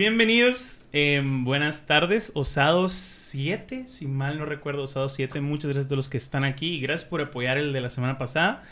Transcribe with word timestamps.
Bienvenidos, 0.00 0.88
em, 0.92 1.42
buenas 1.44 1.86
tardes, 1.86 2.30
Osados 2.34 2.92
7, 2.92 3.84
si 3.88 4.06
mal 4.06 4.36
no 4.38 4.44
recuerdo, 4.44 4.82
Osados 4.82 5.14
7. 5.14 5.40
Muchas 5.40 5.68
gracias 5.70 5.86
a 5.86 5.88
todos 5.88 5.96
los 5.96 6.08
que 6.10 6.18
están 6.18 6.44
aquí 6.44 6.74
y 6.74 6.80
gracias 6.82 7.08
por 7.08 7.22
apoyar 7.22 7.56
el 7.56 7.72
de 7.72 7.80
la 7.80 7.88
semana 7.88 8.18
pasada. 8.18 8.62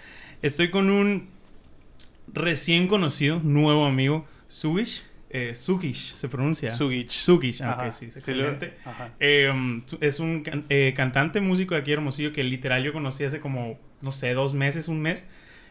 Estoy 0.43 0.69
con 0.71 0.91
un 0.91 1.29
recién 2.31 2.89
conocido, 2.89 3.41
nuevo 3.43 3.87
amigo, 3.87 4.27
Sugish. 4.49 5.05
Eh, 5.31 5.55
Sugish 5.55 6.13
se 6.13 6.29
pronuncia. 6.29 6.73
Sugish, 6.77 7.63
Ajá. 7.63 7.87
ok, 7.87 7.91
sí, 7.91 8.05
es 8.15 8.23
Sí, 8.23 8.35
lo- 8.35 8.51
excelente. 8.51 8.77
Eh, 9.19 9.51
es 10.03 10.21
un 10.21 10.43
can- 10.43 10.67
eh, 10.69 10.93
cantante, 10.95 11.41
músico 11.41 11.75
de 11.75 11.81
aquí 11.81 11.91
Hermosillo 11.93 12.35
que 12.35 12.45
literal 12.45 12.85
yo 12.85 12.93
conocí 12.93 13.25
hace 13.25 13.41
como, 13.41 13.79
no 14.03 14.13
sé, 14.13 14.35
dos 14.35 14.53
meses, 14.53 14.89
un 14.89 15.01
mes. 15.01 15.25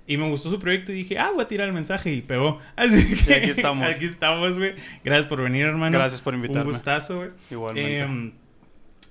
Y 0.05 0.17
me 0.17 0.29
gustó 0.29 0.49
su 0.49 0.59
proyecto 0.59 0.91
y 0.91 0.95
dije, 0.95 1.17
ah, 1.17 1.31
voy 1.33 1.43
a 1.43 1.47
tirar 1.47 1.67
el 1.67 1.73
mensaje 1.73 2.11
y 2.11 2.21
pegó. 2.21 2.59
Así 2.75 3.23
que 3.23 3.31
Y 3.31 3.33
aquí 3.35 3.49
estamos. 3.49 3.87
aquí 3.87 4.05
estamos, 4.05 4.57
güey. 4.57 4.75
Gracias 5.03 5.27
por 5.27 5.41
venir, 5.41 5.65
hermano. 5.65 5.97
Gracias 5.97 6.21
por 6.21 6.33
invitarme. 6.33 6.61
Un 6.63 6.67
gustazo, 6.67 7.17
güey. 7.17 7.29
Igualmente. 7.49 7.99
Eh, 7.99 8.31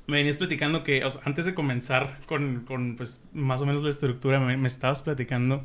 me 0.06 0.16
venías 0.16 0.36
platicando 0.36 0.82
que, 0.82 1.04
o 1.04 1.10
sea, 1.10 1.22
antes 1.24 1.44
de 1.44 1.54
comenzar 1.54 2.18
con, 2.26 2.64
con, 2.66 2.96
pues, 2.96 3.24
más 3.32 3.62
o 3.62 3.66
menos 3.66 3.82
la 3.82 3.90
estructura, 3.90 4.40
me, 4.40 4.56
me 4.56 4.68
estabas 4.68 5.00
platicando 5.00 5.64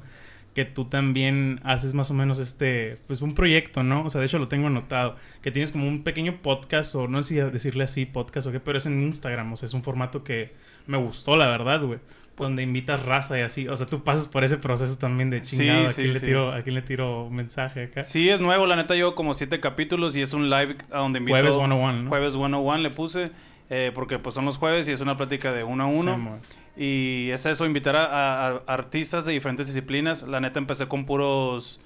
que 0.54 0.66
tú 0.66 0.86
también 0.86 1.60
haces 1.64 1.94
más 1.94 2.10
o 2.10 2.14
menos 2.14 2.40
este, 2.40 2.98
pues, 3.08 3.22
un 3.22 3.36
proyecto, 3.36 3.84
¿no? 3.84 4.06
O 4.06 4.10
sea, 4.10 4.22
de 4.22 4.26
hecho 4.26 4.40
lo 4.40 4.48
tengo 4.48 4.68
anotado, 4.68 5.16
que 5.42 5.52
tienes 5.52 5.72
como 5.72 5.88
un 5.88 6.04
pequeño 6.04 6.42
podcast, 6.42 6.96
o 6.96 7.08
no 7.08 7.22
sé 7.22 7.30
si 7.30 7.52
decirle 7.52 7.84
así 7.84 8.06
podcast 8.06 8.48
o 8.48 8.52
qué, 8.52 8.60
pero 8.60 8.78
es 8.78 8.86
en 8.86 9.00
Instagram, 9.02 9.54
o 9.54 9.58
sea, 9.58 9.68
es 9.68 9.74
un 9.74 9.84
formato 9.84 10.24
que 10.24 10.54
me 10.88 10.98
gustó, 10.98 11.36
la 11.36 11.48
verdad, 11.48 11.84
güey. 11.84 12.00
Donde 12.38 12.62
invitas 12.62 13.04
raza 13.04 13.38
y 13.40 13.42
así. 13.42 13.68
O 13.68 13.76
sea, 13.76 13.88
tú 13.88 14.04
pasas 14.04 14.28
por 14.28 14.44
ese 14.44 14.58
proceso 14.58 14.98
también 15.00 15.30
de 15.32 15.44
Sí, 15.44 15.58
chingado. 15.58 15.88
¿A, 15.88 15.90
sí, 15.90 16.04
le 16.04 16.20
tiro, 16.20 16.52
¿A 16.52 16.62
quién 16.62 16.76
le 16.76 16.84
tiro 16.84 17.30
mensaje 17.32 17.86
acá? 17.86 18.04
Sí, 18.04 18.30
es 18.30 18.40
nuevo. 18.40 18.68
La 18.68 18.76
neta, 18.76 18.94
llevo 18.94 19.16
como 19.16 19.34
siete 19.34 19.60
capítulos 19.60 20.16
y 20.16 20.22
es 20.22 20.34
un 20.34 20.50
live 20.52 20.76
a 20.92 21.00
donde 21.00 21.18
invito... 21.20 21.36
Jueves 21.38 21.56
101, 21.56 22.04
¿no? 22.04 22.10
Jueves 22.10 22.34
101 22.34 22.78
le 22.78 22.92
puse. 22.92 23.32
eh, 23.72 23.92
porque 23.96 24.20
pues 24.20 24.36
son 24.36 24.46
los 24.46 24.58
jueves 24.58 24.88
y 24.88 24.92
es 24.92 25.02
una 25.02 25.18
plática 25.18 25.52
de 25.52 25.64
uno 25.64 25.86
a 25.86 25.88
uno. 25.88 26.40
Y 26.78 27.30
es 27.32 27.46
eso, 27.48 27.66
invitar 27.66 27.96
a, 27.96 28.06
a- 28.06 28.50
a 28.68 28.74
artistas 28.74 29.26
de 29.26 29.34
diferentes 29.34 29.66
disciplinas. 29.66 30.22
La 30.22 30.40
neta, 30.40 30.60
empecé 30.60 30.88
con 30.88 31.06
puros 31.06 31.82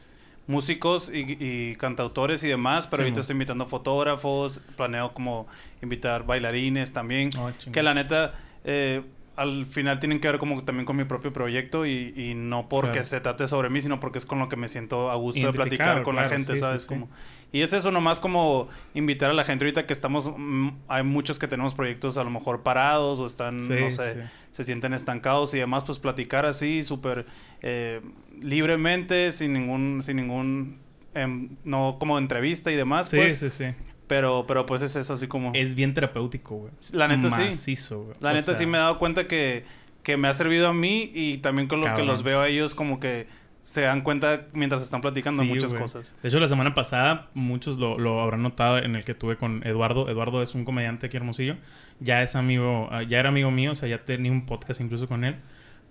músicos 0.47 1.09
y, 1.13 1.37
y 1.39 1.75
cantautores 1.77 2.43
y 2.43 2.49
demás. 2.49 2.87
Pero 2.87 3.03
ahorita 3.03 3.21
estoy 3.21 3.35
invitando 3.35 3.65
fotógrafos. 3.67 4.59
Planeo 4.75 5.13
como 5.13 5.47
invitar 5.81 6.25
bailarines 6.25 6.91
también. 6.91 7.29
Oh, 7.39 7.49
chingón. 7.51 7.73
que 7.73 7.83
la 7.83 7.93
neta... 7.93 8.33
eh, 8.65 9.01
al 9.37 9.65
final 9.65 9.99
tienen 9.99 10.19
que 10.19 10.27
ver 10.27 10.39
como 10.39 10.61
también 10.63 10.85
con 10.85 10.95
mi 10.97 11.05
propio 11.05 11.31
proyecto 11.31 11.85
y, 11.85 12.13
y 12.15 12.33
no 12.35 12.67
porque 12.67 12.91
Claro. 12.91 13.05
se 13.05 13.21
trate 13.21 13.47
sobre 13.47 13.69
mí, 13.69 13.81
sino 13.81 13.99
porque 13.99 14.17
es 14.19 14.25
con 14.25 14.39
lo 14.39 14.49
que 14.49 14.55
me 14.57 14.67
siento 14.67 15.09
a 15.09 15.15
gusto 15.15 15.39
de 15.39 15.53
platicar 15.53 16.03
con 16.03 16.15
la 16.15 16.27
gente, 16.29 16.53
sí, 16.55 16.59
¿sabes? 16.59 16.81
sí. 16.83 16.87
Como, 16.89 17.09
y 17.53 17.61
es 17.61 17.73
eso 17.73 17.91
nomás 17.91 18.19
como 18.19 18.67
invitar 18.93 19.29
a 19.29 19.33
la 19.33 19.43
gente 19.43 19.65
ahorita 19.65 19.85
que 19.85 19.93
estamos, 19.93 20.31
mm, 20.37 20.69
hay 20.87 21.03
muchos 21.03 21.39
que 21.39 21.47
tenemos 21.47 21.73
proyectos 21.73 22.17
a 22.17 22.23
lo 22.23 22.29
mejor 22.29 22.61
parados 22.63 23.19
o 23.19 23.25
están, 23.25 23.55
no 23.57 23.61
sé, 23.89 24.23
se 24.51 24.63
sienten 24.63 24.93
estancados 24.93 25.53
y 25.53 25.59
demás, 25.59 25.83
pues 25.85 25.97
platicar 25.99 26.45
así 26.45 26.83
súper 26.83 27.25
eh, 27.61 28.01
libremente, 28.41 29.31
sin 29.31 29.53
ningún, 29.53 30.01
sin 30.03 30.17
ningún, 30.17 30.79
em, 31.13 31.49
no 31.63 31.97
como 31.99 32.17
entrevista 32.17 32.71
y 32.71 32.75
demás, 32.75 33.09
Sí, 33.09 33.17
pues, 33.17 33.39
sí, 33.39 33.49
sí. 33.49 33.65
Pero, 34.11 34.43
pero 34.45 34.65
pues 34.65 34.81
es 34.81 34.93
eso 34.97 35.13
así 35.13 35.27
como... 35.27 35.53
Es 35.55 35.73
bien 35.73 35.93
terapéutico, 35.93 36.57
güey. 36.57 36.73
La 36.91 37.07
neta 37.07 37.29
sí. 37.29 37.43
Macizo, 37.43 38.03
güey. 38.03 38.15
La 38.19 38.31
O 38.31 38.33
neta 38.33 38.43
sea, 38.47 38.55
sí 38.55 38.65
me 38.65 38.77
he 38.77 38.81
dado 38.81 38.97
cuenta 38.97 39.25
que, 39.25 39.63
que 40.03 40.17
me 40.17 40.27
ha 40.27 40.33
servido 40.33 40.67
a 40.67 40.73
mí 40.73 41.09
y 41.13 41.37
también 41.37 41.69
con 41.69 41.79
lo 41.79 41.85
Cabrón. 41.85 42.05
que 42.05 42.11
los 42.11 42.21
veo 42.23 42.41
a 42.41 42.49
ellos 42.49 42.75
como 42.75 42.99
que 42.99 43.27
se 43.61 43.83
dan 43.83 44.01
cuenta 44.01 44.47
mientras 44.51 44.81
están 44.81 44.99
platicando 44.99 45.43
Sí, 45.43 45.47
muchas 45.47 45.71
güey. 45.71 45.81
cosas. 45.81 46.13
De 46.21 46.27
hecho, 46.27 46.41
la 46.41 46.49
semana 46.49 46.73
pasada, 46.75 47.29
muchos 47.35 47.77
lo, 47.77 47.97
lo 47.97 48.19
habrán 48.19 48.41
notado 48.41 48.79
en 48.79 48.97
el 48.97 49.05
que 49.05 49.13
tuve 49.13 49.37
con 49.37 49.65
Eduardo. 49.65 50.09
Eduardo 50.09 50.41
es 50.41 50.55
un 50.55 50.65
comediante 50.65 51.05
aquí 51.07 51.15
hermosillo. 51.15 51.55
Ya 52.01 52.21
es 52.21 52.35
amigo, 52.35 52.89
ah, 52.91 53.03
ya 53.03 53.17
era 53.17 53.29
amigo 53.29 53.49
mío, 53.49 53.71
o 53.71 53.75
sea, 53.75 53.87
ya 53.87 54.03
tenía 54.03 54.33
un 54.33 54.45
podcast 54.45 54.81
incluso 54.81 55.07
con 55.07 55.23
él. 55.23 55.37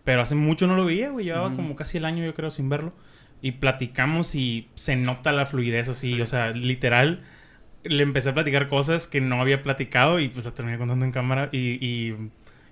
Pero 0.04 0.20
hace 0.20 0.34
mucho 0.34 0.66
no 0.66 0.76
lo 0.76 0.84
veía, 0.84 1.08
güey. 1.08 1.24
Llevaba 1.24 1.46
Ujú. 1.46 1.56
como 1.56 1.74
casi 1.74 1.96
el 1.96 2.04
año, 2.04 2.22
yo 2.22 2.34
creo, 2.34 2.50
sin 2.50 2.68
verlo. 2.68 2.92
Y 3.40 3.52
platicamos 3.52 4.34
y 4.34 4.68
se 4.74 4.96
nota 4.96 5.32
la 5.32 5.46
fluidez 5.46 5.88
así. 5.88 6.16
Sí. 6.16 6.20
O 6.20 6.26
sea, 6.26 6.50
literal, 6.50 7.22
le 7.84 8.02
empecé 8.02 8.30
a 8.30 8.34
platicar 8.34 8.68
cosas 8.68 9.06
que 9.08 9.20
no 9.20 9.40
había 9.40 9.62
platicado 9.62 10.20
y 10.20 10.28
pues 10.28 10.44
la 10.44 10.50
terminé 10.52 10.78
contando 10.78 11.04
en 11.04 11.12
cámara. 11.12 11.48
Y, 11.52 11.78
y, 11.84 12.14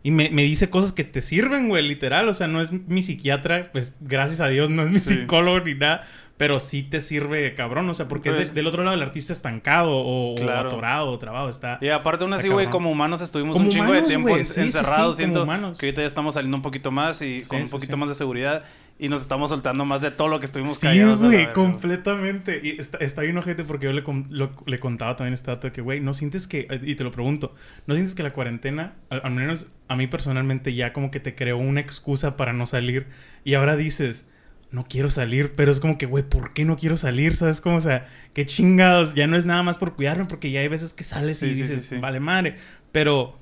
y 0.03 0.11
me, 0.11 0.31
me 0.31 0.43
dice 0.43 0.71
cosas 0.71 0.93
que 0.93 1.05
te 1.05 1.23
sirven, 1.23 1.69
güey, 1.69 1.87
literal. 1.87 2.29
O 2.29 2.35
sea, 2.35 2.47
no 2.47 2.61
es 2.61 2.73
mi 2.73 3.03
psiquiatra, 3.03 3.71
pues 3.73 3.97
gracias 4.01 4.41
a 4.41 4.49
Dios 4.49 4.71
no 4.71 4.83
es 4.85 4.91
mi 4.91 4.99
Sí. 5.01 5.15
psicólogo 5.15 5.61
ni 5.61 5.75
nada. 5.75 6.03
Pero 6.37 6.61
sí 6.61 6.85
te 6.85 7.01
sirve, 7.01 7.53
cabrón. 7.57 7.89
O 7.89 7.95
sea, 7.95 8.07
porque 8.07 8.29
es 8.29 8.37
Pues- 8.37 8.49
de- 8.51 8.55
del 8.55 8.69
otro 8.69 8.85
lado 8.85 8.95
el 8.95 9.03
artista 9.03 9.33
estancado 9.33 9.91
o, 9.93 10.37
atorado 10.53 11.11
o 11.11 11.19
trabado. 11.19 11.49
Está... 11.49 11.79
Y 11.81 11.89
aparte 11.89 12.23
aún 12.23 12.33
así, 12.33 12.47
güey, 12.49 12.71
como 12.71 12.93
humanos 12.93 13.21
estuvimos 13.23 13.55
Como 13.55 13.65
un 13.67 13.73
chingo 13.73 13.87
humanos, 13.87 14.03
de 14.03 14.09
tiempo 14.09 14.37
en- 14.37 14.47
Sí, 14.47 14.61
encerrados, 14.61 15.17
sí, 15.17 15.25
siento 15.25 15.45
que 15.45 15.51
ahorita 15.87 16.01
ya 16.03 16.07
estamos 16.07 16.35
saliendo 16.35 16.57
un 16.57 16.63
poquito 16.63 16.93
más 16.93 17.23
y 17.23 17.41
con 17.49 17.63
un 17.63 17.69
poquito 17.69 17.97
más 17.97 18.09
de 18.11 18.15
seguridad 18.15 18.63
y 18.99 19.09
nos 19.09 19.23
estamos 19.23 19.51
soltando 19.51 19.85
más 19.85 20.01
de 20.03 20.11
todo 20.11 20.29
lo 20.29 20.41
que 20.41 20.47
estuvimos 20.47 20.79
Sí, 20.79 20.87
callados. 20.87 21.21
la 21.21 21.27
güey, 21.29 21.53
completamente. 21.53 22.61
Y 22.63 22.81
está, 22.81 22.99
está 22.99 23.23
bien 23.23 23.39
ojete 23.39 23.65
porque 23.65 23.87
yo 23.87 23.93
le, 23.93 24.03
lo- 24.31 24.51
le 24.67 24.79
contaba 24.79 25.15
también 25.17 25.35
este 25.35 25.51
dato 25.51 25.69
de 25.69 25.73
que, 25.73 25.81
güey, 25.81 26.01
¿no 26.01 26.15
sientes 26.15 26.49
que, 26.49 26.67
y 26.83 26.95
te 26.97 27.05
lo 27.05 27.11
pregunto, 27.13 27.55
¿no 27.87 27.95
sientes 27.95 28.15
que 28.15 28.23
la 28.25 28.33
cuarentena, 28.33 28.97
al, 29.11 29.21
al 29.25 29.33
menos 29.33 29.69
a 29.89 29.97
mí 29.97 30.07
personalmente, 30.09 30.75
ya 30.75 30.93
como 30.93 31.11
que 31.11 31.21
te 31.21 31.35
creó 31.35 31.59
una 31.59 31.81
excusa 31.81 32.37
para 32.37 32.53
no 32.53 32.67
salir? 32.67 33.07
Y 33.45 33.55
ahora 33.55 33.77
dices, 33.77 34.27
no 34.73 34.85
quiero 34.89 35.11
salir, 35.11 35.55
pero 35.55 35.71
es 35.71 35.81
como 35.81 35.97
que, 35.97 36.07
güey, 36.07 36.25
¿por 36.29 36.53
qué 36.53 36.65
no 36.65 36.77
quiero 36.77 36.97
salir? 36.97 37.37
¿Sabes 37.37 37.61
cómo? 37.61 37.77
O 37.77 37.81
sea, 37.81 38.07
qué 38.35 38.47
chingados, 38.47 39.15
ya 39.15 39.27
no 39.27 39.37
es 39.37 39.47
nada 39.47 39.63
más 39.63 39.79
por 39.79 39.95
cuidarme, 39.95 40.25
porque 40.27 40.51
ya 40.51 40.61
hay 40.61 40.69
veces 40.69 40.93
que 40.93 41.05
sales 41.05 41.39
Sí, 41.39 41.47
y 41.47 41.55
sí, 41.55 41.63
dices, 41.63 41.81
sí, 41.87 41.95
sí. 41.97 41.97
vale 41.99 42.21
madre, 42.21 42.57
pero... 42.93 43.39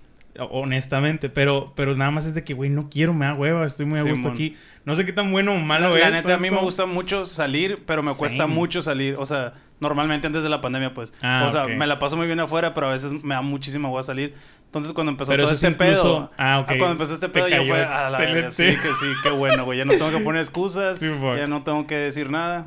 Honestamente, 0.50 1.28
pero, 1.30 1.72
pero 1.76 1.94
nada 1.96 2.10
más 2.10 2.26
es 2.26 2.34
de 2.34 2.44
que, 2.44 2.54
güey, 2.54 2.70
no 2.70 2.88
quiero, 2.90 3.12
me 3.14 3.26
da 3.26 3.34
hueva, 3.34 3.64
estoy 3.66 3.86
muy 3.86 3.98
a 3.98 4.02
gusto 4.02 4.28
aquí. 4.30 4.56
No 4.84 4.94
sé 4.96 5.04
qué 5.04 5.12
tan 5.12 5.30
bueno 5.32 5.54
o 5.54 5.58
malo 5.58 5.90
la 5.96 5.98
es. 5.98 6.04
neta, 6.06 6.18
a 6.18 6.22
¿sabes 6.22 6.40
mí 6.42 6.50
me 6.50 6.56
cómo? 6.56 6.66
gusta 6.66 6.86
mucho 6.86 7.26
salir, 7.26 7.82
pero 7.86 8.02
me 8.02 8.12
cuesta 8.14 8.44
Same. 8.44 8.54
mucho 8.54 8.82
salir. 8.82 9.16
O 9.18 9.26
sea, 9.26 9.54
normalmente 9.80 10.26
antes 10.26 10.42
de 10.42 10.48
la 10.48 10.60
pandemia, 10.60 10.94
pues. 10.94 11.12
Ah, 11.22 11.44
o 11.46 11.50
sea, 11.50 11.64
ok. 11.64 11.70
me 11.70 11.86
la 11.86 11.98
paso 11.98 12.16
muy 12.16 12.26
bien 12.26 12.40
afuera, 12.40 12.72
pero 12.74 12.88
a 12.88 12.92
veces 12.92 13.12
me 13.24 13.34
da 13.34 13.42
muchísima 13.42 13.88
agua 13.88 14.02
salir. 14.02 14.34
Entonces, 14.66 14.92
cuando 14.92 15.12
empezó 15.12 15.30
Pero 15.30 15.44
todo 15.44 15.52
eso 15.54 15.66
es 15.66 15.72
este 15.72 15.84
incluso- 15.84 16.02
pedo. 16.28 16.30
ah, 16.38 16.60
ok. 16.60 16.66
cuando 16.68 16.90
empezó 16.92 17.14
este 17.14 17.26
Te 17.28 17.32
pedo, 17.32 17.48
ya 17.48 17.62
fue. 17.64 17.84
A 17.84 18.10
la 18.10 18.18
verga, 18.18 18.50
sí, 18.50 18.64
que 18.64 18.74
sí, 19.00 19.06
qué 19.22 19.30
bueno, 19.30 19.64
güey. 19.64 19.78
Ya 19.78 19.84
no 19.84 19.92
tengo 19.94 20.10
que 20.10 20.18
poner 20.24 20.42
excusas. 20.42 20.98
Sí, 21.00 21.06
ya 21.36 21.46
no 21.46 21.62
tengo 21.62 21.86
que 21.86 21.94
decir 21.96 22.30
nada. 22.30 22.66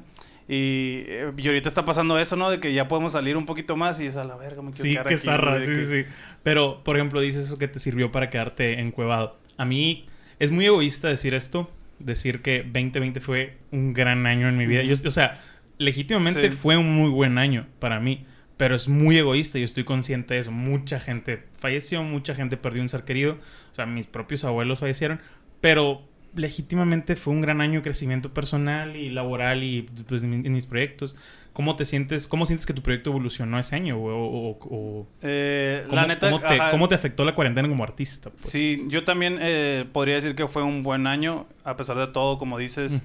Y, 0.51 1.03
eh, 1.07 1.31
y 1.37 1.47
ahorita 1.47 1.69
está 1.69 1.85
pasando 1.85 2.17
eso, 2.17 2.35
¿no? 2.35 2.49
De 2.49 2.59
que 2.59 2.73
ya 2.73 2.87
podemos 2.87 3.11
salir 3.11 3.37
un 3.37 3.45
poquito 3.45 3.77
más 3.77 4.01
y 4.01 4.07
es 4.07 4.15
a 4.15 4.23
la 4.23 4.35
verga, 4.35 4.63
me 4.63 4.71
quiero 4.71 4.83
Sí, 4.83 4.91
quedar 4.93 5.05
que 5.05 5.13
aquí, 5.13 5.23
zarra, 5.23 5.51
güey, 5.57 5.61
sí, 5.67 5.71
que- 5.73 6.03
sí. 6.03 6.09
Pero, 6.41 6.83
por 6.83 6.95
ejemplo, 6.97 7.21
dices 7.21 7.45
eso 7.45 7.59
que 7.59 7.67
te 7.67 7.77
sirvió 7.77 8.11
para 8.11 8.31
quedarte 8.31 8.79
encuevado. 8.79 9.38
A 9.57 9.65
mí 9.65 10.07
es 10.39 10.49
muy 10.49 10.65
egoísta 10.65 11.07
decir 11.07 11.35
esto, 11.35 11.69
decir 11.99 12.41
que 12.41 12.63
2020 12.63 13.19
fue 13.19 13.57
un 13.71 13.93
gran 13.93 14.25
año 14.25 14.49
en 14.49 14.57
mi 14.57 14.65
vida. 14.65 14.81
Yo, 14.81 14.95
o 15.05 15.11
sea, 15.11 15.39
legítimamente 15.77 16.49
Sí. 16.49 16.57
fue 16.57 16.77
un 16.77 16.95
muy 16.95 17.11
buen 17.11 17.38
año 17.38 17.67
para 17.77 17.99
mí, 17.99 18.25
pero 18.57 18.75
es 18.75 18.88
muy 18.88 19.17
egoísta 19.17 19.59
y 19.59 19.63
estoy 19.63 19.83
consciente 19.83 20.33
de 20.33 20.39
eso. 20.39 20.51
Mucha 20.51 20.99
gente 20.99 21.43
falleció, 21.57 22.01
mucha 22.03 22.33
gente 22.33 22.57
perdió 22.57 22.81
un 22.81 22.89
ser 22.89 23.03
querido, 23.03 23.33
o 23.71 23.75
sea, 23.75 23.85
mis 23.85 24.07
propios 24.07 24.43
abuelos 24.45 24.79
fallecieron, 24.79 25.21
pero 25.61 26.08
legítimamente 26.35 27.16
fue 27.16 27.34
un 27.34 27.41
gran 27.41 27.62
año 27.62 27.75
de 27.79 27.81
crecimiento 27.81 28.34
personal 28.34 28.95
y 28.95 29.09
laboral 29.09 29.63
y 29.63 29.84
pues, 30.07 30.23
en, 30.23 30.41
mis 30.51 30.66
proyectos. 30.66 31.16
¿Cómo 31.53 31.75
te 31.75 31.84
sientes? 31.84 32.28
¿Cómo 32.28 32.45
sientes 32.45 32.66
que 32.66 32.73
tu 32.73 32.81
proyecto 32.81 33.09
evolucionó 33.09 33.59
ese 33.59 33.75
año? 33.75 33.97
güey? 33.97 34.16
O, 34.16 34.19
o- 34.19 34.59
o- 34.69 35.07
Eh, 35.22 35.84
¿cómo, 35.89 35.95
la 36.01 36.07
neta, 36.07 36.29
cómo 36.29 36.41
te, 36.47 36.59
cómo 36.72 36.88
te 36.88 36.95
afectó 36.95 37.25
la 37.25 37.34
cuarentena 37.35 37.68
como 37.68 37.84
artista? 37.84 38.29
pues? 38.29 38.45
Sí, 38.50 38.85
yo 38.88 39.03
también 39.03 39.38
eh, 39.41 39.85
podría 39.91 40.16
decir 40.16 40.35
que 40.35 40.47
fue 40.47 40.63
un 40.63 40.84
buen 40.84 41.07
año, 41.07 41.47
a 41.63 41.75
pesar 41.75 41.97
de 41.97 42.07
todo, 42.07 42.38
como 42.38 42.57
dices. 42.57 43.01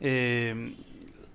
Eh, 0.00 0.74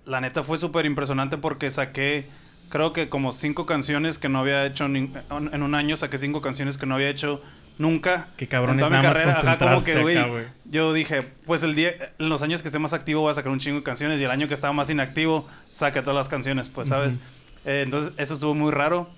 la 0.06 0.22
neta 0.22 0.44
fue 0.44 0.58
súper 0.58 0.86
impresionante 0.86 1.38
porque 1.38 1.72
saqué, 1.72 2.26
creo 2.70 2.94
que 2.94 3.10
como 3.10 3.32
cinco 3.32 3.66
canciones 3.66 4.18
que 4.18 4.28
no 4.30 4.40
había 4.40 4.66
hecho 4.66 4.86
en 4.86 5.64
un 5.64 5.76
año, 5.76 5.98
saqué 5.98 6.18
cinco 6.18 6.42
canciones 6.42 6.78
que 6.78 6.86
no 6.86 6.96
había 6.96 7.10
hecho 7.10 7.42
nunca. 7.80 8.28
Qué 8.38 8.48
cabrón 8.48 8.80
es 8.80 8.88
nada 8.88 9.02
más 9.02 9.18
carrera. 9.18 9.32
Ajá, 9.32 9.58
como 9.58 9.76
concentrarse 9.76 10.14
que, 10.14 10.30
güey. 10.30 10.44
Yo 10.66 10.94
dije, 10.94 11.24
pues 11.48 11.64
el 11.64 11.74
día, 11.74 12.14
en 12.20 12.30
los 12.30 12.44
años 12.44 12.62
que 12.62 12.68
esté 12.68 12.78
más 12.78 12.94
activo 12.94 13.22
voy 13.22 13.32
a 13.32 13.34
sacar 13.34 13.52
un 13.52 13.58
chingo 13.58 13.78
de 13.78 13.84
canciones 13.84 14.22
y 14.22 14.24
el 14.24 14.30
año 14.30 14.48
que 14.48 14.54
estaba 14.54 14.72
más 14.74 14.92
inactivo 14.92 15.48
saqué 15.72 16.02
todas 16.02 16.16
las 16.16 16.30
canciones, 16.30 16.70
pues, 16.70 16.90
¿sabes? 16.90 17.18
Eh, 17.66 17.82
entonces, 17.84 18.14
eso 18.18 18.36
estuvo 18.36 18.54
muy 18.54 18.72
raro. 18.72 19.10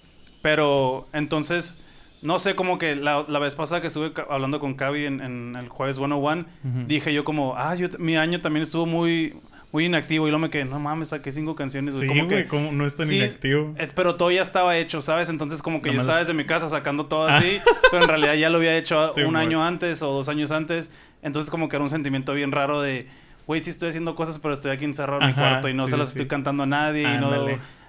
Pero, 0.41 1.07
entonces, 1.13 1.77
no 2.21 2.39
sé, 2.39 2.55
como 2.55 2.77
que 2.77 2.95
la, 2.95 3.25
la 3.27 3.39
vez 3.39 3.55
pasada 3.55 3.81
que 3.81 3.87
estuve 3.87 4.13
hablando 4.29 4.59
con 4.59 4.75
Cavi 4.75 5.05
en, 5.05 5.21
en 5.21 5.55
el 5.55 5.69
jueves 5.69 5.97
101, 5.97 6.45
Ujú. 6.63 6.83
dije 6.87 7.13
yo 7.13 7.23
como, 7.23 7.55
ah, 7.57 7.75
yo, 7.75 7.87
mi 7.99 8.15
año 8.15 8.41
también 8.41 8.63
estuvo 8.63 8.85
muy, 8.85 9.35
muy 9.71 9.85
inactivo. 9.85 10.27
Y 10.27 10.31
luego 10.31 10.39
me 10.41 10.49
quedé, 10.49 10.65
no 10.65 10.79
mames, 10.79 11.09
saqué 11.09 11.31
cinco 11.31 11.55
canciones. 11.55 11.97
Sí, 11.97 12.07
como 12.07 12.25
güey, 12.25 12.43
que, 12.43 12.47
¿cómo 12.47 12.71
no 12.71 12.85
es 12.85 12.95
tan 12.95 13.07
Sí, 13.07 13.17
inactivo? 13.17 13.73
es- 13.77 13.93
pero 13.93 14.15
todo 14.15 14.31
ya 14.31 14.41
estaba 14.41 14.77
hecho, 14.77 15.01
¿sabes? 15.01 15.29
Entonces 15.29 15.61
como 15.61 15.81
que 15.81 15.91
yo 15.91 15.99
estaba 15.99 16.17
las- 16.19 16.27
desde 16.27 16.37
mi 16.37 16.45
casa 16.45 16.69
sacando 16.69 17.05
todo 17.05 17.27
Ah. 17.27 17.37
así, 17.37 17.59
pero 17.91 18.03
en 18.03 18.09
realidad 18.09 18.33
ya 18.35 18.49
lo 18.49 18.57
había 18.57 18.75
hecho 18.77 19.11
Sí, 19.13 19.21
un 19.21 19.31
güey. 19.31 19.45
año 19.45 19.63
antes 19.65 20.01
o 20.01 20.11
dos 20.11 20.27
años 20.29 20.51
antes. 20.51 20.91
Entonces 21.21 21.49
como 21.51 21.69
que 21.69 21.75
era 21.75 21.83
un 21.83 21.89
sentimiento 21.89 22.33
bien 22.33 22.51
raro 22.51 22.81
de, 22.81 23.07
güey, 23.47 23.61
sí 23.61 23.69
estoy 23.69 23.89
haciendo 23.89 24.15
cosas, 24.15 24.39
pero 24.39 24.53
estoy 24.53 24.71
aquí 24.71 24.85
encerrado 24.85 25.21
en 25.21 25.27
mi 25.29 25.33
cuarto 25.33 25.69
y 25.69 25.73
no 25.73 25.85
sí, 25.85 25.91
se 25.91 25.97
las 25.97 26.09
sí. 26.09 26.13
estoy 26.17 26.27
cantando 26.27 26.63
a 26.63 26.65
nadie 26.65 27.03
y 27.03 27.17
no, 27.17 27.31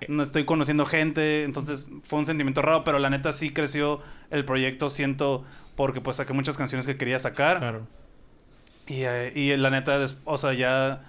no 0.09 0.23
estoy 0.23 0.45
conociendo 0.45 0.87
gente. 0.87 1.45
Entonces 1.45 1.89
fue 2.05 2.19
un 2.19 2.27
sentimiento 2.27 2.63
raro, 2.63 2.85
pero 2.85 2.99
la 2.99 3.11
neta 3.11 3.33
sí 3.33 3.51
creció 3.51 4.01
el 4.31 4.45
proyecto, 4.45 4.89
siento, 4.91 5.45
porque 5.77 6.01
pues 6.01 6.19
saqué 6.19 6.33
muchas 6.33 6.57
canciones 6.59 6.87
que 6.87 6.97
quería 6.97 7.19
sacar. 7.19 7.59
Claro. 7.59 7.87
Y, 8.87 9.03
eh, 9.05 9.33
y 9.35 9.57
la 9.57 9.71
neta, 9.71 9.99
o 10.25 10.37
sea, 10.39 10.53
ya 10.53 11.03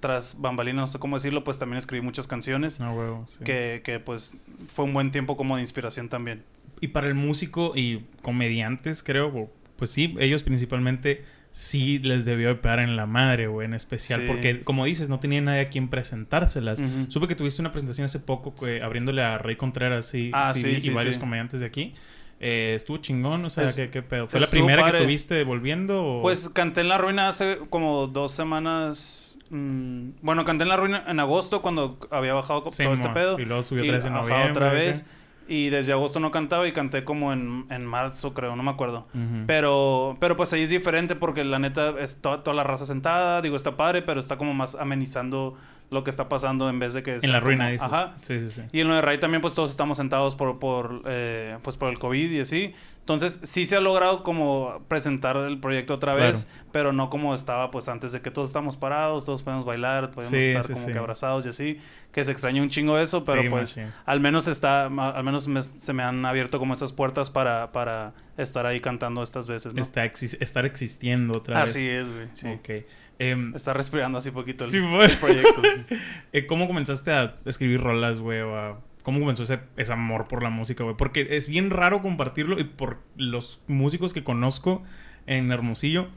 tras 0.00 0.40
bambalinas, 0.40 0.80
no 0.80 0.86
sé 0.86 0.98
cómo 0.98 1.16
decirlo, 1.16 1.44
pues 1.44 1.58
también 1.58 1.78
escribí 1.78 2.02
muchas 2.04 2.26
canciones. 2.26 2.80
No, 2.80 2.92
huevo, 2.94 3.24
sí. 3.26 3.44
Que, 3.44 3.82
que 3.84 3.98
pues 4.00 4.32
fue 4.68 4.84
un 4.84 4.92
buen 4.92 5.10
tiempo 5.10 5.36
como 5.36 5.56
de 5.56 5.62
inspiración 5.62 6.08
también. 6.08 6.42
Y 6.80 6.88
para 6.88 7.06
el 7.08 7.14
músico 7.14 7.72
y 7.74 8.04
comediantes, 8.22 9.02
creo, 9.02 9.50
pues 9.76 9.90
sí, 9.90 10.14
ellos 10.20 10.42
principalmente 10.42 11.24
sí 11.50 11.98
les 12.00 12.26
debió 12.26 12.48
de 12.48 12.56
pegar 12.56 12.80
en 12.80 12.96
la 12.96 13.06
madre, 13.06 13.46
güey, 13.46 13.64
en 13.64 13.72
especial. 13.72 14.20
Sí. 14.20 14.26
Porque, 14.26 14.62
como 14.62 14.84
dices, 14.84 15.08
no 15.08 15.18
tenía 15.18 15.40
nadie 15.40 15.60
a 15.60 15.68
quien 15.70 15.88
presentárselas. 15.88 16.80
Ujú. 16.80 17.06
Supe 17.10 17.28
que 17.28 17.34
tuviste 17.34 17.62
una 17.62 17.72
presentación 17.72 18.04
hace 18.04 18.20
poco 18.20 18.54
que, 18.54 18.82
abriéndole 18.82 19.22
a 19.22 19.38
Rey 19.38 19.56
Contreras 19.56 20.06
sí, 20.06 20.30
Ah, 20.34 20.52
sí, 20.54 20.76
y 20.82 20.90
varios 20.90 21.16
comediantes 21.16 21.60
de 21.60 21.66
aquí. 21.66 21.94
Eh, 22.40 22.74
estuvo 22.76 22.98
chingón, 22.98 23.42
o 23.46 23.48
sea, 23.48 23.64
Es- 23.64 23.74
¿qué, 23.76 23.88
qué 23.88 24.02
pedo? 24.02 24.28
¿Fue 24.28 24.38
la 24.40 24.48
primera 24.50 24.92
que 24.92 24.98
tuviste 24.98 25.42
volviendo? 25.44 26.04
O... 26.04 26.20
Pues 26.22 26.50
canté 26.50 26.82
en 26.82 26.88
La 26.88 26.98
Ruina 26.98 27.28
hace 27.28 27.56
como 27.70 28.06
dos 28.08 28.32
semanas. 28.32 29.22
Mm, 29.50 30.08
bueno, 30.22 30.44
canté 30.44 30.64
en 30.64 30.68
La 30.68 30.76
Ruina 30.76 31.04
en 31.06 31.20
agosto 31.20 31.62
cuando 31.62 31.98
había 32.10 32.34
bajado 32.34 32.62
Sí, 32.70 32.82
todo 32.82 32.92
este 32.94 33.08
pedo. 33.10 33.38
Y 33.38 33.44
luego 33.44 33.62
subió 33.62 33.82
otra 33.82 33.94
vez 33.96 34.06
en 34.06 34.12
noviembre, 34.14 34.50
otra 34.50 34.68
vez. 34.70 35.06
Y 35.48 35.68
desde 35.70 35.92
agosto 35.92 36.18
no 36.18 36.32
cantaba 36.32 36.66
y 36.66 36.72
canté 36.72 37.04
como 37.04 37.32
en, 37.32 37.66
en 37.70 37.86
marzo, 37.86 38.34
creo, 38.34 38.56
no 38.56 38.64
me 38.64 38.70
acuerdo. 38.72 39.06
Pero, 39.46 40.16
pero 40.18 40.36
pues 40.36 40.52
ahí 40.52 40.62
es 40.62 40.70
diferente 40.70 41.14
porque 41.14 41.44
la 41.44 41.60
neta 41.60 41.94
es 42.00 42.20
to- 42.20 42.38
toda 42.38 42.54
la 42.56 42.64
raza 42.64 42.84
sentada, 42.84 43.40
digo, 43.42 43.54
está 43.54 43.76
padre, 43.76 44.02
pero 44.02 44.18
está 44.18 44.36
como 44.38 44.54
más 44.54 44.74
amenizando 44.74 45.56
lo 45.90 46.02
que 46.04 46.10
está 46.10 46.28
pasando 46.28 46.68
en 46.68 46.78
vez 46.78 46.94
de 46.94 47.02
que... 47.02 47.14
En 47.14 47.20
sea 47.20 47.30
la 47.30 47.40
ruina, 47.40 47.64
como- 47.64 47.72
dices. 47.72 47.86
Ajá. 47.92 48.14
Sí, 48.20 48.40
sí, 48.40 48.50
sí. 48.50 48.62
Y 48.72 48.80
en 48.80 48.88
lo 48.88 48.94
de 48.94 49.02
Ray 49.02 49.18
también, 49.20 49.40
pues 49.40 49.54
todos 49.54 49.70
estamos 49.70 49.96
sentados 49.98 50.34
por, 50.34 50.58
por, 50.58 51.02
eh, 51.06 51.58
pues, 51.62 51.76
por 51.76 51.90
el 51.90 51.98
COVID 51.98 52.30
y 52.32 52.40
así. 52.40 52.74
Entonces, 53.00 53.38
sí 53.44 53.66
se 53.66 53.76
ha 53.76 53.80
logrado 53.80 54.24
como 54.24 54.82
presentar 54.88 55.36
el 55.36 55.60
proyecto 55.60 55.94
otra 55.94 56.14
Claro. 56.14 56.26
vez, 56.32 56.48
pero 56.72 56.92
no 56.92 57.08
como 57.08 57.34
estaba 57.34 57.70
pues 57.70 57.88
antes 57.88 58.10
de 58.10 58.20
que 58.20 58.32
todos 58.32 58.48
estamos 58.48 58.74
parados, 58.74 59.24
todos 59.24 59.42
podemos 59.42 59.64
bailar, 59.64 60.10
podemos 60.10 60.30
Sí, 60.36 60.46
estar 60.48 60.64
sí, 60.64 60.72
como 60.72 60.86
sí. 60.86 60.92
que 60.92 60.98
abrazados 60.98 61.46
y 61.46 61.50
así. 61.50 61.80
Que 62.10 62.24
se 62.24 62.32
extraña 62.32 62.60
un 62.62 62.68
chingo 62.68 62.98
eso, 62.98 63.22
pero 63.22 63.48
pues 63.48 63.78
al 64.06 64.18
menos 64.20 64.48
está, 64.48 64.86
al 64.86 65.22
menos 65.24 65.46
me- 65.46 65.62
se 65.62 65.92
me 65.92 66.02
han 66.02 66.24
abierto 66.26 66.58
como 66.58 66.72
esas 66.74 66.92
puertas 66.92 67.30
para, 67.30 67.70
para 67.70 68.12
estar 68.36 68.66
ahí 68.66 68.80
cantando 68.80 69.22
estas 69.22 69.46
veces, 69.46 69.72
¿no? 69.72 69.82
Está 69.82 70.04
exis- 70.04 70.36
estar 70.40 70.66
existiendo 70.66 71.38
otra 71.38 71.60
vez. 71.60 71.70
Así 71.76 71.88
es, 71.88 72.08
güey. 72.12 72.26
Sí. 72.32 72.48
Ok. 72.48 72.86
Em, 73.18 73.54
Está 73.54 73.72
respirando 73.72 74.18
así 74.18 74.30
poquito 74.30 74.64
el, 74.64 74.70
Sí, 74.70 74.76
el 74.78 75.16
proyecto. 75.18 75.62
sí. 75.62 75.96
Eh, 76.32 76.46
¿Cómo 76.46 76.66
comenzaste 76.66 77.12
a 77.12 77.36
escribir 77.46 77.80
rolas, 77.80 78.20
güey? 78.20 78.40
o 78.40 78.56
a- 78.56 78.80
¿Cómo 79.02 79.20
comenzó 79.20 79.44
ese, 79.44 79.60
ese 79.76 79.92
amor 79.92 80.26
por 80.26 80.42
la 80.42 80.50
música, 80.50 80.82
güey? 80.84 80.96
Porque 80.96 81.28
es 81.30 81.48
bien 81.48 81.70
raro 81.70 82.02
compartirlo 82.02 82.58
y 82.58 82.64
por 82.64 82.98
los 83.16 83.60
músicos 83.68 84.12
que 84.12 84.24
conozco 84.24 84.82
en 85.26 85.52
Hermosillo, 85.52 86.08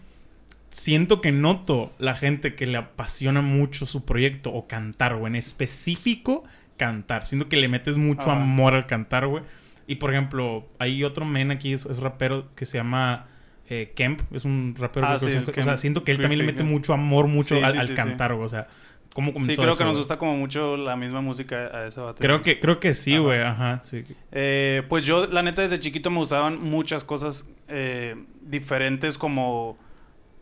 siento 0.69 1.21
que 1.21 1.31
noto 1.31 1.93
la 1.99 2.15
gente 2.15 2.55
que 2.55 2.65
le 2.67 2.77
apasiona 2.79 3.41
mucho 3.41 3.85
su 3.85 4.05
proyecto 4.05 4.51
o 4.53 4.67
cantar, 4.67 5.15
güey. 5.17 5.31
En 5.31 5.35
específico, 5.35 6.43
cantar. 6.77 7.27
Siento 7.27 7.47
que 7.47 7.57
le 7.57 7.67
metes 7.67 7.97
mucho 7.97 8.31
amor 8.31 8.73
al 8.73 8.87
cantar, 8.87 9.27
güey. 9.27 9.43
Y 9.87 9.95
por 9.95 10.11
ejemplo, 10.11 10.67
hay 10.79 11.03
otro 11.03 11.25
men 11.25 11.51
aquí, 11.51 11.73
es, 11.73 11.85
es 11.85 11.99
rapero 11.99 12.49
que 12.55 12.65
se 12.65 12.77
llama 12.77 13.27
eh, 13.69 13.91
Kemp. 13.95 14.21
Es 14.33 14.45
un 14.45 14.75
rapero 14.77 15.07
Ah, 15.07 15.19
sí, 15.19 15.25
O 15.25 15.63
sea, 15.63 15.77
siento 15.77 16.03
que 16.03 16.11
él 16.11 16.19
también 16.19 16.39
le 16.39 16.45
mete 16.45 16.63
mucho 16.63 16.93
amor, 16.93 17.27
mucho 17.27 17.55
Sí, 17.55 17.61
al, 17.63 17.77
al 17.77 17.93
cantar. 17.93 18.31
O 18.33 18.47
sea, 18.47 18.67
¿cómo 19.13 19.31
comenzó 19.31 19.53
Sí, 19.53 19.57
creo 19.57 19.71
eso, 19.71 19.77
que 19.77 19.85
nos 19.85 19.97
gusta 19.97 20.17
como 20.17 20.35
mucho 20.35 20.75
la 20.75 20.95
misma 20.95 21.21
música 21.21 21.55
a 21.73 21.87
ese 21.87 21.99
vato. 22.01 22.19
Creo 22.19 22.41
que, 22.41 22.59
creo 22.59 22.79
que 22.79 22.93
sí, 22.93 23.17
güey. 23.17 23.41
Ajá, 23.41 23.81
sí. 23.83 24.03
Eh, 24.31 24.83
pues 24.89 25.05
yo, 25.05 25.27
la 25.27 25.43
neta, 25.43 25.61
desde 25.61 25.79
chiquito 25.79 26.09
me 26.09 26.17
gustaban 26.17 26.59
muchas 26.59 27.03
cosas 27.03 27.47
eh, 27.67 28.15
diferentes 28.41 29.17
como 29.17 29.77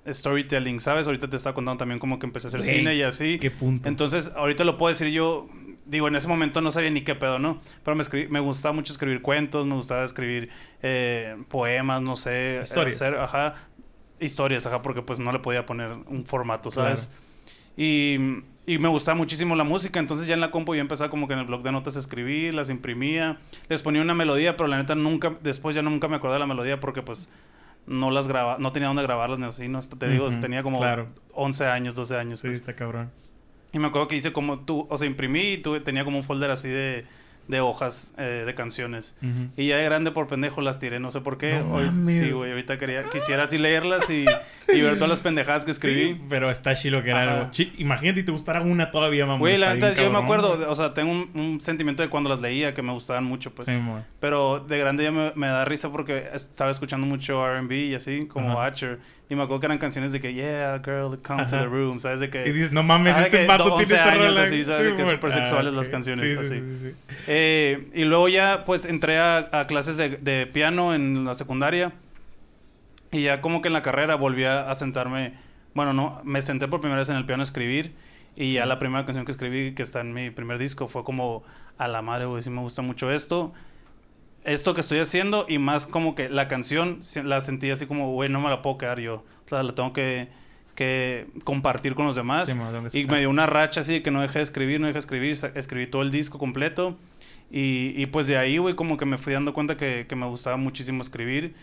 storytelling, 0.09 0.79
¿sabes? 0.79 1.07
Ahorita 1.07 1.29
te 1.29 1.35
estaba 1.35 1.53
contando 1.53 1.79
también 1.79 1.99
como 1.99 2.19
que 2.19 2.25
empecé 2.25 2.47
a 2.47 2.49
hacer 2.49 2.63
cine 2.63 2.95
y 2.95 3.01
así. 3.01 3.39
¿Qué 3.39 3.51
punto? 3.51 3.89
Entonces, 3.89 4.31
ahorita 4.35 4.63
lo 4.63 4.77
puedo 4.77 4.89
decir 4.89 5.09
yo, 5.09 5.49
digo, 5.87 6.07
en 6.07 6.15
ese 6.15 6.27
momento 6.27 6.61
no 6.61 6.71
sabía 6.71 6.89
ni 6.91 7.01
qué 7.01 7.15
pedo, 7.15 7.39
¿no? 7.39 7.61
Pero 7.83 7.95
me, 7.95 8.03
me 8.29 8.39
gustaba 8.39 8.73
mucho 8.73 8.91
escribir 8.93 9.21
cuentos, 9.21 9.65
me 9.65 9.75
gustaba 9.75 10.03
escribir 10.03 10.49
eh, 10.81 11.35
poemas, 11.49 12.01
no 12.01 12.15
sé. 12.15 12.59
Historias. 12.61 13.01
hacer- 13.01 13.17
ajá, 13.17 13.55
historias, 14.19 14.65
ajá, 14.65 14.81
porque 14.81 15.01
pues 15.01 15.19
no 15.19 15.31
le 15.31 15.39
podía 15.39 15.65
poner 15.65 15.91
un 15.91 16.25
formato, 16.25 16.71
¿sabes? 16.71 17.07
Claro. 17.07 17.21
Y, 17.77 18.17
y 18.65 18.79
me 18.79 18.87
gustaba 18.89 19.15
muchísimo 19.15 19.55
la 19.55 19.63
música, 19.63 19.99
entonces 19.99 20.27
ya 20.27 20.33
en 20.33 20.41
la 20.41 20.51
compu 20.51 20.75
yo 20.75 20.81
empezaba 20.81 21.09
como 21.09 21.27
que 21.27 21.33
en 21.33 21.39
el 21.39 21.45
blog 21.45 21.61
de 21.63 21.71
notas 21.71 21.95
a 21.95 21.99
escribir, 21.99 22.53
las 22.53 22.69
imprimía, 22.69 23.37
les 23.69 23.81
ponía 23.81 24.01
una 24.01 24.13
melodía, 24.15 24.57
pero 24.57 24.67
la 24.67 24.77
neta 24.77 24.95
nunca, 24.95 25.35
después 25.41 25.75
ya 25.75 25.81
nunca 25.81 26.07
me 26.07 26.15
acordé 26.17 26.33
de 26.33 26.39
la 26.39 26.47
melodía 26.47 26.79
porque 26.79 27.01
pues 27.03 27.29
no 27.85 28.11
las 28.11 28.27
graba, 28.27 28.57
no 28.59 28.71
tenía 28.73 28.87
dónde 28.87 29.03
grabarlas 29.03 29.39
ni 29.39 29.45
así, 29.45 29.67
no, 29.69 29.79
te 29.79 30.09
digo, 30.09 30.27
tenía 30.41 30.63
como 30.63 30.79
claro. 30.79 31.07
11 31.33 31.67
años, 31.67 31.95
12 31.95 32.17
años. 32.17 32.39
Sí, 32.39 32.47
pues. 32.47 32.57
está 32.59 32.75
cabrón. 32.75 33.11
Y 33.73 33.79
me 33.79 33.87
acuerdo 33.87 34.07
que 34.07 34.15
hice 34.15 34.31
como 34.33 34.59
tú, 34.59 34.87
o 34.89 34.97
sea, 34.97 35.07
imprimí 35.07 35.53
y 35.53 35.57
tuve, 35.57 35.79
tenía 35.81 36.03
como 36.05 36.17
un 36.17 36.23
folder 36.23 36.49
así 36.51 36.69
de, 36.69 37.05
de 37.47 37.59
hojas 37.61 38.13
eh, 38.17 38.43
de 38.45 38.55
canciones. 38.55 39.15
Y 39.57 39.67
ya 39.67 39.77
de 39.77 39.83
grande 39.85 40.11
por 40.11 40.27
pendejo 40.27 40.61
las 40.61 40.79
tiré, 40.79 40.99
no 40.99 41.11
sé 41.11 41.21
por 41.21 41.37
qué. 41.37 41.59
No 41.59 41.73
Hoy- 41.75 41.85
mames. 41.85 42.25
sí, 42.27 42.31
güey, 42.31 42.51
ahorita 42.51 42.77
quería, 42.77 43.03
quisiera 43.09 43.43
así 43.43 43.57
leerlas 43.57 44.09
y, 44.09 44.25
y 44.73 44.81
ver 44.81 44.95
todas 44.95 45.09
las 45.09 45.19
pendejadas 45.19 45.63
que 45.65 45.71
escribí. 45.71 46.15
Sí, 46.15 46.21
pero 46.29 46.49
está 46.49 46.75
chilo 46.75 47.03
que 47.03 47.09
era 47.11 47.23
algo. 47.39 47.51
Imagínate 47.77 48.21
si 48.21 48.25
te 48.25 48.31
gustara 48.31 48.61
una 48.61 48.89
todavía, 48.91 49.25
mamá. 49.25 49.39
Güey, 49.39 49.57
la 49.57 49.73
neta, 49.73 49.93
yo 49.93 50.09
me 50.11 50.17
acuerdo, 50.19 50.55
güey. 50.57 50.69
o 50.69 50.75
sea, 50.75 50.93
tengo 50.93 51.11
un, 51.11 51.29
un 51.35 51.61
sentimiento 51.61 52.01
de 52.03 52.09
cuando 52.09 52.29
las 52.29 52.39
leía 52.41 52.73
que 52.73 52.81
me 52.81 52.91
gustaban 52.93 53.25
mucho, 53.25 53.53
pues. 53.53 53.65
Sí. 53.67 53.73
Pero 54.19 54.59
de 54.61 54.77
grande 54.77 55.03
ya 55.03 55.11
me, 55.11 55.31
me 55.35 55.47
da 55.47 55.65
risa 55.65 55.91
porque 55.91 56.29
estaba 56.33 56.71
escuchando 56.71 57.05
mucho 57.05 57.45
R&B 57.45 57.75
y 57.77 57.95
así, 57.95 58.25
como 58.27 58.47
Ajá. 58.51 58.57
Watcher. 58.59 58.99
Y 59.29 59.35
me 59.35 59.43
acuerdo 59.43 59.59
que 59.59 59.65
eran 59.65 59.77
canciones 59.77 60.13
de 60.13 60.21
que, 60.21 60.33
yeah, 60.33 60.79
girl, 60.85 61.19
come 61.21 61.43
to 61.43 61.51
the 61.51 61.65
room, 61.65 61.99
¿sabes? 61.99 62.21
De 62.21 62.29
que... 62.29 62.47
Y 62.47 62.51
dices, 62.53 62.71
no 62.71 62.81
mames, 62.81 63.15
Ah, 63.17 63.23
este 63.23 63.45
vato 63.45 63.75
tiene 63.75 63.81
11 63.81 63.95
esa 63.95 64.09
años 64.11 64.39
así, 64.39 64.63
¿sabes? 64.63 64.83
De 64.83 64.95
que 64.95 65.05
súper 65.11 65.33
sexuales 65.33 65.73
las 65.73 65.87
ok. 65.87 65.91
canciones, 65.91 66.21
Sí, 66.23 66.35
sí, 66.37 66.53
así. 66.53 66.59
sí, 66.61 66.77
sí, 66.79 66.89
sí. 66.91 67.23
Eh, 67.27 67.89
y 67.93 68.05
luego 68.05 68.29
ya, 68.29 68.63
pues, 68.65 68.85
entré 68.85 69.17
a, 69.19 69.49
a 69.51 69.67
clases 69.67 69.97
de, 69.97 70.11
de 70.11 70.47
piano 70.47 70.95
en 70.95 71.25
la 71.25 71.35
secundaria. 71.35 71.91
Y 73.11 73.23
ya 73.23 73.41
como 73.41 73.61
que 73.61 73.67
en 73.67 73.73
la 73.73 73.81
carrera 73.81 74.15
volví 74.15 74.45
a, 74.45 74.69
a 74.71 74.75
sentarme... 74.75 75.33
Bueno, 75.73 75.91
no, 75.93 76.21
me 76.23 76.41
senté 76.41 76.67
por 76.69 76.79
primera 76.79 76.99
vez 76.99 77.09
en 77.09 77.17
el 77.17 77.25
piano 77.25 77.41
a 77.41 77.45
escribir. 77.45 77.95
Y 78.37 78.53
ya 78.53 78.65
la 78.65 78.79
primera 78.79 79.03
canción 79.05 79.25
que 79.25 79.31
escribí, 79.31 79.73
que 79.75 79.83
está 79.83 79.99
en 80.01 80.13
mi 80.13 80.29
primer 80.29 80.57
disco, 80.57 80.87
fue 80.87 81.03
como... 81.03 81.43
A 81.77 81.87
la 81.89 82.01
madre, 82.01 82.25
güey, 82.25 82.41
sí 82.41 82.49
me 82.49 82.61
gusta 82.61 82.81
mucho 82.81 83.11
esto. 83.11 83.53
Esto 84.47 84.73
que 84.73 84.79
estoy 84.81 84.99
haciendo 84.99 85.45
y 85.47 85.57
más 85.59 85.87
como 85.87 86.15
que 86.15 86.29
la 86.29 86.47
canción 86.47 87.01
la 87.23 87.41
sentí 87.41 87.69
así 87.69 87.85
como, 87.85 88.13
güey, 88.13 88.29
no 88.29 88.39
me 88.39 88.49
la 88.49 88.61
puedo 88.61 88.77
quedar 88.77 88.99
yo. 88.99 89.25
O 89.45 89.49
sea, 89.49 89.61
la 89.61 89.75
tengo 89.75 89.91
que, 89.91 90.29
que 90.73 91.27
compartir 91.43 91.95
con 91.95 92.05
los 92.05 92.15
demás. 92.15 92.45
Sí, 92.87 93.01
Y 93.01 93.05
me 93.07 93.19
dio 93.19 93.29
una 93.29 93.45
racha 93.45 93.81
así 93.81 93.93
de 93.93 94.01
que 94.01 94.09
no 94.09 94.21
dejé 94.21 94.39
de 94.39 94.43
escribir, 94.43 94.79
no 94.79 94.87
dejé 94.87 94.95
de 94.95 94.99
escribir, 94.99 95.37
escribí 95.55 95.87
todo 95.87 96.01
el 96.01 96.11
disco 96.11 96.39
completo. 96.39 96.97
Y, 97.51 97.93
y 97.95 98.05
pues 98.05 98.27
de 98.27 98.37
ahí, 98.37 98.57
güey, 98.57 98.75
como 98.75 98.95
que 98.95 99.05
me 99.05 99.17
fui 99.17 99.33
dando 99.33 99.53
cuenta 99.53 99.75
que, 99.75 100.05
que 100.07 100.15
me 100.15 100.25
gustaba 100.25 100.55
muchísimo 100.55 101.01
escribir 101.01 101.53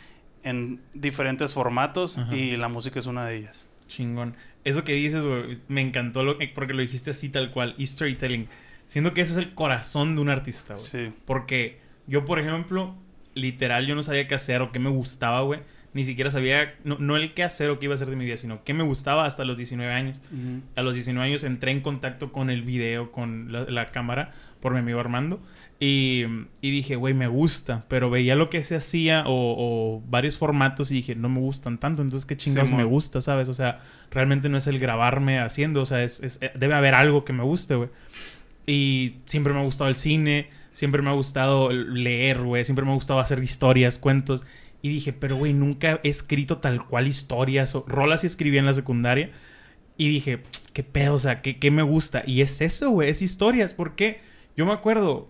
en 0.43 0.81
diferentes 0.93 1.55
formatos 1.55 2.19
Ajá. 2.19 2.37
y 2.37 2.57
la 2.59 2.69
música 2.69 2.99
es 2.99 3.07
una 3.07 3.25
de 3.27 3.37
ellas. 3.37 3.67
Chingón. 3.87 4.37
Eso 4.63 4.85
que 4.85 4.93
dices, 4.93 5.25
güey, 5.25 5.59
me 5.69 5.81
encantó 5.81 6.23
lo, 6.23 6.37
porque 6.55 6.75
lo 6.75 6.83
dijiste 6.83 7.11
así 7.11 7.31
tal 7.31 7.51
cual, 7.51 7.75
y 7.79 7.87
storytelling. 7.87 8.49
Siento 8.87 9.15
que 9.15 9.23
eso 9.23 9.33
es 9.33 9.39
el 9.39 9.55
corazón 9.55 10.17
de 10.17 10.21
un 10.21 10.29
artista, 10.29 10.75
güey. 10.75 10.87
Sí. 10.87 11.13
Porque 11.25 11.84
yo, 12.07 12.25
por 12.25 12.39
ejemplo, 12.39 12.95
literal, 13.35 13.87
yo 13.87 13.95
no 13.95 14.03
sabía 14.03 14.27
qué 14.29 14.35
hacer 14.35 14.63
o 14.63 14.73
qué 14.73 14.79
me 14.79 14.91
gustaba, 14.91 15.41
güey. 15.43 15.61
Ni 15.93 16.03
siquiera 16.05 16.33
sabía, 16.33 16.75
no, 16.83 16.97
no 16.99 17.17
el 17.17 17.35
qué 17.35 17.45
hacer 17.45 17.71
o 17.71 17.79
qué 17.79 17.85
iba 17.87 17.95
a 17.95 17.97
hacer 17.97 18.11
de 18.11 18.17
mi 18.17 18.25
vida, 18.25 18.37
sino 18.37 18.65
qué 18.65 18.75
me 18.75 18.83
gustaba 18.83 19.27
hasta 19.27 19.45
los 19.45 19.57
19 19.57 19.93
años. 19.93 20.21
A 20.75 20.83
los 20.83 20.95
19 20.95 21.25
años 21.25 21.45
entré 21.45 21.71
en 21.71 21.83
contacto 21.83 22.33
con 22.33 22.51
el 22.51 22.63
video, 22.63 23.13
con 23.13 23.53
la, 23.53 23.65
la 23.71 23.87
cámara, 23.87 24.33
por 24.61 24.73
mi 24.73 24.81
amigo 24.81 24.99
Armando. 24.99 25.41
Y, 25.79 26.25
y 26.61 26.71
dije, 26.73 26.97
güey, 26.97 27.15
me 27.15 27.29
gusta. 27.29 27.85
Pero 27.89 28.11
veía 28.11 28.35
lo 28.35 28.51
que 28.51 28.65
se 28.65 28.75
hacía 28.75 29.23
o, 29.29 29.31
o 29.57 30.03
varios 30.09 30.37
formatos 30.37 30.91
y 30.91 30.95
dije, 30.95 31.15
no 31.15 31.29
me 31.29 31.39
gustan 31.39 31.79
tanto. 31.79 32.03
Entonces, 32.03 32.27
¿qué 32.27 32.37
chingados 32.37 32.71
me 32.71 32.79
Simón. 32.79 32.89
gusta, 32.93 33.21
sabes? 33.21 33.49
O 33.49 33.55
sea, 33.55 33.79
realmente 34.11 34.49
no 34.49 34.59
es 34.59 34.67
el 34.67 34.81
grabarme 34.81 35.39
haciendo. 35.39 35.81
O 35.83 35.87
sea, 35.87 36.03
es, 36.03 36.21
es- 36.25 36.39
eh, 36.43 36.51
debe 36.57 36.75
haber 36.75 36.95
algo 36.97 37.25
que 37.25 37.33
me 37.33 37.45
guste, 37.45 37.77
güey. 37.77 37.91
Y 38.67 39.17
siempre 39.27 39.53
me 39.53 39.61
ha 39.61 39.63
gustado 39.65 39.89
el 39.91 39.97
cine, 39.97 40.49
siempre 40.75 41.03
me 41.03 41.09
ha 41.09 41.15
gustado 41.15 41.71
leer, 41.73 42.43
güey, 42.43 42.65
siempre 42.65 42.85
me 42.85 42.91
ha 42.91 42.95
gustado 42.95 43.21
hacer 43.21 43.43
historias, 43.43 43.99
cuentos. 43.99 44.45
Y 44.83 44.89
dije, 44.91 45.13
pero 45.13 45.37
güey, 45.37 45.55
nunca 45.55 46.01
he 46.03 46.09
escrito 46.11 46.59
tal 46.59 46.85
cual 46.85 47.07
historias 47.07 47.75
o 47.75 47.85
rolas 47.89 48.25
y 48.25 48.27
escribí 48.27 48.59
en 48.59 48.67
la 48.67 48.75
secundaria. 48.75 49.31
Y 49.97 50.09
dije, 50.09 50.43
qué 50.73 50.83
pedo, 50.83 51.15
o 51.15 51.19
sea, 51.19 51.41
¿qué, 51.41 51.59
qué 51.59 51.71
me 51.71 51.83
gusta? 51.83 52.25
Y 52.27 52.43
es 52.43 52.61
eso, 52.61 52.91
güey, 52.91 53.09
es 53.09 53.23
historias. 53.23 53.73
Porque 53.73 54.21
yo 54.57 54.67
me 54.67 54.73
acuerdo, 54.73 55.29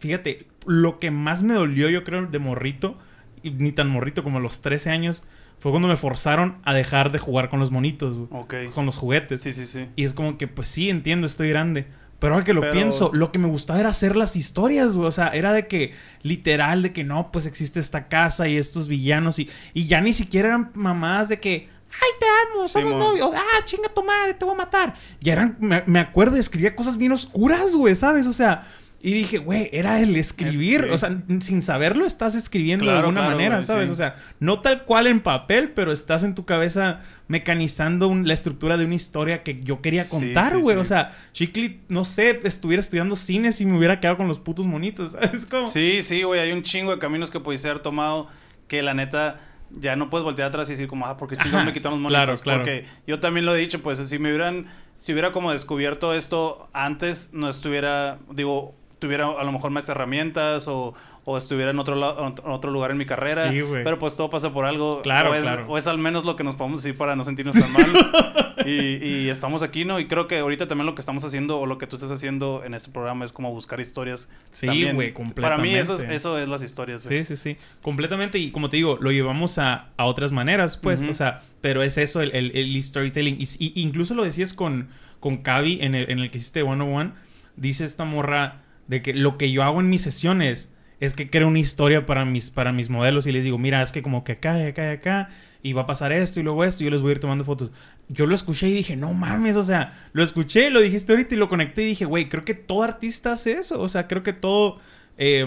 fíjate, 0.00 0.46
lo 0.66 0.98
que 0.98 1.10
más 1.10 1.42
me 1.42 1.54
dolió, 1.54 1.90
yo 1.90 2.02
creo, 2.02 2.26
de 2.26 2.38
morrito, 2.38 2.96
ni 3.42 3.72
tan 3.72 3.88
morrito 3.88 4.24
como 4.24 4.38
a 4.38 4.40
los 4.40 4.62
13 4.62 4.90
años, 4.90 5.22
fue 5.58 5.70
cuando 5.70 5.86
me 5.86 5.96
forzaron 5.96 6.58
a 6.64 6.72
dejar 6.72 7.12
de 7.12 7.18
jugar 7.18 7.50
con 7.50 7.60
los 7.60 7.70
monitos, 7.70 8.16
güey. 8.16 8.70
Con 8.74 8.86
los 8.86 8.96
juguetes. 8.96 9.42
Sí, 9.42 9.52
sí, 9.52 9.66
sí. 9.66 9.86
Y 9.96 10.04
es 10.04 10.14
como 10.14 10.38
que, 10.38 10.48
pues 10.48 10.68
sí, 10.68 10.88
entiendo, 10.88 11.26
estoy 11.26 11.50
grande. 11.50 11.86
Pero 12.18 12.34
ahora 12.34 12.44
que 12.44 12.52
lo 12.52 12.60
Pero- 12.62 12.72
pienso, 12.72 13.10
lo 13.12 13.30
que 13.30 13.38
me 13.38 13.46
gustaba 13.46 13.78
era 13.78 13.90
hacer 13.90 14.16
las 14.16 14.34
historias, 14.34 14.96
güey. 14.96 15.06
O 15.08 15.12
sea, 15.12 15.28
era 15.28 15.52
de 15.52 15.66
que, 15.68 15.92
literal, 16.22 16.82
de 16.82 16.92
que 16.92 17.04
no, 17.04 17.30
pues 17.30 17.46
existe 17.46 17.78
esta 17.80 18.08
casa 18.08 18.48
y 18.48 18.56
estos 18.56 18.88
villanos. 18.88 19.38
Y, 19.38 19.48
y 19.72 19.86
ya 19.86 20.00
ni 20.00 20.12
siquiera 20.12 20.48
eran 20.48 20.70
mamás 20.74 21.28
de 21.28 21.38
que, 21.38 21.68
ay, 21.92 22.08
te 22.18 22.26
amo, 22.26 22.68
somos 22.68 22.90
Simón. 22.92 22.98
novios. 22.98 23.30
Ah, 23.36 23.64
chinga 23.64 23.88
tu 23.88 24.02
madre, 24.02 24.34
te 24.34 24.44
voy 24.44 24.54
a 24.54 24.58
matar. 24.58 24.94
Ya 25.20 25.34
eran, 25.34 25.56
me, 25.60 25.84
me 25.86 26.00
acuerdo, 26.00 26.36
escribía 26.36 26.74
cosas 26.74 26.96
bien 26.96 27.12
oscuras, 27.12 27.74
güey, 27.74 27.94
¿sabes? 27.94 28.26
O 28.26 28.32
sea, 28.32 28.66
y 29.00 29.12
dije, 29.12 29.38
güey, 29.38 29.68
era 29.72 30.00
el 30.00 30.16
escribir. 30.16 30.82
Sí. 30.84 30.90
O 30.90 30.98
sea, 30.98 31.16
sin 31.40 31.62
saberlo 31.62 32.04
estás 32.04 32.34
escribiendo 32.34 32.84
de 32.84 32.90
Claro, 32.90 33.06
alguna 33.06 33.20
claro, 33.20 33.36
manera, 33.36 33.54
güey, 33.56 33.66
¿sabes? 33.66 33.88
sí. 33.88 33.92
O 33.92 33.96
sea, 33.96 34.16
no 34.40 34.60
tal 34.60 34.84
cual 34.84 35.06
en 35.06 35.20
papel, 35.20 35.70
pero 35.70 35.92
estás 35.92 36.24
en 36.24 36.34
tu 36.34 36.44
cabeza 36.44 37.00
mecanizando 37.28 38.08
un- 38.08 38.26
la 38.26 38.34
estructura 38.34 38.76
de 38.76 38.84
una 38.84 38.96
historia 38.96 39.42
que 39.44 39.60
yo 39.62 39.80
quería 39.80 40.08
contar, 40.08 40.52
sí, 40.54 40.60
güey. 40.60 40.76
O 40.78 40.84
sea, 40.84 41.12
Chicli, 41.32 41.80
no 41.88 42.04
sé, 42.04 42.40
estuviera 42.42 42.80
estudiando 42.80 43.14
cine 43.14 43.52
si 43.52 43.64
me 43.66 43.76
hubiera 43.78 44.00
quedado 44.00 44.16
con 44.16 44.26
los 44.26 44.38
putos 44.40 44.66
monitos. 44.66 45.16
Es 45.32 45.46
como. 45.46 45.68
Sí, 45.68 46.02
sí, 46.02 46.22
güey. 46.24 46.40
Hay 46.40 46.50
un 46.52 46.62
chingo 46.64 46.90
de 46.90 46.98
caminos 46.98 47.30
que 47.30 47.38
pudiste 47.38 47.68
haber 47.68 47.80
tomado 47.82 48.26
que 48.66 48.82
la 48.82 48.94
neta 48.94 49.40
ya 49.70 49.94
no 49.96 50.10
puedes 50.10 50.24
voltear 50.24 50.48
atrás 50.48 50.68
y 50.70 50.72
decir 50.72 50.88
como, 50.88 51.06
ah, 51.06 51.16
porque 51.16 51.36
chingados 51.36 51.64
me 51.66 51.72
quitaron 51.72 52.02
los 52.02 52.10
Claro, 52.10 52.32
monitos. 52.32 52.42
claro. 52.42 52.60
Porque 52.60 52.86
yo 53.06 53.20
también 53.20 53.46
lo 53.46 53.54
he 53.54 53.58
dicho, 53.60 53.80
pues 53.82 53.98
si 53.98 54.18
me 54.18 54.30
hubieran, 54.30 54.66
si 54.96 55.12
hubiera 55.12 55.30
como 55.30 55.52
descubierto 55.52 56.14
esto 56.14 56.68
antes, 56.72 57.30
no 57.32 57.48
estuviera, 57.48 58.18
digo, 58.32 58.74
tuviera 58.98 59.26
a 59.26 59.44
lo 59.44 59.52
mejor 59.52 59.70
más 59.70 59.88
herramientas 59.88 60.68
o, 60.68 60.94
o 61.24 61.36
estuviera 61.36 61.70
en 61.70 61.78
otro, 61.78 61.94
lado, 61.94 62.26
en 62.26 62.50
otro 62.50 62.70
lugar 62.70 62.90
en 62.90 62.96
mi 62.96 63.06
carrera. 63.06 63.50
Sí, 63.50 63.60
güey. 63.60 63.84
Pero 63.84 63.98
pues 63.98 64.16
todo 64.16 64.30
pasa 64.30 64.52
por 64.52 64.64
algo. 64.64 65.02
Claro, 65.02 65.32
o 65.32 65.34
es, 65.34 65.42
claro. 65.42 65.66
O 65.68 65.78
es 65.78 65.86
al 65.86 65.98
menos 65.98 66.24
lo 66.24 66.36
que 66.36 66.44
nos 66.44 66.56
podemos 66.56 66.82
decir 66.82 66.96
para 66.96 67.16
no 67.16 67.24
sentirnos 67.24 67.54
tan 67.54 67.72
mal. 67.72 68.56
y, 68.66 69.04
y 69.04 69.28
estamos 69.28 69.62
aquí, 69.62 69.84
¿no? 69.84 70.00
Y 70.00 70.06
creo 70.06 70.26
que 70.26 70.38
ahorita 70.38 70.66
también 70.68 70.86
lo 70.86 70.94
que 70.94 71.00
estamos 71.00 71.24
haciendo 71.24 71.58
o 71.58 71.66
lo 71.66 71.78
que 71.78 71.86
tú 71.86 71.96
estás 71.96 72.10
haciendo 72.10 72.62
en 72.64 72.74
este 72.74 72.90
programa 72.90 73.24
es 73.24 73.32
como 73.32 73.52
buscar 73.52 73.80
historias. 73.80 74.28
Sí, 74.50 74.90
güey, 74.92 75.12
Para 75.34 75.58
mí 75.58 75.70
eso 75.74 75.94
es, 75.94 76.00
completamente. 76.00 76.14
eso 76.16 76.38
es 76.38 76.48
las 76.48 76.62
historias. 76.62 77.02
Sí, 77.02 77.24
sí, 77.24 77.36
sí. 77.36 77.56
Completamente. 77.82 78.38
Y 78.38 78.50
como 78.50 78.70
te 78.70 78.78
digo, 78.78 78.98
lo 79.00 79.12
llevamos 79.12 79.58
a, 79.58 79.88
a 79.96 80.06
otras 80.06 80.32
maneras, 80.32 80.76
pues. 80.76 81.02
O 81.02 81.14
sea, 81.14 81.42
pero 81.60 81.82
es 81.82 81.98
eso, 81.98 82.22
el, 82.22 82.34
el, 82.34 82.56
el 82.56 82.82
storytelling. 82.82 83.36
Y, 83.38 83.44
y 83.58 83.82
incluso 83.82 84.14
lo 84.14 84.24
decías 84.24 84.54
con, 84.54 84.88
con 85.20 85.38
Cavi 85.38 85.78
en 85.82 85.94
el, 85.94 86.10
en 86.10 86.18
el 86.18 86.30
que 86.30 86.38
hiciste 86.38 86.62
101. 86.62 87.12
Dice 87.56 87.84
esta 87.84 88.04
morra 88.04 88.62
de 88.88 89.02
que 89.02 89.14
lo 89.14 89.38
que 89.38 89.52
yo 89.52 89.62
hago 89.62 89.80
en 89.80 89.88
mis 89.88 90.02
sesiones 90.02 90.72
es 91.00 91.14
que 91.14 91.30
creo 91.30 91.46
una 91.46 91.60
historia 91.60 92.06
para 92.06 92.24
mis, 92.24 92.50
para 92.50 92.72
mis 92.72 92.90
modelos 92.90 93.26
y 93.26 93.32
les 93.32 93.44
digo, 93.44 93.58
mira, 93.58 93.80
es 93.82 93.92
que 93.92 94.02
como 94.02 94.24
que 94.24 94.32
acá 94.32 94.66
acá 94.66 94.90
acá 94.90 95.28
y 95.62 95.72
va 95.72 95.82
a 95.82 95.86
pasar 95.86 96.12
esto 96.12 96.40
y 96.40 96.42
luego 96.42 96.64
esto 96.64 96.82
y 96.82 96.86
yo 96.86 96.90
les 96.90 97.02
voy 97.02 97.10
a 97.10 97.12
ir 97.12 97.20
tomando 97.20 97.44
fotos. 97.44 97.70
Yo 98.08 98.26
lo 98.26 98.34
escuché 98.34 98.68
y 98.68 98.74
dije, 98.74 98.96
no 98.96 99.12
mames, 99.14 99.56
o 99.56 99.62
sea, 99.62 100.08
lo 100.12 100.22
escuché, 100.22 100.70
lo 100.70 100.80
dijiste 100.80 101.12
ahorita 101.12 101.34
y 101.34 101.38
lo 101.38 101.48
conecté 101.48 101.82
y 101.82 101.86
dije, 101.86 102.04
güey, 102.04 102.28
creo 102.28 102.44
que 102.44 102.54
todo 102.54 102.82
artista 102.82 103.32
hace 103.32 103.52
eso, 103.52 103.80
o 103.80 103.88
sea, 103.88 104.08
creo 104.08 104.22
que 104.22 104.32
todo, 104.32 104.78
eh, 105.16 105.46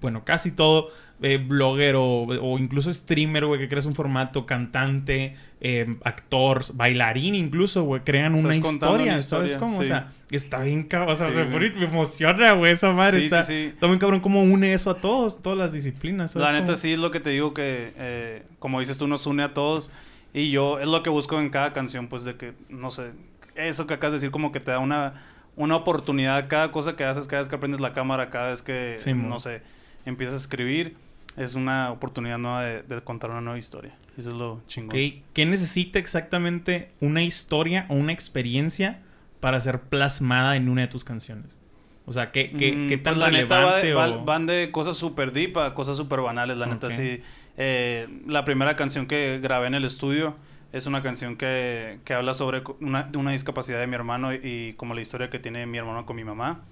bueno, 0.00 0.24
casi 0.24 0.50
todo 0.50 0.90
eh, 1.20 1.38
blogger 1.38 1.96
o, 1.96 2.22
o 2.22 2.58
incluso 2.58 2.92
streamer, 2.92 3.46
güey, 3.46 3.60
que 3.60 3.68
creas 3.68 3.86
un 3.86 3.94
formato, 3.94 4.46
cantante, 4.46 5.34
eh, 5.60 5.96
actor, 6.04 6.62
bailarín 6.74 7.34
incluso, 7.34 7.82
güey, 7.82 8.02
crean 8.04 8.34
una 8.34 8.54
historia, 8.54 9.14
una 9.14 9.22
¿sabes 9.22 9.50
historia, 9.52 9.58
cómo? 9.58 9.80
O 9.80 9.84
sea, 9.84 10.12
está 10.30 10.62
bien 10.62 10.84
cabrón, 10.84 11.12
o 11.12 11.16
sea, 11.16 11.28
Sí, 11.28 11.34
se 11.34 11.44
me 11.44 11.84
emociona, 11.84 12.52
güey, 12.52 12.72
esa 12.72 12.92
madre, 12.92 13.18
Sí, 13.18 13.24
está, 13.26 13.40
está 13.40 13.86
muy 13.88 13.98
cabrón 13.98 14.20
cómo 14.20 14.42
une 14.42 14.72
eso 14.74 14.90
a 14.90 15.00
todos, 15.00 15.42
todas 15.42 15.58
las 15.58 15.72
disciplinas, 15.72 16.32
¿sabes 16.32 16.46
La 16.46 16.52
neta 16.52 16.66
cómo? 16.66 16.76
sí 16.76 16.92
es 16.92 16.98
lo 16.98 17.10
que 17.10 17.20
te 17.20 17.30
digo 17.30 17.52
que, 17.52 17.92
eh, 17.96 18.42
como 18.60 18.78
dices 18.80 18.96
tú, 18.98 19.08
nos 19.08 19.26
une 19.26 19.42
a 19.42 19.54
todos. 19.54 19.90
Y 20.34 20.50
yo 20.50 20.78
es 20.78 20.86
lo 20.86 21.02
que 21.02 21.10
busco 21.10 21.40
en 21.40 21.48
cada 21.50 21.72
canción, 21.72 22.06
pues 22.08 22.24
de 22.24 22.36
que, 22.36 22.52
no 22.68 22.90
sé, 22.90 23.10
eso 23.56 23.86
que 23.86 23.94
acabas 23.94 24.12
de 24.12 24.16
decir 24.18 24.30
como 24.30 24.52
que 24.52 24.60
te 24.60 24.70
da 24.70 24.78
una, 24.78 25.24
una 25.56 25.74
oportunidad. 25.74 26.48
Cada 26.48 26.70
cosa 26.70 26.96
que 26.96 27.04
haces, 27.04 27.26
cada 27.26 27.40
vez 27.40 27.48
que 27.48 27.56
aprendes 27.56 27.80
la 27.80 27.92
cámara, 27.94 28.28
cada 28.30 28.50
vez 28.50 28.62
que, 28.62 28.94
no 29.16 29.40
sé, 29.40 29.62
empiezas 30.04 30.34
a 30.34 30.38
escribir, 30.38 30.96
es 31.36 31.54
una 31.54 31.92
oportunidad 31.92 32.38
nueva 32.38 32.62
de, 32.64 32.82
de 32.82 33.00
contar 33.02 33.30
una 33.30 33.40
nueva 33.40 33.58
historia. 33.58 33.94
Eso 34.16 34.30
es 34.30 34.36
lo 34.36 34.60
chingón. 34.66 34.90
¿Qué 34.90 35.46
necesita 35.46 35.98
exactamente 35.98 36.90
una 37.00 37.22
historia 37.22 37.86
o 37.88 37.94
una 37.94 38.12
experiencia 38.12 39.00
para 39.40 39.60
ser 39.60 39.80
plasmada 39.82 40.56
en 40.56 40.68
una 40.68 40.82
de 40.82 40.88
tus 40.88 41.04
canciones? 41.04 41.58
O 42.06 42.12
sea, 42.12 42.30
¿qué, 42.32 42.50
qué, 42.52 42.72
Mm, 42.72 42.86
qué 42.88 42.96
tan 42.98 43.14
pues 43.14 43.32
la 43.32 43.38
neta 43.38 43.60
va 43.64 43.76
de- 43.76 43.82
relevante 43.82 44.16
va- 44.16 44.22
o...? 44.22 44.24
van 44.24 44.46
de 44.46 44.70
cosas 44.72 44.96
súper 44.96 45.32
deep 45.32 45.58
a 45.58 45.74
cosas 45.74 45.96
súper 45.96 46.20
banales, 46.22 46.56
la 46.56 46.66
neta 46.66 46.90
sí. 46.90 47.20
Eh, 47.58 48.08
la 48.26 48.44
primera 48.44 48.76
canción 48.76 49.06
que 49.06 49.38
grabé 49.42 49.66
en 49.66 49.74
el 49.74 49.84
estudio 49.84 50.34
es 50.72 50.86
una 50.86 51.02
canción 51.02 51.36
que, 51.36 51.98
que 52.04 52.14
habla 52.14 52.34
sobre 52.34 52.62
una, 52.80 53.10
una 53.14 53.32
discapacidad 53.32 53.78
de 53.78 53.86
mi 53.86 53.94
hermano 53.94 54.32
y, 54.34 54.40
y 54.42 54.72
como 54.74 54.94
la 54.94 55.00
historia 55.02 55.28
que 55.30 55.38
tiene 55.38 55.66
mi 55.66 55.76
hermano 55.78 56.04
con 56.06 56.16
mi 56.16 56.24
mamá. 56.24 56.62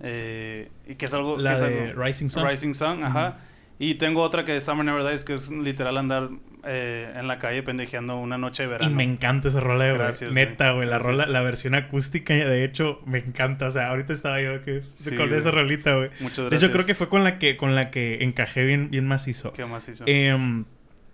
Eh, 0.00 0.70
y 0.86 0.94
que 0.94 1.04
es 1.06 1.14
algo... 1.14 1.36
La 1.38 1.50
que 1.50 1.54
es 1.56 1.60
de 1.62 1.90
algo- 1.90 2.04
Rising 2.04 2.28
Sun. 2.30 2.46
Rising 2.48 2.74
Sun, 2.74 3.04
ajá. 3.04 3.38
Y 3.80 3.94
tengo 3.94 4.22
otra 4.22 4.44
que 4.44 4.56
es 4.56 4.64
Summer 4.64 4.84
Never 4.84 5.04
Dies, 5.08 5.24
que 5.24 5.34
es 5.34 5.50
literal 5.52 5.96
andar 5.98 6.30
eh, 6.64 7.12
en 7.14 7.28
la 7.28 7.38
calle 7.38 7.62
pendejeando 7.62 8.16
una 8.16 8.36
noche 8.36 8.64
de 8.64 8.68
Y 8.68 8.72
verano. 8.72 8.90
me 8.96 9.04
encanta 9.04 9.46
esa 9.48 9.60
rola, 9.60 9.84
güey. 9.86 9.98
Gracias, 9.98 10.32
Neta, 10.34 10.72
güey. 10.72 10.78
güey. 10.78 10.88
La 10.88 10.98
rola, 10.98 11.26
la 11.26 11.42
versión 11.42 11.76
acústica, 11.76 12.34
de 12.34 12.64
hecho, 12.64 13.00
me 13.06 13.18
encanta. 13.18 13.68
O 13.68 13.70
sea, 13.70 13.90
ahorita 13.90 14.12
estaba 14.12 14.40
yo 14.42 14.62
que, 14.64 14.82
Sí, 14.96 15.14
con 15.14 15.28
güey. 15.28 15.38
esa 15.38 15.52
rolita, 15.52 15.94
güey. 15.94 16.10
Muchas 16.18 16.36
De 16.38 16.42
gracias. 16.44 16.62
hecho, 16.64 16.72
creo 16.72 16.86
que 16.86 16.94
fue 16.96 17.08
con 17.08 17.22
la 17.22 17.38
que, 17.38 17.56
con 17.56 17.76
la 17.76 17.90
que 17.90 18.24
encajé 18.24 18.64
bien, 18.64 18.90
bien 18.90 19.06
macizo. 19.06 19.52
¿Qué 19.52 19.64
más 19.64 19.88
hizo? 19.88 20.02
Em, 20.08 20.64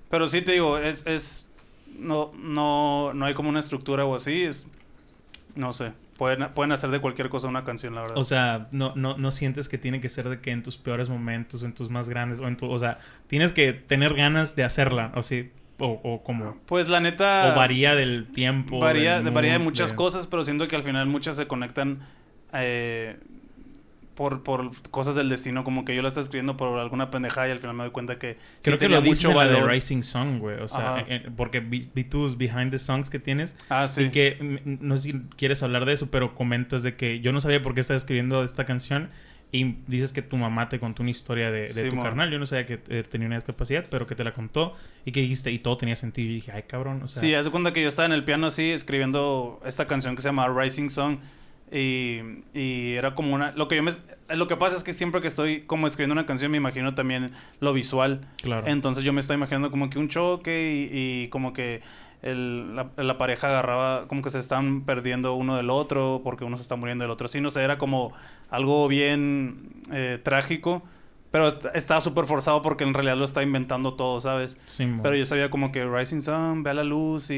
Pero 0.08 0.26
sí 0.28 0.40
te 0.40 0.52
digo, 0.52 0.78
es, 0.78 1.06
es 1.06 1.46
no, 1.98 2.32
no, 2.42 3.12
no 3.12 3.26
hay 3.26 3.34
como 3.34 3.50
una 3.50 3.60
estructura 3.60 4.06
o 4.06 4.14
así, 4.14 4.42
es 4.44 4.66
no 5.54 5.72
sé, 5.74 5.92
pueden, 6.16 6.48
pueden 6.54 6.72
hacer 6.72 6.90
de 6.90 7.00
cualquier 7.00 7.28
cosa 7.28 7.48
una 7.48 7.64
canción, 7.64 7.94
la 7.94 8.02
verdad. 8.02 8.18
o 8.18 8.24
sea, 8.24 8.68
no, 8.72 8.92
no, 8.96 9.16
no 9.16 9.32
sientes 9.32 9.68
que 9.68 9.78
tiene 9.78 10.00
que 10.00 10.08
ser 10.08 10.28
de 10.28 10.40
que 10.40 10.50
en 10.50 10.62
tus 10.62 10.78
peores 10.78 11.08
momentos, 11.10 11.62
o 11.62 11.66
en 11.66 11.74
tus 11.74 11.90
más 11.90 12.08
grandes, 12.08 12.40
o 12.40 12.46
en 12.48 12.56
tu... 12.56 12.70
O 12.70 12.78
sea, 12.78 12.98
tienes 13.26 13.52
que 13.52 13.72
tener 13.72 14.14
ganas 14.14 14.56
de 14.56 14.64
hacerla, 14.64 15.12
o 15.14 15.22
sí, 15.22 15.50
o, 15.78 16.00
o 16.04 16.22
como... 16.22 16.56
pues 16.66 16.88
la 16.88 17.00
neta 17.00 17.52
O 17.52 17.56
varía 17.56 17.94
del 17.94 18.28
tiempo. 18.32 18.78
varía, 18.78 19.20
del 19.20 19.32
varía 19.32 19.52
de 19.54 19.58
muchas 19.58 19.90
de- 19.90 19.96
cosas, 19.96 20.26
pero 20.26 20.44
siento 20.44 20.68
que 20.68 20.76
al 20.76 20.82
final 20.82 21.06
muchas 21.06 21.36
se 21.36 21.46
conectan 21.46 22.00
eh, 22.52 23.18
por, 24.14 24.42
por 24.42 24.70
cosas 24.90 25.14
del 25.16 25.28
destino, 25.28 25.64
como 25.64 25.84
que 25.84 25.94
yo 25.94 26.02
la 26.02 26.08
estoy 26.08 26.22
escribiendo 26.22 26.56
por 26.56 26.78
alguna 26.78 27.10
pendejada 27.10 27.48
y 27.48 27.50
al 27.50 27.58
final 27.58 27.74
me 27.76 27.82
doy 27.84 27.92
cuenta 27.92 28.18
que 28.18 28.34
sí 28.34 28.60
Creo 28.62 28.78
que 28.78 28.84
tenía 28.86 28.98
lo 28.98 29.02
dices 29.02 29.28
en 29.28 29.36
la 29.36 29.46
de. 29.46 29.60
Rising 29.66 30.02
Song, 30.02 30.38
güey. 30.38 30.58
O 30.60 30.68
sea, 30.68 31.04
en- 31.08 31.34
porque 31.34 31.60
vi, 31.60 31.88
vi 31.94 32.04
tus 32.04 32.36
behind 32.38 32.70
the 32.70 32.78
songs 32.78 33.10
que 33.10 33.18
tienes. 33.18 33.56
Ah, 33.68 33.88
sí. 33.88 34.02
Y 34.04 34.10
que 34.10 34.60
mm, 34.64 34.86
no 34.86 34.96
sé 34.96 35.10
si 35.12 35.20
quieres 35.36 35.62
hablar 35.62 35.84
de 35.84 35.92
eso, 35.94 36.10
pero 36.10 36.34
comentas 36.34 36.82
de 36.82 36.94
que 36.96 37.20
yo 37.20 37.32
no 37.32 37.40
sabía 37.40 37.60
por 37.62 37.74
qué 37.74 37.80
estás 37.80 37.96
escribiendo 37.98 38.42
esta 38.44 38.64
canción. 38.64 39.10
Y 39.52 39.76
dices 39.86 40.12
que 40.12 40.20
tu 40.20 40.36
mamá 40.36 40.68
te 40.68 40.80
contó 40.80 41.02
una 41.02 41.12
historia 41.12 41.52
de, 41.52 41.60
de 41.62 41.68
Sí, 41.68 41.88
tu 41.88 41.94
mo. 41.94 42.02
carnal. 42.02 42.28
Yo 42.28 42.40
no 42.40 42.46
sabía 42.46 42.66
que 42.66 42.80
eh, 42.88 43.04
tenía 43.08 43.28
una 43.28 43.36
discapacidad, 43.36 43.86
pero 43.88 44.04
que 44.04 44.16
te 44.16 44.24
la 44.24 44.34
contó. 44.34 44.74
Y 45.04 45.12
que 45.12 45.20
dijiste, 45.20 45.52
y 45.52 45.60
todo 45.60 45.76
tenía 45.76 45.94
sentido. 45.94 46.28
Y 46.28 46.34
dije, 46.34 46.50
ay, 46.52 46.64
cabrón. 46.64 47.02
O 47.04 47.06
sea, 47.08 47.20
Sí, 47.20 47.32
haz 47.34 47.44
de 47.44 47.52
cuenta 47.52 47.72
que 47.72 47.80
yo 47.80 47.86
estaba 47.86 48.06
en 48.06 48.12
el 48.12 48.24
piano 48.24 48.48
así, 48.48 48.72
escribiendo 48.72 49.60
esta 49.64 49.86
canción 49.86 50.16
que 50.16 50.22
se 50.22 50.28
llama 50.28 50.48
Rising 50.48 50.88
Song. 50.90 51.18
Y, 51.76 52.20
y 52.54 52.92
era 52.94 53.14
como 53.14 53.34
una... 53.34 53.50
Lo 53.52 53.66
que 53.66 53.74
yo 53.76 53.82
me... 53.82 53.90
Lo 54.28 54.46
que 54.46 54.56
pasa 54.56 54.76
es 54.76 54.84
que 54.84 54.94
siempre 54.94 55.20
que 55.20 55.26
estoy 55.28 55.62
como 55.62 55.86
escribiendo 55.88 56.12
una 56.12 56.24
canción 56.24 56.50
me 56.52 56.56
imagino 56.56 56.94
también 56.94 57.32
lo 57.60 57.72
visual. 57.72 58.20
claro. 58.40 58.66
Entonces 58.68 59.02
yo 59.02 59.12
me 59.12 59.20
estaba 59.20 59.36
imaginando 59.36 59.70
como 59.70 59.90
que 59.90 59.98
un 59.98 60.08
choque 60.08 60.88
y, 60.90 61.24
y 61.24 61.28
como 61.28 61.52
que 61.52 61.82
el- 62.22 62.74
la, 62.76 62.90
la 62.96 63.18
pareja 63.18 63.48
agarraba, 63.48 64.06
como 64.08 64.22
que 64.22 64.30
se 64.30 64.38
están 64.38 64.84
perdiendo 64.84 65.34
uno 65.34 65.56
del 65.56 65.68
otro 65.68 66.20
porque 66.22 66.44
uno 66.44 66.56
se 66.56 66.62
está 66.62 66.76
muriendo 66.76 67.02
del 67.04 67.10
otro. 67.10 67.26
Así, 67.26 67.40
no 67.40 67.50
sé, 67.50 67.62
era 67.62 67.76
como 67.76 68.12
algo 68.50 68.86
bien 68.88 69.70
eh, 69.92 70.18
trágico. 70.22 70.82
Pero 71.34 71.48
est- 71.48 71.66
estaba 71.74 72.00
súper 72.00 72.26
forzado 72.26 72.62
porque 72.62 72.84
en 72.84 72.94
realidad 72.94 73.16
lo 73.16 73.24
está 73.24 73.42
inventando 73.42 73.94
todo, 73.94 74.20
¿sabes? 74.20 74.56
Sí. 74.66 74.86
Pero 75.02 75.16
yo 75.16 75.26
sabía 75.26 75.50
como 75.50 75.72
que 75.72 75.84
Rising 75.84 76.20
Sun, 76.20 76.62
ve 76.62 76.70
a 76.70 76.74
la 76.74 76.84
luz 76.84 77.28
y, 77.30 77.34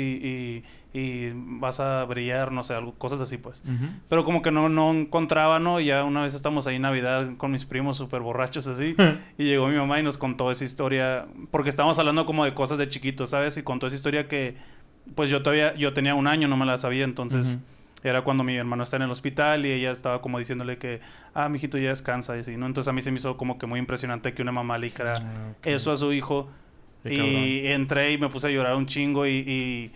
y, 0.92 0.98
y 0.98 1.30
vas 1.34 1.80
a 1.80 2.04
brillar, 2.04 2.52
no 2.52 2.62
sé, 2.62 2.74
algo, 2.74 2.92
cosas 2.92 3.22
así 3.22 3.38
pues. 3.38 3.62
Pero 4.10 4.22
como 4.26 4.42
que 4.42 4.50
no, 4.50 4.68
no 4.68 4.90
encontraba, 4.92 5.60
¿no? 5.60 5.80
Y 5.80 5.86
ya 5.86 6.04
una 6.04 6.20
vez 6.20 6.34
estamos 6.34 6.66
ahí 6.66 6.76
en 6.76 6.82
Navidad 6.82 7.30
con 7.38 7.52
mis 7.52 7.64
primos 7.64 7.96
súper 7.96 8.20
borrachos 8.20 8.66
así. 8.66 8.94
y 9.38 9.44
llegó 9.44 9.66
mi 9.68 9.76
mamá 9.76 9.98
y 9.98 10.02
nos 10.02 10.18
contó 10.18 10.50
esa 10.50 10.64
historia. 10.64 11.24
Porque 11.50 11.70
estábamos 11.70 11.98
hablando 11.98 12.26
como 12.26 12.44
de 12.44 12.52
cosas 12.52 12.76
de 12.76 12.88
chiquitos, 12.90 13.30
¿sabes? 13.30 13.56
Y 13.56 13.62
contó 13.62 13.86
esa 13.86 13.96
historia 13.96 14.28
que, 14.28 14.56
pues 15.14 15.30
yo 15.30 15.42
todavía, 15.42 15.74
yo 15.74 15.94
tenía 15.94 16.14
un 16.14 16.26
año, 16.26 16.48
no 16.48 16.58
me 16.58 16.66
la 16.66 16.76
sabía. 16.76 17.04
Entonces. 17.04 17.56
Era 18.02 18.22
cuando 18.22 18.44
mi 18.44 18.56
hermano 18.56 18.82
está 18.82 18.96
en 18.96 19.02
el 19.02 19.10
hospital 19.10 19.66
y 19.66 19.72
ella 19.72 19.90
estaba 19.90 20.20
como 20.20 20.38
diciéndole 20.38 20.78
que, 20.78 21.00
ah, 21.34 21.48
mijito 21.48 21.78
ya 21.78 21.88
descansa 21.88 22.36
y 22.36 22.40
así, 22.40 22.56
¿no? 22.56 22.66
Entonces 22.66 22.88
a 22.88 22.92
mí 22.92 23.00
se 23.00 23.10
me 23.10 23.18
hizo 23.18 23.36
como 23.36 23.58
que 23.58 23.66
muy 23.66 23.80
impresionante 23.80 24.32
que 24.34 24.42
una 24.42 24.52
mamá 24.52 24.78
le 24.78 24.86
dijera 24.86 25.14
Ah, 25.16 25.54
eso 25.64 25.92
a 25.92 25.96
su 25.96 26.12
hijo. 26.12 26.48
Qué 27.02 27.14
y 27.14 27.16
cabrón. 27.16 27.80
entré 27.80 28.12
y 28.12 28.18
me 28.18 28.28
puse 28.28 28.48
a 28.48 28.50
llorar 28.50 28.76
un 28.76 28.86
chingo 28.86 29.26
y, 29.26 29.92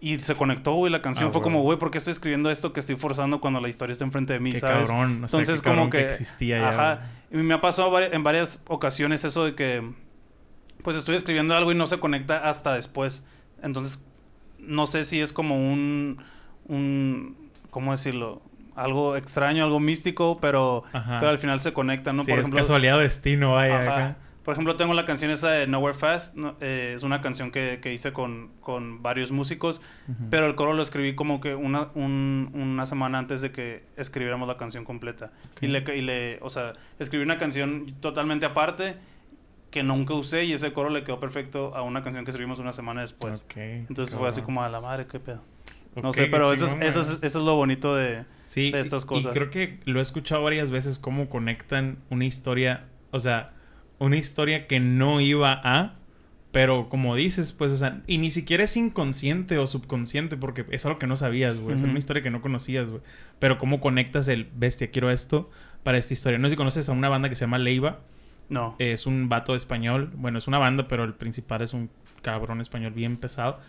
y, 0.00 0.18
se 0.20 0.34
conectó, 0.36 0.74
güey, 0.74 0.92
la 0.92 1.02
canción. 1.02 1.28
Ah, 1.28 1.32
Fue 1.32 1.42
como, 1.42 1.62
güey, 1.62 1.78
¿por 1.78 1.90
qué 1.90 1.98
estoy 1.98 2.12
escribiendo 2.12 2.50
esto 2.50 2.72
que 2.72 2.80
estoy 2.80 2.96
forzando 2.96 3.40
cuando 3.40 3.60
la 3.60 3.68
historia 3.68 3.92
está 3.92 4.04
enfrente 4.04 4.32
de 4.32 4.40
mí, 4.40 4.52
Qué 4.52 4.60
sabes? 4.60 4.88
cabrón. 4.88 5.24
O 5.24 5.28
sea, 5.28 5.40
Entonces, 5.40 5.60
qué 5.60 5.64
cabrón 5.64 5.90
como 5.90 5.90
que... 5.90 6.04
existía 6.04 6.58
ya. 6.58 6.68
Ajá. 6.68 7.10
Y 7.32 7.36
me 7.38 7.54
ha 7.54 7.60
pasado 7.60 7.98
en 8.00 8.22
varias 8.22 8.62
ocasiones 8.68 9.24
eso 9.24 9.44
de 9.44 9.54
que... 9.54 9.90
pues 10.82 10.96
estoy 10.96 11.16
escribiendo 11.16 11.56
algo 11.56 11.72
y 11.72 11.74
no 11.74 11.86
se 11.86 11.98
conecta 11.98 12.48
hasta 12.48 12.74
después. 12.74 13.26
Entonces, 13.62 14.04
no 14.58 14.86
sé 14.86 15.02
si 15.04 15.20
es 15.20 15.32
como 15.32 15.56
un, 15.56 16.22
un 16.68 17.42
¿cómo 17.72 17.90
decirlo? 17.90 18.42
Algo 18.76 19.16
extraño, 19.16 19.64
algo 19.64 19.80
místico, 19.80 20.38
pero, 20.40 20.84
pero 20.92 21.28
al 21.28 21.38
final 21.38 21.60
se 21.60 21.72
conecta, 21.72 22.12
¿no? 22.12 22.22
Sí, 22.22 22.30
Por 22.30 22.38
es 22.38 22.44
ejemplo, 22.44 22.60
casualidad 22.60 22.96
o 22.98 23.00
destino, 23.00 23.54
vaya. 23.54 23.82
Acá. 23.82 24.16
Por 24.44 24.52
ejemplo, 24.52 24.76
tengo 24.76 24.92
la 24.94 25.04
canción 25.04 25.30
esa 25.30 25.50
de 25.50 25.66
Nowhere 25.66 25.96
Fast. 25.96 26.36
Eh, 26.60 26.92
es 26.96 27.02
una 27.02 27.20
canción 27.20 27.50
que, 27.50 27.78
que 27.80 27.92
hice 27.92 28.12
con, 28.12 28.50
con, 28.60 29.00
varios 29.02 29.30
músicos. 29.30 29.80
Pero 30.30 30.46
el 30.46 30.54
coro 30.54 30.72
lo 30.72 30.82
escribí 30.82 31.14
como 31.14 31.40
que 31.40 31.54
una, 31.54 31.88
un, 31.94 32.50
una 32.52 32.84
semana 32.86 33.18
antes 33.18 33.40
de 33.40 33.52
que 33.52 33.84
escribiéramos 33.96 34.48
la 34.48 34.56
canción 34.56 34.84
completa. 34.84 35.30
Y, 35.60 35.68
le, 35.68 35.84
y 35.96 36.02
le... 36.02 36.38
O 36.42 36.50
sea, 36.50 36.72
escribí 36.98 37.22
una 37.22 37.38
canción 37.38 37.94
totalmente 38.00 38.44
aparte 38.44 38.96
que 39.70 39.84
nunca 39.84 40.14
usé. 40.14 40.44
Y 40.44 40.54
ese 40.54 40.72
coro 40.72 40.90
le 40.90 41.04
quedó 41.04 41.20
perfecto 41.20 41.72
a 41.76 41.82
una 41.82 42.02
canción 42.02 42.24
que 42.24 42.32
escribimos 42.32 42.58
una 42.58 42.72
semana 42.72 43.02
después. 43.02 43.46
Entonces 43.54 44.14
fue 44.14 44.28
así 44.28 44.42
como 44.42 44.64
a 44.64 44.68
la 44.68 44.80
madre, 44.80 45.06
qué 45.06 45.20
pedo. 45.20 45.40
No 46.00 46.12
sé, 46.12 46.26
pero 46.26 46.52
eso, 46.52 46.66
es, 46.66 46.72
eso, 46.80 47.00
es, 47.00 47.10
eso, 47.10 47.18
es, 47.22 47.34
lo 47.34 47.56
bonito 47.56 47.94
de, 47.94 48.24
de 48.54 48.80
estas 48.80 49.04
cosas. 49.04 49.34
Y 49.34 49.38
creo 49.38 49.50
que 49.50 49.80
lo 49.84 49.98
he 49.98 50.02
escuchado 50.02 50.42
varias 50.42 50.70
veces 50.70 50.98
cómo 50.98 51.28
conectan 51.28 51.98
una 52.10 52.24
historia... 52.24 52.86
O 53.10 53.18
sea 53.18 53.52
una 54.02 54.16
historia 54.16 54.66
que 54.66 54.80
no 54.80 55.20
iba 55.20 55.60
a, 55.62 55.94
pero 56.50 56.88
como 56.88 57.14
dices, 57.14 57.52
pues, 57.52 57.70
o 57.70 57.76
sea, 57.76 58.02
y 58.08 58.18
ni 58.18 58.32
siquiera 58.32 58.64
es 58.64 58.76
inconsciente 58.76 59.58
o 59.58 59.66
subconsciente, 59.68 60.36
porque 60.36 60.66
es 60.70 60.84
algo 60.84 60.98
que 60.98 61.06
no 61.06 61.16
sabías, 61.16 61.60
güey. 61.60 61.76
Es 61.76 61.82
una 61.82 61.98
historia 61.98 62.20
que 62.20 62.30
no 62.30 62.42
conocías, 62.42 62.90
güey. 62.90 63.00
Pero 63.38 63.58
cómo 63.58 63.80
conectas 63.80 64.26
el 64.26 64.50
bestia, 64.56 64.90
quiero 64.90 65.10
esto 65.12 65.50
para 65.84 65.98
esta 65.98 66.14
historia. 66.14 66.38
No 66.40 66.48
sé 66.48 66.52
si 66.52 66.56
conoces 66.56 66.88
a 66.88 66.92
una 66.92 67.08
banda 67.08 67.28
que 67.28 67.36
se 67.36 67.42
llama 67.42 67.58
Leiva. 67.58 68.00
No. 68.48 68.74
Es 68.80 69.06
un 69.06 69.28
vato 69.28 69.54
español. 69.54 70.10
Bueno, 70.16 70.38
es 70.38 70.48
una 70.48 70.58
banda, 70.58 70.88
pero 70.88 71.04
el 71.04 71.14
principal 71.14 71.62
es 71.62 71.72
un 71.72 71.88
cabrón 72.22 72.60
español 72.60 72.92
bien 72.92 73.16
pesado. 73.16 73.60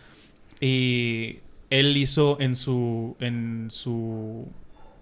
Y 0.60 1.38
él 1.80 1.96
hizo 1.96 2.38
en 2.40 2.56
su. 2.56 3.16
en 3.20 3.66
su. 3.70 4.48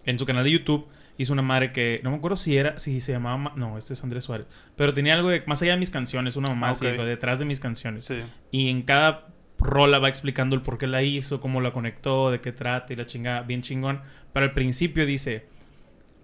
en 0.04 0.18
su 0.18 0.26
canal 0.26 0.44
de 0.44 0.50
YouTube 0.50 0.86
hizo 1.18 1.32
una 1.32 1.42
madre 1.42 1.72
que 1.72 2.00
no 2.02 2.10
me 2.10 2.16
acuerdo 2.16 2.36
si 2.36 2.56
era 2.56 2.78
si 2.78 3.00
se 3.00 3.12
llamaba 3.12 3.52
no 3.54 3.76
este 3.76 3.92
es 3.92 4.02
Andrés 4.02 4.24
Suárez 4.24 4.46
pero 4.76 4.94
tenía 4.94 5.14
algo 5.14 5.28
de 5.28 5.42
más 5.46 5.60
allá 5.62 5.72
de 5.72 5.78
mis 5.78 5.90
canciones 5.90 6.36
una 6.36 6.48
mamá 6.48 6.70
así 6.70 6.86
detrás 6.86 7.38
de 7.38 7.44
mis 7.44 7.60
canciones 7.60 8.06
sí. 8.06 8.20
y 8.50 8.70
en 8.70 8.82
cada 8.82 9.28
rola 9.58 9.98
va 9.98 10.08
explicando 10.08 10.56
el 10.56 10.62
por 10.62 10.78
qué 10.78 10.86
la 10.86 11.02
hizo 11.02 11.38
cómo 11.40 11.60
la 11.60 11.72
conectó 11.72 12.30
de 12.30 12.40
qué 12.40 12.50
trata 12.50 12.92
y 12.94 12.96
la 12.96 13.06
chinga 13.06 13.42
bien 13.42 13.60
chingón 13.60 14.00
pero 14.32 14.44
al 14.44 14.54
principio 14.54 15.04
dice 15.04 15.46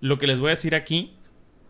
lo 0.00 0.18
que 0.18 0.26
les 0.26 0.40
voy 0.40 0.48
a 0.48 0.50
decir 0.50 0.74
aquí 0.74 1.18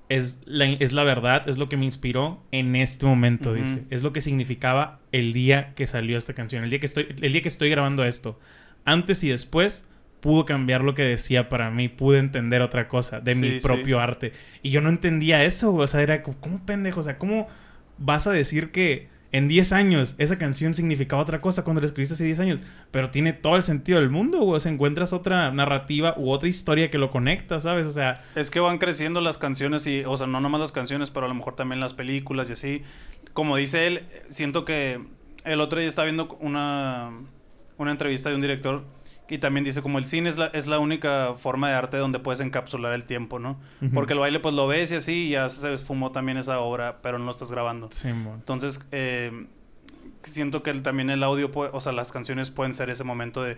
es 0.08 0.40
la, 0.46 0.64
es 0.66 0.92
la 0.92 1.04
verdad, 1.04 1.48
es 1.48 1.58
lo 1.58 1.68
que 1.68 1.76
me 1.76 1.84
inspiró 1.84 2.42
en 2.50 2.74
este 2.76 3.04
momento, 3.06 3.52
dice. 3.52 3.84
Es 3.90 4.02
lo 4.02 4.12
que 4.12 4.20
significaba 4.20 5.00
el 5.12 5.32
día 5.32 5.74
que 5.74 5.86
salió 5.86 6.16
esta 6.16 6.32
canción, 6.32 6.64
el 6.64 6.70
día 6.70 6.80
que 6.80 6.86
estoy, 6.86 7.14
el 7.20 7.32
día 7.32 7.42
que 7.42 7.48
estoy 7.48 7.68
grabando 7.68 8.04
esto. 8.04 8.38
Antes 8.84 9.22
y 9.24 9.28
después 9.28 9.84
pudo 10.20 10.44
cambiar 10.44 10.82
lo 10.82 10.94
que 10.94 11.02
decía 11.02 11.48
para 11.48 11.70
mí, 11.70 11.88
pude 11.88 12.18
entender 12.18 12.62
otra 12.62 12.88
cosa 12.88 13.20
de 13.20 13.34
mi 13.34 13.60
propio 13.60 14.00
arte. 14.00 14.32
Y 14.62 14.70
yo 14.70 14.80
no 14.80 14.88
entendía 14.88 15.44
eso, 15.44 15.74
o 15.74 15.86
sea, 15.86 16.02
era 16.02 16.22
como, 16.22 16.64
pendejo? 16.64 17.00
O 17.00 17.02
sea, 17.02 17.18
¿cómo 17.18 17.46
vas 17.98 18.26
a 18.26 18.32
decir 18.32 18.70
que 18.70 19.08
en 19.30 19.46
10 19.46 19.72
años 19.72 20.14
esa 20.16 20.38
canción 20.38 20.72
significaba 20.74 21.20
otra 21.20 21.40
cosa 21.40 21.62
cuando 21.62 21.80
la 21.80 21.86
escribiste 21.86 22.14
hace 22.14 22.24
10 22.24 22.40
años? 22.40 22.60
Pero 22.90 23.10
tiene 23.10 23.32
todo 23.32 23.56
el 23.56 23.62
sentido 23.62 24.00
del 24.00 24.10
mundo, 24.10 24.44
o 24.44 24.58
sea, 24.58 24.72
encuentras 24.72 25.12
otra 25.12 25.50
narrativa 25.50 26.14
u 26.16 26.30
otra 26.30 26.48
historia 26.48 26.90
que 26.90 26.98
lo 26.98 27.10
conecta, 27.10 27.60
¿sabes? 27.60 27.86
O 27.86 27.92
sea... 27.92 28.24
Es 28.34 28.50
que 28.50 28.60
van 28.60 28.78
creciendo 28.78 29.20
las 29.20 29.38
canciones 29.38 29.86
y, 29.86 30.02
o 30.04 30.16
sea, 30.16 30.26
no 30.26 30.40
nomás 30.40 30.60
las 30.60 30.72
canciones, 30.72 31.10
pero 31.10 31.26
a 31.26 31.28
lo 31.28 31.34
mejor 31.34 31.54
también 31.54 31.80
las 31.80 31.94
películas 31.94 32.50
y 32.50 32.54
así. 32.54 32.82
Como 33.32 33.56
dice 33.56 33.86
él, 33.86 34.06
siento 34.30 34.64
que 34.64 35.00
el 35.44 35.60
otro 35.60 35.78
día 35.78 35.88
estaba 35.88 36.06
viendo 36.06 36.36
una, 36.40 37.12
una 37.78 37.92
entrevista 37.92 38.28
de 38.28 38.34
un 38.34 38.42
director 38.42 38.84
y 39.28 39.38
también 39.38 39.64
dice 39.64 39.82
como 39.82 39.98
el 39.98 40.04
cine 40.04 40.28
es 40.28 40.38
la, 40.38 40.46
es 40.46 40.66
la 40.66 40.78
única 40.78 41.34
forma 41.34 41.68
de 41.68 41.74
arte 41.74 41.96
donde 41.98 42.18
puedes 42.18 42.40
encapsular 42.40 42.92
el 42.92 43.04
tiempo, 43.04 43.38
¿no? 43.38 43.58
Porque 43.92 44.14
el 44.14 44.18
baile 44.18 44.40
pues 44.40 44.54
lo 44.54 44.66
ves 44.66 44.90
y 44.92 44.96
así 44.96 45.12
y 45.26 45.30
ya 45.30 45.48
se 45.48 45.72
esfumó 45.74 46.12
también 46.12 46.38
esa 46.38 46.58
obra, 46.60 46.98
pero 47.02 47.18
no 47.18 47.26
lo 47.26 47.30
estás 47.30 47.52
grabando. 47.52 47.88
Sí, 47.90 48.08
Entonces, 48.08 48.80
eh, 48.90 49.46
siento 50.22 50.62
que 50.62 50.72
también 50.74 51.10
el 51.10 51.22
audio, 51.22 51.50
o 51.54 51.80
sea, 51.80 51.92
las 51.92 52.10
canciones 52.10 52.50
pueden 52.50 52.72
ser 52.72 52.90
ese 52.90 53.04
momento 53.04 53.42
de 53.42 53.56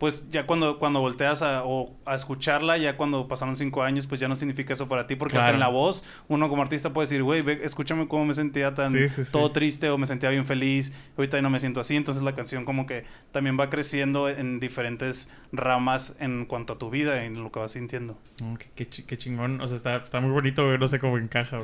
pues 0.00 0.30
ya 0.30 0.46
cuando, 0.46 0.78
cuando 0.78 1.00
volteas 1.00 1.42
a, 1.42 1.62
o 1.62 1.94
a 2.06 2.14
escucharla, 2.14 2.78
ya 2.78 2.96
cuando 2.96 3.28
pasaron 3.28 3.54
cinco 3.54 3.82
años, 3.82 4.06
pues 4.06 4.18
ya 4.18 4.28
no 4.28 4.34
significa 4.34 4.72
eso 4.72 4.88
para 4.88 5.06
ti, 5.06 5.14
porque 5.14 5.36
hasta 5.36 5.50
en 5.50 5.60
la 5.60 5.68
voz, 5.68 6.06
uno 6.26 6.48
como 6.48 6.62
artista 6.62 6.90
puede 6.90 7.04
decir, 7.04 7.22
güey, 7.22 7.44
escúchame 7.62 8.08
cómo 8.08 8.24
me 8.24 8.32
sentía 8.32 8.74
tan 8.74 8.94
todo 9.30 9.52
triste 9.52 9.90
o 9.90 9.98
me 9.98 10.06
sentía 10.06 10.30
bien 10.30 10.46
feliz, 10.46 10.90
ahorita 11.18 11.42
no 11.42 11.50
me 11.50 11.60
siento 11.60 11.80
así, 11.80 11.96
entonces 11.96 12.22
la 12.22 12.34
canción 12.34 12.64
como 12.64 12.86
que 12.86 13.04
también 13.30 13.60
va 13.60 13.68
creciendo 13.68 14.30
en 14.30 14.58
diferentes 14.58 15.30
ramas 15.52 16.16
en 16.18 16.46
cuanto 16.46 16.72
a 16.72 16.78
tu 16.78 16.88
vida 16.88 17.22
y 17.22 17.26
en 17.26 17.42
lo 17.42 17.52
que 17.52 17.58
vas 17.58 17.72
sintiendo. 17.72 18.18
Oh, 18.42 18.56
qué, 18.74 18.88
qué, 18.88 19.18
chingón, 19.18 19.60
o 19.60 19.66
sea, 19.66 19.76
está, 19.76 19.96
está 19.96 20.20
muy 20.22 20.30
bonito, 20.30 20.78
no 20.78 20.86
sé 20.86 20.98
cómo 20.98 21.18
encaja, 21.18 21.58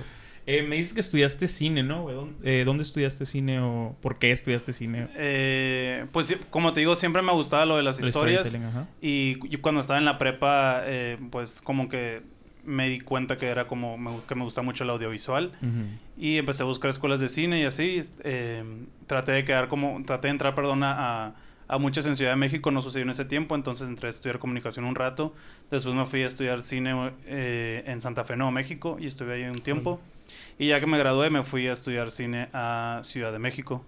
eh, 0.46 0.62
me 0.62 0.76
dices 0.76 0.94
que 0.94 1.00
estudiaste 1.00 1.48
cine, 1.48 1.82
¿no? 1.82 2.06
Eh, 2.44 2.62
¿Dónde, 2.64 2.84
estudiaste 2.84 3.26
cine 3.26 3.58
o 3.58 3.96
por 4.00 4.18
qué 4.18 4.30
estudiaste 4.30 4.72
cine? 4.72 5.08
Eh, 5.16 6.06
pues 6.12 6.38
como 6.50 6.72
te 6.72 6.80
digo, 6.80 6.94
siempre 6.94 7.20
me 7.20 7.32
gustaba 7.32 7.66
lo 7.66 7.76
de 7.76 7.82
las 7.82 8.00
historias. 8.00 8.56
Y, 9.00 9.34
cuando 9.58 9.80
estaba 9.80 9.98
en 9.98 10.04
la 10.04 10.18
prepa, 10.18 10.84
pues 11.30 11.60
como 11.60 11.88
que 11.88 12.22
me 12.64 12.88
di 12.88 13.00
cuenta 13.00 13.38
que 13.38 13.46
era 13.46 13.66
como 13.66 14.24
que 14.26 14.34
me 14.36 14.44
gusta 14.44 14.62
mucho 14.62 14.84
el 14.84 14.90
audiovisual. 14.90 15.50
Y 16.16 16.38
empecé 16.38 16.62
a 16.62 16.66
buscar 16.66 16.90
escuelas 16.90 17.18
de 17.18 17.28
cine 17.28 17.60
y 17.60 17.64
así. 17.64 18.00
traté 19.08 19.32
de 19.32 19.44
quedar 19.44 19.66
como, 19.66 20.00
traté 20.06 20.28
de 20.28 20.32
entrar, 20.32 20.54
perdón, 20.54 20.84
a, 20.84 21.34
a 21.66 21.78
muchas 21.78 22.06
en 22.06 22.14
Ciudad 22.14 22.30
de 22.30 22.36
México, 22.36 22.70
no 22.70 22.82
sucedió 22.82 23.02
en 23.02 23.10
ese 23.10 23.24
tiempo, 23.24 23.56
entonces 23.56 23.88
entré 23.88 24.06
a 24.06 24.10
estudiar 24.10 24.38
comunicación 24.38 24.84
un 24.84 24.94
rato. 24.94 25.34
Después 25.72 25.92
me 25.96 26.04
fui 26.04 26.22
a 26.22 26.26
estudiar 26.26 26.62
cine 26.62 27.10
en 27.26 28.00
Santa 28.00 28.22
Fe, 28.22 28.36
Nuevo 28.36 28.52
México, 28.52 28.96
y 29.00 29.06
estuve 29.06 29.34
ahí 29.34 29.42
un 29.42 29.58
tiempo. 29.58 30.00
Y 30.58 30.68
ya 30.68 30.80
que 30.80 30.86
me 30.86 30.98
gradué, 30.98 31.30
me 31.30 31.42
fui 31.44 31.66
a 31.68 31.72
estudiar 31.72 32.10
cine 32.10 32.48
a 32.52 33.00
Ciudad 33.04 33.32
de 33.32 33.38
México. 33.38 33.84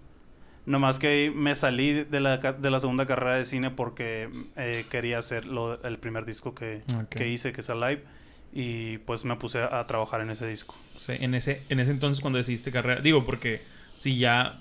No 0.65 0.77
más 0.79 0.99
que 0.99 1.31
me 1.35 1.55
salí 1.55 2.03
de 2.03 2.19
la, 2.19 2.37
de 2.37 2.69
la 2.69 2.79
segunda 2.79 3.05
carrera 3.05 3.35
de 3.35 3.45
cine 3.45 3.71
porque 3.71 4.29
eh, 4.55 4.85
quería 4.89 5.17
hacer 5.17 5.45
lo, 5.45 5.81
el 5.83 5.97
primer 5.97 6.25
disco 6.25 6.53
que, 6.53 6.83
que, 7.09 7.27
hice, 7.27 7.51
que 7.51 7.61
es 7.61 7.69
Alive. 7.69 8.03
Y 8.53 8.99
pues 8.99 9.25
me 9.25 9.35
puse 9.35 9.59
a, 9.59 9.85
trabajar 9.87 10.21
en 10.21 10.29
ese 10.29 10.47
disco. 10.47 10.75
Sí, 10.95 11.13
en 11.19 11.33
ese, 11.33 11.63
en 11.69 11.79
ese 11.79 11.91
entonces 11.91 12.21
cuando 12.21 12.37
decidiste 12.37 12.71
carrera, 12.71 13.01
digo, 13.01 13.25
porque 13.25 13.61
si 13.95 14.17
ya 14.17 14.59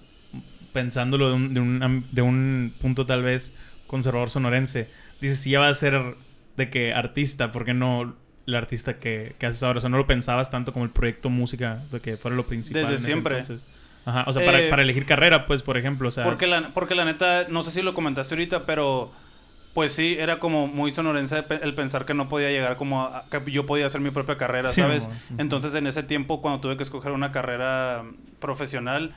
pensándolo 0.72 1.28
de 1.28 1.34
un, 1.34 1.54
de 1.54 1.60
un, 1.60 2.06
de 2.10 2.22
un 2.22 2.74
punto 2.80 3.06
tal 3.06 3.22
vez 3.22 3.54
conservador 3.86 4.30
sonorense, 4.30 4.88
dices, 5.20 5.40
si 5.40 5.50
ya 5.50 5.60
va 5.60 5.68
a 5.68 5.74
ser 5.74 6.16
de 6.56 6.70
que 6.70 6.92
artista, 6.92 7.50
¿por 7.52 7.64
qué 7.64 7.74
no 7.74 8.16
el 8.48 8.54
artista 8.54 8.98
que, 8.98 9.34
que, 9.38 9.46
haces 9.46 9.62
ahora? 9.62 9.78
O 9.78 9.80
sea, 9.80 9.90
no 9.90 9.98
lo 9.98 10.06
pensabas 10.06 10.50
tanto 10.50 10.72
como 10.72 10.87
el 10.87 10.90
proyecto 10.90 11.28
música 11.28 11.82
de 11.92 12.00
que 12.00 12.16
fuera 12.16 12.34
lo 12.34 12.46
principal. 12.46 12.82
Desde 12.82 12.98
siempre. 12.98 13.42
Ajá, 14.06 14.24
o 14.26 14.32
sea, 14.32 14.44
para, 14.44 14.61
eh, 14.61 14.70
para, 14.70 14.82
elegir 14.82 15.04
carrera, 15.04 15.44
pues, 15.44 15.62
por 15.62 15.76
ejemplo, 15.76 16.08
o 16.08 16.11
sea... 16.11 16.24
Porque 16.24 16.46
la, 16.46 16.70
porque 16.72 16.94
la 16.94 17.04
neta, 17.04 17.46
no 17.50 17.62
sé 17.62 17.70
si 17.70 17.82
lo 17.82 17.92
comentaste 17.94 18.34
ahorita, 18.34 18.64
pero... 18.64 19.12
Pues 19.74 19.92
sí, 19.92 20.16
era 20.18 20.40
como 20.40 20.66
muy 20.66 20.90
sonorense 20.90 21.44
el 21.62 21.74
pensar 21.74 22.04
que 22.04 22.12
no 22.12 22.28
podía 22.28 22.48
llegar 22.48 22.76
como 22.76 23.04
a, 23.04 23.26
que 23.30 23.52
yo 23.52 23.64
podía 23.64 23.87
hacer 23.87 24.00
mi 24.00 24.11
propia 24.11 24.37
carrera, 24.37 24.64
¿sabes? 24.64 25.08
Entonces 25.37 25.72
en 25.74 25.87
ese 25.87 26.02
tiempo 26.02 26.40
cuando 26.40 26.61
tuve 26.61 26.76
que 26.76 26.82
escoger 26.82 27.12
una 27.12 27.30
carrera 27.30 28.02
profesional, 28.40 29.14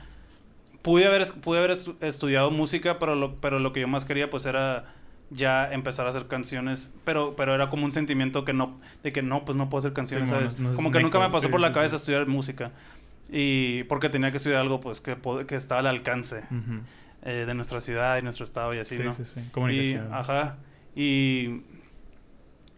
pude 0.82 1.06
haber, 1.06 1.26
pude 1.42 1.58
haber 1.58 1.76
estudiado 2.00 2.52
música, 2.52 3.00
pero 3.00 3.16
lo, 3.16 3.36
pero 3.36 3.58
lo 3.58 3.72
que 3.72 3.80
yo 3.80 3.88
más 3.88 4.04
quería 4.04 4.30
pues 4.30 4.46
era 4.46 4.84
ya 5.32 5.72
empezar 5.72 6.06
a 6.06 6.10
hacer 6.10 6.26
canciones, 6.26 6.92
pero, 7.04 7.34
pero 7.36 7.54
era 7.54 7.68
como 7.68 7.84
un 7.84 7.92
sentimiento 7.92 8.44
que 8.44 8.52
no, 8.52 8.80
de 9.02 9.12
que 9.12 9.22
no, 9.22 9.44
pues 9.44 9.56
no 9.56 9.68
puedo 9.68 9.80
hacer 9.80 9.92
canciones, 9.92 10.30
¿sabes? 10.30 10.56
como 10.76 10.90
que 10.90 11.00
nunca 11.00 11.18
me 11.18 11.30
pasó 11.30 11.50
por 11.50 11.60
la 11.60 11.72
cabeza 11.72 11.96
estudiar 11.96 12.26
música. 12.26 12.72
Y 13.30 13.84
porque 13.84 14.10
tenía 14.10 14.30
que 14.30 14.36
estudiar 14.36 14.60
algo 14.60 14.80
pues 14.80 15.00
que, 15.00 15.16
que 15.46 15.54
estaba 15.54 15.80
al 15.80 15.86
alcance 15.86 16.42
eh, 17.22 17.44
de 17.46 17.54
nuestra 17.54 17.80
ciudad 17.80 18.18
y 18.18 18.22
nuestro 18.22 18.44
estado 18.44 18.74
y 18.74 18.78
así, 18.78 18.98
¿no? 18.98 19.10
Sí, 19.10 19.24
sí, 19.24 19.40
Comunicación. 19.52 20.08
Y, 20.10 20.14
ajá. 20.14 20.58
Y, 20.94 21.62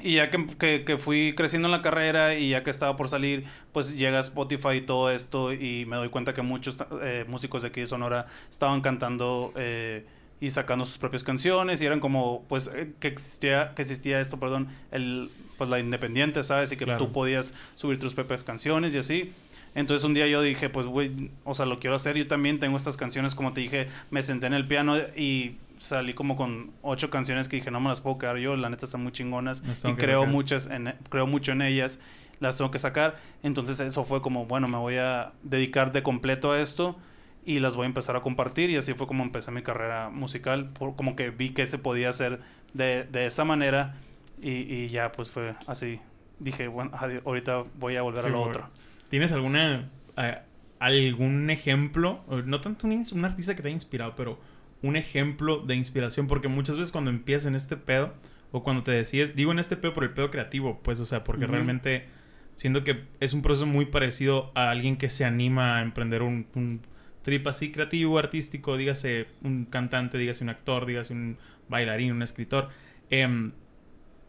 y 0.00 0.14
ya 0.14 0.30
que, 0.30 0.84
que, 0.84 0.98
fui 0.98 1.34
creciendo 1.34 1.66
en 1.66 1.72
la 1.72 1.82
carrera 1.82 2.36
y 2.36 2.50
ya 2.50 2.62
que 2.62 2.70
estaba 2.70 2.96
por 2.96 3.08
salir, 3.08 3.46
pues 3.72 3.96
llega 3.96 4.20
Spotify 4.20 4.76
y 4.76 4.80
todo 4.82 5.10
esto 5.10 5.52
y 5.52 5.86
me 5.86 5.96
doy 5.96 6.10
cuenta 6.10 6.34
que 6.34 6.42
muchos 6.42 6.78
eh, 7.02 7.24
músicos 7.26 7.62
de 7.62 7.68
aquí 7.68 7.80
de 7.80 7.86
Sonora 7.86 8.26
estaban 8.50 8.80
cantando... 8.80 9.52
Eh, 9.56 10.06
y 10.40 10.50
sacando 10.50 10.84
sus 10.84 10.98
propias 10.98 11.24
canciones 11.24 11.80
y 11.80 11.86
eran 11.86 12.00
como 12.00 12.44
pues 12.48 12.70
eh, 12.74 12.92
que 13.00 13.08
existía 13.08 13.74
que 13.74 13.82
existía 13.82 14.20
esto 14.20 14.38
perdón 14.38 14.68
el 14.90 15.30
pues 15.56 15.70
la 15.70 15.78
independiente 15.78 16.42
sabes 16.42 16.72
y 16.72 16.76
que 16.76 16.86
tú 16.86 17.12
podías 17.12 17.54
subir 17.76 17.98
tus 17.98 18.14
propias 18.14 18.44
canciones 18.44 18.94
y 18.94 18.98
así. 18.98 19.32
Entonces 19.74 20.04
un 20.04 20.14
día 20.14 20.26
yo 20.26 20.42
dije 20.42 20.68
pues 20.68 20.86
güey 20.86 21.30
o 21.44 21.54
sea 21.54 21.66
lo 21.66 21.78
quiero 21.78 21.96
hacer. 21.96 22.16
Yo 22.16 22.26
también 22.26 22.58
tengo 22.58 22.76
estas 22.76 22.96
canciones 22.96 23.34
como 23.34 23.52
te 23.52 23.60
dije 23.60 23.88
me 24.10 24.22
senté 24.22 24.46
en 24.46 24.54
el 24.54 24.66
piano 24.66 24.98
y 25.16 25.56
salí 25.78 26.14
como 26.14 26.36
con 26.36 26.70
ocho 26.82 27.10
canciones 27.10 27.48
que 27.48 27.56
dije 27.56 27.70
no 27.70 27.80
me 27.80 27.88
las 27.88 28.00
puedo 28.00 28.18
quedar 28.18 28.38
yo 28.38 28.56
la 28.56 28.70
neta 28.70 28.86
están 28.86 29.02
muy 29.02 29.12
chingonas 29.12 29.62
y 29.84 29.92
creo 29.94 30.24
muchas 30.24 30.66
en, 30.68 30.94
creo 31.08 31.26
mucho 31.26 31.52
en 31.52 31.62
ellas 31.62 31.98
las 32.40 32.56
tengo 32.56 32.70
que 32.70 32.78
sacar 32.78 33.20
entonces 33.42 33.80
eso 33.80 34.04
fue 34.04 34.22
como 34.22 34.46
bueno 34.46 34.68
me 34.68 34.78
voy 34.78 34.96
a 34.96 35.32
dedicar 35.42 35.92
de 35.92 36.02
completo 36.02 36.52
a 36.52 36.60
esto 36.60 36.96
y 37.44 37.60
las 37.60 37.76
voy 37.76 37.84
a 37.84 37.86
empezar 37.86 38.16
a 38.16 38.20
compartir 38.22 38.70
y 38.70 38.76
así 38.76 38.94
fue 38.94 39.06
como 39.06 39.22
empecé 39.22 39.50
mi 39.50 39.62
carrera 39.62 40.08
musical, 40.10 40.70
como 40.78 41.16
que 41.16 41.30
vi 41.30 41.50
que 41.50 41.66
se 41.66 41.78
podía 41.78 42.08
hacer 42.08 42.40
de, 42.72 43.04
de 43.04 43.26
esa 43.26 43.44
manera 43.44 43.96
y, 44.40 44.50
y, 44.50 44.88
ya 44.88 45.12
pues 45.12 45.30
fue 45.30 45.54
así. 45.66 46.00
Dije, 46.38 46.68
bueno, 46.68 46.90
ahorita 47.24 47.64
voy 47.78 47.96
a 47.96 48.02
volver 48.02 48.24
a 48.24 48.28
lo 48.28 48.42
otro. 48.42 48.68
¿Tienes 49.08 49.32
alguna 49.32 49.88
eh, 50.16 50.38
algún 50.80 51.50
ejemplo, 51.50 52.24
no 52.44 52.60
tanto 52.60 52.86
un, 52.86 53.04
un, 53.12 53.24
artista 53.24 53.54
que 53.54 53.62
te 53.62 53.68
haya 53.68 53.74
inspirado, 53.74 54.14
pero 54.16 54.38
un 54.82 54.96
ejemplo 54.96 55.58
de 55.58 55.76
inspiración? 55.76 56.26
Porque 56.26 56.48
muchas 56.48 56.76
veces 56.76 56.92
cuando 56.92 57.10
empiezas 57.10 57.46
en 57.46 57.54
este 57.54 57.76
pedo 57.76 58.14
o 58.52 58.62
cuando 58.62 58.82
te 58.82 58.90
decides, 58.90 59.36
digo 59.36 59.52
en 59.52 59.58
este 59.58 59.76
pedo 59.76 59.92
por 59.92 60.04
el 60.04 60.10
pedo 60.10 60.30
creativo, 60.30 60.80
pues, 60.82 60.98
o 61.00 61.04
sea, 61.04 61.24
porque 61.24 61.46
realmente 61.46 62.06
siento 62.54 62.84
que 62.84 63.04
es 63.20 63.34
un 63.34 63.42
proceso 63.42 63.66
muy 63.66 63.86
parecido 63.86 64.50
a 64.54 64.70
alguien 64.70 64.96
que 64.96 65.08
se 65.08 65.24
anima 65.24 65.78
a 65.78 65.82
emprender 65.82 66.22
un, 66.22 66.46
un 66.54 66.80
trip 67.24 67.46
así 67.48 67.72
creativo, 67.72 68.18
artístico, 68.18 68.76
dígase 68.76 69.26
un 69.42 69.64
cantante, 69.64 70.18
dígase 70.18 70.44
un 70.44 70.50
actor, 70.50 70.86
dígase 70.86 71.12
un 71.12 71.38
bailarín, 71.68 72.12
un 72.12 72.22
escritor. 72.22 72.68
Em, 73.10 73.52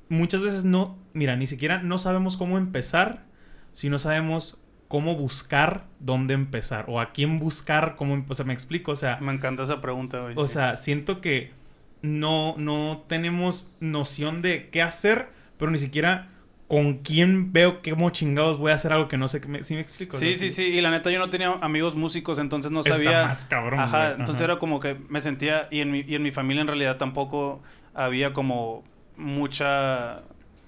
muchas 0.10 0.42
veces 0.42 0.66
no, 0.66 0.98
mira, 1.14 1.36
ni 1.36 1.46
siquiera 1.46 1.84
no 1.84 2.00
sabemos 2.00 2.38
cómo 2.38 2.58
empezar 2.58 3.26
si 3.74 3.90
no 3.90 4.00
sabemos 4.00 4.64
cómo 4.88 5.16
buscar 5.16 5.86
dónde 6.00 6.34
empezar 6.34 6.86
o 6.88 7.02
a 7.02 7.12
quién 7.12 7.40
buscar, 7.40 7.96
cómo, 7.98 8.26
o 8.28 8.34
sea, 8.34 8.46
me 8.46 8.54
explico, 8.54 8.94
o 8.94 8.96
sea... 8.96 9.18
Me 9.20 9.34
encanta 9.34 9.64
esa 9.64 9.82
pregunta, 9.82 10.22
güey. 10.22 10.34
O 10.38 10.48
sea, 10.48 10.78
siento 10.78 11.20
que 11.20 11.52
no, 12.02 12.56
no 12.58 13.04
tenemos 13.08 13.70
noción 13.82 14.42
de 14.42 14.70
qué 14.70 14.82
hacer, 14.82 15.28
pero 15.58 15.72
ni 15.72 15.78
siquiera 15.78 16.30
con 16.68 16.96
quién 17.00 17.54
veo 17.54 17.82
que 17.82 17.92
como 17.92 18.10
chingados 18.10 18.58
voy 18.58 18.72
a 18.72 18.76
hacer 18.76 18.92
algo 18.92 19.08
que 19.08 19.18
no 19.18 19.28
sé. 19.28 19.40
Me, 19.48 19.62
¿Sí 19.62 19.76
me 19.76 19.82
explico? 19.82 20.18
Sí, 20.18 20.34
sí, 20.36 20.50
sí. 20.50 20.64
Y 20.64 20.82
la 20.82 20.90
neta, 20.90 21.12
yo 21.12 21.20
no 21.20 21.30
tenía 21.30 21.52
amigos 21.62 21.96
músicos, 21.96 22.40
entonces 22.40 22.72
no 22.72 22.84
sabía. 22.84 23.22
Está 23.22 23.28
más 23.28 23.46
cabrón. 23.46 23.80
Ajá, 23.80 24.12
entonces 24.12 24.42
era 24.42 24.58
como 24.58 24.80
que 24.80 24.98
me 25.08 25.22
sentía. 25.22 25.68
Y 25.70 25.82
en, 25.82 25.92
mi, 25.92 26.00
y 26.08 26.16
en 26.16 26.24
mi 26.24 26.32
familia 26.32 26.62
en 26.62 26.68
realidad 26.68 26.98
tampoco 26.98 27.62
había 27.94 28.34
como 28.34 28.84
mucha. 29.16 30.22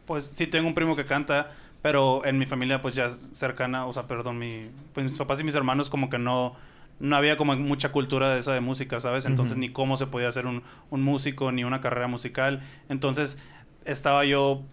Pues 0.06 0.26
sí, 0.26 0.46
tengo 0.46 0.68
un 0.68 0.76
primo 0.76 0.96
que 0.96 1.06
canta, 1.06 1.52
pero 1.82 2.24
en 2.26 2.38
mi 2.38 2.46
familia, 2.46 2.82
pues 2.82 2.96
ya 2.96 3.10
cercana, 3.10 3.88
o 3.88 3.94
sea, 3.94 4.04
perdón, 4.04 4.38
mi, 4.38 4.70
pues 4.94 5.04
mis 5.04 5.16
papás 5.16 5.42
y 5.42 5.44
mis 5.44 5.56
hermanos, 5.56 5.90
como 5.90 6.10
que 6.10 6.20
no. 6.20 6.56
No 7.00 7.16
había 7.16 7.38
como 7.38 7.56
mucha 7.56 7.92
cultura 7.92 8.34
de 8.34 8.40
esa 8.40 8.54
de 8.54 8.60
música, 8.60 9.00
¿sabes? 9.00 9.28
Entonces 9.28 9.56
ni 9.58 9.70
cómo 9.70 9.98
se 9.98 10.08
podía 10.08 10.30
hacer 10.30 10.48
un, 10.48 10.64
un 10.90 11.04
músico, 11.04 11.52
ni 11.52 11.64
una 11.64 11.80
carrera 11.80 12.08
musical. 12.08 12.64
Entonces 12.90 13.40
estaba 13.86 14.26
yo 14.26 14.64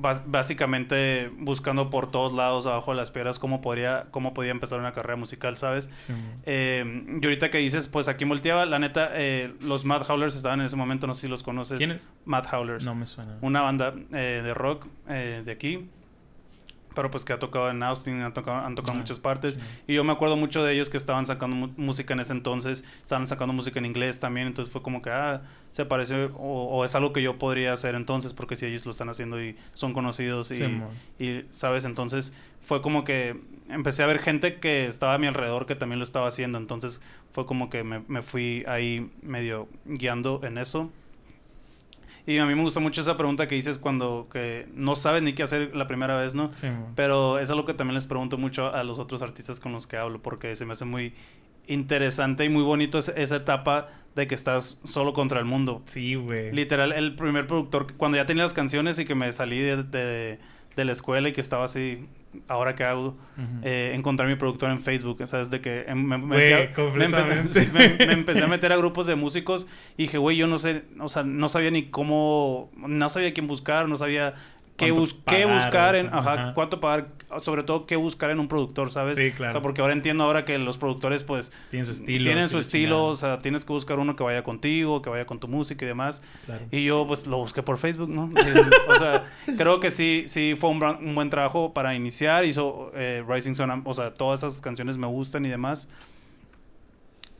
básicamente 0.00 1.30
buscando 1.38 1.90
por 1.90 2.10
todos 2.10 2.32
lados 2.32 2.66
abajo 2.66 2.92
de 2.92 2.96
las 2.96 3.10
piedras 3.10 3.38
cómo 3.38 3.60
podría, 3.60 4.06
cómo 4.10 4.34
podía 4.34 4.50
empezar 4.50 4.78
una 4.78 4.92
carrera 4.92 5.16
musical, 5.16 5.56
¿sabes? 5.56 6.08
Eh, 6.44 7.04
y 7.20 7.24
ahorita 7.24 7.50
que 7.50 7.58
dices, 7.58 7.88
pues 7.88 8.08
aquí 8.08 8.24
volteaba, 8.24 8.66
la 8.66 8.78
neta, 8.78 9.10
eh, 9.14 9.54
los 9.60 9.84
Mad 9.84 10.08
Howlers 10.08 10.36
estaban 10.36 10.60
en 10.60 10.66
ese 10.66 10.76
momento, 10.76 11.06
no 11.06 11.14
sé 11.14 11.22
si 11.22 11.28
los 11.28 11.42
conoces. 11.42 11.78
¿Quiénes? 11.78 12.12
Mad 12.24 12.44
Howlers. 12.52 12.84
No 12.84 12.94
me 12.94 13.06
suena. 13.06 13.38
Una 13.40 13.62
banda 13.62 13.94
eh, 14.12 14.40
de 14.44 14.54
rock 14.54 14.86
de 15.08 15.50
aquí 15.50 15.88
pero 16.98 17.12
pues 17.12 17.24
que 17.24 17.32
ha 17.32 17.38
tocado 17.38 17.70
en 17.70 17.80
Austin, 17.84 18.22
han 18.22 18.34
tocado, 18.34 18.56
han 18.56 18.74
tocado 18.74 18.94
en 18.94 18.98
muchas 18.98 19.20
partes. 19.20 19.60
Y 19.86 19.94
yo 19.94 20.02
me 20.02 20.12
acuerdo 20.12 20.36
mucho 20.36 20.64
de 20.64 20.74
ellos 20.74 20.90
que 20.90 20.96
estaban 20.96 21.26
sacando 21.26 21.70
música 21.76 22.12
en 22.12 22.18
ese 22.18 22.32
entonces, 22.32 22.82
estaban 23.00 23.28
sacando 23.28 23.54
música 23.54 23.78
en 23.78 23.86
inglés 23.86 24.18
también, 24.18 24.48
entonces 24.48 24.72
fue 24.72 24.82
como 24.82 25.00
que, 25.00 25.10
ah, 25.10 25.42
se 25.70 25.84
parece, 25.84 26.28
o, 26.36 26.84
es 26.84 26.96
algo 26.96 27.12
que 27.12 27.22
yo 27.22 27.38
podría 27.38 27.72
hacer 27.72 27.94
entonces, 27.94 28.32
porque 28.32 28.56
si 28.56 28.66
ellos 28.66 28.84
lo 28.84 28.90
están 28.90 29.08
haciendo 29.10 29.40
y 29.40 29.54
son 29.70 29.92
conocidos 29.92 30.50
y, 30.50 30.64
y, 31.20 31.44
¿sabes? 31.50 31.84
Entonces 31.84 32.34
fue 32.62 32.82
como 32.82 33.04
que 33.04 33.40
empecé 33.68 34.02
a 34.02 34.06
ver 34.08 34.18
gente 34.18 34.58
que 34.58 34.86
estaba 34.86 35.14
a 35.14 35.18
mi 35.18 35.28
alrededor 35.28 35.66
que 35.66 35.76
también 35.76 36.00
lo 36.00 36.04
estaba 36.04 36.26
haciendo, 36.26 36.58
entonces 36.58 37.00
fue 37.30 37.46
como 37.46 37.70
que 37.70 37.84
me, 37.84 38.00
me 38.08 38.22
fui 38.22 38.64
ahí 38.66 39.08
medio 39.22 39.68
guiando 39.84 40.40
en 40.42 40.58
eso. 40.58 40.90
Y 42.28 42.36
a 42.36 42.44
mí 42.44 42.54
me 42.54 42.60
gusta 42.60 42.78
mucho 42.78 43.00
esa 43.00 43.16
pregunta 43.16 43.48
que 43.48 43.54
dices 43.54 43.78
cuando 43.78 44.28
que 44.30 44.68
no 44.74 44.96
sabes 44.96 45.22
ni 45.22 45.32
qué 45.32 45.42
hacer 45.42 45.74
la 45.74 45.86
primera 45.86 46.14
vez, 46.14 46.34
¿no? 46.34 46.52
Sí. 46.52 46.68
Pero 46.94 47.38
es 47.38 47.50
algo 47.50 47.64
que 47.64 47.72
también 47.72 47.94
les 47.94 48.04
pregunto 48.04 48.36
mucho 48.36 48.70
a 48.70 48.84
los 48.84 48.98
otros 48.98 49.22
artistas 49.22 49.60
con 49.60 49.72
los 49.72 49.86
que 49.86 49.96
hablo 49.96 50.20
porque 50.20 50.54
se 50.54 50.66
me 50.66 50.72
hace 50.72 50.84
muy 50.84 51.14
interesante 51.68 52.44
y 52.44 52.50
muy 52.50 52.62
bonito 52.62 52.98
esa 52.98 53.36
etapa 53.36 53.88
de 54.14 54.26
que 54.26 54.34
estás 54.34 54.78
solo 54.84 55.14
contra 55.14 55.38
el 55.38 55.46
mundo. 55.46 55.80
Sí, 55.86 56.16
güey. 56.16 56.52
Literal, 56.52 56.92
el 56.92 57.16
primer 57.16 57.46
productor, 57.46 57.94
cuando 57.94 58.18
ya 58.18 58.26
tenía 58.26 58.42
las 58.42 58.52
canciones 58.52 58.98
y 58.98 59.06
que 59.06 59.14
me 59.14 59.32
salí 59.32 59.60
de 59.60 60.38
de 60.78 60.84
la 60.84 60.92
escuela 60.92 61.28
y 61.28 61.32
que 61.32 61.40
estaba 61.40 61.64
así, 61.64 62.06
ahora 62.46 62.74
que 62.74 62.84
hago, 62.84 63.16
eh, 63.62 63.92
encontrar 63.94 64.28
mi 64.28 64.36
productor 64.36 64.70
en 64.70 64.80
Facebook, 64.80 65.26
¿sabes? 65.26 65.50
De 65.50 65.60
que 65.60 65.82
em, 65.86 66.02
me, 66.02 66.18
me, 66.18 66.62
empecé 68.12 68.44
a 68.44 68.46
meter 68.46 68.72
a 68.72 68.76
grupos 68.76 69.06
de 69.06 69.14
músicos 69.14 69.66
y 69.96 70.04
dije, 70.04 70.18
güey, 70.18 70.36
yo 70.36 70.46
no 70.46 70.58
sé, 70.58 70.84
o 71.00 71.08
sea, 71.08 71.22
no 71.22 71.48
sabía 71.48 71.70
ni 71.70 71.90
cómo, 71.90 72.70
no 72.76 73.08
sabía 73.08 73.32
quién 73.32 73.46
buscar, 73.46 73.88
no 73.88 73.96
sabía 73.96 74.34
qué, 74.78 74.90
buscar 74.92 75.96
en, 75.96 76.08
ajá, 76.12 76.54
cuánto 76.54 76.80
pagar, 76.80 77.08
sobre 77.42 77.62
todo 77.62 77.86
qué 77.86 77.96
buscar 77.96 78.30
en 78.30 78.40
un 78.40 78.48
productor, 78.48 78.90
¿sabes? 78.90 79.16
Sí, 79.16 79.32
claro. 79.32 79.50
O 79.50 79.52
sea, 79.52 79.60
porque 79.60 79.80
ahora 79.80 79.92
entiendo 79.92 80.24
ahora 80.24 80.44
que 80.44 80.56
los 80.58 80.78
productores, 80.78 81.22
pues, 81.22 81.52
tienen 81.70 81.84
su 81.84 81.92
estilo. 81.92 82.24
Tienen 82.24 82.48
su 82.48 82.58
estilo, 82.58 83.06
o 83.06 83.14
sea, 83.14 83.38
tienes 83.38 83.64
que 83.64 83.72
buscar 83.72 83.98
uno 83.98 84.16
que 84.16 84.22
vaya 84.22 84.42
contigo, 84.42 85.02
que 85.02 85.10
vaya 85.10 85.26
con 85.26 85.38
tu 85.40 85.48
música 85.48 85.84
y 85.84 85.88
demás. 85.88 86.22
Claro. 86.46 86.64
Y 86.70 86.84
yo, 86.84 87.06
pues, 87.06 87.26
lo 87.26 87.38
busqué 87.38 87.62
por 87.62 87.76
Facebook, 87.76 88.08
¿no? 88.08 88.28
o 88.88 88.98
sea, 88.98 89.30
creo 89.56 89.80
que 89.80 89.90
sí, 89.90 90.24
sí 90.26 90.54
fue 90.56 90.70
un, 90.70 90.82
un 90.82 91.14
buen 91.14 91.28
trabajo 91.28 91.74
para 91.74 91.94
iniciar. 91.94 92.44
Hizo 92.44 92.92
eh, 92.94 93.24
Rising 93.28 93.54
Sun, 93.54 93.82
o 93.84 93.94
sea, 93.94 94.14
todas 94.14 94.42
esas 94.42 94.60
canciones 94.60 94.96
me 94.96 95.06
gustan 95.06 95.44
y 95.44 95.48
demás. 95.48 95.88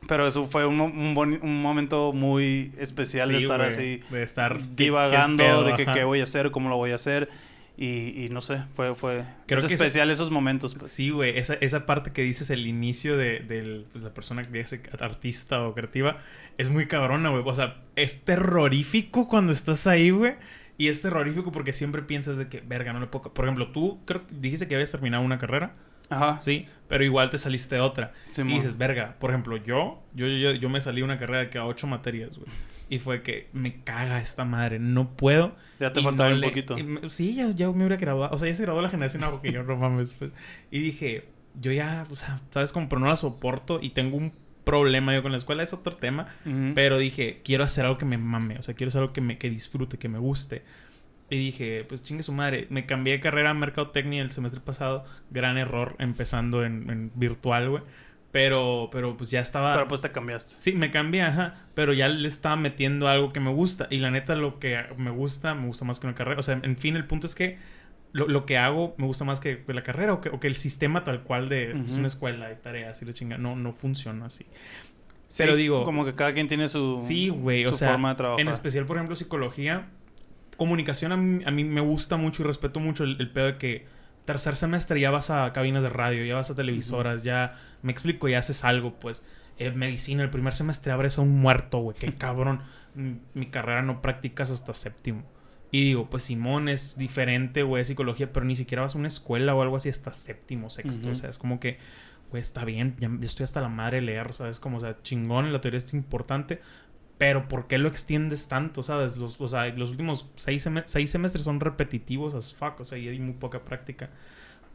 Pero 0.09 0.25
eso 0.25 0.47
fue 0.47 0.65
un, 0.65 0.81
un, 0.81 1.39
un 1.41 1.61
momento 1.61 2.13
muy 2.13 2.73
especial 2.79 3.29
de 3.29 3.37
estar 3.37 3.61
así. 3.61 4.01
De 4.09 4.23
estar 4.23 4.75
divagando 4.75 5.63
de 5.63 5.75
que, 5.75 5.85
qué 5.85 6.03
voy 6.03 6.19
a 6.21 6.23
hacer, 6.23 6.49
cómo 6.49 6.67
lo 6.67 6.77
voy 6.77 6.91
a 6.91 6.95
hacer. 6.95 7.29
Y, 7.77 8.25
y 8.25 8.29
no 8.29 8.41
sé, 8.41 8.63
fue, 8.73 8.95
fue 8.95 9.23
Creo 9.45 9.59
es 9.63 9.71
especial 9.71 10.09
esos 10.09 10.31
momentos. 10.31 10.73
Pues. 10.73 10.91
Sí, 10.91 11.11
güey. 11.11 11.37
Esa, 11.37 11.53
esa 11.53 11.85
parte 11.85 12.11
que 12.11 12.23
dices, 12.23 12.49
el 12.49 12.65
inicio 12.65 13.17
de, 13.17 13.41
de 13.41 13.85
pues, 13.91 14.03
la 14.03 14.11
persona 14.11 14.43
que 14.43 14.49
dice 14.49 14.81
artista 14.99 15.61
o 15.61 15.75
creativa, 15.75 16.17
es 16.57 16.71
muy 16.71 16.87
cabrona, 16.87 17.29
güey. 17.29 17.43
O 17.45 17.53
sea, 17.53 17.77
es 17.95 18.25
terrorífico 18.25 19.27
cuando 19.27 19.53
estás 19.53 19.85
ahí, 19.85 20.09
güey. 20.09 20.33
Y 20.79 20.87
es 20.87 21.03
terrorífico 21.03 21.51
porque 21.51 21.71
siempre 21.71 22.01
piensas 22.01 22.37
de 22.37 22.47
que, 22.47 22.61
verga, 22.61 22.93
no 22.93 22.99
le 22.99 23.05
puedo... 23.05 23.31
Por 23.31 23.45
ejemplo, 23.45 23.71
tú 23.71 23.99
creo 24.05 24.23
dijiste 24.31 24.67
que 24.67 24.73
habías 24.73 24.91
terminado 24.91 25.23
una 25.23 25.37
carrera. 25.37 25.75
Ajá. 26.09 26.39
Sí, 26.39 26.67
pero 26.87 27.03
igual 27.03 27.29
te 27.29 27.37
saliste 27.37 27.79
otra. 27.79 28.13
y 28.37 28.43
dices, 28.43 28.77
verga, 28.77 29.15
por 29.19 29.29
ejemplo, 29.29 29.57
yo, 29.57 30.03
yo, 30.13 30.27
yo, 30.27 30.51
yo 30.51 30.69
me 30.69 30.81
salí 30.81 31.01
una 31.01 31.17
carrera 31.17 31.39
de 31.39 31.49
que 31.49 31.57
a 31.57 31.65
ocho 31.65 31.87
materias, 31.87 32.37
güey. 32.37 32.49
Y 32.91 32.97
fue 32.97 33.21
que 33.21 33.47
me 33.53 33.83
caga 33.83 34.19
esta 34.19 34.45
madre, 34.45 34.79
no 34.79 35.15
puedo. 35.15 35.55
Ya 35.79 35.93
te 35.93 36.01
faltaba 36.01 36.33
un 36.33 36.41
poquito. 36.41 36.75
sí, 37.07 37.35
ya, 37.35 37.51
ya 37.51 37.67
me 37.67 37.85
hubiera 37.85 37.97
graduado. 37.97 38.35
O 38.35 38.39
sea, 38.39 38.47
ya 38.47 38.55
se 38.55 38.63
graduó 38.63 38.81
la 38.81 38.89
generación 38.89 39.23
algo 39.23 39.41
que 39.41 39.51
yo 39.51 39.61
no 39.63 39.77
mames, 39.77 40.13
pues. 40.13 40.33
Y 40.71 40.79
dije, 40.79 41.27
yo 41.61 41.71
ya, 41.71 42.05
o 42.09 42.15
sea, 42.15 42.41
¿sabes? 42.49 42.71
Como, 42.71 42.89
pero 42.89 42.99
no 42.99 43.07
la 43.07 43.15
soporto 43.15 43.79
y 43.81 43.91
tengo 43.91 44.17
un 44.17 44.33
problema 44.63 45.13
yo 45.13 45.21
con 45.21 45.31
la 45.31 45.37
escuela, 45.37 45.63
es 45.63 45.73
otro 45.73 45.95
tema. 45.95 46.27
Pero 46.75 46.97
dije, 46.97 47.41
quiero 47.43 47.63
hacer 47.63 47.85
algo 47.85 47.97
que 47.97 48.05
me 48.05 48.17
mame, 48.17 48.57
o 48.57 48.63
sea, 48.63 48.73
quiero 48.73 48.89
hacer 48.89 49.01
algo 49.01 49.13
que 49.13 49.21
me 49.21 49.37
que 49.37 49.49
disfrute, 49.49 49.97
que 49.97 50.09
me 50.09 50.19
guste. 50.19 50.63
Y 51.29 51.37
dije, 51.37 51.85
pues 51.87 52.01
chingue 52.01 52.23
su 52.23 52.31
madre. 52.31 52.67
Me 52.69 52.85
cambié 52.85 53.13
de 53.13 53.19
carrera 53.19 53.51
a 53.51 53.53
mercadotecnia 53.53 54.21
el 54.21 54.31
semestre 54.31 54.61
pasado. 54.61 55.05
Gran 55.29 55.57
error 55.57 55.95
empezando 55.99 56.63
en, 56.63 57.11
virtual, 57.15 57.69
güey. 57.69 57.83
Pero, 58.31 58.89
pero 58.91 59.17
pues 59.17 59.31
ya 59.31 59.39
estaba. 59.39 59.73
Pero 59.73 59.87
pues 59.87 60.01
te 60.01 60.11
cambiaste. 60.11 60.55
Sí, 60.57 60.73
me 60.73 60.91
cambié, 60.91 61.23
ajá. 61.23 61.67
Pero 61.73 61.93
ya 61.93 62.07
le 62.09 62.27
estaba 62.27 62.55
metiendo 62.55 63.07
algo 63.07 63.29
que 63.29 63.39
me 63.39 63.51
gusta. 63.51 63.87
Y 63.89 63.99
la 63.99 64.11
neta, 64.11 64.35
lo 64.35 64.59
que 64.59 64.77
me 64.97 65.11
gusta, 65.11 65.55
me 65.55 65.67
gusta 65.67 65.85
más 65.85 65.99
que 65.99 66.07
una 66.07 66.15
carrera. 66.15 66.39
O 66.39 66.43
sea, 66.43 66.59
en 66.61 66.77
fin, 66.77 66.95
el 66.95 67.05
punto 67.05 67.27
es 67.27 67.35
que 67.35 67.57
lo, 68.11 68.45
que 68.45 68.57
hago 68.57 68.95
me 68.97 69.05
gusta 69.05 69.23
más 69.23 69.39
que, 69.39 69.63
la 69.67 69.83
carrera 69.83 70.13
o 70.13 70.21
que, 70.21 70.29
o 70.29 70.39
que, 70.39 70.47
el 70.47 70.55
sistema 70.55 71.03
tal 71.03 71.23
cual 71.23 71.47
de 71.47 71.75
pues, 71.75 71.93
una 71.93 72.07
escuela 72.07 72.47
de 72.47 72.55
tareas 72.55 73.01
y 73.01 73.05
la 73.05 73.13
chinga. 73.13 73.37
No, 73.37 73.55
no 73.55 73.73
funciona 73.73 74.27
así. 74.27 74.45
pero 75.37 75.55
digo. 75.55 75.83
Como 75.85 76.05
que 76.05 76.15
cada 76.15 76.33
quien 76.33 76.47
tiene 76.47 76.67
su. 76.67 76.97
Sí, 76.99 77.29
güey. 77.29 77.65
O 77.65 77.73
sea, 77.73 77.89
forma 77.89 78.09
de 78.09 78.15
trabajar. 78.15 78.41
En 78.41 78.47
especial, 78.47 78.85
por 78.85 78.97
ejemplo, 78.97 79.15
psicología 79.15 79.89
comunicación 80.59 81.11
a 81.11 81.17
mí, 81.17 81.63
me 81.63 81.81
gusta 81.81 82.17
mucho 82.17 82.43
y 82.43 82.45
respeto 82.45 82.79
mucho 82.79 83.03
el, 83.03 83.31
pedo 83.31 83.47
de 83.47 83.57
que 83.57 83.87
tercer 84.25 84.55
semestre 84.55 84.99
ya 84.99 85.09
vas 85.09 85.31
a 85.31 85.51
cabinas 85.53 85.81
de 85.81 85.89
radio, 85.89 86.23
ya 86.23 86.35
vas 86.35 86.51
a 86.51 86.55
televisoras, 86.55 87.23
ya 87.23 87.55
me 87.81 87.91
explico, 87.91 88.27
ya 88.27 88.37
haces 88.37 88.63
algo, 88.63 88.99
pues. 88.99 89.25
Eh, 89.57 89.71
medicina, 89.71 90.23
el 90.23 90.29
primer 90.29 90.53
semestre 90.53 90.91
abres 90.91 91.17
a 91.17 91.21
un 91.21 91.39
muerto, 91.41 91.79
güey, 91.79 91.97
qué 91.97 92.13
cabrón. 92.17 92.61
Mi 93.33 93.47
carrera 93.47 93.81
no 93.81 94.01
practicas 94.01 94.51
hasta 94.51 94.75
séptimo. 94.75 95.23
Y 95.71 95.83
digo, 95.85 96.09
pues 96.09 96.23
Simón 96.23 96.69
es 96.69 96.97
diferente, 96.97 97.63
güey, 97.63 97.85
psicología, 97.85 98.31
pero 98.33 98.45
ni 98.45 98.55
siquiera 98.55 98.81
vas 98.81 98.95
a 98.95 98.97
una 98.97 99.07
escuela 99.07 99.53
o 99.55 99.61
algo 99.61 99.75
así 99.75 99.89
hasta 99.89 100.13
séptimo, 100.13 100.69
sexto. 100.69 101.11
O 101.11 101.15
sea, 101.15 101.29
es 101.29 101.37
como 101.37 101.59
que, 101.59 101.77
güey, 102.31 102.41
está 102.41 102.65
bien, 102.65 102.95
ya 102.99 103.09
estoy 103.21 103.43
hasta 103.43 103.61
la 103.61 103.69
madre 103.69 104.01
leer, 104.01 104.33
¿sabes? 104.33 104.59
Como, 104.59 104.77
o 104.77 104.79
sea, 104.79 104.97
chingón, 105.03 105.53
la 105.53 105.61
teoría 105.61 105.77
es 105.77 105.93
importante, 105.93 106.61
pero 107.19 107.47
¿por 107.47 107.67
qué 107.67 107.77
lo 107.77 107.87
extiendes 107.87 108.47
tanto, 108.47 108.81
sabes? 108.81 109.19
O 109.19 109.47
sea, 109.47 109.67
los 109.67 109.91
últimos 109.91 110.27
seis, 110.35 110.63
semestres 110.63 111.43
son 111.43 111.59
repetitivos 111.59 112.33
as 112.33 112.55
fuck, 112.55 112.79
o 112.79 112.85
sea, 112.85 112.97
y 112.97 113.07
hay 113.07 113.19
muy 113.19 113.33
poca 113.33 113.63
práctica. 113.63 114.09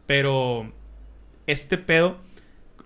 Pero 0.06 0.72
este 1.46 1.78
pedo, 1.78 2.18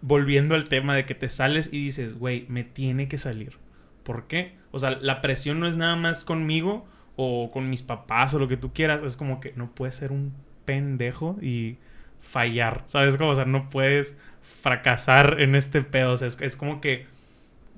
volviendo 0.00 0.54
al 0.54 0.68
tema 0.68 0.94
de 0.94 1.04
que 1.04 1.14
te 1.14 1.28
sales 1.28 1.68
y 1.72 1.84
dices, 1.84 2.16
güey, 2.16 2.46
me 2.48 2.64
tiene 2.64 3.08
que 3.08 3.18
salir. 3.18 3.58
¿Por 4.04 4.28
qué? 4.28 4.56
O 4.70 4.78
sea, 4.78 4.92
la 4.92 5.20
presión 5.20 5.60
no 5.60 5.66
es 5.66 5.76
nada 5.76 5.96
más 5.96 6.24
conmigo 6.24 6.86
o 7.16 7.50
con 7.50 7.68
mis 7.68 7.82
papás 7.82 8.32
o 8.34 8.38
lo 8.38 8.46
que 8.46 8.56
tú 8.56 8.72
quieras. 8.72 9.02
Es 9.02 9.16
como 9.16 9.40
que 9.40 9.52
no 9.56 9.74
puedes 9.74 9.96
ser 9.96 10.12
un 10.12 10.32
pendejo 10.64 11.36
y 11.42 11.78
fallar. 12.20 12.84
¿Sabes 12.86 13.16
cómo? 13.16 13.30
O 13.30 13.34
sea, 13.34 13.44
no 13.44 13.68
puedes 13.68 14.16
fracasar 14.40 15.40
en 15.40 15.56
este 15.56 15.82
pedo. 15.82 16.12
O 16.12 16.16
sea, 16.16 16.28
es, 16.28 16.56
como 16.56 16.80
que. 16.80 17.06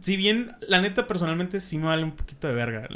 Si 0.00 0.16
bien, 0.16 0.56
la 0.66 0.80
neta, 0.80 1.06
personalmente 1.06 1.60
sí 1.60 1.78
me 1.78 1.86
vale 1.86 2.04
un 2.04 2.12
poquito 2.12 2.48
de 2.48 2.54
verga. 2.54 2.88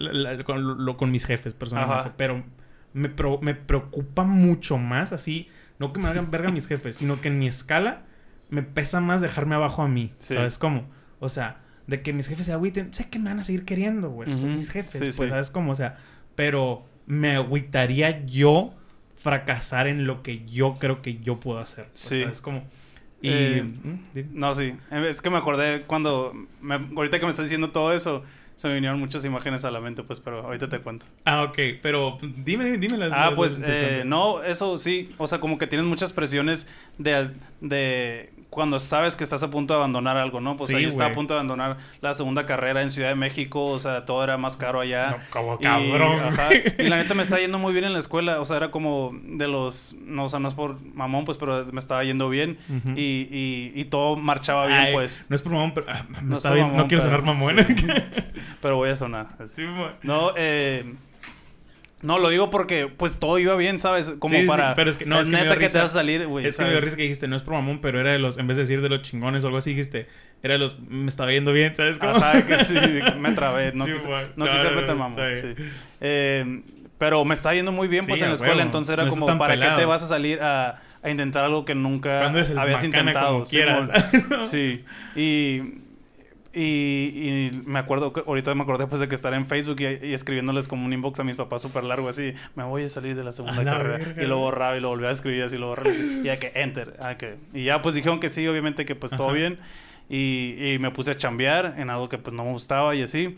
con, 0.44 0.84
lo, 0.84 0.96
con 0.96 1.10
mis 1.10 1.26
jefes, 1.26 1.54
personalmente. 1.54 2.12
Pero 2.16 2.44
me, 2.92 3.10
me 3.42 3.54
preocupa 3.54 4.24
mucho 4.24 4.78
más 4.78 5.12
así. 5.12 5.48
No 5.78 5.92
que 5.92 6.00
me 6.00 6.08
hagan 6.08 6.30
verga 6.30 6.50
mis 6.50 6.66
jefes, 6.66 6.96
sino 6.96 7.20
que 7.20 7.28
en 7.28 7.38
mi 7.38 7.46
escala 7.46 8.02
me 8.48 8.62
pesa 8.62 9.00
más 9.00 9.20
dejarme 9.20 9.54
abajo 9.54 9.82
a 9.82 9.88
mí. 9.88 10.12
¿Sabes 10.18 10.58
cómo? 10.58 10.88
O 11.20 11.28
sea, 11.28 11.60
de 11.86 12.02
que 12.02 12.12
mis 12.12 12.28
jefes 12.28 12.46
se 12.46 12.52
agüiten. 12.52 12.94
Sé 12.94 13.08
que 13.10 13.18
me 13.18 13.30
van 13.30 13.40
a 13.40 13.44
seguir 13.44 13.64
queriendo, 13.64 14.10
güey. 14.10 14.28
Son 14.28 14.56
mis 14.56 14.70
jefes, 14.70 15.16
pues, 15.16 15.30
¿sabes 15.30 15.50
cómo? 15.50 15.72
O 15.72 15.74
sea, 15.74 15.98
pero 16.34 16.86
me 17.06 17.36
agüitaría 17.36 18.24
yo 18.24 18.74
fracasar 19.16 19.86
en 19.86 20.06
lo 20.06 20.22
que 20.22 20.44
yo 20.44 20.78
creo 20.78 21.02
que 21.02 21.18
yo 21.18 21.40
puedo 21.40 21.58
hacer. 21.58 21.88
Sí. 21.94 22.22
es 22.22 22.40
como... 22.40 22.64
Y, 23.24 23.30
eh, 23.30 23.64
no, 24.32 24.54
sí. 24.54 24.74
Es 24.90 25.22
que 25.22 25.30
me 25.30 25.38
acordé 25.38 25.84
cuando... 25.86 26.34
ahorita 26.94 27.18
que 27.18 27.24
me 27.24 27.30
estás 27.30 27.46
diciendo 27.46 27.70
todo 27.70 27.92
eso, 27.94 28.22
se 28.56 28.68
me 28.68 28.74
vinieron 28.74 29.00
muchas 29.00 29.24
imágenes 29.24 29.64
a 29.64 29.70
la 29.70 29.80
mente, 29.80 30.02
pues, 30.02 30.20
pero 30.20 30.42
ahorita 30.42 30.68
te 30.68 30.80
cuento. 30.80 31.06
Ah, 31.24 31.44
ok. 31.44 31.58
Pero 31.80 32.18
dime, 32.20 32.76
dime 32.76 32.98
las... 32.98 33.12
Ah, 33.12 33.32
pues, 33.34 33.58
eh, 33.64 34.02
no, 34.04 34.42
eso 34.42 34.76
sí. 34.76 35.10
O 35.16 35.26
sea, 35.26 35.40
como 35.40 35.56
que 35.56 35.66
tienes 35.66 35.86
muchas 35.86 36.12
presiones 36.12 36.66
de, 36.98 37.30
de 37.62 38.30
cuando 38.54 38.78
sabes 38.78 39.16
que 39.16 39.24
estás 39.24 39.42
a 39.42 39.50
punto 39.50 39.74
de 39.74 39.78
abandonar 39.78 40.16
algo, 40.16 40.40
¿no? 40.40 40.56
Pues 40.56 40.72
ahí 40.72 40.84
estaba 40.84 41.10
a 41.10 41.12
punto 41.12 41.34
de 41.34 41.40
abandonar 41.40 41.76
la 42.00 42.14
segunda 42.14 42.46
carrera 42.46 42.82
en 42.82 42.90
Ciudad 42.90 43.08
de 43.08 43.16
México, 43.16 43.66
o 43.66 43.78
sea, 43.78 44.04
todo 44.04 44.22
era 44.22 44.38
más 44.38 44.56
caro 44.56 44.80
allá. 44.80 45.10
No, 45.10 45.16
como 45.30 45.58
cabrón. 45.58 46.34
y 46.78 46.84
la 46.84 46.96
neta 47.02 47.14
me 47.14 47.24
está 47.24 47.38
yendo 47.38 47.58
muy 47.58 47.72
bien 47.72 47.84
en 47.84 47.92
la 47.92 47.98
escuela, 47.98 48.40
o 48.40 48.44
sea, 48.44 48.56
era 48.56 48.70
como 48.70 49.12
de 49.22 49.48
los, 49.48 49.94
no, 50.04 50.24
o 50.24 50.28
sea, 50.28 50.38
no 50.38 50.48
es 50.48 50.54
por 50.54 50.80
mamón, 50.94 51.24
pues, 51.24 51.36
pero 51.36 51.64
me 51.72 51.80
estaba 51.80 52.04
yendo 52.04 52.28
bien 52.28 52.58
y, 52.96 53.28
y, 53.30 53.72
y, 53.74 53.84
todo 53.86 54.16
marchaba 54.16 54.66
bien, 54.66 54.92
pues. 54.92 55.26
No 55.28 55.36
es 55.36 55.42
por 55.42 55.52
mamón, 55.52 55.72
pero 55.74 55.86
ah, 55.90 56.04
me 56.08 56.22
no, 56.22 56.32
está 56.32 56.52
bien, 56.52 56.76
no 56.76 56.86
quiero 56.86 57.02
sonar 57.02 57.22
mamón. 57.22 57.56
pero 58.62 58.76
voy 58.76 58.90
a 58.90 58.96
sonar. 58.96 59.26
Sí, 59.50 59.64
no, 60.02 60.32
eh 60.36 60.84
no, 62.04 62.18
lo 62.18 62.28
digo 62.28 62.50
porque 62.50 62.86
pues 62.86 63.18
todo 63.18 63.38
iba 63.38 63.56
bien, 63.56 63.78
¿sabes? 63.78 64.14
Como 64.18 64.36
para... 64.46 64.68
Sí, 64.68 64.72
pero 64.76 64.90
es 64.90 64.98
que 64.98 65.06
no, 65.06 65.20
es, 65.20 65.30
que 65.30 65.36
neta 65.36 65.56
que 65.56 65.68
te 65.68 65.78
vas 65.78 65.90
a 65.90 65.94
salir, 65.94 66.26
güey. 66.26 66.46
Es 66.46 66.58
que 66.58 66.64
me 66.64 66.70
dio 66.70 66.80
risa 66.80 66.96
que 66.96 67.02
dijiste, 67.02 67.28
no 67.28 67.36
es 67.36 67.42
por 67.42 67.54
mamón, 67.54 67.80
pero 67.80 68.00
era 68.00 68.12
de 68.12 68.18
los, 68.18 68.38
en 68.38 68.46
vez 68.46 68.56
de 68.56 68.64
decir 68.64 68.82
de 68.82 68.88
los 68.88 69.02
chingones 69.02 69.42
o 69.44 69.46
algo 69.46 69.58
así, 69.58 69.70
dijiste, 69.70 70.06
era 70.42 70.54
de 70.54 70.58
los, 70.58 70.78
me 70.78 71.08
estaba 71.08 71.32
yendo 71.32 71.52
bien, 71.52 71.74
¿sabes? 71.74 71.98
Cómo? 71.98 72.12
Ajá, 72.12 72.44
que 72.46 72.64
sí, 72.64 72.74
me 73.18 73.32
trabé, 73.32 73.72
no 73.72 73.86
quise, 73.86 74.08
no 74.36 74.50
quise 74.50 74.70
meter 74.70 74.94
mamón, 74.94 75.36
sí. 75.36 75.54
Eh, 76.00 76.62
pero 76.98 77.24
me 77.24 77.34
estaba 77.34 77.54
yendo 77.54 77.72
muy 77.72 77.88
bien 77.88 78.06
pues 78.06 78.22
en 78.22 78.28
la 78.28 78.34
escuela, 78.34 78.62
entonces 78.62 78.92
era 78.92 79.06
como, 79.08 79.26
¿para 79.38 79.58
qué 79.58 79.76
te 79.76 79.84
vas 79.84 80.02
a 80.02 80.06
salir 80.06 80.40
a, 80.42 80.80
a 81.02 81.10
intentar 81.10 81.44
algo 81.44 81.64
que 81.64 81.74
nunca 81.74 82.26
habías 82.26 82.84
intentado? 82.84 83.32
Como 83.32 83.44
quieras. 83.44 83.88
sí, 84.44 84.84
y 85.16 85.83
y, 86.54 86.60
y, 86.60 87.62
me 87.66 87.80
acuerdo, 87.80 88.12
ahorita 88.26 88.54
me 88.54 88.62
acordé 88.62 88.86
pues 88.86 89.00
de 89.00 89.08
que 89.08 89.14
estar 89.14 89.34
en 89.34 89.46
Facebook 89.46 89.80
y, 89.80 90.14
escribiéndoles 90.14 90.68
como 90.68 90.86
un 90.86 90.92
inbox 90.92 91.20
a 91.20 91.24
mis 91.24 91.36
papás 91.36 91.62
súper 91.62 91.82
largo 91.82 92.08
así, 92.08 92.32
me 92.54 92.62
voy 92.62 92.84
a 92.84 92.88
salir 92.88 93.16
de 93.16 93.24
la 93.24 93.32
segunda 93.32 93.64
carrera. 93.64 94.22
Y 94.22 94.26
lo 94.26 94.38
borraba 94.38 94.76
y 94.76 94.80
lo 94.80 94.88
volví 94.88 95.06
a 95.06 95.10
escribir 95.10 95.42
así, 95.42 95.58
lo 95.58 95.68
borraba. 95.68 95.90
y 95.90 96.22
ya 96.22 96.38
que 96.38 96.52
enter. 96.54 96.96
Ah, 97.02 97.16
que, 97.16 97.36
y 97.52 97.64
ya 97.64 97.82
pues 97.82 97.94
dijeron 97.94 98.20
que 98.20 98.30
sí, 98.30 98.46
obviamente 98.46 98.84
que 98.84 98.94
pues 98.94 99.16
todo 99.16 99.32
bien. 99.32 99.58
Y, 100.08 100.56
y, 100.58 100.78
me 100.78 100.90
puse 100.90 101.10
a 101.10 101.16
chambear 101.16 101.74
en 101.78 101.90
algo 101.90 102.08
que 102.08 102.18
pues 102.18 102.34
no 102.34 102.44
me 102.44 102.52
gustaba 102.52 102.94
y 102.94 103.02
así. 103.02 103.36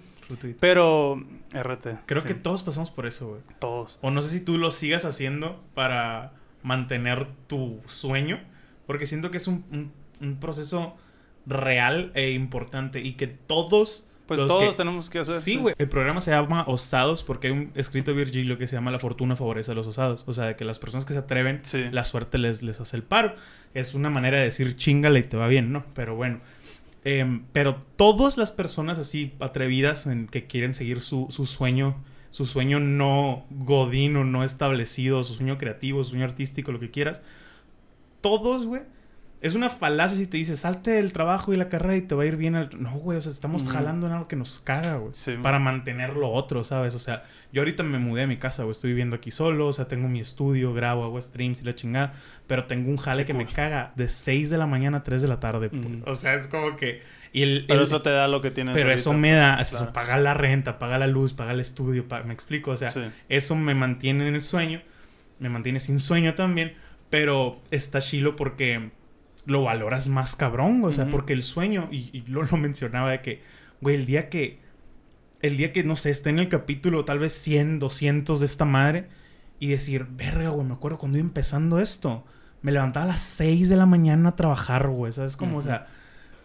Pero 0.60 1.24
RT. 1.52 2.04
Creo 2.06 2.22
que 2.22 2.34
todos 2.34 2.62
pasamos 2.62 2.90
por 2.90 3.06
eso, 3.06 3.28
güey. 3.28 3.40
Todos. 3.60 3.98
O 4.02 4.10
no 4.10 4.22
sé 4.22 4.30
si 4.30 4.44
tú 4.44 4.58
lo 4.58 4.72
sigas 4.72 5.04
haciendo 5.04 5.62
para 5.74 6.32
mantener 6.62 7.28
tu 7.46 7.80
sueño. 7.86 8.40
Porque 8.86 9.06
siento 9.06 9.30
que 9.30 9.36
es 9.36 9.46
un, 9.46 9.64
un, 9.70 9.92
un 10.20 10.36
proceso 10.38 10.96
real 11.46 12.12
e 12.14 12.32
importante 12.32 13.00
y 13.00 13.12
que 13.12 13.26
todos... 13.26 14.06
Pues 14.26 14.40
todos 14.40 14.76
tenemos 14.76 15.08
que 15.08 15.20
hacer. 15.20 15.36
Sí, 15.36 15.54
güey. 15.54 15.76
El 15.78 15.88
programa 15.88 16.20
se 16.20 16.32
llama 16.32 16.64
Osados 16.66 17.22
porque 17.22 17.46
hay 17.46 17.52
un 17.52 17.70
escrito 17.76 18.12
Virgilio 18.12 18.58
que 18.58 18.66
se 18.66 18.74
llama 18.74 18.90
La 18.90 18.98
fortuna 18.98 19.36
favorece 19.36 19.70
a 19.70 19.74
los 19.74 19.86
osados. 19.86 20.24
O 20.26 20.34
sea, 20.34 20.46
de 20.46 20.56
que 20.56 20.64
las 20.64 20.80
personas 20.80 21.06
que 21.06 21.12
se 21.12 21.20
atreven, 21.20 21.62
la 21.92 22.02
suerte 22.02 22.36
les, 22.36 22.60
les 22.64 22.80
hace 22.80 22.96
el 22.96 23.04
paro. 23.04 23.36
Es 23.72 23.94
una 23.94 24.10
manera 24.10 24.38
de 24.38 24.42
decir 24.42 24.74
chingale 24.74 25.20
y 25.20 25.22
te 25.22 25.36
va 25.36 25.46
bien, 25.46 25.70
¿no? 25.70 25.86
Pero 25.94 26.16
bueno. 26.16 26.40
Em, 27.04 27.44
pero 27.52 27.76
todas 27.94 28.36
las 28.36 28.50
personas 28.50 28.98
así 28.98 29.32
atrevidas 29.38 30.08
en 30.08 30.26
que 30.26 30.48
quieren 30.48 30.74
seguir 30.74 31.02
su, 31.02 31.28
su 31.30 31.46
sueño, 31.46 31.94
su 32.30 32.46
sueño 32.46 32.80
no 32.80 33.46
godino, 33.50 34.24
no 34.24 34.42
establecido, 34.42 35.22
su 35.22 35.34
sueño 35.34 35.56
creativo, 35.56 36.02
su 36.02 36.10
sueño 36.10 36.24
artístico, 36.24 36.72
lo 36.72 36.80
que 36.80 36.90
quieras, 36.90 37.22
todos, 38.20 38.66
güey, 38.66 38.82
es 39.46 39.54
una 39.54 39.70
falacia 39.70 40.18
si 40.18 40.26
te 40.26 40.36
dices, 40.36 40.60
salte 40.60 40.90
del 40.92 41.12
trabajo 41.12 41.52
y 41.52 41.56
la 41.56 41.68
carrera 41.68 41.96
y 41.96 42.02
te 42.02 42.14
va 42.14 42.24
a 42.24 42.26
ir 42.26 42.36
bien. 42.36 42.54
Al... 42.54 42.70
No, 42.78 42.90
güey, 42.92 43.18
o 43.18 43.20
sea, 43.20 43.30
estamos 43.30 43.68
jalando 43.68 44.06
en 44.06 44.12
algo 44.12 44.28
que 44.28 44.36
nos 44.36 44.60
caga, 44.60 44.96
güey. 44.96 45.12
para 45.42 45.58
mantener 45.58 46.14
lo 46.16 46.30
otro, 46.30 46.64
¿sabes? 46.64 46.94
O 46.94 46.98
sea, 46.98 47.24
yo 47.52 47.62
ahorita 47.62 47.82
me 47.82 47.98
mudé 47.98 48.22
a 48.22 48.26
mi 48.26 48.36
casa, 48.36 48.64
güey. 48.64 48.72
Estoy 48.72 48.90
viviendo 48.90 49.16
aquí 49.16 49.30
solo, 49.30 49.68
o 49.68 49.72
sea, 49.72 49.88
tengo 49.88 50.08
mi 50.08 50.20
estudio, 50.20 50.74
grabo, 50.74 51.04
hago 51.04 51.20
streams 51.20 51.62
y 51.62 51.64
la 51.64 51.74
chingada. 51.74 52.14
Pero 52.46 52.64
tengo 52.64 52.90
un 52.90 52.96
jale 52.96 53.24
que 53.24 53.34
me 53.34 53.46
caga 53.46 53.92
de 53.96 54.08
6 54.08 54.50
de 54.50 54.58
la 54.58 54.66
mañana 54.66 54.98
a 54.98 55.02
3 55.02 55.22
de 55.22 55.28
la 55.28 55.40
tarde. 55.40 55.70
Pues. 55.70 55.86
O 56.06 56.14
sea, 56.14 56.34
es 56.34 56.46
como 56.46 56.76
que. 56.76 57.02
Y 57.32 57.42
el, 57.42 57.64
pero 57.68 57.82
eso 57.82 58.02
te 58.02 58.10
da 58.10 58.28
lo 58.28 58.40
que 58.40 58.50
tienes. 58.50 58.74
Pero 58.74 58.90
eso 58.90 59.12
me 59.12 59.32
da, 59.32 59.60
eso, 59.60 59.92
paga 59.92 60.16
la 60.18 60.34
renta, 60.34 60.78
paga 60.78 60.98
la 60.98 61.06
luz, 61.06 61.34
paga 61.34 61.52
el 61.52 61.60
estudio, 61.60 62.06
me 62.24 62.32
explico. 62.32 62.70
O 62.70 62.76
sea, 62.76 62.92
eso 63.28 63.54
me 63.54 63.74
mantiene 63.74 64.26
en 64.26 64.34
el 64.34 64.42
sueño, 64.42 64.82
me 65.38 65.48
mantiene 65.48 65.80
sin 65.80 66.00
sueño 66.00 66.34
también. 66.34 66.74
Pero 67.10 67.60
está 67.70 68.00
chilo 68.00 68.34
porque 68.34 68.90
lo 69.46 69.62
valoras 69.62 70.08
más 70.08 70.36
cabrón, 70.36 70.84
o 70.84 70.92
sea, 70.92 71.08
porque 71.08 71.32
el 71.32 71.42
sueño, 71.42 71.88
y, 71.90 72.24
lo, 72.28 72.42
lo, 72.42 72.56
mencionaba 72.56 73.10
de 73.10 73.22
que, 73.22 73.42
güey, 73.80 73.96
el 73.96 74.06
día 74.06 74.28
que, 74.28 74.58
el 75.40 75.56
día 75.56 75.72
que, 75.72 75.84
no 75.84 75.96
sé, 75.96 76.10
esté 76.10 76.30
en 76.30 76.38
el 76.38 76.48
capítulo 76.48 77.04
tal 77.04 77.18
vez 77.18 77.32
100, 77.32 77.78
200 77.78 78.40
de 78.40 78.46
esta 78.46 78.64
madre, 78.64 79.08
y 79.58 79.68
decir, 79.68 80.06
verga, 80.10 80.50
güey, 80.50 80.66
me 80.66 80.74
acuerdo 80.74 80.98
cuando 80.98 81.18
iba 81.18 81.26
empezando 81.26 81.78
esto, 81.78 82.24
me 82.62 82.72
levantaba 82.72 83.04
a 83.04 83.08
las 83.08 83.20
6 83.22 83.68
de 83.68 83.76
la 83.76 83.86
mañana 83.86 84.30
a 84.30 84.36
trabajar, 84.36 84.88
güey, 84.88 85.12
¿sabes? 85.12 85.36
Como, 85.36 85.58
o 85.58 85.62
sea... 85.62 85.86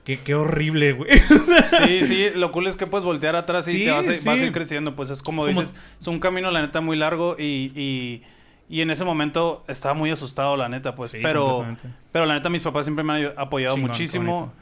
Qué, 0.04 0.22
qué, 0.22 0.34
horrible, 0.34 0.94
güey. 0.94 1.12
sí, 1.86 2.04
sí, 2.06 2.28
lo 2.34 2.52
cool 2.52 2.66
es 2.66 2.76
que 2.76 2.88
puedes 2.88 3.06
voltear 3.06 3.36
atrás 3.36 3.68
y 3.68 3.86
te 3.86 3.92
vas 3.92 4.08
a, 4.08 4.36
ir 4.36 4.52
creciendo. 4.52 4.96
Pues 4.96 5.12
es 5.12 5.22
como, 5.22 5.46
dices, 5.46 5.76
es 6.00 6.08
un 6.08 6.20
camino, 6.20 6.50
la 6.50 6.62
neta, 6.62 6.82
muy 6.82 6.98
largo 6.98 7.36
y 7.38 7.72
y 7.76 8.24
en 8.80 8.90
ese 8.90 9.04
momento 9.04 9.66
estaba 9.68 9.94
muy 9.94 10.12
asustado, 10.12 10.56
la 10.56 10.70
neta, 10.70 10.96
pues. 10.96 11.12
pero, 11.22 11.66
pero 12.14 12.26
la 12.26 12.36
neta, 12.36 12.50
mis 12.50 12.62
papás 12.62 12.86
siempre 12.86 13.04
me 13.04 13.14
han 13.14 13.34
apoyado 13.36 13.76
muchísimo. 13.76 14.54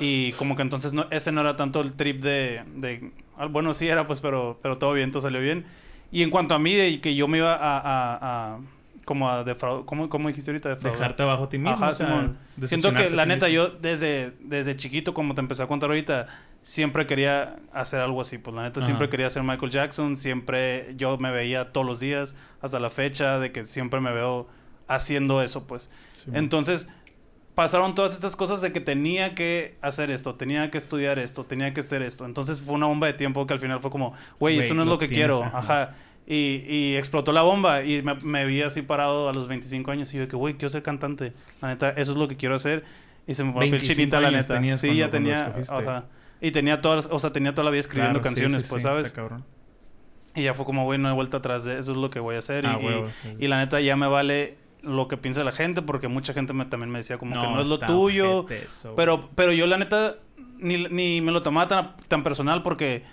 Y 0.00 0.32
como 0.32 0.54
que 0.54 0.62
entonces 0.62 0.92
no, 0.92 1.06
ese 1.10 1.32
no 1.32 1.40
era 1.40 1.56
tanto 1.56 1.80
el 1.80 1.92
trip 1.92 2.22
de, 2.22 2.62
de, 2.74 3.12
ah, 3.38 3.46
Bueno, 3.46 3.72
sí 3.74 3.88
era, 3.88 4.06
pues, 4.06 4.20
pero, 4.20 4.58
pero 4.60 4.76
todo 4.76 4.92
bien, 4.92 5.10
todo 5.10 5.22
salió 5.22 5.40
bien. 5.40 5.64
Y 6.10 6.22
en 6.22 6.30
cuanto 6.30 6.54
a 6.54 6.58
mí, 6.58 6.74
de 6.74 7.00
que 7.00 7.14
yo 7.14 7.26
me 7.26 7.38
iba 7.38 7.54
a, 7.54 7.80
a, 7.84 8.58
como 9.04 9.30
a 9.30 9.44
defraudar, 9.44 9.84
¿cómo, 9.84 10.08
¿cómo, 10.08 10.28
dijiste 10.28 10.50
ahorita? 10.50 10.70
Defraudar. 10.70 10.98
Dejarte 10.98 11.22
abajo 11.22 11.44
a 11.44 11.48
ti 11.48 11.58
mismo. 11.58 11.90
Siento 12.64 12.92
que 12.92 13.08
la 13.08 13.24
neta, 13.24 13.48
yo 13.48 13.68
desde, 13.68 14.32
desde 14.40 14.76
chiquito, 14.76 15.14
como 15.14 15.34
te 15.34 15.40
empecé 15.40 15.62
a 15.62 15.66
contar 15.66 15.90
ahorita, 15.90 16.26
siempre 16.64 17.06
quería 17.06 17.56
hacer 17.72 18.00
algo 18.00 18.22
así. 18.22 18.38
Pues 18.38 18.56
la 18.56 18.62
neta, 18.62 18.80
siempre 18.80 19.08
quería 19.08 19.30
ser 19.30 19.44
Michael 19.44 19.70
Jackson. 19.70 20.16
Siempre 20.16 20.94
yo 20.96 21.16
me 21.18 21.30
veía 21.30 21.72
todos 21.72 21.86
los 21.86 22.00
días 22.00 22.34
hasta 22.60 22.80
la 22.80 22.90
fecha 22.90 23.38
de 23.38 23.52
que 23.52 23.66
siempre 23.66 24.00
me 24.00 24.12
veo 24.12 24.48
haciendo 24.88 25.42
eso, 25.42 25.66
pues. 25.66 25.90
Entonces, 26.32 26.88
pasaron 27.54 27.94
todas 27.94 28.14
estas 28.14 28.34
cosas 28.34 28.62
de 28.62 28.72
que 28.72 28.80
tenía 28.80 29.34
que 29.34 29.76
hacer 29.82 30.10
esto, 30.10 30.34
tenía 30.36 30.70
que 30.70 30.78
estudiar 30.78 31.18
esto, 31.18 31.44
tenía 31.44 31.74
que 31.74 31.80
hacer 31.80 32.02
esto. 32.02 32.24
Entonces 32.24 32.62
fue 32.62 32.74
una 32.74 32.86
bomba 32.86 33.06
de 33.08 33.12
tiempo 33.12 33.46
que 33.46 33.52
al 33.52 33.60
final 33.60 33.80
fue 33.80 33.90
como, 33.90 34.14
güey, 34.40 34.58
eso 34.58 34.72
no 34.72 34.82
es 34.82 34.88
lo, 34.88 34.98
que 34.98 35.08
quiero. 35.08 35.44
Ajá. 35.44 35.94
Y, 36.26 36.64
y, 36.66 36.96
explotó 36.96 37.32
la 37.32 37.42
bomba 37.42 37.84
y 37.84 38.00
me, 38.00 38.14
me, 38.14 38.46
vi 38.46 38.62
así 38.62 38.80
parado 38.80 39.28
a 39.28 39.34
los 39.34 39.46
25 39.46 39.90
años 39.90 40.14
y 40.14 40.16
yo 40.16 40.26
que, 40.26 40.36
güey, 40.36 40.54
quiero 40.54 40.70
ser 40.70 40.82
cantante. 40.82 41.34
La 41.60 41.68
neta, 41.68 41.90
eso 41.90 42.12
es 42.12 42.18
lo 42.18 42.26
que 42.26 42.36
quiero 42.36 42.54
hacer. 42.54 42.82
Y 43.26 43.34
se 43.34 43.44
me 43.44 43.52
fue 43.52 43.66
el 43.66 43.82
chinita, 43.82 44.18
la 44.18 44.30
neta. 44.30 44.76
Sí, 44.78 44.96
ya 44.96 45.10
tenía. 45.10 45.54
Ajá. 45.68 46.06
Y 46.44 46.50
tenía 46.50 46.82
todas, 46.82 47.08
o 47.10 47.18
sea, 47.18 47.32
tenía 47.32 47.54
toda 47.54 47.64
la 47.64 47.70
vida 47.70 47.80
escribiendo 47.80 48.20
canciones, 48.20 48.68
pues, 48.68 48.82
¿sabes? 48.82 49.14
Y 50.34 50.42
ya 50.42 50.52
fue 50.52 50.66
como, 50.66 50.84
güey, 50.84 50.98
no 50.98 51.08
he 51.08 51.12
vuelta 51.12 51.38
atrás 51.38 51.64
de 51.64 51.78
eso 51.78 51.92
es 51.92 51.96
lo 51.96 52.10
que 52.10 52.20
voy 52.20 52.34
a 52.36 52.40
hacer. 52.40 52.66
Ah, 52.66 52.78
y, 52.80 53.44
y, 53.44 53.48
la 53.48 53.56
neta 53.56 53.80
ya 53.80 53.96
me 53.96 54.08
vale 54.08 54.58
lo 54.82 55.08
que 55.08 55.16
piensa 55.16 55.42
la 55.42 55.52
gente, 55.52 55.80
porque 55.80 56.08
mucha 56.08 56.34
gente 56.34 56.52
me, 56.52 56.66
también 56.66 56.90
me 56.90 56.98
decía 56.98 57.16
como 57.16 57.32
que 57.32 57.46
no 57.46 57.62
es 57.62 57.70
lo 57.70 57.78
tuyo. 57.78 58.44
pero, 58.94 59.30
pero 59.34 59.52
yo 59.52 59.66
la 59.66 59.78
neta 59.78 60.16
ni, 60.58 60.84
ni 60.88 61.22
me 61.22 61.32
lo 61.32 61.42
tomaba 61.42 61.66
tan, 61.66 61.96
tan 62.08 62.22
personal 62.22 62.62
porque 62.62 63.04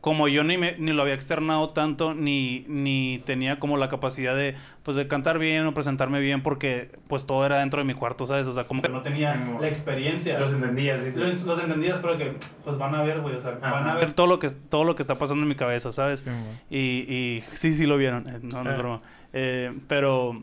como 0.00 0.28
yo 0.28 0.44
ni, 0.44 0.56
me, 0.56 0.76
ni 0.78 0.92
lo 0.92 1.02
había 1.02 1.12
externado 1.14 1.68
tanto, 1.68 2.14
ni, 2.14 2.64
ni 2.68 3.20
tenía 3.26 3.58
como 3.58 3.76
la 3.76 3.88
capacidad 3.90 4.34
de, 4.34 4.54
pues, 4.82 4.96
de 4.96 5.06
cantar 5.08 5.38
bien 5.38 5.66
o 5.66 5.74
presentarme 5.74 6.20
bien, 6.20 6.42
porque 6.42 6.90
pues 7.06 7.26
todo 7.26 7.44
era 7.44 7.58
dentro 7.58 7.80
de 7.80 7.84
mi 7.84 7.92
cuarto, 7.92 8.24
¿sabes? 8.24 8.46
O 8.46 8.52
sea, 8.54 8.64
como 8.66 8.80
que 8.80 8.88
no 8.88 9.02
tenía 9.02 9.34
Sí, 9.34 9.60
la 9.60 9.68
experiencia. 9.68 10.38
Los 10.38 10.52
entendías. 10.52 11.14
Los, 11.14 11.42
los 11.42 11.62
entendías, 11.62 11.98
pero 11.98 12.16
que 12.16 12.34
pues 12.64 12.78
van 12.78 12.94
a 12.94 13.02
ver, 13.02 13.20
güey, 13.20 13.34
o 13.36 13.40
sea, 13.42 13.58
Ajá. 13.60 13.72
van 13.72 13.88
a 13.88 13.94
ver 13.96 14.12
todo 14.14 14.26
lo 14.26 14.38
que 14.38 14.48
todo 14.48 14.84
lo 14.84 14.96
que 14.96 15.02
está 15.02 15.16
pasando 15.16 15.42
en 15.42 15.48
mi 15.48 15.54
cabeza, 15.54 15.92
¿sabes? 15.92 16.26
Y, 16.70 16.78
y 16.78 17.44
sí, 17.52 17.74
sí 17.74 17.84
lo 17.86 17.98
vieron, 17.98 18.26
eh, 18.28 18.38
no, 18.42 18.64
no 18.64 18.70
es 18.70 18.76
Ah. 18.76 18.78
broma. 18.80 19.00
Eh, 19.34 19.72
pero 19.86 20.42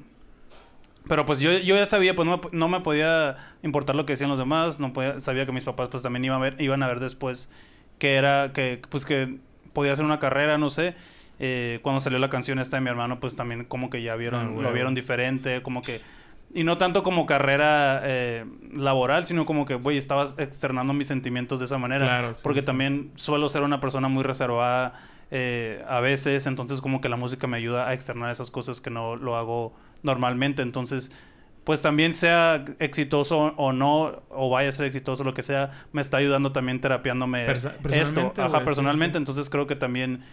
pero 1.08 1.26
pues 1.26 1.40
yo, 1.40 1.52
yo 1.54 1.76
ya 1.78 1.86
sabía, 1.86 2.16
pues 2.16 2.28
no 2.28 2.38
me, 2.38 2.44
no 2.52 2.68
me 2.68 2.82
podía 2.82 3.36
importar 3.64 3.96
lo 3.96 4.06
que 4.06 4.14
decían 4.14 4.30
los 4.30 4.40
demás, 4.40 4.80
no 4.80 4.92
podía, 4.94 5.20
sabía 5.22 5.46
que 5.46 5.52
mis 5.54 5.64
papás 5.64 5.88
pues 5.90 6.04
también 6.04 6.26
iban 6.26 6.38
a 6.38 6.42
ver, 6.42 6.62
iban 6.62 6.84
a 6.84 6.88
ver 6.88 7.00
después 7.00 7.50
que 7.98 8.16
era, 8.16 8.52
que 8.54 8.82
pues 8.90 9.06
que 9.06 9.38
podía 9.78 9.94
hacer 9.94 10.06
una 10.06 10.18
carrera, 10.18 10.58
no 10.58 10.72
sé. 10.72 10.96
Eh, 11.38 11.82
cuando 11.84 12.00
salió 12.00 12.18
la 12.18 12.32
canción 12.32 12.58
esta 12.58 12.78
de 12.78 12.82
mi 12.82 12.90
hermano, 12.90 13.20
pues 13.20 13.36
también 13.36 13.64
como 13.64 13.92
que 13.92 14.02
ya 14.02 14.16
vieron, 14.16 14.58
Ah, 14.58 14.62
lo 14.64 14.74
vieron 14.74 14.96
diferente, 14.96 15.62
como 15.62 15.84
que... 15.84 16.02
Y 16.52 16.64
no 16.64 16.80
tanto 16.80 17.04
como 17.04 17.28
carrera 17.28 18.02
eh, 18.04 18.44
laboral, 18.74 19.28
sino 19.28 19.46
como 19.46 19.68
que, 19.68 19.76
güey, 19.76 19.98
estabas 19.98 20.34
externando 20.40 20.94
mis 20.94 21.06
sentimientos 21.06 21.60
de 21.60 21.66
esa 21.66 21.78
manera. 21.78 22.08
Claro, 22.08 22.34
sí, 22.34 22.42
porque 22.42 22.62
sí. 22.62 22.66
también 22.66 23.12
suelo 23.18 23.50
ser 23.50 23.62
una 23.62 23.80
persona 23.80 24.08
muy 24.08 24.24
reservada 24.24 25.00
eh, 25.30 25.86
a 25.88 26.00
veces, 26.00 26.48
entonces 26.48 26.82
como 26.82 27.00
que 27.00 27.08
la 27.08 27.18
música 27.18 27.46
me 27.46 27.58
ayuda 27.58 27.88
a 27.88 27.94
externar 27.94 28.32
esas 28.32 28.50
cosas 28.50 28.82
que 28.82 28.90
no 28.90 29.16
lo 29.16 29.38
hago 29.38 29.76
normalmente. 30.02 30.64
Entonces, 30.64 31.12
pues 31.68 31.82
también 31.82 32.14
sea 32.14 32.64
exitoso 32.80 33.38
o 33.58 33.74
no, 33.74 34.24
o 34.30 34.50
vaya 34.50 34.70
a 34.70 34.72
ser 34.72 34.86
exitoso, 34.86 35.26
lo 35.26 35.34
que 35.34 35.44
sea, 35.44 35.72
me 35.92 36.00
está 36.00 36.16
ayudando 36.16 36.54
también 36.54 36.80
terapiándome 36.80 37.46
Persa- 37.46 37.72
esto. 37.72 37.82
personalmente, 37.84 38.42
Ajá, 38.42 38.64
personalmente. 38.64 39.18
sí. 39.18 39.22
Entonces 39.22 39.50
creo 39.50 39.68
que 39.68 39.76
también, 39.76 40.24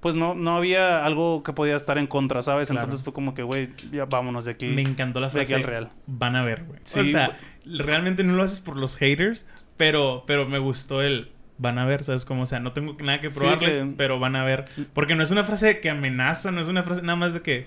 pues 0.00 0.14
no, 0.16 0.34
no 0.34 0.54
había 0.54 1.06
algo 1.06 1.42
que 1.42 1.54
podía 1.54 1.76
estar 1.76 1.96
en 1.96 2.06
contra, 2.06 2.42
¿sabes? 2.42 2.68
Claro. 2.68 2.82
Entonces 2.84 3.02
fue 3.02 3.14
como 3.14 3.32
que, 3.32 3.42
güey, 3.42 3.70
ya 3.90 4.04
vámonos 4.04 4.44
de 4.44 4.50
aquí. 4.50 4.66
Me 4.66 4.82
encantó 4.82 5.18
la 5.20 5.28
de 5.30 5.40
aquí 5.40 5.48
frase. 5.48 5.54
al 5.54 5.62
real. 5.70 5.90
Van 6.06 6.36
a 6.36 6.44
ver, 6.44 6.64
güey. 6.64 6.80
Sí, 6.84 7.00
o 7.00 7.04
sea, 7.04 7.38
realmente 7.64 8.22
no 8.22 8.34
lo 8.34 8.42
haces 8.42 8.60
por 8.60 8.76
los 8.76 8.96
haters, 8.98 9.46
pero, 9.78 10.24
pero 10.26 10.46
me 10.46 10.58
gustó 10.58 11.00
el 11.00 11.32
van 11.56 11.78
a 11.78 11.86
ver, 11.86 12.02
¿sabes 12.04 12.24
cómo? 12.26 12.42
O 12.42 12.46
sea, 12.46 12.58
no 12.60 12.72
tengo 12.72 12.96
nada 13.02 13.20
que 13.20 13.30
Sí, 13.30 13.38
probarles, 13.38 13.78
que- 13.78 13.84
pero 13.96 14.18
van 14.18 14.36
a 14.36 14.44
ver. 14.44 14.66
Porque 14.92 15.14
no 15.14 15.22
es 15.22 15.30
una 15.30 15.44
frase 15.44 15.80
que 15.80 15.88
amenaza, 15.90 16.50
no 16.50 16.60
es 16.60 16.68
una 16.68 16.82
frase 16.82 17.02
nada 17.02 17.16
más 17.16 17.34
de 17.34 17.40
que 17.42 17.66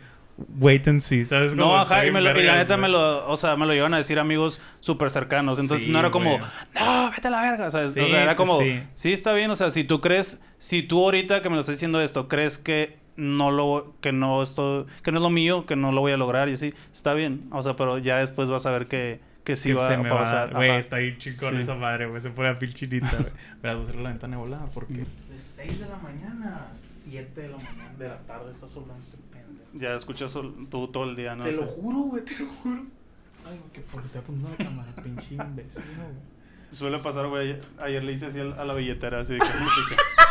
wait 0.60 0.88
and 0.88 1.02
see, 1.02 1.24
¿sabes? 1.26 1.56
No, 1.56 1.64
Cómo 1.64 1.76
ajá, 1.78 1.96
está 1.96 2.08
y, 2.08 2.12
me 2.12 2.20
bien 2.22 2.34
lo- 2.34 2.42
y 2.42 2.44
la 2.44 2.56
neta 2.58 2.78
me 2.78 2.90
lo, 2.90 3.28
o 3.28 3.38
sea, 3.38 3.56
me 3.56 3.66
lo 3.66 3.74
llevan 3.74 3.94
a 3.94 3.98
decir 3.98 4.20
amigos 4.20 4.62
súper 4.80 5.10
cercanos. 5.12 5.60
Entonces 5.60 5.86
Sí, 5.86 5.92
no 5.92 6.00
era 6.00 6.12
como, 6.12 6.38
güey. 6.38 6.50
no, 6.80 7.12
vete 7.12 7.28
a 7.28 7.32
la 7.32 7.42
verga. 7.42 7.72
¿sabes? 7.72 7.94
Sí, 7.94 8.00
o 8.02 8.08
sea, 8.08 8.24
era 8.24 8.34
sí, 8.34 8.38
como, 8.38 8.58
sí. 8.60 8.82
sí. 8.96 9.14
está 9.14 9.34
bien. 9.34 9.50
O 9.52 9.56
sea, 9.56 9.70
si 9.70 9.84
tú 9.84 10.02
crees, 10.02 10.42
si 10.58 10.84
tú 10.84 11.04
ahorita 11.04 11.42
que 11.42 11.50
me 11.50 11.56
lo 11.56 11.62
estás 11.62 11.76
diciendo 11.76 12.02
esto, 12.02 12.28
crees 12.28 12.58
que 12.58 12.98
no 13.18 13.50
lo, 13.50 13.96
que 14.02 14.12
no 14.12 14.44
esto, 14.44 14.88
que 15.04 15.12
no 15.14 15.20
es 15.20 15.24
lo 15.24 15.30
mío, 15.30 15.66
que 15.66 15.78
no 15.78 15.92
lo 15.94 16.02
voy 16.02 16.12
a 16.12 16.18
lograr 16.18 16.50
y 16.50 16.54
así, 16.54 16.74
está 16.92 17.14
bien. 17.14 17.48
O 17.52 17.62
sea, 17.62 17.76
pero 17.78 17.98
ya 17.98 18.18
después 18.18 18.50
vas 18.50 18.66
a 18.66 18.72
ver 18.72 18.88
que, 18.88 19.22
que 19.46 19.56
sí 19.56 19.70
Que 19.70 19.76
va 19.76 19.88
se 19.88 19.94
a 19.94 19.98
me 20.00 20.10
va 20.10 20.18
pasar. 20.20 20.54
Güey, 20.54 20.70
Ajá. 20.72 20.80
está 20.80 20.96
ahí 20.98 21.18
chingón 21.18 21.54
Sí. 21.54 21.60
esa 21.62 21.76
madre, 21.76 22.08
güey. 22.08 22.20
Se 22.20 22.30
pone 22.32 22.50
a 22.50 22.60
piel 22.60 22.74
chinita, 22.74 23.10
güey. 23.18 23.32
Pero 23.62 23.82
a 23.82 24.02
la 24.02 24.10
ventana 24.10 24.36
volada 24.38 24.66
porque... 24.74 24.96
De 24.96 25.40
6 25.40 25.80
de 25.80 25.88
la 25.88 25.96
mañana 25.98 26.68
a 26.70 26.74
7 26.74 27.40
de 27.42 27.48
la 27.50 27.58
mañana 27.58 27.94
de 27.98 28.08
la 28.10 28.18
tarde 28.20 28.52
está 28.52 28.68
soplando 28.68 29.02
este. 29.02 29.18
Ya 29.76 29.94
escuchas 29.94 30.34
tú 30.34 30.88
todo 30.88 31.04
el 31.04 31.16
día, 31.16 31.36
¿no? 31.36 31.44
Te 31.44 31.52
lo 31.52 31.64
juro, 31.64 31.98
güey, 32.00 32.24
te 32.24 32.40
lo 32.40 32.48
juro. 32.48 32.86
Ay, 33.46 33.60
güey, 33.60 33.72
que 33.74 33.82
porque 33.82 34.08
estoy 34.08 34.22
apuntando 34.22 34.56
la 34.58 34.66
cámara, 34.66 34.92
pinche 35.04 35.36
imbécil, 35.36 35.84
güey. 35.98 36.08
Suele 36.72 37.00
pasar, 37.00 37.28
güey. 37.28 37.58
Ayer, 37.80 38.04
le 38.04 38.14
hice 38.14 38.28
así 38.28 38.40
a 38.40 38.44
la 38.44 38.74
billetera, 38.74 39.20
así 39.20 39.34
de 39.34 39.40
que... 39.40 39.46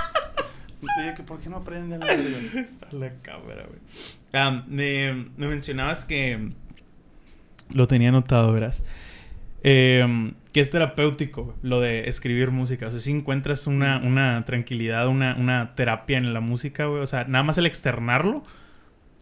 ¿por 1.23 1.41
qué 1.41 1.49
no 1.49 1.57
aprende 1.57 1.97
a 1.97 1.99
la? 1.99 2.07
A 2.91 2.95
la 2.95 3.13
cámara, 3.23 3.67
güey. 3.67 4.63
Me, 4.69 5.31
me 5.37 5.49
mencionabas 5.49 6.05
que 6.05 6.51
lo 7.73 7.87
tenía 7.87 8.11
anotado, 8.11 8.53
verás. 8.53 8.83
Eh, 9.63 10.33
que 10.53 10.61
es 10.61 10.71
terapéutico 10.71 11.45
güey, 11.45 11.57
lo 11.63 11.81
de 11.81 12.09
escribir 12.09 12.51
música. 12.51 12.87
O 12.87 12.91
sea, 12.91 13.01
si 13.01 13.11
encuentras 13.11 13.67
una, 13.67 13.99
una 13.99 14.45
tranquilidad, 14.45 15.09
una, 15.09 15.37
una 15.37 15.75
terapia 15.75 16.19
en 16.19 16.33
la 16.33 16.41
música, 16.41 16.87
güey. 16.87 17.03
O 17.03 17.07
sea, 17.07 17.25
nada 17.25 17.45
más 17.45 17.59
el 17.59 17.67
externarlo. 17.67 18.45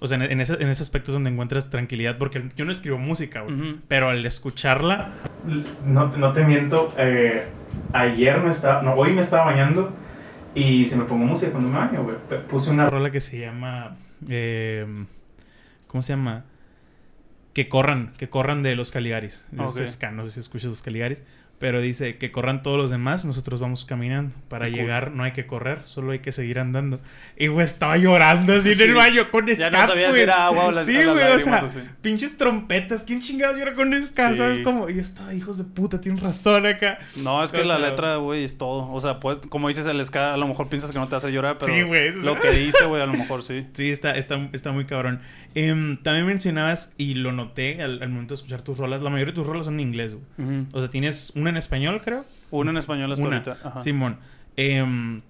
O 0.03 0.07
sea, 0.09 0.17
en, 0.17 0.23
en 0.23 0.41
ese, 0.41 0.55
en 0.61 0.69
ese 0.69 0.83
aspecto 0.83 1.11
es 1.11 1.15
donde 1.15 1.31
encuentras 1.31 1.71
tranquilidad. 1.71 2.19
Porque 2.19 2.43
yo 2.57 2.65
no 2.65 2.73
escribo 2.73 2.99
música, 2.99 3.43
güey. 3.43 3.77
Pero 3.89 4.09
al 4.11 4.27
escucharla, 4.27 5.13
no, 5.87 6.09
no 6.17 6.33
te 6.33 6.45
miento, 6.45 6.93
eh, 6.99 7.45
ayer 7.93 8.41
me 8.41 8.51
estaba, 8.51 8.83
no, 8.83 8.95
hoy 8.95 9.13
me 9.13 9.23
estaba 9.23 9.45
bañando 9.47 9.95
y 10.55 10.87
se 10.87 10.97
me 10.97 11.05
pongo 11.05 11.25
música 11.25 11.53
cuando 11.53 11.71
me 11.71 11.79
baño, 11.79 12.03
güey. 12.03 12.17
Puse 12.49 12.71
una 12.71 12.89
rola 12.91 13.11
que 13.11 13.21
se 13.21 13.39
llama, 13.39 13.97
eh, 14.29 14.87
¿cómo 15.87 16.03
se 16.03 16.13
llama? 16.15 16.45
Que 17.53 17.69
corran, 17.69 18.13
que 18.19 18.29
corran 18.29 18.63
de 18.63 18.75
los 18.77 18.91
Caligaris. 18.91 19.47
Es 19.53 19.61
Ok. 19.79 19.87
ska, 19.87 20.11
no 20.11 20.25
sé 20.25 20.31
si 20.31 20.41
escuchas 20.41 20.71
los 20.71 20.83
Caligaris. 20.83 21.23
Pero 21.63 21.81
dice 21.81 22.17
que 22.17 22.33
corran 22.33 22.65
todos 22.65 22.77
los 22.77 22.91
demás, 22.91 23.25
nosotros 23.25 23.61
vamos 23.61 23.85
caminando. 23.85 24.35
Para 24.49 24.65
Qué 24.67 24.73
cool. 24.73 24.81
llegar 24.81 25.13
no 25.13 25.23
hay 25.23 25.31
que 25.31 25.47
correr, 25.47 25.79
solo 25.85 26.11
hay 26.11 26.19
que 26.19 26.33
seguir 26.33 26.59
andando. 26.59 27.01
Y 27.39 27.47
güey, 27.47 27.65
estaba 27.65 27.97
llorando 27.97 28.53
así 28.55 28.73
en 28.73 28.81
el 28.81 28.95
baño 28.95 29.31
con 29.31 29.47
Ya 29.47 29.71
no 29.71 29.87
sabía 29.87 30.13
si 30.13 30.21
era 30.23 30.47
agua 30.47 30.65
o 30.65 30.73
las- 30.73 30.87
Sí, 30.87 30.93
güey, 30.95 31.09
o 31.33 31.39
sea, 31.39 31.59
así. 31.59 31.79
pinches 32.01 32.37
trompetas. 32.37 33.05
¿Quién 33.05 33.21
chingados 33.21 33.57
llora 33.57 33.75
con 33.75 33.93
ska? 34.03 34.33
Sí. 34.33 34.39
¿Sabes 34.39 34.59
cómo? 34.59 34.89
Y 34.91 34.95
yo 34.97 35.01
estaba, 35.01 35.33
hijos 35.35 35.57
de 35.59 35.63
puta, 35.65 36.01
tienen 36.01 36.21
razón 36.21 36.67
acá. 36.67 36.99
No, 37.15 37.45
es 37.45 37.53
que 37.53 37.61
O 37.61 37.65
la 37.65 37.79
letra, 37.79 38.17
güey, 38.17 38.43
es 38.43 38.59
todo. 38.59 38.91
O 38.91 39.01
sea, 39.01 39.21
pues, 39.21 39.39
como 39.49 39.69
dices, 39.69 39.87
el 39.87 40.05
ska, 40.05 40.35
a 40.35 40.37
lo 40.37 40.49
mejor 40.49 40.69
piensas 40.69 40.91
que 40.91 40.99
no 40.99 41.07
te 41.07 41.15
hace 41.15 41.31
llorar, 41.31 41.59
pero 41.61 41.73
Sí, 41.73 41.83
güey, 41.83 42.13
lo 42.25 42.41
que 42.41 42.51
dice, 42.59 42.87
güey, 42.87 43.01
a 43.01 43.07
lo 43.07 43.13
mejor 43.13 43.45
sí. 43.45 43.69
Sí, 43.73 43.89
está, 43.89 44.17
está, 44.17 44.49
está 44.53 44.73
muy 44.73 44.85
cabrón. 44.85 45.21
Em, 45.55 45.97
también 46.03 46.27
mencionabas, 46.27 46.93
y 46.99 47.15
lo 47.15 47.31
noté 47.31 47.81
al, 47.83 48.03
al 48.03 48.09
momento 48.09 48.35
de 48.35 48.39
escuchar 48.39 48.63
tus 48.63 48.79
rolas, 48.79 49.01
la 49.01 49.11
mayoría 49.11 49.33
de 49.33 49.37
tus 49.37 49.47
rolas 49.47 49.67
son 49.67 49.75
en 49.75 49.81
inglés, 49.87 50.17
güey. 50.17 50.67
O 50.73 50.81
sea, 50.81 50.91
tienes 50.91 51.31
una 51.37 51.52
en 51.53 51.57
español, 51.59 52.01
creo. 52.03 52.25
Una 52.51 52.71
en 52.71 52.77
español 52.77 53.13
hasta 53.13 53.27
Una. 53.27 53.37
ahorita. 53.37 53.69
Ajá. 53.69 53.79
Simón. 53.81 54.19
Em, 54.57 55.23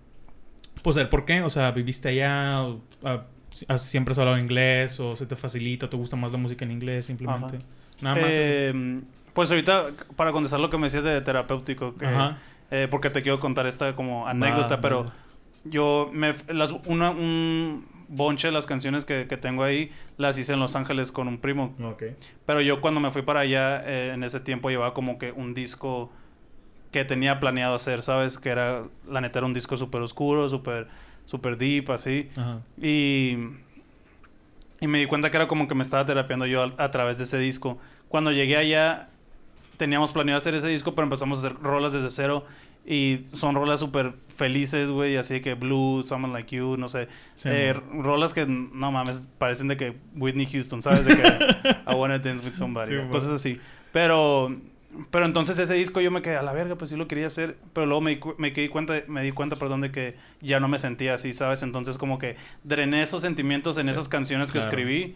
pues, 0.82 0.98
¿por 1.06 1.24
qué? 1.24 1.42
O 1.42 1.50
sea, 1.50 1.70
¿viviste 1.72 2.08
allá? 2.08 2.62
O, 2.62 2.80
¿Siempre 3.76 4.12
has 4.12 4.18
hablado 4.18 4.38
inglés? 4.38 4.98
¿O 4.98 5.14
se 5.14 5.26
te 5.26 5.37
facilita? 5.37 5.88
¿Te 5.90 5.96
gusta 5.96 6.16
más 6.16 6.32
la 6.32 6.38
música 6.38 6.64
en 6.64 6.70
inglés 6.70 7.06
simplemente? 7.06 7.56
Ajá. 7.56 7.66
Nada 8.00 8.16
más. 8.16 8.30
Eh, 8.32 9.00
pues 9.35 9.50
ahorita, 9.50 9.90
para 10.16 10.32
contestar 10.32 10.61
lo 10.61 10.70
que 10.70 10.78
me 10.78 10.85
decías 10.85 11.04
de 11.04 11.20
terapéutico, 11.20 11.94
que, 11.94 12.06
Ajá. 12.06 12.38
eh, 12.70 12.88
porque 12.90 13.11
te 13.11 13.22
quiero 13.22 13.40
contar 13.40 13.66
esta 13.66 13.94
como 13.94 14.26
anécdota, 14.26 14.80
pero 14.80 15.06
yo, 15.64 16.11
me, 16.12 16.35
las, 16.48 16.72
una, 16.87 17.11
un 17.11 17.87
bonche 18.12 18.48
de 18.48 18.53
las 18.53 18.66
canciones 18.66 19.05
que, 19.05 19.27
que 19.27 19.37
tengo 19.37 19.64
ahí, 19.64 19.90
las 20.18 20.38
hice 20.38 20.53
en 20.53 20.61
Los 20.61 20.77
Ángeles 20.77 21.11
con 21.11 21.29
un 21.29 21.38
primo. 21.38 21.75
Ok. 21.83 22.05
Pero 22.46 22.61
yo 22.61 22.81
cuando 22.81 23.01
me 23.01 23.11
fui 23.11 23.22
para 23.22 23.40
allá, 23.40 23.83
eh, 23.85 24.12
en 24.14 24.22
ese 24.22 24.38
tiempo 24.38 24.70
llevaba 24.70 24.94
como 24.94 25.18
que 25.18 25.33
un 25.33 25.55
disco 25.55 26.11
que 26.90 27.05
tenía 27.05 27.40
planeado 27.40 27.75
hacer, 27.75 28.03
¿sabes? 28.03 28.38
Que 28.38 28.51
era, 28.51 28.85
la 29.09 29.20
neta, 29.22 29.38
era 29.38 29.46
un 29.46 29.55
disco 29.55 29.77
súper 29.77 30.03
oscuro, 30.03 30.48
súper 30.48 30.88
super 31.25 31.57
deep, 31.57 31.90
así. 31.90 32.29
Ajá. 32.37 32.61
Y, 32.81 33.38
y 34.81 34.87
me 34.87 34.98
di 34.98 35.07
cuenta 35.07 35.31
que 35.31 35.37
era 35.37 35.48
como 35.48 35.66
que 35.68 35.75
me 35.75 35.83
estaba 35.83 36.05
terapiando 36.05 36.46
yo 36.46 36.62
a, 36.64 36.75
a 36.77 36.90
través 36.90 37.18
de 37.18 37.25
ese 37.25 37.38
disco. 37.38 37.79
Cuando 38.09 38.31
llegué 38.33 38.57
allá, 38.57 39.09
teníamos 39.79 40.12
planeado 40.12 40.38
hacer 40.38 40.55
ese 40.55 40.68
disco, 40.68 40.94
pero 40.94 41.05
empezamos 41.05 41.42
a 41.42 41.48
hacer 41.48 41.62
rolas 41.62 41.92
desde 41.92 42.11
cero. 42.11 42.44
Y 42.85 43.21
son 43.33 43.55
rolas 43.55 43.81
súper 43.81 44.14
felices, 44.35 44.90
güey, 44.90 45.16
así 45.16 45.40
que 45.40 45.55
Blue, 45.55 46.03
Someone 46.03 46.33
Like 46.33 46.57
You, 46.57 46.77
no 46.77 46.88
sé. 46.88 47.09
Sí, 47.37 47.49
Eh, 47.51 47.75
rolas 47.75 48.35
que, 48.35 48.45
no 48.47 48.90
mames, 48.90 49.25
parecen 49.38 49.68
de 49.68 49.77
que 49.77 49.97
Whitney 50.16 50.47
Houston, 50.47 50.83
¿sabes? 50.83 51.05
De 51.05 51.14
que 51.14 51.23
I 51.90 51.95
wanna 51.95 52.18
dance 52.18 52.45
with 52.45 52.55
somebody, 52.55 52.88
Sí, 52.88 52.95
cosas 53.11 53.31
así. 53.31 53.61
Pero, 53.92 54.57
pero 55.11 55.27
entonces 55.27 55.59
ese 55.59 55.75
disco 55.75 56.01
yo 56.01 56.11
me 56.11 56.23
quedé 56.23 56.37
a 56.37 56.42
la 56.42 56.53
verga, 56.53 56.77
pues 56.77 56.90
sí 56.90 56.97
lo 56.97 57.07
quería 57.07 57.29
hacer, 57.29 57.57
pero 57.73 57.87
luego 57.87 58.01
me, 58.01 58.18
me, 58.38 58.51
di 58.51 58.68
cuenta, 58.68 58.95
me 59.07 59.23
di 59.23 59.31
cuenta, 59.31 59.55
perdón, 59.57 59.83
de 59.83 59.92
que 59.92 60.16
ya 60.40 60.59
no 60.59 60.66
me 60.66 60.79
sentía 60.81 61.14
así, 61.14 61.33
¿sabes? 61.33 61.62
Entonces 61.62 61.97
como 61.99 62.18
que 62.18 62.37
drené 62.64 63.03
esos 63.03 63.23
sentimientos 63.23 63.79
en 63.79 63.88
esas 63.88 64.09
canciones 64.09 64.51
que 64.51 64.59
Claro. 64.59 64.71
escribí 64.71 65.14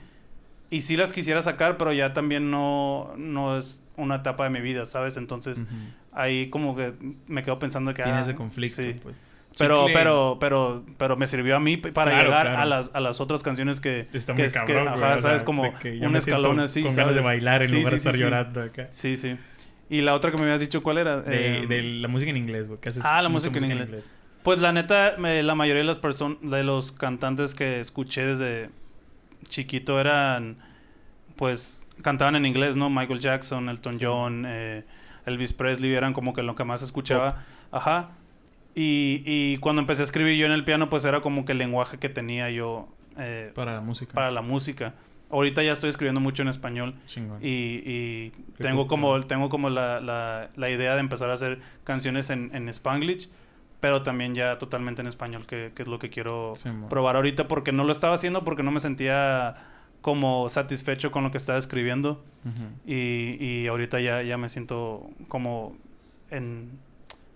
y 0.71 0.83
sí 0.83 0.97
las 0.97 1.13
quisiera 1.13 1.43
sacar, 1.43 1.79
pero 1.79 1.93
ya 1.93 2.13
también 2.13 2.51
no, 2.51 3.13
no 3.17 3.59
es 3.59 3.83
una 3.97 4.17
etapa 4.17 4.45
de 4.45 4.51
mi 4.51 4.61
vida, 4.61 4.87
¿sabes? 4.87 5.17
Entonces. 5.17 5.65
Ahí 6.17 6.49
como 6.51 6.75
que 6.75 6.93
me 7.29 7.43
quedo 7.45 7.59
pensando 7.59 7.95
que... 7.95 8.03
Tiene 8.03 8.19
ah, 8.19 8.23
ese 8.23 8.35
conflicto, 8.35 8.83
sí. 8.83 8.95
pues. 9.03 9.23
Pero, 9.59 9.87
pero, 9.93 10.37
pero, 10.39 10.85
pero 10.99 11.17
me 11.17 11.27
sirvió 11.27 11.57
a 11.57 11.61
mí 11.61 11.77
para 11.79 11.93
Claro, 12.11 12.25
llegar 12.25 12.43
claro. 12.47 12.59
a 12.59 12.65
las, 12.67 12.91
a 12.95 13.01
las 13.01 13.21
otras 13.21 13.43
canciones 13.43 13.81
que... 13.81 14.01
Está 14.13 14.35
que 14.35 14.43
muy 14.43 14.51
que, 14.51 14.55
cabrón, 14.59 14.89
güey, 14.93 15.05
ajá, 15.05 15.19
sabes, 15.19 15.43
como 15.45 15.63
de 15.63 15.73
que 15.81 16.07
un 16.07 16.15
escalón 16.17 16.61
así, 16.61 16.83
Con 16.83 16.95
ganas 16.95 17.15
de 17.15 17.23
¿sabes? 17.23 17.37
bailar 17.37 17.63
en 17.63 17.69
Sí, 17.69 17.77
lugar 17.77 17.93
de 17.93 17.99
sí, 17.99 18.03
sí, 18.03 18.09
estar 18.09 18.15
sí. 18.17 18.21
llorando 18.21 18.63
acá. 18.63 18.89
Sí, 18.91 19.17
sí. 19.17 19.37
Y 19.89 20.01
la 20.03 20.15
otra 20.15 20.31
que 20.31 20.37
me 20.37 20.43
habías 20.43 20.61
dicho, 20.61 20.83
¿cuál 20.83 20.99
era? 20.99 21.21
De, 21.23 21.61
Eh, 21.63 21.67
de 21.69 21.83
la 21.83 22.09
música 22.09 22.31
en 22.31 22.37
inglés, 22.37 22.69
güey. 22.69 22.81
que 22.81 22.89
haces 22.91 23.05
Ah, 23.07 23.23
la 23.23 23.29
música 23.31 23.57
en 23.59 23.65
inglés. 23.65 24.11
Pues 24.43 24.59
la 24.61 24.73
neta, 24.73 25.15
me- 25.19 25.43
la 25.43 25.55
mayoría 25.55 25.81
de 25.81 25.87
las 25.87 25.99
personas, 25.99 26.39
de 26.43 26.63
los 26.63 26.93
cantantes 26.93 27.55
que 27.55 27.81
escuché 27.81 28.27
desde 28.27 28.69
chiquito 29.49 29.99
eran, 30.01 30.59
pues, 31.37 31.87
cantaban 32.03 32.37
en 32.37 32.45
inglés, 32.47 32.77
¿no? 32.77 32.91
Michael 32.91 33.21
Jackson, 33.21 33.69
Elton 33.69 33.95
Sí. 33.99 34.05
John, 34.05 34.45
eh, 34.47 34.85
Elvis 35.27 35.53
Presley, 35.53 35.93
eran 35.95 36.13
como 36.13 36.33
que 36.33 36.43
lo 36.43 36.55
que 36.55 36.65
más 36.65 36.81
escuchaba. 36.83 37.45
Ajá. 37.71 38.11
Y, 38.75 39.23
y 39.27 39.57
cuando 39.59 39.81
empecé 39.81 40.03
a 40.03 40.05
escribir 40.05 40.37
yo 40.37 40.47
en 40.47 40.53
el 40.53 40.65
piano, 40.65 40.89
pues 40.91 41.05
era 41.05 41.21
como 41.21 41.45
que 41.45 41.53
el 41.53 41.59
lenguaje 41.59 41.99
que 41.99 42.09
tenía 42.09 42.51
yo 42.51 42.89
eh, 43.19 43.53
Para 43.55 43.75
la 43.75 43.81
música. 43.81 44.13
para 44.15 44.31
la 44.31 44.43
música. 44.43 44.95
Ahorita 45.31 45.63
ya 45.63 45.73
estoy 45.73 45.91
escribiendo 45.91 46.21
mucho 46.21 46.43
en 46.43 46.49
español 46.49 46.95
Chingón. 47.07 47.39
y, 47.43 47.83
y 47.85 48.33
tengo 48.59 48.83
cool, 48.83 48.87
como, 48.89 49.21
tengo 49.27 49.49
como 49.49 49.71
la, 49.71 50.01
la, 50.01 50.51
la 50.55 50.71
idea 50.71 50.95
de 50.95 51.01
empezar 51.01 51.31
a 51.31 51.35
hacer 51.35 51.59
canciones 51.85 52.31
en, 52.31 52.55
en 52.55 52.69
Spanglish, 52.69 53.29
pero 53.81 54.03
también 54.03 54.35
ya 54.35 54.59
totalmente 54.59 55.01
en 55.01 55.09
español, 55.09 55.45
que, 55.47 55.73
que 55.75 55.83
es 55.83 55.89
lo 55.89 55.99
que 55.99 56.11
quiero 56.11 56.53
Sí, 56.55 56.71
probar 56.89 57.17
ahorita, 57.17 57.49
porque 57.49 57.73
no 57.73 57.83
lo 57.83 57.91
estaba 57.93 58.15
haciendo 58.15 58.45
porque 58.45 58.63
no 58.63 58.71
me 58.71 58.79
sentía 58.79 59.57
como 60.07 60.49
satisfecho 60.49 61.11
con 61.11 61.25
lo 61.25 61.33
que 61.33 61.39
estaba 61.39 61.59
escribiendo. 61.59 62.23
Ujú. 62.45 62.65
Y, 62.87 63.37
y 63.45 63.67
ahorita 63.67 63.99
ya, 63.99 64.23
ya 64.23 64.37
me 64.39 64.49
siento 64.49 65.11
como 65.27 65.77
en... 66.31 66.71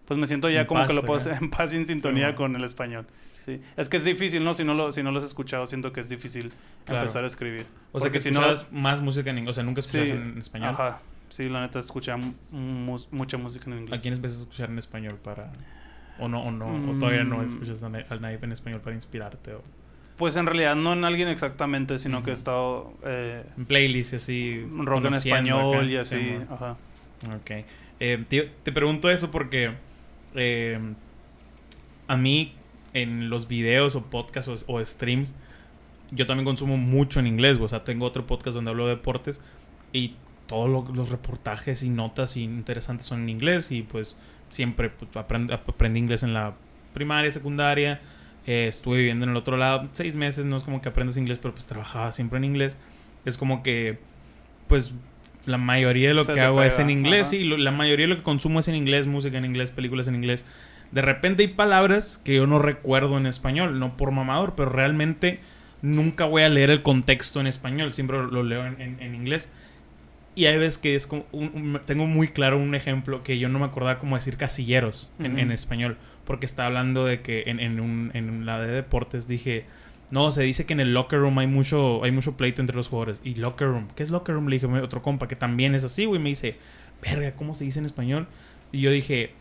Pues 0.07 0.19
me 0.21 0.29
siento 0.29 0.49
ya 0.49 0.61
En 0.61 0.67
como 0.69 0.83
que 0.83 0.87
paz, 0.87 0.95
lo 0.95 1.03
puedo 1.05 1.19
hacer 1.19 1.37
en 1.43 1.51
paz 1.51 1.73
y 1.75 1.79
en 1.79 1.87
sintonía 1.87 2.27
bueno. 2.27 2.37
con 2.37 2.55
el 2.57 2.63
español. 2.63 3.07
Sí. 3.45 3.61
Es 3.77 3.89
que 3.89 3.97
es 3.97 4.05
difícil, 4.05 4.45
¿no? 4.45 4.55
Si 4.55 4.63
no 4.63 4.75
lo, 4.75 4.93
si 4.93 5.03
no 5.03 5.11
lo 5.11 5.19
has 5.19 5.25
escuchado, 5.25 5.67
siento 5.67 5.93
que 5.93 5.99
es 5.99 6.09
difícil 6.09 6.53
Claro. 6.85 7.01
empezar 7.01 7.25
a 7.25 7.27
escribir. 7.27 7.67
O 7.91 7.99
sea, 7.99 8.07
Porque 8.07 8.19
que 8.19 8.21
si 8.21 8.31
no- 8.31 8.41
más 8.71 9.01
música 9.01 9.31
en 9.31 9.39
inglés. 9.39 9.51
O 9.51 9.55
sea, 9.55 9.65
nunca 9.65 9.83
Sí, 9.83 9.99
escuchabas 9.99 10.23
en 10.33 10.39
español. 10.39 10.69
Ajá. 10.71 11.01
Sí, 11.29 11.49
la 11.49 11.61
neta 11.63 11.81
escuchaba 11.81 12.19
mu- 12.19 12.35
mu- 12.53 13.05
mucha 13.11 13.37
música 13.37 13.65
en 13.67 13.73
¿A 13.73 13.81
inglés. 13.81 14.01
quién 14.03 14.15
empiezas 14.15 14.39
a 14.39 14.43
escuchar 14.43 14.71
en 14.71 14.79
español 14.79 15.19
para...? 15.25 15.51
O 16.21 16.29
no, 16.29 16.41
o 16.45 16.53
no, 16.53 16.67
o 16.93 16.99
todavía 16.99 17.25
no 17.25 17.39
Mm. 17.39 17.45
escuchas 17.47 17.83
a 17.83 17.87
al 17.87 18.21
nadie 18.21 18.39
en 18.41 18.53
español 18.53 18.81
para 18.81 18.95
inspirarte. 18.95 19.55
O 19.55 19.63
Pues 20.21 20.37
en 20.37 20.47
realidad 20.47 20.77
no 20.77 20.93
en 20.93 21.05
alguien 21.05 21.27
exactamente, 21.29 21.99
sino 21.99 22.23
que 22.23 22.31
he 22.31 22.33
estado 22.35 22.93
eh, 23.05 23.43
en 23.57 23.65
playlists 23.65 24.13
y 24.13 24.17
así. 24.17 24.67
rock 24.85 25.07
en 25.07 25.15
español 25.15 25.75
acá. 25.77 25.85
y 25.87 25.97
así. 25.97 26.37
Ajá. 26.51 26.77
Ok. 27.35 27.51
Eh, 28.01 28.25
te, 28.29 28.53
te 28.63 28.71
pregunto 28.73 29.11
eso 29.11 29.31
porque 29.31 29.73
eh, 30.35 30.79
a 32.07 32.17
mí 32.17 32.53
en 32.93 33.31
los 33.31 33.49
videos 33.49 33.97
o 33.97 34.05
podcasts 34.05 34.65
o, 34.69 34.73
o 34.75 34.85
streams 34.85 35.35
yo 36.13 36.27
también 36.27 36.45
consumo 36.45 36.77
mucho 36.77 37.19
en 37.21 37.27
inglés. 37.27 37.59
O 37.61 37.69
sea, 37.69 37.85
tengo 37.85 38.05
otro 38.05 38.27
podcast 38.27 38.55
donde 38.57 38.71
hablo 38.73 38.85
de 38.87 38.97
deportes 38.97 39.41
y 39.93 40.17
todos 40.49 40.69
lo- 40.69 40.93
los 40.95 41.09
reportajes 41.09 41.83
y 41.83 41.89
notas 41.89 42.37
interesantes 42.37 43.07
son 43.07 43.23
en 43.23 43.29
inglés 43.31 43.71
y 43.73 43.83
pues 43.83 44.17
siempre 44.51 44.91
pues, 44.91 45.11
aprend- 45.13 45.53
aprendí 45.53 45.99
inglés 46.01 46.25
en 46.25 46.35
la 46.35 46.55
primaria, 46.93 47.31
secundaria. 47.31 48.01
Eh, 48.47 48.67
estuve 48.69 48.99
viviendo 48.99 49.25
en 49.25 49.31
el 49.31 49.37
otro 49.37 49.57
lado 49.57 49.89
seis 49.93 50.17
meses, 50.17 50.47
no 50.47 50.57
es 50.57 50.63
como 50.63 50.81
que 50.83 50.89
aprendas 50.89 51.17
inglés, 51.17 51.39
pero 51.41 51.55
pues 51.55 51.67
trabajaba 51.67 52.11
siempre 52.13 52.39
en 52.39 52.45
inglés. 52.45 52.77
Es 53.25 53.37
como 53.37 53.63
que, 53.63 53.99
pues, 54.67 54.95
la 55.47 55.59
mayoría 55.59 56.09
de 56.09 56.15
lo 56.15 56.25
Se 56.25 56.33
que 56.33 56.41
hago 56.41 56.63
es 56.63 56.75
pega, 56.77 56.85
en 56.85 56.91
inglés 56.99 57.29
ajá. 57.29 57.37
y 57.37 57.45
lo- 57.45 57.57
la 57.59 57.71
mayoría 57.73 58.05
de 58.07 58.11
lo 58.11 58.17
que 58.17 58.23
consumo 58.23 58.61
es 58.61 58.69
en 58.69 58.75
inglés, 58.75 59.07
música 59.07 59.37
en 59.39 59.45
inglés, 59.45 59.71
películas 59.71 60.07
en 60.09 60.15
inglés. 60.15 60.45
De 60.91 61.03
repente 61.03 61.43
hay 61.43 61.49
palabras 61.49 62.21
que 62.25 62.35
yo 62.37 62.47
no 62.47 62.59
recuerdo 62.59 63.17
en 63.19 63.27
español, 63.27 63.79
no 63.79 63.97
por 63.97 64.11
mamador, 64.11 64.55
pero 64.57 64.71
realmente 64.71 65.41
nunca 65.83 66.25
voy 66.25 66.43
a 66.43 66.49
leer 66.49 66.71
el 66.71 66.83
contexto 66.83 67.41
en 67.41 67.47
español, 67.47 67.93
siempre 67.93 68.19
lo 68.19 68.43
leo 68.43 68.67
en, 68.67 68.81
en- 68.81 69.01
en 69.01 69.15
inglés. 69.15 69.51
Y 70.35 70.47
hay 70.47 70.59
veces 70.59 70.79
que 70.79 70.95
es 70.95 71.07
como, 71.07 71.27
un- 71.33 71.51
un- 71.55 71.81
tengo 71.87 72.07
muy 72.07 72.29
claro 72.29 72.59
un 72.59 72.75
ejemplo 72.75 73.23
que 73.23 73.39
yo 73.39 73.49
no 73.49 73.59
me 73.59 73.65
acordaba 73.67 73.99
cómo 73.99 74.17
decir 74.17 74.37
casilleros 74.37 75.11
en, 75.19 75.33
Ujú. 75.33 75.41
en 75.41 75.53
español, 75.53 75.97
porque 76.31 76.47
estaba 76.47 76.69
hablando 76.69 77.07
de 77.07 77.23
que 77.23 77.43
en, 77.49 77.59
en, 77.59 77.81
un, 77.81 78.13
en 78.15 78.47
la 78.47 78.61
de 78.61 78.71
deportes 78.71 79.27
dije, 79.27 79.65
no, 80.13 80.31
se 80.31 80.45
dice 80.45 80.65
que 80.65 80.75
en 80.75 80.79
el 80.79 80.95
locker 80.95 81.19
room 81.19 81.37
hay 81.41 81.49
mucho, 81.49 82.05
hay 82.05 82.13
mucho 82.13 82.37
pleito 82.37 82.61
entre 82.61 82.77
los 82.77 82.87
jugadores. 82.87 83.21
Y 83.25 83.35
locker 83.35 83.67
room, 83.67 83.89
¿qué 83.97 84.05
es 84.05 84.11
locker 84.11 84.37
room? 84.37 84.47
Le 84.47 84.61
dije 84.61 84.67
a 84.67 84.85
otro 84.85 85.03
compa 85.03 85.27
que 85.27 85.35
también 85.35 85.75
es 85.75 85.83
así, 85.83 86.05
güey, 86.05 86.21
me 86.21 86.29
dice, 86.29 86.57
verga, 87.03 87.33
¿cómo 87.33 87.53
se 87.57 87.65
dice 87.65 87.81
en 87.81 87.85
español? 87.85 88.29
Y 88.71 88.81
yo 88.81 88.93
dije, 88.93 89.33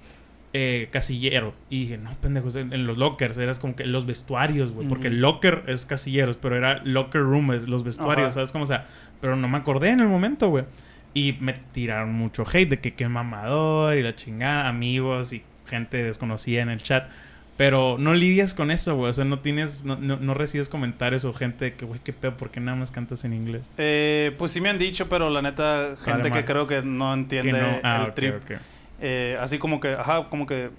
eh, 0.54 0.90
casillero. 0.90 1.54
Y 1.70 1.82
dije, 1.82 2.00
no, 2.00 2.10
pendejos, 2.22 2.56
en, 2.56 2.74
en 2.74 2.88
los 2.88 2.98
lockers, 2.98 3.38
eras 3.38 3.60
como 3.60 3.76
que 3.76 3.86
los 3.86 4.08
vestuarios, 4.08 4.72
güey. 4.72 4.88
Porque 4.88 5.12
locker 5.12 5.66
es 5.68 5.86
casilleros, 5.86 6.38
pero 6.38 6.58
era 6.58 6.82
locker 6.84 7.22
room, 7.22 7.52
es 7.52 7.68
los 7.68 7.84
vestuarios. 7.84 8.34
¿sabes 8.34 8.52
cómo? 8.52 8.64
O 8.64 8.68
sea, 8.68 8.88
pero 9.22 9.36
no 9.36 9.48
me 9.48 9.60
acordé 9.60 9.90
en 9.90 10.00
el 10.00 10.08
momento, 10.08 10.50
güey. 10.50 10.66
Y 11.14 11.38
me 11.40 11.54
tiraron 11.54 12.14
mucho 12.14 12.46
hate 12.52 12.68
de 12.68 12.80
que 12.80 12.96
qué 12.96 13.08
mamador 13.08 13.96
y 13.96 14.02
la 14.02 14.16
chingada, 14.16 14.68
amigos 14.68 15.34
y 15.34 15.44
gente 15.70 16.04
desconocida 16.04 16.62
en 16.62 16.70
el 16.70 16.84
chat. 16.84 17.10
Pero 17.58 17.98
no 18.00 18.14
lidias 18.14 18.54
con 18.54 18.72
eso, 18.72 18.96
güey. 18.96 19.10
O 19.10 19.14
sea, 19.14 19.26
no 19.26 19.40
tienes, 19.40 19.84
no, 19.84 19.98
no, 19.98 20.16
no 20.16 20.34
recibes 20.34 20.70
comentarios 20.70 21.26
o 21.26 21.34
gente 21.34 21.74
que, 21.74 21.84
güey, 21.84 22.00
qué 22.02 22.14
pedo, 22.14 22.38
¿por 22.38 22.52
qué 22.52 22.62
nada 22.62 22.78
más 22.78 22.90
cantas 22.90 23.26
en 23.26 23.34
inglés? 23.34 23.70
Eh, 23.78 24.34
pues 24.38 24.54
sí 24.54 24.62
me 24.62 24.70
han 24.70 24.78
dicho, 24.78 25.10
pero 25.10 25.30
la 25.30 25.42
neta, 25.42 25.98
gente 26.06 26.30
que 26.30 26.36
mal. 26.36 26.46
creo 26.46 26.68
que 26.68 26.82
no 26.82 27.14
entiende 27.14 27.52
que 27.52 27.58
no. 27.60 27.80
Ah, 27.84 28.04
el 28.04 28.10
ok, 28.12 28.16
trip. 28.16 28.36
ok. 28.36 28.52
Eh, 29.02 29.38
así 29.42 29.58
como 29.58 29.82
que, 29.82 29.90
ajá, 29.90 30.30
como 30.30 30.46
que 30.46 30.70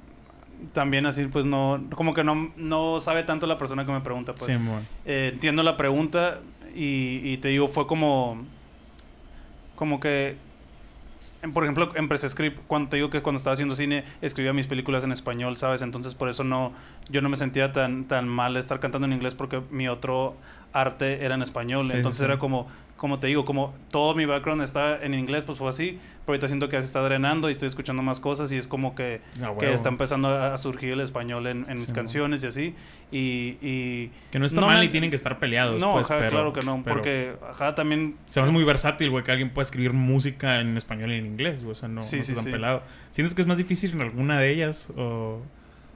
también 0.73 1.05
así, 1.05 1.27
pues 1.27 1.45
no, 1.45 1.85
como 1.95 2.15
que 2.15 2.25
no, 2.25 2.51
no 2.57 2.99
sabe 3.01 3.25
tanto 3.25 3.47
la 3.47 3.59
persona 3.59 3.85
que 3.85 3.93
me 3.93 4.01
pregunta, 4.01 4.35
pues. 4.35 4.47
Simón. 4.47 4.87
Eh, 5.05 5.33
entiendo 5.35 5.63
la 5.63 5.77
pregunta 5.77 6.41
y, 6.75 7.21
y 7.25 7.37
te 7.39 7.49
digo, 7.49 7.69
fue 7.69 7.87
como, 7.87 8.43
como 9.77 10.01
que, 10.01 10.37
por 11.55 11.65
ejemplo, 11.65 11.91
empecé 11.95 12.27
a 12.27 12.29
escribir, 12.29 12.61
cuando 12.67 12.91
te 12.91 12.97
digo 12.97 13.09
que 13.09 13.23
cuando 13.23 13.39
estaba 13.39 13.55
haciendo 13.55 13.75
cine, 13.75 14.05
escribía 14.21 14.53
mis 14.53 14.67
películas 14.67 15.05
en 15.05 15.13
español, 15.13 15.57
¿sabes? 15.57 15.81
Entonces 15.83 16.15
por 16.15 16.29
eso 16.29 16.45
no, 16.45 16.73
yo 17.09 17.23
no 17.23 17.29
me 17.29 17.37
sentía 17.37 17.73
tan, 17.73 18.05
tan 18.05 18.29
mal 18.29 18.55
de 18.55 18.61
estar 18.61 18.79
cantando 18.79 19.07
en 19.07 19.15
inglés 19.15 19.35
porque 19.35 19.63
mi 19.71 19.89
otro 19.89 20.37
arte 20.73 21.25
era 21.25 21.35
en 21.35 21.43
español. 21.43 21.83
Sí, 21.85 21.93
Entonces 21.95 22.19
sí. 22.19 22.25
era 22.25 22.39
como, 22.39 22.69
como 23.01 23.19
te 23.19 23.29
digo, 23.29 23.47
como 23.47 23.73
todo 23.91 24.15
mi 24.15 24.27
background 24.27 24.61
está 24.61 25.03
en 25.03 25.15
inglés, 25.15 25.45
pues 25.45 25.57
fue 25.57 25.71
así. 25.71 25.99
Pero 26.27 26.35
ahorita 26.35 26.49
siento 26.49 26.69
que 26.69 26.77
se 26.81 26.85
está 26.85 27.01
drenando 27.01 27.49
y 27.49 27.53
estoy 27.53 27.67
escuchando 27.69 28.03
más 28.03 28.21
cosas 28.21 28.53
y 28.53 28.59
es 28.59 28.67
como 28.69 28.95
que, 28.95 29.23
Ah, 29.43 29.55
que 29.59 29.73
está 29.73 29.89
empezando 29.89 30.29
a 30.29 30.59
surgir 30.59 30.93
el 30.93 31.01
español 31.01 31.47
en, 31.47 31.65
en 31.67 31.73
mis 31.73 31.91
canciones 31.95 32.45
y 32.45 32.47
así. 32.49 32.75
Y, 33.11 33.57
y 33.63 34.11
Que 34.31 34.39
no 34.39 34.45
está 34.45 34.61
no 34.61 34.67
mal 34.67 34.85
y 34.85 34.91
tienen 34.91 35.09
que 35.09 35.17
estar 35.17 35.39
peleados. 35.39 35.81
no, 35.81 35.93
pues, 35.93 36.11
ajá, 36.11 36.19
pero- 36.19 36.31
claro 36.31 36.53
que 36.53 36.61
no, 36.61 36.83
pero 36.85 36.97
porque 36.97 37.33
ajá, 37.51 37.75
también 37.75 38.17
Se 38.29 38.39
hace 38.39 38.53
muy 38.53 38.65
versátil, 38.65 39.09
güey, 39.09 39.25
que 39.25 39.31
alguien 39.33 39.49
pueda 39.49 39.63
escribir 39.63 39.95
música 39.95 40.61
en 40.61 40.77
español 40.77 41.11
y 41.13 41.15
en 41.15 41.25
inglés, 41.25 41.63
güey. 41.63 41.73
O 41.73 41.75
sea, 41.75 41.89
no, 41.89 42.03
Sí, 42.03 42.19
no 42.19 42.23
sí, 42.23 42.35
tan 42.35 42.45
pelado. 42.45 42.83
¿Sientes 43.09 43.35
que 43.35 43.41
es 43.41 43.49
más 43.49 43.57
difícil 43.57 43.93
en 43.93 44.03
alguna 44.03 44.39
de 44.39 44.51
ellas? 44.53 44.93
O, 44.95 45.41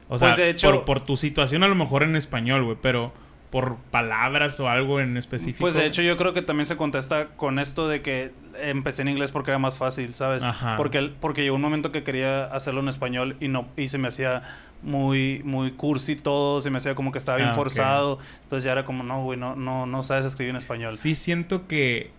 o 0.09 0.17
sea, 0.19 0.29
Pues, 0.31 0.39
de 0.39 0.49
hecho- 0.49 0.71
por, 0.73 0.85
por 0.87 1.01
tu 1.05 1.17
situación 1.17 1.63
a 1.65 1.69
lo 1.69 1.75
mejor 1.75 2.03
en 2.03 2.17
español, 2.17 2.65
güey, 2.65 2.79
pero 2.81 3.13
por 3.55 3.77
palabras 3.93 4.59
o 4.59 4.69
algo 4.69 4.99
en 4.99 5.17
específico. 5.17 5.61
Pues 5.61 5.75
de 5.75 5.87
hecho 5.87 6.03
yo 6.03 6.17
creo 6.17 6.35
que 6.35 6.43
también 6.43 6.67
se 6.67 6.77
contesta 6.77 7.29
con 7.37 7.61
esto 7.61 7.87
de 7.87 8.03
que 8.03 8.33
empecé 8.61 9.03
en 9.03 9.09
inglés 9.11 9.31
porque 9.31 9.53
era 9.53 9.61
más 9.61 9.79
fácil, 9.79 10.17
¿sabes? 10.17 10.43
Ajá. 10.43 10.77
Porque 10.77 11.13
porque 11.21 11.43
llegó 11.45 11.55
un 11.55 11.63
momento 11.63 11.93
que 11.93 12.03
quería 12.03 12.47
hacerlo 12.47 12.81
en 12.81 12.89
español 12.89 13.37
y 13.39 13.47
no 13.47 13.69
y 13.77 13.87
se 13.87 13.99
me 13.99 14.09
hacía 14.09 14.43
muy 14.83 15.41
muy 15.45 15.71
cursi 15.71 16.17
todo, 16.17 16.61
se 16.61 16.71
me 16.71 16.79
hacía 16.79 16.97
como 16.97 17.13
que 17.13 17.19
estaba 17.19 17.39
bien 17.39 17.51
Ah, 17.51 17.55
forzado, 17.55 18.19
entonces 18.43 18.65
ya 18.65 18.73
era 18.73 18.85
como 18.85 19.05
no, 19.05 19.23
güey, 19.23 19.39
no 19.39 19.55
no 19.55 19.87
no 19.87 20.03
sabes 20.03 20.25
escribir 20.25 20.51
en 20.51 20.57
español. 20.57 20.91
Sí 20.93 21.15
siento 21.15 21.69
que 21.69 22.11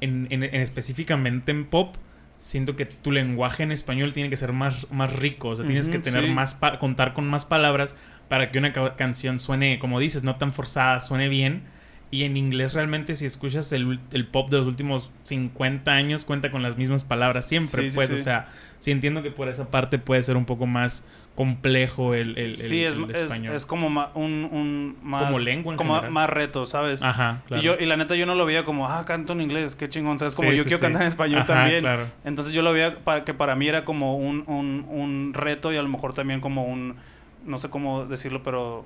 en, 0.00 0.28
en- 0.30 0.44
en 0.44 0.60
específicamente 0.60 1.50
en 1.50 1.64
pop, 1.64 1.96
siento 2.44 2.76
que 2.76 2.84
tu 2.84 3.10
lenguaje 3.10 3.62
en 3.62 3.72
español 3.72 4.12
tiene 4.12 4.28
que 4.28 4.36
ser 4.36 4.52
más, 4.52 4.86
más 4.90 5.12
rico. 5.14 5.48
O 5.48 5.56
sea, 5.56 5.64
tienes 5.66 5.88
que 5.88 5.98
tener 5.98 6.24
sí. 6.24 6.30
más 6.30 6.54
contar 6.78 7.14
con 7.14 7.26
más 7.26 7.44
palabras 7.46 7.96
para 8.28 8.50
que 8.50 8.58
una 8.58 8.72
ca- 8.72 8.96
canción 8.96 9.40
suene, 9.40 9.78
como 9.78 9.98
dices, 9.98 10.22
no 10.24 10.36
tan 10.36 10.52
forzada, 10.52 11.00
suene 11.00 11.28
bien. 11.28 11.62
Y 12.10 12.22
en 12.22 12.36
inglés 12.36 12.74
realmente 12.74 13.16
si 13.16 13.24
escuchas 13.26 13.72
el, 13.72 13.98
el 14.12 14.26
pop 14.26 14.48
de 14.48 14.58
los 14.58 14.66
últimos 14.68 15.10
50 15.24 15.92
años 15.92 16.24
cuenta 16.24 16.50
con 16.52 16.62
las 16.62 16.76
mismas 16.76 17.02
palabras 17.02 17.48
siempre, 17.48 17.90
Sí, 17.90 17.94
pues, 17.96 18.10
sí. 18.10 18.14
o 18.14 18.18
sea, 18.18 18.48
sí 18.78 18.92
entiendo 18.92 19.22
que 19.24 19.32
por 19.32 19.48
esa 19.48 19.68
parte 19.70 19.98
puede 19.98 20.22
ser 20.22 20.36
un 20.36 20.44
poco 20.44 20.66
más 20.66 21.04
complejo 21.34 22.14
el, 22.14 22.38
el, 22.38 22.56
sí, 22.56 22.84
el- 22.84 23.10
es, 23.10 23.16
es, 23.16 23.20
español. 23.22 23.54
es 23.56 23.66
como 23.66 23.90
ma- 23.90 24.12
un, 24.14 24.48
un 24.52 24.96
más 25.02 25.24
Como 25.24 25.38
lengua 25.40 25.72
en 25.72 25.76
como 25.76 25.94
general. 25.94 26.12
más 26.12 26.30
reto, 26.30 26.66
¿sabes? 26.66 27.02
Ajá, 27.02 27.42
claro. 27.48 27.60
Y, 27.60 27.66
yo, 27.66 27.74
y 27.80 27.86
la 27.86 27.96
neta 27.96 28.14
yo 28.14 28.26
no 28.26 28.36
lo 28.36 28.46
veía 28.46 28.64
como, 28.64 28.88
ah, 28.88 29.04
canto 29.04 29.32
en 29.32 29.40
inglés, 29.40 29.74
qué 29.74 29.88
chingón, 29.88 30.20
¿sabes? 30.20 30.36
Como 30.36 30.52
yo 30.52 30.62
quiero 30.62 30.78
cantar 30.78 31.02
en 31.02 31.08
español 31.08 31.40
Ajá, 31.40 31.54
también. 31.54 31.80
claro. 31.80 32.06
Entonces 32.24 32.52
yo 32.54 32.62
lo 32.62 32.72
veía 32.72 32.96
para, 33.02 33.24
que 33.24 33.34
para 33.34 33.56
mí 33.56 33.66
era 33.66 33.84
como 33.84 34.16
un, 34.16 34.44
un, 34.46 34.86
un 34.88 35.32
reto 35.34 35.72
y 35.72 35.76
a 35.76 35.82
lo 35.82 35.88
mejor 35.88 36.14
también 36.14 36.40
como 36.40 36.64
un, 36.64 36.94
no 37.44 37.58
sé 37.58 37.68
cómo 37.70 38.06
decirlo, 38.06 38.44
pero 38.44 38.84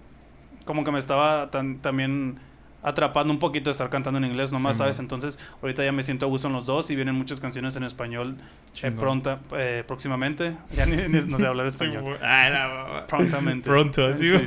como 0.64 0.82
que 0.84 0.90
me 0.92 0.98
estaba 0.98 1.50
tan- 1.50 1.78
también 1.80 2.38
atrapando 2.82 3.32
un 3.32 3.38
poquito 3.40 3.64
de 3.66 3.72
estar 3.72 3.90
cantando 3.90 4.18
en 4.18 4.24
inglés 4.24 4.52
nomás, 4.52 4.76
Sí, 4.76 4.78
¿sabes? 4.78 4.98
man. 4.98 5.04
Entonces 5.04 5.38
ahorita 5.62 5.84
ya 5.84 5.92
me 5.92 6.02
siento 6.02 6.26
a 6.26 6.28
gusto 6.28 6.46
en 6.46 6.52
los 6.54 6.64
dos 6.66 6.90
y 6.90 6.96
vienen 6.96 7.14
muchas 7.14 7.40
canciones 7.40 7.74
en 7.76 7.82
español 7.84 8.36
eh, 8.82 8.90
pronta, 8.92 9.40
eh, 9.56 9.82
próximamente. 9.86 10.52
Ya 10.74 10.86
ni, 10.86 10.96
ni- 10.96 11.26
no 11.26 11.38
sé 11.38 11.46
hablar 11.46 11.66
español. 11.68 12.02
Sí, 12.06 12.20
ah, 12.22 13.04
Prontamente. 13.08 13.64
Pronto, 13.66 14.06
así. 14.06 14.30
Sí. 14.30 14.44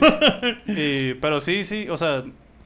Y- 0.67 1.13
pero 1.15 1.39
sí, 1.39 1.65
sí, 1.65 1.87
o 1.89 1.97
sea, 1.97 2.23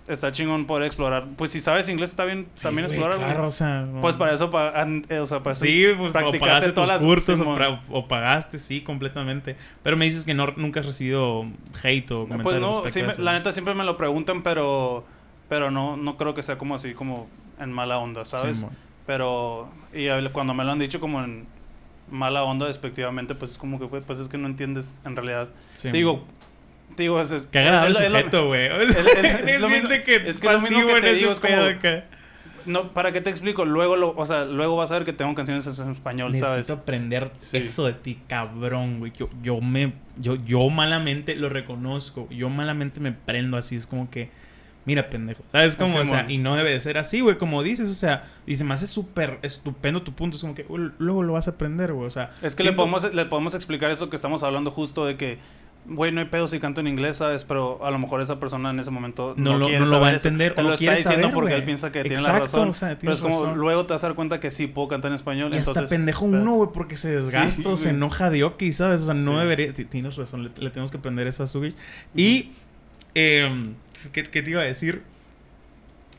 está 0.08 0.32
chingón 0.32 0.66
poder 0.68 0.86
explorar. 0.86 1.26
Pues 1.36 1.50
si 1.50 1.60
sabes 1.60 1.90
inglés 1.90 2.12
está 2.12 2.26
bien 2.26 2.46
Sí, 2.54 2.64
también 2.64 2.86
explorar. 2.86 3.18
Claro, 3.18 3.48
o 3.48 3.52
sea. 3.52 3.88
Pues 4.02 4.16
para 4.18 4.34
eso, 4.34 4.52
pa- 4.52 4.70
an- 4.80 5.04
eh, 5.10 5.18
o 5.18 5.26
sea, 5.26 5.40
para 5.40 5.56
Sí, 5.56 5.84
pues 5.98 6.10
o 6.10 6.14
practicaste 6.14 6.40
pagaste 6.46 6.66
tus 6.68 6.76
todas 6.76 6.90
las- 6.90 7.02
cursos 7.02 7.42
o, 7.42 7.80
o 7.90 8.08
pagaste, 8.08 8.60
sí, 8.60 8.82
completamente. 8.82 9.56
Pero 9.82 9.98
me 9.98 10.06
dices 10.06 10.26
que 10.26 10.36
no, 10.36 10.46
nunca 10.58 10.82
has 10.82 10.86
recibido 10.86 11.46
hate 11.84 12.12
o 12.12 12.28
comentarios 12.28 12.44
Pues 12.44 12.62
no, 12.62 12.90
sí, 12.90 13.02
me- 13.18 13.24
la 13.24 13.34
neta 13.34 13.52
siempre 13.52 13.74
me 13.74 13.84
lo 13.84 13.98
preguntan, 13.98 14.44
pero 14.44 15.06
pero 15.50 15.72
no 15.72 15.98
no 15.98 16.18
creo 16.18 16.34
que 16.34 16.44
sea 16.44 16.58
como 16.58 16.76
así 16.76 16.94
como 16.94 17.28
en 17.60 17.72
mala 17.72 17.98
onda, 17.98 18.26
¿sabes? 18.26 18.66
Pero 19.06 19.70
y 19.94 20.08
cuando 20.30 20.54
me 20.54 20.64
lo 20.64 20.72
han 20.72 20.80
dicho 20.80 21.00
como 21.00 21.24
en 21.24 21.46
mala 22.10 22.44
onda 22.44 22.68
despectivamente, 22.68 23.36
pues 23.36 23.52
es 23.52 23.58
como 23.58 23.80
que, 23.80 23.88
pues 23.88 24.20
es 24.20 24.28
que 24.28 24.38
no 24.38 24.48
entiendes 24.48 25.00
en 25.06 25.16
realidad. 25.16 25.50
Sí, 25.74 25.92
digo, 25.92 26.24
te 26.96 27.04
digo, 27.04 27.20
es, 27.22 27.32
es 27.32 27.48
Qué 27.48 27.60
agradable 27.60 27.98
es 28.00 28.12
sujeto, 28.12 28.48
güey. 28.48 28.66
Es- 28.68 29.60
lo 29.62 29.70
mismo- 29.70 29.90
que 29.90 30.16
es 30.28 30.40
que 30.40 30.48
lo 30.52 30.60
mismo 30.60 30.88
que 30.88 31.02
te 31.02 31.14
digo, 31.14 31.32
es 31.32 31.40
como- 31.40 31.56
acá. 31.56 32.06
No, 32.66 32.94
¿para 32.94 33.12
qué 33.12 33.22
te 33.22 33.30
explico? 33.30 33.64
Luego, 33.64 33.96
lo, 33.96 34.16
o 34.18 34.26
sea, 34.26 34.44
luego 34.44 34.76
vas 34.76 34.92
a 34.92 34.96
ver 34.96 35.06
que 35.06 35.14
tengo 35.14 35.36
canciones 35.36 35.68
en 35.78 35.92
español, 35.92 36.32
Necesito 36.32 36.52
¿sabes? 36.52 36.70
aprender 36.72 37.32
Sí. 37.38 37.58
eso 37.58 37.86
de 37.86 37.94
ti, 37.94 38.18
cabrón, 38.28 38.98
güey. 38.98 39.12
Yo, 39.12 39.30
yo 39.44 39.62
me, 39.62 39.94
yo, 40.18 40.34
yo 40.34 40.68
malamente 40.70 41.36
lo 41.36 41.50
reconozco. 41.50 42.28
Yo 42.32 42.50
malamente 42.50 43.00
me 43.00 43.12
prendo 43.12 43.56
así. 43.58 43.76
Es 43.76 43.86
como 43.86 44.10
que, 44.10 44.32
mira, 44.86 45.10
pendejo. 45.10 45.44
¿Sabes 45.52 45.76
cómo? 45.76 45.94
Sí, 45.94 45.98
o 46.00 46.06
sea, 46.06 46.26
y 46.30 46.38
no 46.38 46.56
debe 46.56 46.72
de 46.72 46.80
ser 46.80 46.98
así, 46.98 47.22
güey. 47.22 47.38
Como 47.38 47.64
dices, 47.64 47.90
o 47.90 47.94
sea, 47.96 48.24
y 48.46 48.56
se 48.56 48.64
me 48.64 48.74
hace 48.74 48.88
súper 48.88 49.40
estupendo 49.42 50.02
tu 50.04 50.14
punto. 50.14 50.36
Es 50.38 50.42
como 50.42 50.56
que 50.56 50.66
uy, 50.70 50.92
luego 51.00 51.24
lo 51.24 51.34
vas 51.34 51.48
a 51.48 51.52
aprender, 51.52 51.94
güey. 51.94 52.08
O 52.08 52.12
sea, 52.12 52.32
Es 52.42 52.56
que 52.56 52.64
le, 52.64 52.70
siento- 52.70 52.78
podemos, 52.78 53.14
le 53.14 53.26
podemos 53.26 53.54
explicar 53.56 53.92
eso 53.92 54.10
que 54.10 54.16
estamos 54.16 54.44
hablando 54.44 54.72
justo 54.72 55.06
de 55.06 55.18
que, 55.18 55.40
güey, 55.88 56.12
no 56.12 56.20
hay 56.20 56.26
pedo 56.28 56.48
si 56.48 56.60
canto 56.60 56.82
en 56.82 56.88
inglés, 56.88 57.18
¿sabes? 57.18 57.44
Pero 57.46 57.86
a 57.86 57.92
lo 57.92 58.00
mejor 58.00 58.20
esa 58.22 58.40
persona 58.40 58.72
en 58.72 58.80
ese 58.80 58.90
momento 58.90 59.36
No 59.38 59.52
no, 59.54 59.58
lo- 59.60 59.66
quiere 59.68 59.86
no 59.86 59.92
lo 59.92 60.00
va 60.00 60.08
a 60.08 60.16
eso. 60.16 60.28
entender 60.28 60.56
Te 60.56 60.62
o 60.62 60.64
lo 60.64 60.74
está 60.74 60.92
diciendo 60.92 61.22
saber, 61.28 61.34
porque 61.34 61.54
él 61.54 61.64
piensa 61.64 61.92
que 61.92 62.02
tiene 62.04 62.22
la 62.24 62.40
razón. 62.40 62.70
o 62.70 62.74
sea, 62.74 62.98
pero 63.00 63.14
es 63.14 63.22
como, 63.22 63.42
razón. 63.44 63.58
luego 63.60 63.86
te 63.86 63.94
vas 63.94 64.04
a 64.04 64.08
dar 64.08 64.16
cuenta 64.16 64.40
que 64.40 64.50
sí 64.50 64.66
puedo 64.66 64.88
cantar 64.88 65.12
en 65.12 65.16
español. 65.16 65.54
Y 65.54 65.58
hasta 65.58 65.86
pendejo 65.86 66.26
uno, 66.26 66.56
güey, 66.56 66.70
porque 66.74 66.98
se 66.98 67.12
desgasta 67.12 67.70
o 67.70 67.78
se 67.78 67.90
enoja 67.92 68.32
de 68.32 68.44
ok, 68.44 68.64
¿sabes? 68.72 69.02
O 69.02 69.06
sea, 69.06 69.14
no 69.14 69.34
Sí. 69.34 69.38
debería. 69.40 69.74
ti- 69.74 69.86
Tienes 69.86 70.16
razón, 70.16 70.44
le, 70.44 70.50
le 70.58 70.70
tenemos 70.72 70.90
que 70.90 70.98
aprender 70.98 71.28
eso 71.28 71.44
a 71.44 71.48
Sugi. 71.48 71.76
Y. 72.16 72.52
eh, 73.16 73.74
¿qué, 74.12 74.24
qué 74.26 74.42
te 74.44 74.50
iba 74.52 74.62
a 74.62 74.66
decir? 74.66 75.02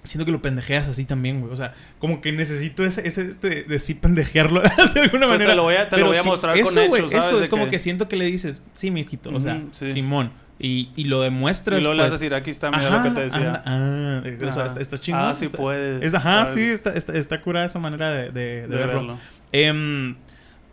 Siento 0.03 0.25
que 0.25 0.31
lo 0.31 0.41
pendejeas 0.41 0.89
así 0.89 1.05
también, 1.05 1.41
güey. 1.41 1.53
O 1.53 1.57
sea, 1.57 1.75
como 1.99 2.21
que 2.21 2.31
necesito 2.31 2.85
ese, 2.85 3.07
ese 3.09 3.23
este, 3.29 3.65
de 3.65 3.79
sí 3.81 3.95
pendejearlo 3.95 4.61
de 4.95 5.01
alguna 5.01 5.27
Pues 5.27 5.39
manera. 5.41 5.51
te 5.51 5.57
lo 5.57 5.63
voy 5.65 5.75
a, 5.75 5.89
te 5.89 5.97
lo 5.97 6.03
Pero 6.03 6.07
voy 6.07 6.17
a 6.17 6.23
sí, 6.23 6.29
mostrar 6.29 6.57
eso, 6.57 6.67
con 6.73 6.89
güey, 6.89 7.01
hechos, 7.01 7.11
¿sabes? 7.13 7.27
Eso 7.27 7.37
De 7.39 7.43
es 7.45 7.51
como 7.51 7.69
que... 7.69 7.79
siento 7.81 8.09
que 8.09 8.15
le 8.17 8.25
dices, 8.27 8.63
sí, 8.73 8.91
mijito. 8.93 9.31
O 9.35 9.41
sea, 9.41 9.63
sí. 9.73 9.89
Simón. 9.89 10.31
Y, 10.61 10.91
y 10.97 11.05
lo 11.05 11.21
demuestras. 11.23 11.81
Y 11.81 11.83
luego 11.83 11.95
le 11.97 12.03
vas 12.03 12.07
a 12.07 12.11
pues, 12.13 12.21
decir, 12.21 12.35
aquí 12.35 12.51
está, 12.51 12.71
mira 12.71 12.87
ajá, 12.87 12.97
lo 12.99 13.03
que 13.03 13.11
te 13.11 13.21
decía. 13.25 13.47
anda- 13.47 13.63
ah, 13.67 14.23
o 14.47 14.51
sea, 14.53 14.67
está, 14.67 14.81
está 14.81 14.99
chingón. 14.99 15.23
Ah, 15.23 15.35
sí 15.35 15.45
está- 15.47 15.59
puedes. 15.59 16.03
es- 16.03 16.15
ajá, 16.15 16.47
sí, 16.47 16.63
está, 16.63 16.95
está, 16.95 17.13
está 17.13 17.41
curada 17.43 17.67
esa 17.67 17.79
manera 17.81 18.11
de, 18.11 18.31
de- 18.31 18.31
de 18.31 18.67
De 18.69 18.77
verlo. 18.77 18.93
verlo. 18.95 19.19
Em, 19.53 20.15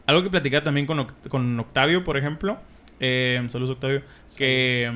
algo 0.06 0.22
que 0.24 0.30
platicaba 0.30 0.64
también 0.64 0.86
con, 0.86 1.06
con 1.28 1.60
Octavio, 1.60 2.04
por 2.04 2.18
ejemplo. 2.18 2.60
em, 3.00 3.50
saludos, 3.50 3.72
Octavio. 3.72 4.04
Que, 4.38 4.90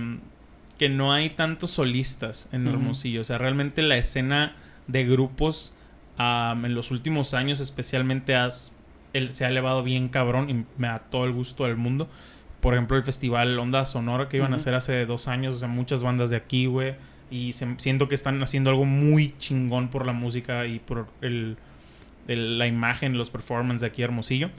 que 0.78 0.90
no 0.90 1.12
hay 1.14 1.30
tantos 1.32 1.72
solistas 1.72 2.50
en. 2.52 2.68
Hermosillo. 2.68 3.22
O 3.22 3.24
sea, 3.24 3.38
realmente 3.38 3.82
la 3.82 3.98
escena 3.98 4.56
de 4.88 5.06
grupos 5.06 5.74
am, 6.18 6.66
en 6.66 6.76
los 6.76 6.92
últimos 6.92 7.34
años, 7.34 7.60
especialmente, 7.60 8.36
has, 8.36 8.72
el- 9.14 9.32
se 9.32 9.46
ha 9.46 9.50
elevado 9.50 9.84
bien 9.84 10.10
cabrón 10.10 10.50
y 10.50 10.54
me 10.80 10.88
da 10.88 11.00
todo 11.00 11.26
el 11.26 11.32
gusto 11.32 11.66
del 11.66 11.78
mundo. 11.78 12.08
Por 12.62 12.74
ejemplo, 12.74 12.98
el 12.98 13.04
festival 13.04 13.58
Onda 13.60 13.86
Sonora 13.86 14.28
que 14.30 14.38
iban 14.38 14.54
a 14.54 14.56
hacer 14.58 14.74
hace 14.74 15.06
dos 15.06 15.28
años. 15.28 15.56
O 15.56 15.58
sea, 15.60 15.68
muchas 15.68 16.04
bandas 16.04 16.30
de 16.32 16.38
aquí, 16.38 16.66
güey. 16.66 16.96
Y 17.30 17.54
se- 17.54 17.76
siento 17.78 18.08
que 18.08 18.16
están 18.16 18.42
haciendo 18.42 18.70
algo 18.70 18.86
muy 18.86 19.36
chingón 19.38 19.90
por 19.90 20.06
la 20.06 20.14
música 20.14 20.66
y 20.66 20.80
por 20.80 21.08
el, 21.22 21.58
el- 22.28 22.58
la 22.58 22.66
imagen, 22.68 23.18
los 23.18 23.30
performances 23.30 23.82
de 23.82 23.88
aquí 23.88 24.02
Hermosillo. 24.02 24.50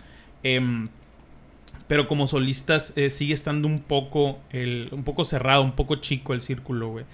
Em, 0.42 0.88
pero 1.88 2.06
como 2.06 2.26
solistas 2.26 2.92
eh, 2.96 3.10
sigue 3.10 3.34
estando 3.34 3.66
un 3.66 3.80
poco, 3.80 4.38
el, 4.50 4.90
un 4.92 5.04
poco 5.04 5.24
cerrado, 5.24 5.62
un 5.62 5.72
poco 5.72 5.96
chico 5.96 6.34
el 6.34 6.40
círculo, 6.40 6.88
güey. 6.88 7.04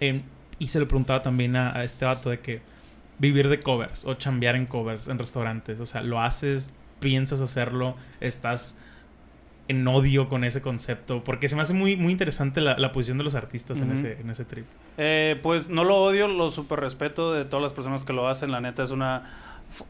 Em, 0.00 0.22
y 0.58 0.66
se 0.66 0.80
lo 0.80 0.88
preguntaba 0.88 1.22
también 1.22 1.56
a, 1.56 1.74
a 1.74 1.84
este 1.84 2.04
vato 2.04 2.30
de 2.30 2.40
que 2.40 2.60
vivir 3.18 3.48
de 3.48 3.60
covers 3.60 4.04
o 4.04 4.14
chambear 4.14 4.56
en 4.56 4.66
covers 4.66 5.08
en 5.08 5.18
restaurantes. 5.18 5.80
O 5.80 5.86
sea, 5.86 6.02
lo 6.02 6.20
haces, 6.20 6.74
piensas 7.00 7.40
hacerlo, 7.40 7.96
estás 8.20 8.78
en 9.68 9.86
odio 9.86 10.28
con 10.28 10.44
ese 10.44 10.60
concepto. 10.60 11.22
Porque 11.24 11.48
se 11.48 11.56
me 11.56 11.62
hace 11.62 11.74
muy, 11.74 11.96
muy 11.96 12.12
interesante 12.12 12.60
la, 12.60 12.76
la 12.78 12.92
posición 12.92 13.18
de 13.18 13.24
los 13.24 13.34
artistas 13.34 13.80
en, 13.80 13.92
ese, 13.92 14.20
en 14.20 14.30
ese 14.30 14.44
trip. 14.44 14.66
Eh, 14.98 15.38
pues 15.42 15.68
no 15.68 15.84
lo 15.84 16.02
odio, 16.02 16.28
lo 16.28 16.50
super 16.50 16.80
respeto 16.80 17.32
de 17.32 17.44
todas 17.44 17.62
las 17.62 17.72
personas 17.72 18.04
que 18.04 18.12
lo 18.12 18.28
hacen. 18.28 18.50
La 18.50 18.60
neta 18.60 18.82
es 18.82 18.90
una 18.90 19.30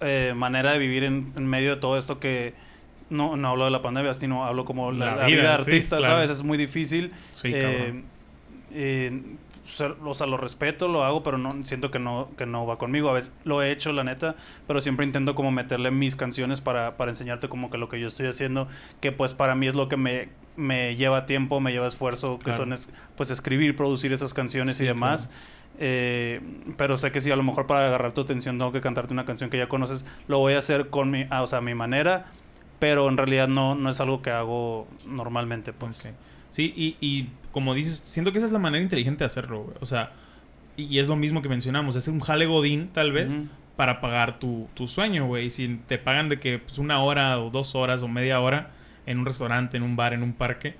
eh, 0.01 0.33
manera 0.37 0.73
de 0.73 0.79
vivir 0.79 1.05
en, 1.05 1.33
en 1.37 1.47
medio 1.47 1.75
de 1.75 1.81
todo 1.81 1.99
esto 1.99 2.21
que 2.21 2.55
no, 3.11 3.37
no 3.37 3.49
hablo 3.49 3.65
de 3.67 3.71
la 3.71 3.83
pandemia, 3.83 4.15
sino 4.15 4.45
hablo 4.45 4.65
como 4.65 4.93
la, 4.93 5.07
La 5.07 5.17
la 5.17 5.27
vida, 5.27 5.41
vida, 5.43 5.53
de 5.53 5.65
sí, 5.65 5.71
artista, 5.71 5.97
claro. 5.99 6.15
¿sabes? 6.15 6.31
Es 6.31 6.43
muy 6.43 6.59
difícil. 6.59 7.13
Sí, 7.33 7.51
Eh, 7.55 8.03
eh, 8.73 9.23
o 10.05 10.15
sea, 10.15 10.27
lo 10.27 10.37
respeto, 10.37 10.89
lo 10.89 11.05
hago, 11.05 11.23
pero 11.23 11.39
no 11.39 11.65
siento 11.65 11.91
que 11.91 11.99
no, 11.99 12.29
que 12.37 12.45
no 12.45 12.67
va 12.67 12.77
conmigo. 12.77 13.09
A 13.09 13.15
veces 13.15 13.33
lo 13.45 13.63
he 13.63 13.71
hecho, 13.71 13.93
la 13.93 14.05
neta, 14.05 14.37
pero 14.67 14.81
siempre 14.83 15.07
intento 15.07 15.35
como 15.35 15.51
meterle 15.51 15.91
mis 15.91 16.17
canciones 16.17 16.61
para, 16.61 16.99
para 16.99 17.11
enseñarte 17.13 17.49
como 17.49 17.71
que 17.71 17.79
lo 17.79 17.89
que 17.89 17.99
yo 17.99 18.07
estoy 18.07 18.27
haciendo, 18.27 18.69
que 19.01 19.11
pues 19.11 19.33
para 19.33 19.55
mí 19.55 19.67
es 19.67 19.75
lo 19.75 19.89
que 19.89 19.97
me, 19.97 20.29
me 20.57 20.97
lleva 20.97 21.25
tiempo, 21.25 21.61
me 21.61 21.73
lleva 21.73 21.87
esfuerzo, 21.87 22.39
que 22.39 22.53
son 22.53 22.75
es, 22.75 22.91
pues 23.17 23.31
escribir, 23.31 23.75
producir 23.75 24.13
esas 24.13 24.35
canciones 24.35 24.77
Sí, 24.77 24.85
y 24.85 24.87
demás. 24.87 25.31
Eh, 25.79 26.41
pero 26.77 26.97
sé 26.99 27.11
que 27.11 27.21
si 27.21 27.31
a 27.31 27.37
lo 27.37 27.43
mejor 27.43 27.67
para 27.67 27.87
agarrar 27.87 28.13
tu 28.13 28.21
atención 28.21 28.59
tengo 28.59 28.71
que 28.71 28.81
cantarte 28.83 29.13
una 29.13 29.25
canción 29.25 29.49
que 29.51 29.57
ya 29.59 29.67
conoces, 29.69 30.05
lo 30.29 30.39
voy 30.39 30.53
a 30.55 30.59
hacer 30.59 30.91
con 30.91 31.11
mi, 31.11 31.27
ah, 31.31 31.43
o 31.43 31.47
sea, 31.47 31.59
a 31.59 31.63
mi 31.63 31.75
manera, 31.75 32.27
pero 32.79 33.09
en 33.09 33.17
realidad 33.17 33.49
no, 33.49 33.75
no 33.75 33.91
es 33.91 34.01
algo 34.01 34.23
que 34.23 34.31
hago 34.31 34.87
normalmente, 35.07 35.73
pues. 35.73 36.05
Ok. 36.07 36.13
Sí, 36.55 36.73
y, 36.77 36.97
y 37.01 37.31
como 37.51 37.75
dices, 37.75 38.01
siento 38.05 38.31
que 38.31 38.39
esa 38.39 38.47
es 38.47 38.53
la 38.53 38.61
manera 38.61 38.81
inteligente 38.83 39.25
de 39.25 39.27
hacerlo, 39.27 39.65
güey. 39.65 39.77
O 39.81 39.87
sea, 39.87 40.13
y, 40.77 40.99
es 40.99 41.09
lo 41.09 41.17
mismo 41.17 41.43
que 41.43 41.49
mencionamos. 41.49 41.97
Es 41.97 42.09
un 42.09 42.21
jale 42.21 42.47
godín, 42.47 42.89
tal 42.89 43.13
vez, 43.13 43.39
para 43.77 44.01
pagar 44.01 44.39
tu, 44.39 44.69
tu 44.75 44.87
sueño, 44.87 45.27
güey. 45.27 45.47
Y 45.47 45.51
si 45.51 45.81
te 45.87 45.99
pagan 45.99 46.29
de 46.29 46.39
que 46.39 46.59
pues, 46.59 46.79
una 46.79 47.03
hora 47.03 47.41
o 47.41 47.51
dos 47.51 47.75
horas 47.75 48.03
o 48.03 48.09
media 48.09 48.41
hora 48.41 48.71
en 49.07 49.19
un 49.19 49.27
restaurante, 49.27 49.77
en 49.77 49.83
un 49.83 49.97
bar, 49.97 50.13
en 50.13 50.23
un 50.23 50.33
parque, 50.33 50.77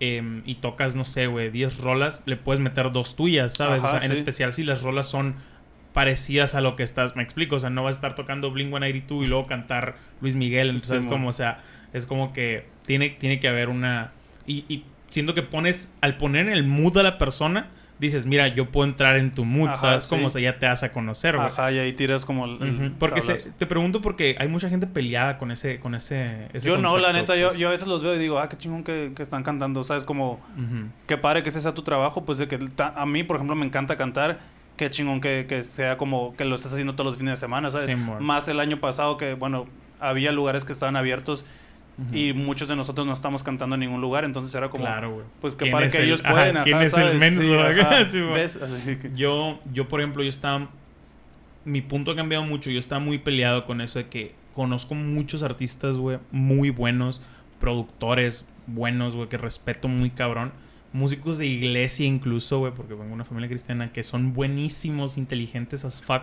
em, 0.00 0.42
y 0.46 0.56
tocas, 0.56 0.94
no 0.96 1.04
sé, 1.04 1.26
güey, 1.26 1.50
10 1.50 1.78
rolas, 1.78 2.22
le 2.26 2.36
puedes 2.36 2.60
meter 2.60 2.92
dos 2.92 3.16
tuyas, 3.16 3.54
¿sabes? 3.54 3.82
Ajá, 3.82 3.96
o 3.96 4.00
sea, 4.00 4.06
en 4.06 4.12
especial 4.12 4.52
si 4.52 4.62
las 4.62 4.82
rolas 4.82 5.08
son 5.08 5.34
parecidas 5.92 6.54
a 6.54 6.60
lo 6.60 6.76
que 6.76 6.82
estás, 6.82 7.16
me 7.16 7.22
explico, 7.22 7.56
o 7.56 7.58
sea, 7.58 7.70
no 7.70 7.82
vas 7.82 7.96
a 7.96 7.98
estar 7.98 8.14
tocando 8.14 8.50
Blink 8.50 8.68
182 8.70 9.24
y 9.24 9.28
luego 9.28 9.46
cantar 9.46 9.96
Luis 10.20 10.34
Miguel, 10.36 10.68
entonces 10.68 10.90
Sí, 10.90 10.96
es 10.96 11.06
como, 11.06 11.28
o 11.28 11.32
sea, 11.32 11.60
es 11.92 12.06
como 12.06 12.32
que 12.32 12.66
tiene, 12.86 13.10
tiene 13.10 13.40
que 13.40 13.48
haber 13.48 13.68
una... 13.68 14.12
Y, 14.46 14.64
y 14.68 14.84
siento 15.10 15.34
que 15.34 15.42
pones, 15.42 15.90
al 16.00 16.16
poner 16.16 16.46
en 16.46 16.52
el 16.52 16.64
mood 16.64 16.96
a 16.98 17.02
la 17.02 17.18
persona, 17.18 17.68
dices, 17.98 18.26
mira, 18.26 18.46
yo 18.48 18.70
puedo 18.70 18.88
entrar 18.88 19.16
en 19.16 19.32
tu 19.32 19.44
mood, 19.44 19.68
Ajá, 19.70 19.74
¿sabes? 19.76 20.02
sí. 20.04 20.10
Como, 20.10 20.28
o 20.28 20.30
sea, 20.30 20.40
ya 20.40 20.58
te 20.58 20.66
vas 20.66 20.82
a 20.84 20.92
conocer, 20.92 21.34
güey. 21.36 21.48
Ajá, 21.48 21.72
y 21.72 21.78
ahí 21.78 21.92
tiras 21.92 22.24
como 22.24 22.44
el. 22.44 22.92
Porque 22.98 23.20
se- 23.22 23.50
te 23.50 23.66
pregunto 23.66 24.00
porque 24.00 24.36
hay 24.38 24.46
mucha 24.48 24.68
gente 24.70 24.86
peleada 24.86 25.36
con 25.36 25.50
ese, 25.50 25.80
con 25.80 25.94
ese, 25.96 26.46
ese 26.52 26.68
Yo 26.68 26.78
no, 26.78 26.96
la 26.98 27.12
neta, 27.12 27.34
yo, 27.34 27.48
pues. 27.48 27.58
yo 27.58 27.66
a 27.68 27.72
veces 27.72 27.88
los 27.88 28.02
veo 28.04 28.14
y 28.14 28.18
digo, 28.20 28.38
ah, 28.38 28.48
qué 28.48 28.56
chingón 28.56 28.84
que, 28.84 29.12
que 29.16 29.22
están 29.24 29.42
cantando, 29.42 29.82
¿sabes? 29.82 30.04
Como, 30.04 30.34
Ujú. 30.56 30.88
qué 31.08 31.16
padre 31.18 31.42
que 31.42 31.48
ese 31.48 31.60
sea 31.60 31.74
tu 31.74 31.82
trabajo, 31.82 32.24
pues 32.24 32.38
de 32.38 32.46
que 32.46 32.58
a 32.78 33.04
mí, 33.06 33.24
por 33.24 33.36
ejemplo, 33.36 33.56
me 33.56 33.66
encanta 33.66 33.96
cantar, 33.96 34.38
qué 34.78 34.88
chingón 34.90 35.20
que, 35.20 35.44
que 35.46 35.62
sea 35.64 35.98
como 35.98 36.34
que 36.36 36.46
lo 36.46 36.54
estés 36.54 36.72
haciendo 36.72 36.94
todos 36.94 37.04
los 37.06 37.16
fines 37.18 37.32
de 37.32 37.36
semana, 37.36 37.70
¿sabes? 37.70 37.86
Simón. 37.86 38.24
Más 38.24 38.48
el 38.48 38.58
año 38.60 38.80
pasado 38.80 39.18
que, 39.18 39.34
bueno, 39.34 39.66
había 40.00 40.32
lugares 40.32 40.64
que 40.64 40.72
estaban 40.72 40.96
abiertos 40.96 41.44
y 42.12 42.32
muchos 42.32 42.68
de 42.68 42.76
nosotros 42.76 43.04
no 43.08 43.12
estamos 43.12 43.42
cantando 43.42 43.74
en 43.74 43.80
ningún 43.80 44.00
lugar, 44.00 44.24
entonces 44.24 44.54
era 44.54 44.68
como, 44.68 44.84
Claro, 44.84 45.24
pues 45.40 45.56
qué 45.56 45.64
¿Quién 45.64 45.72
padre 45.72 45.86
es 45.88 45.92
que 45.92 45.98
el- 45.98 46.04
ellos 46.06 46.20
ajá, 46.24 46.32
pueden, 46.32 46.56
¿Quién 46.62 46.76
ajá, 46.76 46.84
es 46.84 46.96
el 46.96 47.18
menso? 47.18 47.42
Sí, 47.42 47.54
ajá. 47.54 48.04
Sí, 48.84 48.96
que- 49.02 49.10
Yo, 49.16 49.58
yo, 49.72 49.88
por 49.88 50.00
ejemplo, 50.00 50.22
yo 50.22 50.28
estaba... 50.30 50.68
Mi 51.64 51.82
punto 51.82 52.12
ha 52.12 52.16
cambiado 52.16 52.44
mucho. 52.44 52.70
Yo 52.70 52.78
estaba 52.78 53.00
muy 53.00 53.18
peleado 53.18 53.66
con 53.66 53.80
eso 53.80 53.98
de 53.98 54.06
que 54.06 54.32
conozco 54.54 54.94
muchos 54.94 55.42
artistas, 55.42 55.96
güey, 55.96 56.18
muy 56.30 56.70
buenos, 56.70 57.20
productores 57.58 58.46
buenos, 58.68 59.14
güey, 59.16 59.28
que 59.28 59.36
respeto 59.36 59.88
muy 59.88 60.10
cabrón. 60.10 60.52
Músicos 60.92 61.38
de 61.38 61.46
iglesia 61.46 62.06
incluso, 62.06 62.60
güey, 62.60 62.72
porque 62.72 62.94
vengo 62.94 63.08
de 63.08 63.12
una 63.14 63.24
familia 63.24 63.48
cristiana, 63.48 63.92
que 63.92 64.02
son 64.02 64.32
buenísimos, 64.32 65.18
inteligentes 65.18 65.84
as 65.84 66.02
fuck. 66.02 66.22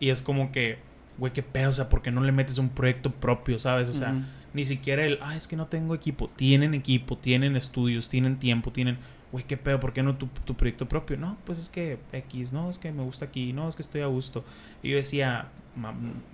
Y 0.00 0.10
es 0.10 0.22
como 0.22 0.50
que, 0.50 0.78
güey, 1.18 1.32
qué 1.32 1.42
pedo, 1.42 1.70
o 1.70 1.72
sea, 1.72 1.88
¿por 1.88 2.02
qué 2.02 2.10
no 2.10 2.22
le 2.22 2.32
metes 2.32 2.58
un 2.58 2.68
proyecto 2.68 3.12
propio, 3.12 3.58
sabes? 3.58 3.88
O 3.88 3.92
sea, 3.92 4.14
ni 4.54 4.64
siquiera 4.64 5.04
el, 5.04 5.18
ah, 5.22 5.36
es 5.36 5.46
que 5.46 5.56
no 5.56 5.66
tengo 5.66 5.94
equipo. 5.94 6.28
Tienen 6.28 6.74
equipo, 6.74 7.16
tienen 7.16 7.56
estudios, 7.56 8.08
tienen 8.08 8.38
tiempo, 8.38 8.72
tienen, 8.72 8.98
güey, 9.32 9.44
qué 9.44 9.56
pedo, 9.56 9.80
¿por 9.80 9.94
qué 9.94 10.02
no 10.02 10.14
tu, 10.16 10.28
proyecto 10.54 10.86
propio? 10.86 11.16
No, 11.16 11.38
pues 11.44 11.58
es 11.58 11.70
que 11.70 11.98
X, 12.12 12.52
no, 12.52 12.68
es 12.68 12.78
que 12.78 12.92
me 12.92 13.02
gusta 13.02 13.24
aquí, 13.24 13.54
no, 13.54 13.66
es 13.66 13.74
que 13.74 13.82
estoy 13.82 14.02
a 14.02 14.06
gusto. 14.06 14.44
Y 14.82 14.90
yo 14.90 14.96
decía, 14.96 15.48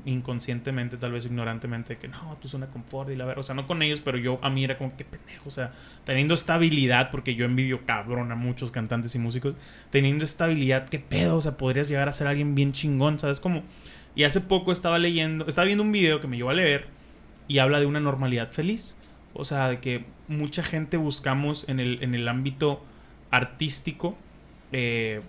inconscientemente, 0.05 0.96
tal 0.96 1.12
vez 1.12 1.24
ignorantemente, 1.24 1.96
que 1.96 2.09
no, 2.09 2.36
tu 2.42 2.49
zona 2.49 2.66
confort 2.66 3.11
y 3.11 3.14
la 3.16 3.24
ver, 3.24 3.38
o 3.38 3.44
sea, 3.44 3.55
no 3.55 3.68
con 3.68 3.82
ellos, 3.82 4.01
pero 4.01 4.18
yo 4.18 4.40
a 4.42 4.51
mí 4.51 4.64
era 4.64 4.76
como, 4.76 4.96
qué 4.96 5.05
pendejo, 5.05 5.49
o 5.49 5.53
sea, 5.53 5.70
teniendo 6.05 6.34
estabilidad, 6.34 7.12
porque 7.12 7.36
yo 7.36 7.44
envidio 7.44 7.86
cabrón 7.86 8.32
a 8.32 8.34
muchos 8.34 8.72
cantantes 8.72 9.14
y 9.14 9.20
músicos, 9.20 9.55
teniendo 9.90 10.24
estabilidad, 10.24 10.88
qué 10.88 10.99
pedo, 10.99 11.36
o 11.36 11.40
sea, 11.40 11.57
podrías 11.57 11.88
llegar 11.88 12.09
a 12.09 12.12
ser 12.12 12.26
alguien 12.26 12.57
bien 12.57 12.72
chingón, 12.72 13.20
¿sabes? 13.20 13.38
Como, 13.38 13.62
y 14.16 14.24
hace 14.24 14.40
poco 14.40 14.72
estaba 14.72 14.99
leyendo, 14.99 15.46
estaba 15.46 15.66
viendo 15.66 15.84
un 15.84 15.92
video 15.92 16.20
que 16.20 16.26
me 16.26 16.36
llevó 16.36 16.51
a 16.51 16.55
leer 16.55 16.86
y 17.46 17.59
habla 17.59 17.78
de 17.78 17.86
una 17.86 18.01
normalidad 18.01 18.51
feliz. 18.51 18.96
O 19.39 19.45
sea, 19.45 19.68
de 19.68 19.78
que 19.78 20.05
mucha 20.28 20.62
gente 20.62 20.97
buscamos 20.99 21.64
en 21.68 21.80
el, 21.80 22.03
en 22.03 22.14
el 22.14 22.28
ámbito 22.28 22.84
artístico, 23.30 24.18
eh, 24.72 25.22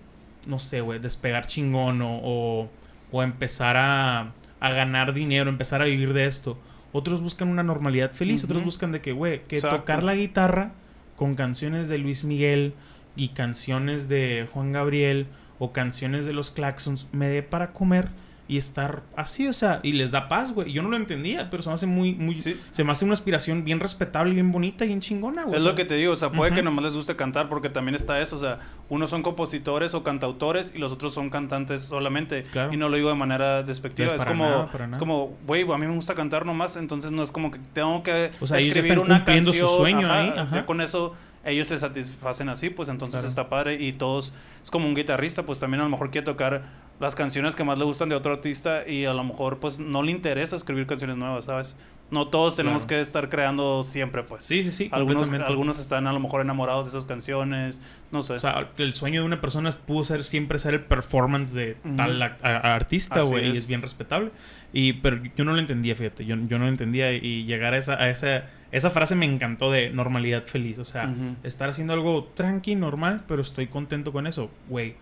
no 0.45 0.59
sé, 0.59 0.81
güey, 0.81 0.99
despegar 0.99 1.47
chingón 1.47 2.01
o, 2.01 2.19
o, 2.21 2.69
o 3.11 3.23
empezar 3.23 3.77
a, 3.77 4.33
a 4.59 4.69
ganar 4.71 5.13
dinero, 5.13 5.49
empezar 5.49 5.81
a 5.81 5.85
vivir 5.85 6.13
de 6.13 6.25
esto. 6.25 6.57
otros 6.91 7.21
buscan 7.21 7.47
una 7.49 7.63
normalidad 7.63 8.11
feliz, 8.13 8.43
otros 8.43 8.63
buscan 8.63 8.91
de 8.91 8.99
que, 8.99 9.11
güey, 9.11 9.43
que 9.47 9.57
Exacto. 9.57 9.77
tocar 9.77 10.03
la 10.03 10.15
guitarra 10.15 10.71
con 11.15 11.35
canciones 11.35 11.87
de 11.87 11.99
Luis 11.99 12.23
Miguel 12.23 12.73
y 13.15 13.29
canciones 13.29 14.09
de 14.09 14.47
Juan 14.51 14.71
Gabriel 14.71 15.27
o 15.59 15.71
canciones 15.71 16.25
de 16.25 16.33
los 16.33 16.51
Claxons 16.51 17.07
me 17.11 17.27
dé 17.27 17.43
para 17.43 17.73
comer 17.73 18.09
y 18.49 18.57
estar 18.57 19.03
así, 19.15 19.47
o 19.47 19.53
sea, 19.53 19.79
y 19.83 19.91
les 19.91 20.09
da 20.09 20.27
paz, 20.27 20.53
güey. 20.53 20.73
Yo 20.73 20.81
no 20.81 20.89
lo 20.89 20.97
entendía, 20.97 21.51
pero 21.51 21.61
se 21.63 21.69
me 21.69 21.75
hace 21.75 21.85
muy, 21.85 22.15
muy, 22.15 22.33
Sí. 22.33 22.59
se 22.71 22.83
me 22.83 22.91
hace 22.91 23.05
una 23.05 23.13
aspiración 23.13 23.63
bien 23.63 23.79
respetable, 23.79 24.33
bien 24.33 24.51
bonita 24.51 24.83
y 24.85 24.87
bien 24.87 25.01
chingona, 25.01 25.43
güey. 25.43 25.55
Es 25.55 25.61
O 25.61 25.63
sea, 25.65 25.71
lo 25.71 25.75
que 25.77 25.85
te 25.85 25.93
digo, 25.93 26.13
o 26.13 26.15
sea, 26.15 26.31
puede 26.31 26.51
que 26.53 26.63
nomás 26.63 26.83
les 26.85 26.95
guste 26.95 27.15
cantar 27.15 27.47
porque 27.47 27.69
también 27.69 27.93
está 27.93 28.19
eso, 28.19 28.35
o 28.35 28.39
sea, 28.39 28.57
unos 28.89 29.11
son 29.11 29.21
compositores 29.21 29.93
o 29.93 30.01
cantautores 30.03 30.73
y 30.75 30.79
los 30.79 30.91
otros 30.91 31.13
son 31.13 31.29
cantantes 31.29 31.83
solamente. 31.83 32.41
Claro. 32.41 32.73
Y 32.73 32.77
no 32.77 32.89
lo 32.89 32.97
digo 32.97 33.09
de 33.09 33.15
manera 33.15 33.61
despectiva, 33.61 34.09
No 34.09 34.15
es 34.15 34.25
como, 34.25 34.45
nada, 34.45 34.69
es 34.93 34.97
como, 34.97 35.37
güey, 35.45 35.61
a 35.71 35.77
mí 35.77 35.85
me 35.85 35.93
gusta 35.95 36.15
cantar 36.15 36.43
nomás, 36.45 36.75
entonces 36.75 37.11
no 37.11 37.21
es 37.21 37.31
como 37.31 37.51
que 37.51 37.59
tengo 37.73 38.01
que 38.01 38.31
O 38.41 38.47
sea, 38.47 38.57
ellos 38.57 38.75
escribir 38.75 38.97
están 38.97 39.05
una 39.05 39.17
cumpliendo 39.19 39.53
su 39.53 39.59
canción, 39.59 39.77
sueño 39.77 40.07
ajá, 40.07 40.19
ahí, 40.21 40.33
o 40.39 40.45
sea, 40.47 40.65
con 40.65 40.81
eso 40.81 41.15
ellos 41.45 41.67
se 41.67 41.77
satisfacen 41.77 42.49
así, 42.49 42.69
pues 42.71 42.89
entonces 42.89 43.19
Claro. 43.21 43.29
está 43.29 43.47
padre 43.47 43.75
y 43.75 43.93
todos, 43.93 44.33
es 44.63 44.71
como 44.71 44.87
un 44.87 44.95
guitarrista, 44.95 45.43
pues 45.45 45.59
también 45.59 45.81
a 45.81 45.83
lo 45.83 45.89
mejor 45.91 46.09
quiere 46.11 46.25
tocar 46.25 46.88
las 46.99 47.15
canciones 47.15 47.55
que 47.55 47.63
más 47.63 47.77
le 47.77 47.85
gustan 47.85 48.09
de 48.09 48.15
otro 48.15 48.33
artista 48.33 48.87
y 48.87 49.05
a 49.05 49.13
lo 49.13 49.23
mejor 49.23 49.59
pues 49.59 49.79
no 49.79 50.03
le 50.03 50.11
interesa 50.11 50.55
escribir 50.55 50.85
canciones 50.85 51.17
nuevas, 51.17 51.45
¿sabes? 51.45 51.77
No 52.11 52.27
todos 52.27 52.55
tenemos 52.55 52.87
Claro. 52.87 52.97
que 52.97 53.01
estar 53.01 53.29
creando 53.29 53.85
siempre, 53.85 54.23
pues. 54.23 54.43
Sí, 54.43 54.63
sí, 54.63 54.71
sí. 54.71 54.89
Algunos, 54.91 55.29
algunos 55.31 55.77
están 55.77 56.07
a 56.07 56.11
lo 56.11 56.19
mejor 56.19 56.41
enamorados 56.41 56.87
de 56.87 56.89
esas 56.89 57.05
canciones, 57.05 57.81
no 58.11 58.23
sé. 58.23 58.33
O 58.33 58.39
sea, 58.39 58.67
el 58.77 58.95
sueño 58.95 59.21
de 59.21 59.27
una 59.27 59.39
persona 59.39 59.69
pudo 59.71 60.03
ser 60.03 60.23
siempre 60.23 60.57
ser 60.57 60.73
el 60.73 60.81
performance 60.81 61.53
de 61.53 61.75
tal 61.95 62.19
a- 62.23 62.37
a- 62.41 62.73
artista, 62.73 63.21
güey, 63.21 63.49
y 63.53 63.57
es. 63.57 63.67
bien 63.67 63.83
respetable. 63.83 64.31
Y, 64.73 64.93
pero 64.93 65.21
yo 65.35 65.45
no 65.45 65.53
lo 65.53 65.59
entendía, 65.59 65.95
fíjate, 65.95 66.25
yo, 66.25 66.35
yo 66.47 66.57
no 66.57 66.65
lo 66.65 66.71
entendía 66.71 67.13
y 67.13 67.45
llegar 67.45 67.75
a 67.75 67.77
esa, 67.77 67.93
a 67.93 68.09
esa, 68.09 68.45
esa 68.71 68.89
frase 68.89 69.13
me 69.15 69.27
encantó 69.27 69.71
de 69.71 69.91
normalidad 69.91 70.45
feliz, 70.47 70.79
o 70.79 70.85
sea, 70.85 71.13
estar 71.43 71.69
haciendo 71.69 71.93
algo 71.93 72.23
tranqui, 72.33 72.73
normal, 72.75 73.23
pero 73.27 73.43
estoy 73.43 73.67
contento 73.67 74.11
con 74.11 74.25
eso, 74.25 74.49
güey, 74.67 74.95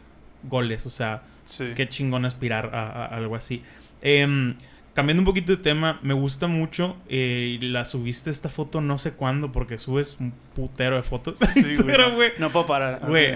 goles, 0.43 0.85
o 0.85 0.89
sea, 0.89 1.23
sí. 1.47 1.71
qué 1.75 1.89
chingón 1.89 2.23
aspirar 2.25 2.75
a, 2.75 3.05
a 3.05 3.05
algo 3.07 3.35
así. 3.35 3.63
Em, 4.03 4.55
cambiando 4.93 5.21
un 5.21 5.25
poquito 5.25 5.51
de 5.51 5.57
tema, 5.57 5.99
me 6.03 6.13
gusta 6.13 6.47
mucho. 6.47 6.95
eh, 7.09 7.57
la 7.61 7.83
subiste 7.85 8.29
esta 8.29 8.49
foto 8.49 8.79
no 8.81 8.99
sé 8.99 9.13
cuándo, 9.13 9.51
porque 9.51 9.77
subes 9.79 10.17
un 10.19 10.31
putero 10.55 10.95
de 10.95 11.03
fotos. 11.03 11.39
Sí, 11.53 11.63
güey, 11.75 11.85
Pero, 11.87 12.09
no- 12.09 12.15
güey. 12.15 12.31
No 12.37 12.51
puedo 12.51 12.65
parar. 12.67 13.01
Güey, 13.07 13.33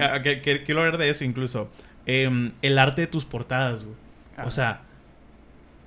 quiero 0.64 0.80
hablar 0.80 0.98
de 0.98 1.08
eso 1.10 1.24
incluso. 1.24 1.68
Em, 2.06 2.52
el 2.62 2.78
arte 2.78 3.02
de 3.02 3.06
tus 3.08 3.24
portadas, 3.24 3.84
güey. 3.84 3.96
Ah, 4.36 4.44
O 4.46 4.50
sea, 4.50 4.82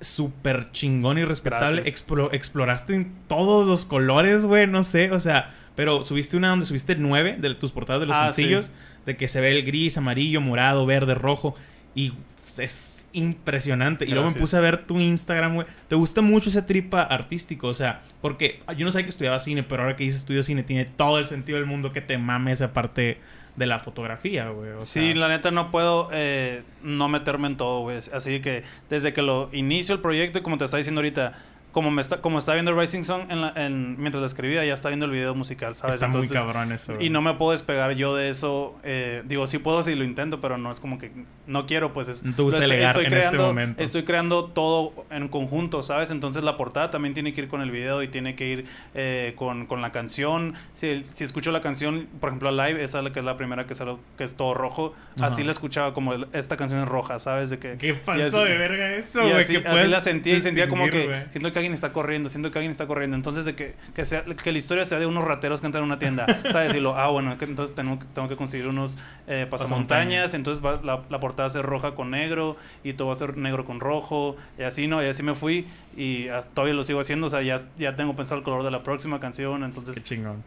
súper 0.00 0.70
chingón 0.72 1.18
y 1.18 1.24
respetable. 1.24 1.82
Explo- 1.84 2.28
exploraste 2.32 2.94
en 2.94 3.12
todos 3.28 3.66
los 3.66 3.84
colores, 3.86 4.44
güey, 4.44 4.66
no 4.66 4.84
sé, 4.84 5.10
o 5.10 5.18
sea, 5.18 5.54
pero 5.74 6.02
subiste 6.04 6.36
una 6.36 6.48
donde 6.50 6.66
subiste 6.66 6.96
nueve 6.96 7.36
de 7.38 7.54
tus 7.54 7.72
portadas 7.72 8.00
de 8.02 8.06
los 8.06 8.16
Ah, 8.16 8.30
sencillos, 8.30 8.70
de 9.06 9.16
que 9.16 9.26
se 9.28 9.40
ve 9.40 9.52
el 9.52 9.62
gris, 9.64 9.96
amarillo, 9.96 10.40
morado, 10.40 10.84
verde, 10.86 11.14
rojo, 11.14 11.54
y 11.96 12.12
es 12.58 13.08
impresionante. 13.12 14.04
Y 14.04 14.10
luego 14.10 14.30
me 14.30 14.36
puse 14.36 14.56
a 14.56 14.60
ver 14.60 14.86
tu 14.86 15.00
Instagram, 15.00 15.54
güey. 15.54 15.66
Te 15.88 15.96
gusta 15.96 16.22
mucho 16.22 16.48
ese 16.48 16.62
tripa 16.62 17.02
artístico, 17.02 17.66
o 17.66 17.74
sea, 17.74 18.02
porque 18.22 18.62
yo 18.76 18.84
no 18.84 18.92
sabía 18.92 19.06
que 19.06 19.10
estudiaba 19.10 19.40
cine, 19.40 19.64
pero 19.64 19.82
ahora 19.82 19.96
que 19.96 20.04
dices 20.04 20.20
estudio 20.20 20.44
cine, 20.44 20.62
tiene 20.62 20.84
todo 20.84 21.18
el 21.18 21.26
sentido 21.26 21.58
del 21.58 21.66
mundo 21.66 21.92
que 21.92 22.00
te 22.00 22.18
mame 22.18 22.52
esa 22.52 22.72
parte 22.72 23.18
de 23.56 23.66
la 23.66 23.78
fotografía, 23.78 24.50
güey. 24.50 24.70
o 24.72 24.80
Sí, 24.80 25.14
la 25.14 25.28
neta 25.28 25.50
no 25.50 25.70
puedo 25.70 26.10
eh, 26.12 26.62
no 26.82 27.08
meterme 27.08 27.48
en 27.48 27.56
todo, 27.56 27.80
güey. 27.80 27.98
Así 28.12 28.40
que 28.40 28.62
desde 28.90 29.12
que 29.12 29.22
lo 29.22 29.48
inicio 29.52 29.94
el 29.94 30.00
proyecto 30.00 30.38
y 30.38 30.42
como 30.42 30.58
te 30.58 30.66
está 30.66 30.76
diciendo 30.76 31.00
ahorita, 31.00 31.32
como 31.76 31.90
me 31.90 32.00
está, 32.00 32.22
como 32.22 32.38
está 32.38 32.54
viendo 32.54 32.72
Rising 32.74 33.02
Song 33.04 33.24
en 33.28 33.42
la- 33.42 33.52
en- 33.54 33.98
mientras 34.00 34.18
lo 34.22 34.26
escribía, 34.26 34.64
ya 34.64 34.72
está 34.72 34.88
viendo 34.88 35.04
el 35.04 35.12
video 35.12 35.34
musical, 35.34 35.76
¿sabes? 35.76 35.96
Está 35.96 36.06
Entonces, 36.06 36.30
muy 36.30 36.40
cabrón 36.40 36.72
eso. 36.72 36.94
güey. 36.94 37.06
Y 37.08 37.10
no 37.10 37.20
me 37.20 37.34
puedo 37.34 37.52
despegar 37.52 37.92
yo 37.96 38.16
de 38.16 38.30
eso. 38.30 38.74
eh, 38.82 39.22
digo, 39.26 39.46
sí 39.46 39.58
puedo 39.58 39.82
si 39.82 39.94
lo 39.94 40.02
intento, 40.02 40.40
pero 40.40 40.56
no 40.56 40.70
es 40.70 40.80
como 40.80 40.96
que 40.98 41.10
no 41.46 41.66
quiero, 41.66 41.92
pues 41.92 42.08
es. 42.08 42.22
No 42.22 42.34
te 42.34 42.40
gusta 42.40 42.60
lo 42.60 42.66
delegar 42.66 42.96
en 42.96 43.02
este 43.04 43.14
creando, 43.18 43.42
momento. 43.48 43.84
Estoy 43.84 44.04
creando 44.04 44.46
todo 44.46 45.04
en 45.10 45.28
conjunto, 45.28 45.82
¿sabes? 45.82 46.10
Entonces 46.10 46.42
la 46.44 46.56
portada 46.56 46.90
también 46.90 47.12
tiene 47.12 47.34
que 47.34 47.42
ir 47.42 47.48
con 47.48 47.60
el 47.60 47.70
video 47.70 48.02
y 48.02 48.08
tiene 48.08 48.34
que 48.36 48.48
ir 48.48 48.64
eh, 48.94 49.34
con, 49.36 49.66
con 49.66 49.82
la 49.82 49.92
canción. 49.92 50.54
Si, 50.72 51.04
si 51.12 51.24
escucho 51.24 51.52
la 51.52 51.60
canción, 51.60 52.06
por 52.20 52.30
ejemplo, 52.30 52.50
live, 52.52 52.82
esa 52.82 52.98
es 53.00 53.04
la 53.04 53.12
que 53.12 53.18
es 53.18 53.24
la 53.26 53.36
primera 53.36 53.66
que, 53.66 53.74
sale, 53.74 53.96
que 54.16 54.24
es 54.24 54.34
todo 54.34 54.54
rojo. 54.54 54.94
Así 55.20 55.42
Ajá. 55.42 55.44
la 55.44 55.50
escuchaba 55.52 55.92
como 55.92 56.14
el- 56.14 56.26
esta 56.32 56.56
canción 56.56 56.80
es 56.80 56.88
roja, 56.88 57.18
¿sabes? 57.18 57.50
De 57.50 57.58
que, 57.58 57.76
¿Qué 57.76 57.92
pasó 57.92 58.40
así- 58.40 58.48
de 58.50 58.56
verga 58.56 58.94
eso, 58.94 59.20
güey? 59.20 59.32
así, 59.34 59.56
así 59.56 59.88
la 59.88 60.00
sentía 60.00 60.36
y 60.36 60.40
sentía 60.40 60.68
como 60.70 60.88
que 60.88 61.06
güey. 61.06 61.20
siento 61.30 61.52
que 61.52 61.65
alguien 61.66 61.74
está 61.74 61.92
corriendo, 61.92 62.28
siento 62.28 62.50
que 62.50 62.58
alguien 62.58 62.70
está 62.70 62.86
corriendo. 62.86 63.16
Entonces, 63.16 63.44
de 63.44 63.54
que, 63.54 63.74
que, 63.94 64.04
sea, 64.04 64.24
que 64.24 64.52
la 64.52 64.58
historia 64.58 64.84
sea 64.84 64.98
de 64.98 65.06
unos 65.06 65.24
rateros 65.24 65.60
que 65.60 65.66
entran 65.66 65.82
a 65.82 65.86
una 65.86 65.98
tienda, 65.98 66.26
¿sabes? 66.52 66.74
Y 66.74 66.80
lo, 66.80 66.96
ah, 66.96 67.10
bueno, 67.10 67.36
que 67.38 67.44
entonces 67.44 67.74
tengo, 67.76 67.98
que- 67.98 68.06
tengo 68.14 68.28
que 68.28 68.36
conseguir 68.36 68.66
unos 68.68 68.96
eh, 69.26 69.46
pasamontañas. 69.50 70.34
Entonces, 70.34 70.64
va- 70.64 70.80
la, 70.82 71.02
la 71.10 71.20
portada 71.20 71.44
va 71.44 71.46
a 71.48 71.50
ser 71.50 71.66
roja 71.66 71.94
con 71.94 72.10
negro 72.10 72.56
y 72.84 72.92
todo 72.94 73.08
va 73.08 73.12
a 73.12 73.16
ser 73.16 73.36
negro 73.36 73.64
con 73.64 73.80
rojo. 73.80 74.36
Y 74.58 74.62
así, 74.62 74.86
¿no? 74.86 75.02
Y 75.02 75.06
así 75.08 75.22
me 75.22 75.34
fui 75.34 75.66
y 75.96 76.28
ah, 76.28 76.42
todavía 76.54 76.74
lo 76.74 76.84
sigo 76.84 77.00
haciendo. 77.00 77.26
O 77.26 77.30
sea, 77.30 77.42
ya, 77.42 77.56
ya 77.78 77.96
tengo 77.96 78.14
pensado 78.16 78.38
el 78.38 78.44
color 78.44 78.62
de 78.64 78.70
la 78.70 78.82
próxima 78.82 79.20
canción. 79.20 79.64
Entonces, 79.64 79.94
Qué 79.94 80.02
chingón. 80.02 80.42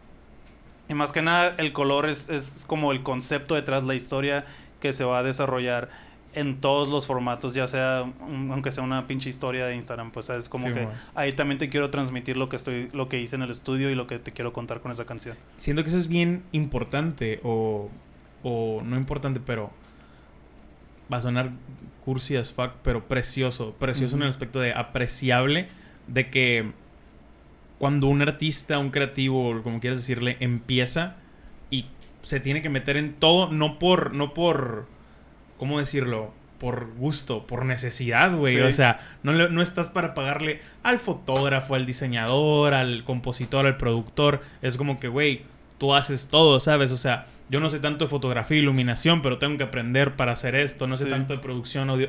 y 0.88 0.94
más 0.94 1.12
que 1.12 1.22
nada, 1.22 1.54
el 1.58 1.72
color 1.72 2.08
es, 2.08 2.28
es 2.28 2.64
como 2.66 2.92
el 2.92 3.02
concepto 3.02 3.54
detrás 3.54 3.82
de 3.82 3.88
la 3.88 3.94
historia 3.94 4.44
que 4.80 4.92
se 4.92 5.04
va 5.04 5.18
a 5.18 5.22
desarrollar 5.22 5.90
en 6.32 6.60
todos 6.60 6.88
los 6.88 7.06
formatos, 7.06 7.54
ya 7.54 7.66
sea, 7.66 8.02
un- 8.20 8.50
aunque 8.52 8.70
sea 8.72 8.84
una 8.84 9.06
pinche 9.06 9.28
historia 9.28 9.66
de 9.66 9.74
Instagram, 9.74 10.10
pues 10.12 10.30
es 10.30 10.48
como 10.48 10.66
Sí, 10.68 10.72
que 10.72 10.86
ahí 11.14 11.32
también 11.32 11.58
te 11.58 11.68
quiero 11.68 11.90
transmitir 11.90 12.36
lo 12.36 12.48
que 12.48 12.56
estoy, 12.56 12.88
lo 12.92 13.08
que 13.08 13.20
hice 13.20 13.36
en 13.36 13.42
el 13.42 13.50
estudio 13.50 13.90
y 13.90 13.94
lo 13.94 14.06
que 14.06 14.18
te 14.18 14.32
quiero 14.32 14.52
contar 14.52 14.80
con 14.80 14.92
esa 14.92 15.04
canción. 15.06 15.36
Siento 15.56 15.82
que 15.82 15.88
eso 15.88 15.98
es 15.98 16.06
bien 16.08 16.42
importante 16.52 17.40
o, 17.42 17.88
o 18.42 18.82
no 18.84 18.96
importante, 18.96 19.40
pero 19.44 19.70
va 21.12 21.16
a 21.18 21.22
sonar 21.22 21.50
cursi 22.04 22.36
as 22.36 22.52
fuck, 22.54 22.72
pero 22.82 23.06
precioso. 23.08 23.72
Precioso 23.78 24.16
en 24.16 24.22
el 24.22 24.28
aspecto 24.28 24.60
de 24.60 24.72
apreciable, 24.72 25.66
de 26.06 26.30
que 26.30 26.70
cuando 27.78 28.06
un 28.08 28.22
artista, 28.22 28.78
un 28.78 28.90
creativo, 28.90 29.62
como 29.62 29.80
quieras 29.80 29.98
decirle, 29.98 30.36
empieza 30.40 31.16
y 31.70 31.86
se 32.22 32.38
tiene 32.40 32.62
que 32.62 32.68
meter 32.68 32.96
en 32.96 33.14
todo, 33.14 33.50
no 33.50 33.78
por, 33.78 34.12
no 34.14 34.34
por, 34.34 34.86
¿cómo 35.60 35.78
decirlo? 35.78 36.32
Por 36.58 36.92
gusto, 36.96 37.46
por 37.46 37.64
necesidad, 37.64 38.34
güey. 38.36 38.56
Sí. 38.56 38.60
O 38.62 38.72
sea, 38.72 38.98
no, 39.22 39.32
no 39.32 39.62
estás 39.62 39.88
para 39.90 40.12
pagarle 40.14 40.60
al 40.82 40.98
fotógrafo, 40.98 41.74
al 41.74 41.86
diseñador, 41.86 42.74
al 42.74 43.04
compositor, 43.04 43.66
al 43.66 43.76
productor. 43.76 44.40
Es 44.62 44.76
como 44.76 44.98
que, 44.98 45.08
güey, 45.08 45.42
tú 45.78 45.94
haces 45.94 46.28
todo, 46.28 46.58
¿sabes? 46.60 46.92
O 46.92 46.96
sea, 46.98 47.26
yo 47.48 47.60
no 47.60 47.68
sé 47.70 47.80
tanto 47.80 48.04
de 48.04 48.10
fotografía 48.10 48.56
e 48.58 48.60
iluminación, 48.60 49.22
pero 49.22 49.38
tengo 49.38 49.56
que 49.58 49.64
aprender 49.64 50.16
para 50.16 50.32
hacer 50.32 50.54
esto. 50.54 50.86
No 50.86 50.96
sé 50.96 51.06
tanto 51.06 51.32
de 51.34 51.40
producción 51.40 51.88
audio- 51.90 52.08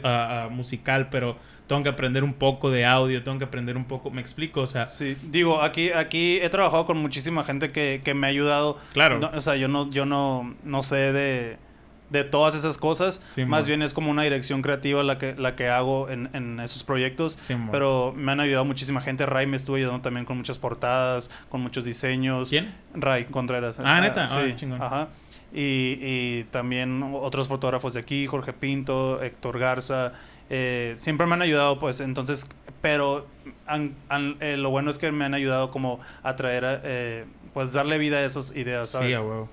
musical, 0.49 1.07
pero 1.09 1.37
tengo 1.67 1.81
que 1.83 1.89
aprender 1.89 2.23
un 2.25 2.33
poco 2.33 2.69
de 2.69 2.85
audio, 2.85 3.23
tengo 3.23 3.37
que 3.39 3.45
aprender 3.45 3.77
un 3.77 3.85
poco, 3.85 4.11
¿me 4.11 4.19
explico? 4.21 4.61
O 4.61 4.67
sea, 4.67 4.85
Sí, 4.85 5.15
digo, 5.31 5.61
aquí, 5.61 5.91
aquí 5.91 6.39
he 6.41 6.49
trabajado 6.49 6.85
con 6.85 6.97
muchísima 6.97 7.43
gente 7.45 7.71
que, 7.71 8.01
que 8.03 8.13
me 8.13 8.27
ha 8.27 8.29
ayudado. 8.29 8.77
Claro. 8.93 9.19
No, 9.19 9.31
o 9.33 9.41
sea, 9.41 9.55
yo 9.55 9.67
no, 9.69 9.89
yo 9.91 10.05
no, 10.05 10.53
no 10.63 10.83
sé 10.83 10.97
de, 11.13 11.57
de 12.11 12.23
todas 12.23 12.53
esas 12.55 12.77
cosas. 12.77 13.21
Sí, 13.29 13.45
Más 13.45 13.65
bien 13.67 13.81
es 13.81 13.93
como 13.93 14.11
una 14.11 14.23
dirección 14.23 14.61
creativa 14.61 15.01
la 15.03 15.17
que, 15.17 15.33
la 15.35 15.55
que 15.55 15.69
hago 15.69 16.09
en, 16.09 16.29
en 16.33 16.59
esos 16.59 16.83
proyectos. 16.83 17.33
Sí, 17.39 17.55
pero 17.71 18.13
me 18.15 18.31
han 18.33 18.39
ayudado 18.39 18.65
muchísima 18.65 19.01
gente. 19.01 19.25
Ray 19.25 19.47
me 19.47 19.55
estuvo 19.57 19.77
ayudando 19.77 20.01
también 20.01 20.25
con 20.25 20.37
muchas 20.37 20.59
portadas, 20.59 21.31
con 21.49 21.61
muchos 21.61 21.85
diseños. 21.85 22.49
¿quién? 22.49 22.73
Ray 22.93 23.25
Contreras. 23.25 23.79
Ah, 23.83 24.01
¿neta? 24.01 24.27
sí. 24.27 24.35
Ah, 24.37 24.55
chingón. 24.55 24.81
Ajá. 24.81 25.07
Y, 25.53 25.97
y 26.01 26.43
también 26.51 27.01
otros 27.13 27.47
fotógrafos 27.47 27.93
de 27.93 27.99
aquí, 28.01 28.27
Jorge 28.27 28.53
Pinto, 28.53 29.21
Héctor 29.23 29.57
Garza. 29.59 30.13
eh, 30.49 30.93
siempre 30.97 31.25
me 31.27 31.33
han 31.35 31.41
ayudado, 31.41 31.79
pues, 31.79 32.01
entonces, 32.01 32.45
pero 32.81 33.25
han- 33.67 33.95
han- 34.09 34.35
eh, 34.41 34.57
lo 34.57 34.69
bueno 34.69 34.91
es 34.91 34.97
que 34.97 35.11
me 35.13 35.23
han 35.23 35.33
ayudado 35.33 35.71
como 35.71 36.01
a 36.23 36.35
traer, 36.35 36.65
a, 36.65 36.81
eh, 36.83 37.25
pues, 37.53 37.71
darle 37.71 37.97
vida 37.97 38.17
a 38.17 38.25
esas 38.25 38.53
ideas, 38.55 38.89
¿sabes? 38.89 39.07
Sí, 39.07 39.13
a 39.13 39.21
huevo. 39.21 39.49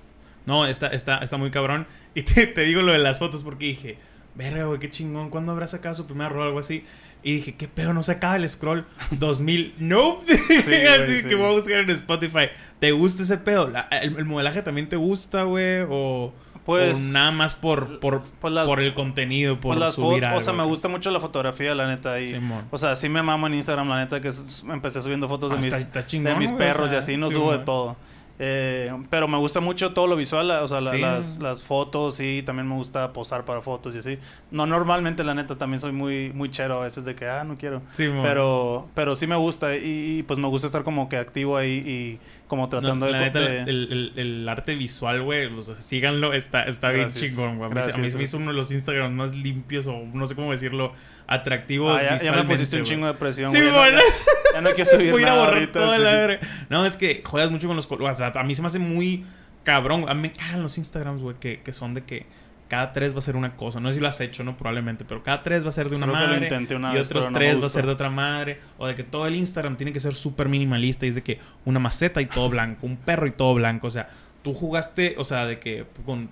No, 0.49 0.65
está, 0.65 0.87
está, 0.87 1.19
está 1.19 1.37
muy 1.37 1.51
cabrón. 1.51 1.87
Y 2.15 2.23
te, 2.23 2.47
te 2.47 2.61
digo 2.61 2.81
lo 2.81 2.91
de 2.91 2.97
las 2.97 3.19
fotos 3.19 3.43
porque 3.43 3.65
dije, 3.67 3.97
verga, 4.35 4.65
güey, 4.65 4.79
qué 4.79 4.89
chingón. 4.89 5.29
¿Cuándo 5.29 5.51
habrá 5.53 5.67
sacado 5.67 5.95
su 5.95 6.05
primer 6.05 6.31
rol 6.31 6.41
o 6.41 6.43
algo 6.45 6.59
así? 6.59 6.83
Y 7.21 7.33
dije, 7.35 7.55
qué 7.55 7.67
pedo, 7.67 7.93
no 7.93 8.01
se 8.01 8.13
acaba 8.13 8.35
el 8.37 8.47
scroll 8.49 8.85
2000. 9.11 9.75
Nope. 9.77 10.25
güey, 10.65 10.87
así 10.87 11.21
sí. 11.21 11.27
que 11.27 11.35
voy 11.35 11.45
a 11.51 11.55
buscar 11.55 11.79
en 11.79 11.89
Spotify. 11.91 12.47
¿Te 12.79 12.91
gusta 12.91 13.23
ese 13.23 13.37
pedo? 13.37 13.67
La- 13.69 13.87
el, 14.01 14.17
el 14.17 14.25
modelaje 14.25 14.61
también 14.63 14.89
te 14.89 14.95
gusta, 14.95 15.43
güey? 15.43 15.85
O, 15.89 16.33
Pues- 16.65 16.97
o 17.09 17.13
nada 17.13 17.31
más 17.31 17.55
por, 17.55 17.99
por, 17.99 18.23
Pues 18.41 18.53
las- 18.53 18.67
por 18.67 18.79
el 18.79 18.93
contenido, 18.93 19.55
por 19.59 19.75
Pues 19.75 19.79
las 19.79 19.93
subir 19.95 20.23
fotos, 20.23 20.27
algo. 20.27 20.37
o 20.39 20.41
sea, 20.41 20.53
me 20.53 20.63
gusta 20.63 20.87
mucho 20.87 21.11
la 21.11 21.19
fotografía, 21.19 21.75
la 21.75 21.87
neta. 21.87 22.19
Y, 22.19 22.27
Simón. 22.27 22.65
o 22.71 22.77
sea, 22.77 22.95
sí 22.95 23.07
me 23.09 23.21
mamo 23.21 23.47
en 23.47 23.53
Instagram, 23.55 23.87
la 23.89 23.97
neta, 23.99 24.19
que 24.21 24.29
empecé 24.71 25.01
subiendo 25.01 25.27
fotos 25.27 25.51
Ah, 25.51 25.55
de 25.55 25.61
mis, 25.61 25.67
está- 25.67 25.77
está 25.79 26.07
chingón, 26.07 26.33
de 26.33 26.39
mis 26.39 26.51
o 26.51 26.57
perros 26.57 26.89
sea, 26.89 26.97
y 26.97 26.99
así, 26.99 27.17
no 27.17 27.27
sí, 27.27 27.33
subo 27.33 27.51
de 27.51 27.59
todo. 27.59 27.97
Eh, 28.41 28.89
pero 29.09 29.27
me 29.27 29.37
gusta 29.37 29.59
mucho 29.59 29.93
todo 29.93 30.07
lo 30.07 30.15
visual, 30.15 30.49
o 30.51 30.67
sea, 30.67 30.79
la- 30.79 30.91
Sí. 30.91 30.99
las, 31.01 31.39
las 31.39 31.61
fotos 31.61 32.21
y 32.21 32.41
también 32.43 32.69
me 32.69 32.75
gusta 32.75 33.11
posar 33.11 33.43
para 33.43 33.61
fotos 33.61 33.93
y 33.95 33.97
así. 33.99 34.17
No, 34.49 34.65
normalmente 34.65 35.25
la 35.25 35.33
neta 35.33 35.57
también 35.57 35.81
soy 35.81 35.91
muy, 35.91 36.31
muy 36.31 36.49
chero 36.49 36.79
a 36.79 36.83
veces 36.85 37.03
de 37.03 37.15
que, 37.15 37.27
ah, 37.27 37.43
no 37.43 37.57
quiero. 37.57 37.81
Sí. 37.91 38.07
Pero, 38.21 38.87
pero 38.93 39.15
sí 39.15 39.27
me 39.27 39.35
gusta 39.35 39.75
y, 39.75 40.19
y, 40.19 40.23
pues 40.23 40.39
me 40.39 40.47
gusta 40.47 40.67
estar 40.67 40.83
como 40.83 41.09
que 41.09 41.17
activo 41.17 41.57
ahí 41.57 41.83
y 41.85 42.19
como 42.49 42.63
No, 42.63 42.69
tratando 42.69 43.05
de... 43.05 43.13
neta, 43.13 43.39
de- 43.39 43.61
el, 43.61 44.11
el- 44.15 44.19
el 44.19 44.49
arte 44.49 44.75
visual, 44.75 45.21
güey, 45.21 45.45
o 45.45 45.61
sea, 45.61 45.75
síganlo, 45.77 46.33
está, 46.33 46.63
está 46.63 46.89
bien 46.89 47.07
chingón, 47.07 47.57
güey. 47.59 47.71
A 47.71 47.73
mí 47.73 47.81
se- 48.09 48.17
me 48.17 48.23
hizo 48.23 48.35
uno 48.35 48.47
de 48.47 48.53
los 48.57 48.69
Instagrams 48.71 49.15
más 49.15 49.33
limpios 49.33 49.87
o 49.87 49.93
no 50.13 50.25
sé 50.27 50.35
cómo 50.35 50.51
decirlo, 50.51 50.91
atractivos 51.27 51.93
Ah, 51.97 52.01
ya, 52.01 52.03
ya 52.03 52.09
me 52.11 52.17
visualmente, 52.19 52.53
pusiste 52.53 52.77
un 52.77 52.83
chingo 52.83 53.07
de 53.07 53.13
presión, 53.13 53.51
Sí, 53.51 53.59
güey. 53.59 53.71
bueno. 53.71 53.99
Ya, 53.99 54.53
ya 54.55 54.61
no 54.61 54.69
quiero 54.71 54.89
subir 54.89 55.11
Voy 55.11 55.21
a 55.21 55.23
ir 55.23 55.27
a 55.27 55.31
nada 55.31 55.41
borrar 55.45 55.59
ahorita, 55.59 55.73
toda 55.79 55.95
sí. 55.97 56.03
la 56.03 56.11
verga. 56.11 56.47
No, 56.69 56.85
es 56.85 56.97
que 56.97 57.21
juegas 57.23 57.51
mucho 57.51 57.67
con 57.67 57.75
los 57.75 57.87
colores. 57.87 58.15
O 58.15 58.17
sea, 58.17 58.33
a 58.35 58.43
mí 58.43 58.55
se 58.55 58.61
me 58.61 58.67
hace 58.67 58.79
muy 58.79 59.23
cabrón. 59.63 60.05
A 60.09 60.13
mí 60.15 60.21
me 60.23 60.31
cagan 60.31 60.63
los 60.63 60.77
Instagrams, 60.77 61.21
güey, 61.21 61.35
que, 61.39 61.61
que 61.61 61.71
son 61.71 61.93
de 61.93 62.03
que 62.03 62.25
cada 62.69 62.93
tres 62.93 63.15
va 63.15 63.17
a 63.17 63.21
ser 63.21 63.35
una 63.35 63.57
cosa. 63.57 63.79
No 63.79 63.89
sé 63.89 63.95
si 63.95 63.99
lo 63.99 64.07
has 64.07 64.21
hecho, 64.21 64.43
¿no? 64.43 64.55
Probablemente. 64.55 65.03
Pero 65.03 65.23
cada 65.23 65.41
tres 65.41 65.65
va 65.65 65.69
a 65.69 65.71
ser 65.71 65.89
de 65.89 65.95
una 65.95 66.05
Creo 66.05 66.15
madre. 66.15 66.75
una 66.75 66.91
y 66.91 66.97
vez, 66.97 67.07
otros 67.07 67.25
no 67.31 67.37
tres 67.37 67.59
va 67.61 67.65
a 67.65 67.69
ser 67.69 67.87
de 67.87 67.91
otra 67.91 68.11
madre. 68.11 68.59
O 68.77 68.85
de 68.85 68.93
que 68.93 69.03
todo 69.03 69.25
el 69.25 69.35
Instagram 69.35 69.75
tiene 69.75 69.91
que 69.91 69.99
ser 69.99 70.13
súper 70.13 70.47
minimalista. 70.49 71.07
Y 71.07 71.09
es 71.09 71.15
de 71.15 71.23
que 71.23 71.39
una 71.65 71.79
maceta 71.79 72.21
y 72.21 72.27
todo 72.27 72.47
blanco. 72.49 72.85
Un 72.85 72.95
perro 72.95 73.25
y 73.25 73.31
todo 73.31 73.55
blanco. 73.55 73.87
O 73.87 73.91
sea, 73.91 74.09
tú 74.43 74.53
jugaste, 74.53 75.15
o 75.17 75.23
sea, 75.23 75.47
de 75.47 75.57
que 75.57 75.85
con 76.05 76.29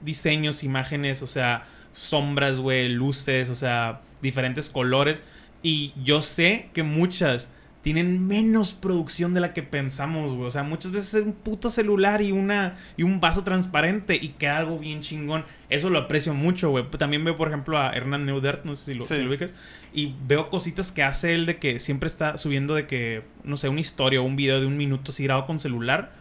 diseños, 0.00 0.64
imágenes, 0.64 1.22
o 1.22 1.26
sea, 1.26 1.64
sombras, 1.92 2.60
güey, 2.60 2.88
luces, 2.88 3.50
o 3.50 3.54
sea, 3.54 4.00
diferentes 4.22 4.70
colores. 4.70 5.22
Y 5.62 5.92
yo 6.02 6.22
sé 6.22 6.70
que 6.72 6.82
muchas 6.82 7.50
tienen 7.84 8.26
menos 8.26 8.72
producción 8.72 9.34
de 9.34 9.40
la 9.40 9.52
que 9.52 9.62
pensamos, 9.62 10.32
güey. 10.34 10.46
O 10.46 10.50
sea, 10.50 10.62
muchas 10.62 10.90
veces 10.90 11.12
es 11.12 11.22
un 11.22 11.34
puto 11.34 11.68
celular 11.68 12.22
y 12.22 12.32
una 12.32 12.76
y 12.96 13.02
un 13.02 13.20
vaso 13.20 13.44
transparente 13.44 14.16
y 14.16 14.28
queda 14.30 14.56
algo 14.56 14.78
bien 14.78 15.02
chingón. 15.02 15.44
Eso 15.68 15.90
lo 15.90 15.98
aprecio 15.98 16.32
mucho, 16.32 16.70
güey. 16.70 16.90
También 16.92 17.22
veo, 17.26 17.36
por 17.36 17.48
ejemplo, 17.48 17.76
a 17.78 17.90
Hernán 17.92 18.24
Neudert, 18.24 18.64
no 18.64 18.74
sé 18.74 18.92
si 18.92 18.94
lo, 18.94 19.04
Sí. 19.04 19.16
si 19.16 19.20
lo 19.20 19.28
ubicas, 19.28 19.52
y 19.92 20.14
veo 20.26 20.48
cositas 20.48 20.92
que 20.92 21.02
hace 21.02 21.34
él 21.34 21.44
de 21.44 21.58
que 21.58 21.78
siempre 21.78 22.06
está 22.06 22.38
subiendo 22.38 22.74
de 22.74 22.86
que, 22.86 23.22
no 23.44 23.58
sé, 23.58 23.68
una 23.68 23.80
historia 23.80 24.18
o 24.22 24.24
un 24.24 24.36
video 24.36 24.60
de 24.60 24.66
un 24.66 24.78
minuto 24.78 25.10
así 25.10 25.24
grabado 25.24 25.46
con 25.46 25.60
celular. 25.60 26.12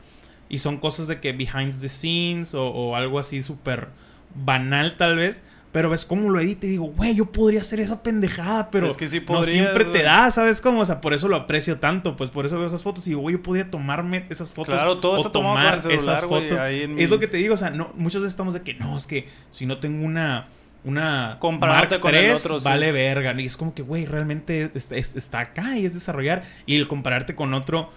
Y 0.49 0.57
son 0.57 0.79
cosas 0.79 1.07
de 1.07 1.21
que 1.21 1.31
behind 1.31 1.79
the 1.79 1.87
scenes 1.87 2.53
o, 2.55 2.67
o 2.67 2.97
algo 2.97 3.19
así 3.19 3.41
súper 3.41 3.87
banal 4.35 4.97
tal 4.97 5.15
vez. 5.15 5.41
Pero 5.73 5.89
ves 5.89 6.05
cómo 6.05 6.29
lo 6.29 6.39
edita 6.39 6.65
y 6.67 6.69
digo, 6.69 6.85
güey, 6.85 7.15
yo 7.15 7.25
podría 7.31 7.59
hacer 7.59 7.81
esa 7.81 8.01
pendejada, 8.01 8.69
pero 8.71 8.87
Es 8.87 8.95
que 8.95 9.07
sí 9.09 9.21
no 9.27 9.43
siempre 9.43 9.83
te 9.85 10.03
da, 10.03 10.31
¿sabes 10.31 10.61
cómo? 10.61 10.79
O 10.81 10.85
sea, 10.85 11.01
por 11.01 11.13
eso 11.13 11.27
lo 11.27 11.35
aprecio 11.35 11.79
tanto, 11.79 12.15
pues 12.15 12.29
por 12.29 12.45
eso 12.45 12.57
veo 12.57 12.67
esas 12.67 12.83
fotos 12.83 13.05
y 13.07 13.09
digo, 13.09 13.21
güey, 13.21 13.35
yo 13.37 13.41
podría 13.41 13.69
tomarme 13.69 14.25
esas 14.29 14.53
fotos 14.53 14.73
Claro, 14.75 14.99
todo 14.99 15.19
o 15.19 15.31
tomar 15.31 15.75
el 15.75 15.81
celular, 15.81 15.99
esas 15.99 16.25
fotos. 16.25 16.59
Es 16.97 17.09
lo 17.09 17.19
que 17.19 17.27
te 17.27 17.37
digo, 17.37 17.55
o 17.55 17.57
sea, 17.57 17.71
no, 17.71 17.91
muchas 17.95 18.21
veces 18.21 18.33
estamos 18.33 18.53
de 18.53 18.61
que, 18.61 18.75
no, 18.75 18.97
es 18.97 19.07
que 19.07 19.27
si 19.49 19.65
no 19.65 19.79
tengo 19.79 20.05
una 20.05 20.47
una 20.85 21.37
Compararte 21.39 21.99
con 22.01 22.13
el 22.13 22.25
III, 22.25 22.31
otro, 22.33 22.59
sí. 22.59 22.65
vale 22.65 22.91
verga. 22.91 23.33
Y 23.41 23.45
es 23.45 23.55
como 23.55 23.73
que, 23.73 23.81
güey, 23.81 24.05
realmente 24.05 24.69
es- 24.75 24.91
es- 24.91 25.15
está 25.15 25.39
acá 25.39 25.77
y 25.77 25.85
es 25.85 25.93
desarrollar. 25.93 26.43
Y 26.65 26.75
el 26.75 26.89
compararte 26.89 27.35
con 27.35 27.53
otro, 27.53 27.89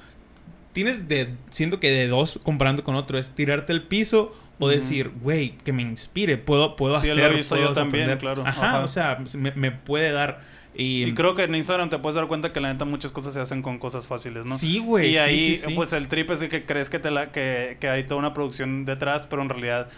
tienes 0.72 1.09
de, 1.09 1.35
siento 1.51 1.81
que 1.81 1.91
de 1.91 2.07
dos 2.07 2.39
comparando 2.45 2.85
con 2.85 2.95
otro, 2.95 3.18
es 3.18 3.33
tirarte 3.33 3.72
al 3.72 3.83
piso 3.83 4.33
o 4.59 4.69
decir, 4.69 5.11
güey, 5.23 5.51
que 5.65 5.73
me 5.73 5.83
inspire, 5.83 6.39
puedo, 6.39 6.77
puedo 6.77 6.99
Sí, 7.01 7.11
hacer, 7.11 7.33
lo 7.33 7.39
hizo 7.39 7.55
puedo 7.57 7.69
yo 7.69 7.73
también, 7.75 8.05
aprender". 8.11 8.19
claro. 8.19 8.43
Ajá, 8.47 8.69
Ajá. 8.77 8.85
o 8.85 8.89
sea, 8.89 9.19
me, 9.37 9.53
me 9.53 9.71
puede 9.73 10.13
dar. 10.13 10.41
Y, 10.79 11.05
Y 11.05 11.15
creo 11.15 11.35
que 11.35 11.45
en 11.45 11.55
Instagram 11.55 11.89
te 11.89 11.99
puedes 11.99 12.17
dar 12.17 12.27
cuenta 12.27 12.53
que 12.53 12.61
la 12.61 12.71
neta 12.71 12.85
muchas 12.85 13.11
cosas 13.11 13.33
se 13.33 13.41
hacen 13.41 13.63
con 13.63 13.79
cosas 13.79 14.09
fáciles, 14.09 14.45
¿no? 14.47 14.59
Sí, 14.59 14.79
güey. 14.79 15.13
y 15.13 15.17
ahí, 15.19 15.39
sí, 15.39 15.57
sí. 15.57 15.75
pues 15.75 15.93
el 15.95 16.07
trip 16.09 16.31
es 16.31 16.41
de 16.41 16.51
que 16.51 16.67
crees 16.67 16.91
que, 16.91 16.99
te 16.99 17.11
la, 17.11 17.33
que, 17.33 17.79
que 17.81 17.89
hay 17.89 18.05
toda 18.05 18.19
una 18.19 18.35
producción 18.35 18.85
detrás, 18.85 19.25
pero 19.27 19.41
en 19.41 19.49
realidad 19.49 19.89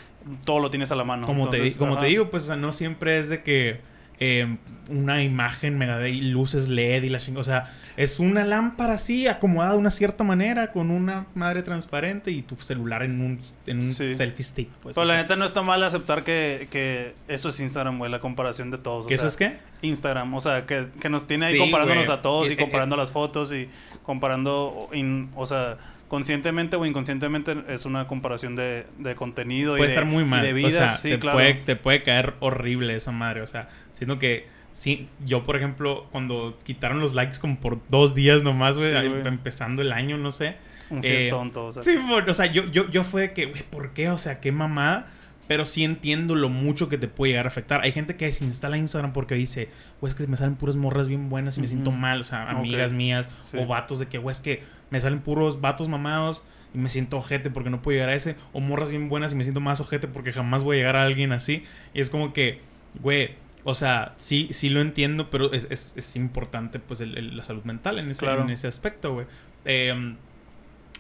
todo 0.45 0.61
lo 0.61 0.71
tienes 0.71 0.93
a 0.93 0.95
la 0.97 1.03
mano. 1.05 1.27
como, 1.27 1.49
te, 1.51 1.57
Entonces, 1.57 1.79
como 1.79 1.93
ajá. 1.95 2.03
te 2.03 2.07
digo, 2.07 2.31
pues 2.31 2.45
o 2.45 2.47
sea, 2.47 2.57
no 2.57 2.73
siempre 2.73 3.19
es 3.19 3.29
de 3.29 3.43
que 3.43 3.81
eh, 4.21 4.57
una 4.89 5.23
imagen 5.23 5.77
mega 5.77 5.99
de 5.99 6.11
y 6.11 6.21
luces 6.23 6.69
LED 6.69 7.03
y 7.03 7.09
la 7.11 7.19
chingada. 7.19 7.41
O 7.41 7.45
sea, 7.45 7.65
es 7.97 8.19
una 8.21 8.43
lámpara 8.45 8.95
así, 8.95 9.27
acomodada 9.27 9.73
de 9.73 9.79
una 9.79 9.91
cierta 9.91 10.25
manera, 10.25 10.73
con 10.73 10.91
una 10.91 11.27
madre 11.35 11.63
transparente 11.63 12.31
y 12.31 12.41
tu 12.43 12.57
celular 12.57 13.03
en 13.03 13.21
un, 13.21 13.39
en 13.67 13.79
un 13.81 13.93
Sí. 13.93 14.17
selfie 14.17 14.45
stick. 14.45 14.69
Pues, 14.81 14.95
Pero 14.95 15.05
la 15.07 15.13
sea. 15.15 15.23
neta 15.23 15.37
no 15.37 15.45
está 15.45 15.61
mal 15.63 15.83
aceptar 15.85 16.25
que, 16.25 16.69
que 16.71 17.15
eso 17.29 17.51
es 17.51 17.61
Instagram, 17.61 17.99
güey, 17.99 18.11
la 18.11 18.21
comparación 18.21 18.71
de 18.71 18.79
todos. 18.79 19.05
o 19.05 19.09
¿Que 19.09 19.15
eso 19.15 19.29
sea, 19.29 19.47
es 19.49 19.53
qué? 19.53 19.87
Instagram, 19.87 20.33
o 20.35 20.41
sea, 20.41 20.65
que, 20.67 20.89
que 21.01 21.09
nos 21.11 21.27
tiene 21.27 21.47
ahí 21.47 21.53
Sí, 21.53 21.59
comparándonos 21.59 22.07
güey. 22.07 22.19
a 22.19 22.23
todos 22.23 22.47
Eh, 22.47 22.51
y 22.51 22.53
eh, 22.55 22.57
comparando 22.57 22.97
las 22.97 23.13
fotos 23.13 23.53
y 23.53 23.69
comparando, 24.03 24.89
in- 24.95 25.31
o 25.37 25.45
sea, 25.47 25.77
conscientemente 26.09 26.77
o 26.77 26.85
inconscientemente 26.87 27.57
es 27.69 27.85
una 27.85 28.07
comparación 28.07 28.57
de, 28.57 28.87
de 28.99 29.15
contenido 29.15 29.77
y 29.77 29.79
Puede 29.79 29.89
de, 29.91 29.95
estar 29.95 30.05
muy 30.05 30.23
y 30.23 30.27
mal. 30.27 30.65
o 30.65 30.71
sea, 30.71 30.89
sí, 30.89 31.11
te, 31.11 31.19
claro. 31.19 31.37
puede, 31.37 31.55
te 31.55 31.77
puede 31.77 32.03
caer 32.03 32.35
horrible 32.41 32.95
esa 32.95 33.13
madre. 33.13 33.43
O 33.43 33.47
sea, 33.47 33.69
siento 33.91 34.19
que 34.19 34.47
sí, 34.73 35.09
yo, 35.25 35.43
por 35.43 35.57
ejemplo, 35.57 36.07
cuando 36.11 36.59
quitaron 36.65 37.01
los 37.01 37.15
likes 37.15 37.39
como 37.39 37.61
por 37.61 37.81
dos 37.89 38.15
días 38.15 38.43
nomás, 38.43 38.77
güey, 38.77 38.91
Sí, 38.91 39.13
empezando 39.27 39.83
el 39.83 39.93
año, 39.93 40.17
no 40.19 40.33
sé. 40.33 40.57
Un 40.91 40.99
eh, 40.99 41.03
fiestón 41.03 41.51
todo, 41.51 41.67
o 41.67 41.73
sea. 41.73 41.83
Sí, 41.83 41.97
por- 42.09 42.29
o 42.29 42.35
sea, 42.35 42.47
yo, 42.47 42.65
yo, 42.67 42.89
yo 42.91 43.05
fue 43.05 43.23
de 43.23 43.33
que, 43.35 43.47
güey, 43.47 43.63
¿por 43.63 43.93
qué? 43.93 44.09
O 44.09 44.17
sea, 44.19 44.41
qué 44.41 44.53
mamada. 44.53 45.09
Pero 45.49 45.65
sí 45.67 45.83
entiendo 45.83 46.35
lo 46.35 46.49
mucho 46.51 46.89
que 46.91 46.99
te 46.99 47.09
puede 47.09 47.33
llegar 47.33 47.47
a 47.47 47.49
afectar. 47.49 47.81
Hay 47.83 47.91
gente 47.93 48.17
que 48.17 48.27
desinstala 48.27 48.77
Instagram 48.79 49.13
porque 49.15 49.35
dice, 49.35 49.69
güey, 50.01 50.11
es 50.11 50.15
que 50.15 50.27
me 50.27 50.37
salen 50.37 50.57
puras 50.57 50.77
morras 50.77 51.09
bien 51.09 51.29
buenas 51.31 51.57
y 51.59 51.63
me 51.63 51.67
siento 51.67 51.91
mal. 51.91 52.21
O 52.21 52.25
sea, 52.25 52.51
amigas 52.51 52.93
mías 52.93 53.29
Sí. 53.41 53.57
o 53.59 53.67
vatos 53.67 53.99
de 53.99 54.07
que, 54.07 54.19
güey, 54.19 54.33
es 54.33 54.41
que 54.41 54.63
me 54.91 55.01
salen 55.01 55.21
puros 55.21 55.61
vatos 55.63 55.89
mamados 55.89 56.43
y 56.75 56.79
me 56.79 56.91
siento 56.91 57.17
ojete 57.17 57.51
porque 57.51 57.71
no 57.71 57.81
puedo 57.83 57.97
llegar 57.97 58.11
a 58.11 58.15
ese. 58.15 58.37
O 58.53 58.61
morras 58.61 58.91
bien 58.91 59.09
buenas 59.09 59.33
y 59.33 59.37
me 59.37 59.43
siento 59.45 59.61
más 59.61 59.81
ojete 59.81 60.07
porque 60.07 60.33
jamás 60.35 60.63
voy 60.65 60.77
a 60.77 60.81
llegar 60.81 60.97
a 60.97 61.05
alguien 61.05 61.33
así. 61.33 61.65
Y 61.95 62.01
es 62.01 62.11
como 62.11 62.35
que, 62.35 62.61
güey, 63.01 63.31
o 63.65 63.75
sea, 63.75 64.13
sí, 64.17 64.49
sí 64.51 64.69
lo 64.69 64.83
entiendo, 64.83 65.31
pero 65.31 65.51
es, 65.53 65.67
es- 65.71 65.95
es 65.97 66.15
importante, 66.17 66.79
pues, 66.79 67.01
el- 67.01 67.17
el- 67.17 67.37
la 67.39 67.43
salud 67.43 67.65
mental 67.65 67.99
en 67.99 68.11
ese, 68.11 68.21
Claro. 68.21 68.43
en 68.43 68.51
ese 68.51 68.69
aspecto, 68.69 69.15
güey. 69.15 69.27
Em, 69.65 70.17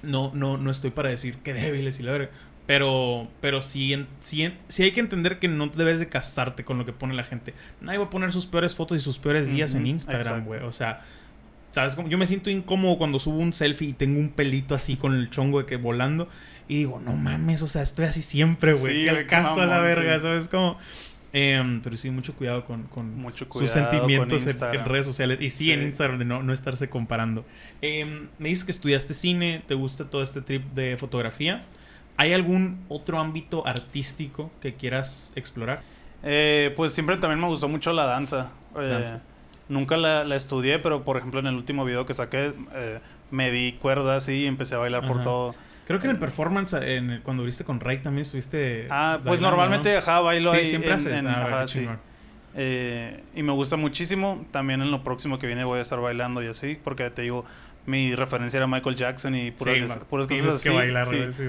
no, 0.02 0.32
no, 0.34 0.56
no 0.56 0.70
estoy 0.70 0.90
para 0.90 1.08
decir 1.10 1.36
que 1.38 1.52
débiles 1.82 2.00
y 2.00 2.02
la 2.02 2.12
verga. 2.12 2.30
Pero, 2.68 3.26
pero 3.40 3.62
sí, 3.62 4.06
sí, 4.20 4.52
sí 4.68 4.82
hay 4.82 4.92
que 4.92 5.00
entender 5.00 5.38
que 5.38 5.48
no 5.48 5.68
debes 5.68 6.00
de 6.00 6.06
casarte 6.06 6.64
con 6.64 6.76
lo 6.76 6.84
que 6.84 6.92
pone 6.92 7.14
la 7.14 7.24
gente. 7.24 7.54
Nadie 7.80 7.96
va 7.98 8.04
a 8.04 8.10
poner 8.10 8.30
sus 8.30 8.46
peores 8.46 8.74
fotos 8.74 8.98
y 8.98 9.00
sus 9.00 9.18
peores 9.18 9.50
días 9.50 9.74
en 9.74 9.86
Instagram, 9.86 10.44
güey. 10.44 10.60
O 10.60 10.70
sea, 10.70 11.00
¿sabes? 11.72 11.94
cómo? 11.94 12.08
Yo 12.10 12.18
me 12.18 12.26
siento 12.26 12.50
incómodo 12.50 12.98
cuando 12.98 13.18
subo 13.18 13.38
un 13.38 13.54
selfie 13.54 13.88
y 13.88 13.92
tengo 13.94 14.20
un 14.20 14.28
pelito 14.28 14.74
así 14.74 14.96
con 14.96 15.14
el 15.14 15.30
chongo 15.30 15.60
de 15.60 15.64
que 15.64 15.76
volando. 15.76 16.28
Y 16.68 16.76
digo, 16.76 17.00
no 17.02 17.14
mames, 17.14 17.62
o 17.62 17.66
sea, 17.66 17.80
estoy 17.80 18.04
así 18.04 18.20
siempre, 18.20 18.74
güey. 18.74 18.98
Sí, 18.98 19.04
¿Qué 19.06 19.10
güey, 19.12 19.22
al 19.22 19.26
caso 19.26 19.62
a 19.62 19.66
la 19.66 19.80
verga? 19.80 20.16
sí. 20.16 20.22
¿Sabes 20.22 20.48
cómo? 20.48 20.76
Em, 21.32 21.80
pero 21.80 21.96
sí, 21.96 22.10
mucho 22.10 22.34
cuidado 22.34 22.66
con, 22.66 22.82
con 22.84 23.16
Mucho 23.16 23.46
sus 23.50 23.70
sentimientos 23.70 24.44
con 24.56 24.74
en- 24.74 24.84
redes 24.84 25.06
sociales. 25.06 25.40
Y 25.40 25.48
sí, 25.48 25.72
en. 25.72 25.84
Instagram, 25.84 26.18
de 26.18 26.26
no, 26.26 26.42
no 26.42 26.52
estarse 26.52 26.90
comparando. 26.90 27.46
Em, 27.80 28.28
me 28.38 28.50
dices 28.50 28.64
que 28.64 28.72
estudiaste 28.72 29.14
cine, 29.14 29.62
te 29.66 29.72
gusta 29.74 30.10
todo 30.10 30.22
este 30.22 30.42
trip 30.42 30.70
de 30.72 30.98
fotografía. 30.98 31.64
¿Hay 32.18 32.34
algún 32.34 32.84
otro 32.88 33.18
ámbito 33.18 33.66
artístico 33.66 34.50
que 34.60 34.74
quieras 34.74 35.32
explorar? 35.36 35.80
Eh, 36.22 36.74
pues 36.76 36.92
siempre 36.92 37.16
también 37.16 37.40
me 37.40 37.46
gustó 37.46 37.68
mucho 37.68 37.92
la 37.94 38.04
danza. 38.04 38.50
Eh, 38.78 38.86
Danza. 38.88 39.22
Nunca 39.68 39.96
la, 39.96 40.24
la 40.24 40.36
estudié, 40.36 40.78
pero 40.78 41.04
por 41.04 41.16
ejemplo 41.16 41.40
en 41.40 41.46
el 41.46 41.54
último 41.54 41.84
video 41.84 42.04
que 42.06 42.14
saqué 42.14 42.52
eh, 42.74 42.98
me 43.30 43.50
di 43.50 43.72
cuerdas 43.74 44.28
y 44.28 44.46
empecé 44.46 44.74
a 44.74 44.78
bailar 44.78 45.06
por 45.06 45.22
todo. 45.22 45.54
Creo 45.86 46.00
que 46.00 46.06
en 46.06 46.12
el 46.12 46.18
performance, 46.18 46.74
en 46.74 47.10
el- 47.10 47.22
cuando 47.22 47.44
viste 47.44 47.64
con 47.64 47.78
Ray 47.80 47.98
también 47.98 48.22
estuviste. 48.22 48.88
Ah, 48.90 49.14
pues 49.22 49.24
bailando, 49.40 49.50
normalmente 49.50 49.92
¿no? 49.92 49.98
ajá, 50.00 50.20
bailo 50.20 50.50
Sí, 50.50 50.56
ahí 50.58 50.66
siempre 50.66 50.90
en- 50.90 50.96
haces. 50.96 51.18
en- 51.20 51.26
Ah, 51.28 51.46
ajá, 51.46 51.68
sí. 51.68 51.88
Eh, 52.56 53.22
y 53.34 53.42
me 53.42 53.52
gusta 53.52 53.76
muchísimo. 53.76 54.44
También 54.50 54.82
en 54.82 54.90
lo 54.90 55.02
próximo 55.04 55.38
que 55.38 55.46
viene 55.46 55.64
voy 55.64 55.78
a 55.78 55.82
estar 55.82 56.00
bailando 56.00 56.42
y 56.42 56.48
así, 56.48 56.78
porque 56.82 57.08
te 57.10 57.22
digo, 57.22 57.44
mi 57.86 58.14
referencia 58.14 58.58
era 58.58 58.66
Michael 58.66 58.96
Jackson 58.96 59.34
y 59.34 59.50
puras, 59.52 59.78
Sí, 59.78 59.84
puras 60.10 60.26
Tienes 60.26 60.46
cosas 60.46 60.62
que 60.62 60.68
así. 60.70 60.76
bailar, 60.76 61.06
sí. 61.08 61.44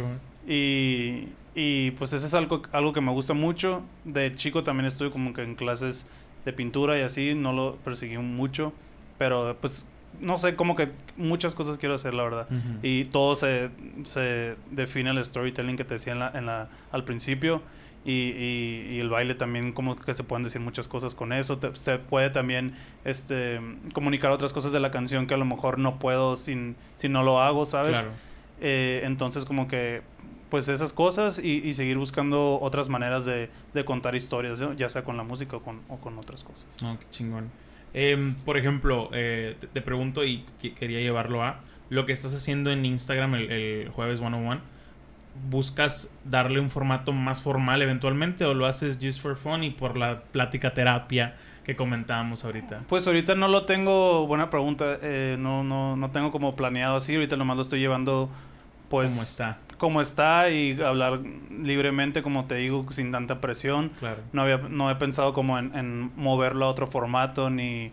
Y, 0.48 1.28
y 1.56 1.92
pues 1.92 2.14
eso 2.14 2.26
es 2.26 2.34
algo, 2.34 2.62
algo 2.72 2.94
que 2.94 3.02
me 3.02 3.12
gusta 3.12 3.34
mucho. 3.34 3.84
De 4.06 4.34
chico 4.36 4.64
también 4.64 4.86
estuve 4.86 5.12
como 5.12 5.34
que 5.34 5.44
en 5.44 5.56
clases 5.56 6.08
de 6.46 6.54
pintura 6.54 6.98
y 6.98 7.02
así, 7.02 7.34
no 7.36 7.54
lo 7.54 7.76
perseguí 7.78 8.18
mucho, 8.18 8.74
pero 9.18 9.58
pues 9.60 9.88
no 10.22 10.38
sé, 10.38 10.56
como 10.56 10.76
que 10.76 10.90
muchas 11.18 11.54
cosas 11.54 11.78
quiero 11.78 11.96
hacer, 11.96 12.14
la 12.14 12.24
verdad. 12.24 12.48
Y 12.82 13.06
todo 13.06 13.36
se, 13.36 13.70
se 14.06 14.56
define 14.72 15.12
el 15.12 15.24
storytelling 15.24 15.78
que 15.78 15.84
te 15.84 15.96
decía 15.96 16.14
en 16.14 16.20
la, 16.20 16.32
en 16.34 16.46
la, 16.46 16.70
al 16.92 17.04
principio. 17.04 17.62
Y, 18.06 18.12
y- 18.32 18.88
y 18.92 19.00
el 19.00 19.10
baile 19.10 19.36
también, 19.36 19.74
como 19.74 19.98
que 19.98 20.14
se 20.14 20.24
pueden 20.24 20.44
decir 20.46 20.62
muchas 20.62 20.88
cosas 20.88 21.14
con 21.16 21.34
eso. 21.34 21.58
Te- 21.58 21.76
se 21.76 22.00
puede 22.00 22.30
también 22.30 22.74
este, 23.04 23.60
comunicar 23.94 24.32
otras 24.32 24.54
cosas 24.54 24.72
de 24.72 24.80
la 24.80 24.90
canción 24.90 25.28
que 25.28 25.34
a 25.34 25.38
lo 25.38 25.44
mejor 25.46 25.78
no 25.78 26.00
puedo 26.00 26.38
sin, 26.38 26.76
si 26.96 27.10
no 27.10 27.24
lo 27.24 27.42
hago, 27.42 27.66
¿sabes? 27.66 27.92
Claro. 28.00 28.10
Eh, 28.62 29.02
entonces, 29.04 29.44
como 29.46 29.68
que, 29.68 30.02
pues 30.50 30.68
esas 30.68 30.94
cosas 30.94 31.40
y, 31.40 31.62
y 31.68 31.74
seguir 31.74 31.98
buscando 31.98 32.60
otras 32.62 32.90
maneras 32.90 33.26
de, 33.26 33.50
de 33.74 33.86
contar 33.86 34.16
historias, 34.16 34.60
¿no? 34.60 34.74
ya 34.74 34.90
sea 34.90 35.04
con 35.04 35.16
la 35.18 35.24
música 35.24 35.58
o 35.58 35.62
con, 35.62 35.82
o 35.90 35.98
con 35.98 36.18
otras 36.18 36.44
cosas. 36.44 36.66
No, 36.82 36.98
qué 37.00 37.06
chingón. 37.12 37.50
Em, 37.94 38.36
por 38.36 38.58
ejemplo, 38.58 39.10
eh, 39.14 39.56
te, 39.60 39.68
te 39.68 39.82
pregunto 39.82 40.24
y 40.24 40.46
que- 40.62 40.74
quería 40.74 41.00
llevarlo 41.00 41.44
a 41.44 41.60
lo 41.90 42.06
que 42.06 42.14
estás 42.14 42.36
haciendo 42.36 42.72
en 42.72 42.86
Instagram 42.86 43.36
el, 43.36 43.52
el 43.52 43.90
jueves 43.90 44.20
101. 44.20 44.62
buscas 45.50 46.10
darle 46.26 46.60
un 46.60 46.70
formato 46.70 47.12
más 47.14 47.42
formal 47.42 47.82
eventualmente 47.82 48.46
o 48.46 48.54
lo 48.54 48.66
haces 48.66 49.00
just 49.02 49.22
for 49.22 49.38
fun 49.38 49.64
y 49.64 49.70
por 49.70 49.98
la 49.98 50.22
plática 50.24 50.74
terapia 50.74 51.36
que 51.64 51.76
comentábamos 51.76 52.46
ahorita? 52.46 52.84
Pues 52.90 53.06
ahorita 53.08 53.36
no 53.36 53.48
lo 53.48 53.66
tengo, 53.66 54.26
buena 54.28 54.50
pregunta, 54.50 54.98
eh, 55.02 55.38
no, 55.40 55.64
no, 55.64 55.96
no 55.96 56.12
tengo 56.12 56.32
como 56.32 56.56
planeado 56.56 56.96
así, 56.98 57.14
ahorita 57.16 57.38
nomás 57.38 57.58
lo 57.58 57.62
estoy 57.64 57.80
llevando 57.80 58.30
pues... 58.90 59.12
¿Cómo 59.12 59.22
está? 59.22 59.58
Como 59.78 60.02
está 60.02 60.50
y 60.50 60.82
hablar 60.82 61.22
libremente, 61.50 62.22
como 62.22 62.46
te 62.46 62.56
digo, 62.56 62.86
sin 62.92 63.12
tanta 63.14 63.40
presión. 63.40 63.90
Claro. 64.00 64.22
No, 64.34 64.42
había, 64.42 64.58
no 64.58 64.92
he 64.92 64.96
pensado 64.96 65.32
como 65.34 65.58
en, 65.58 65.74
en 65.76 66.12
moverlo 66.18 66.66
a 66.66 66.70
otro 66.70 66.88
formato 66.88 67.50
ni... 67.50 67.92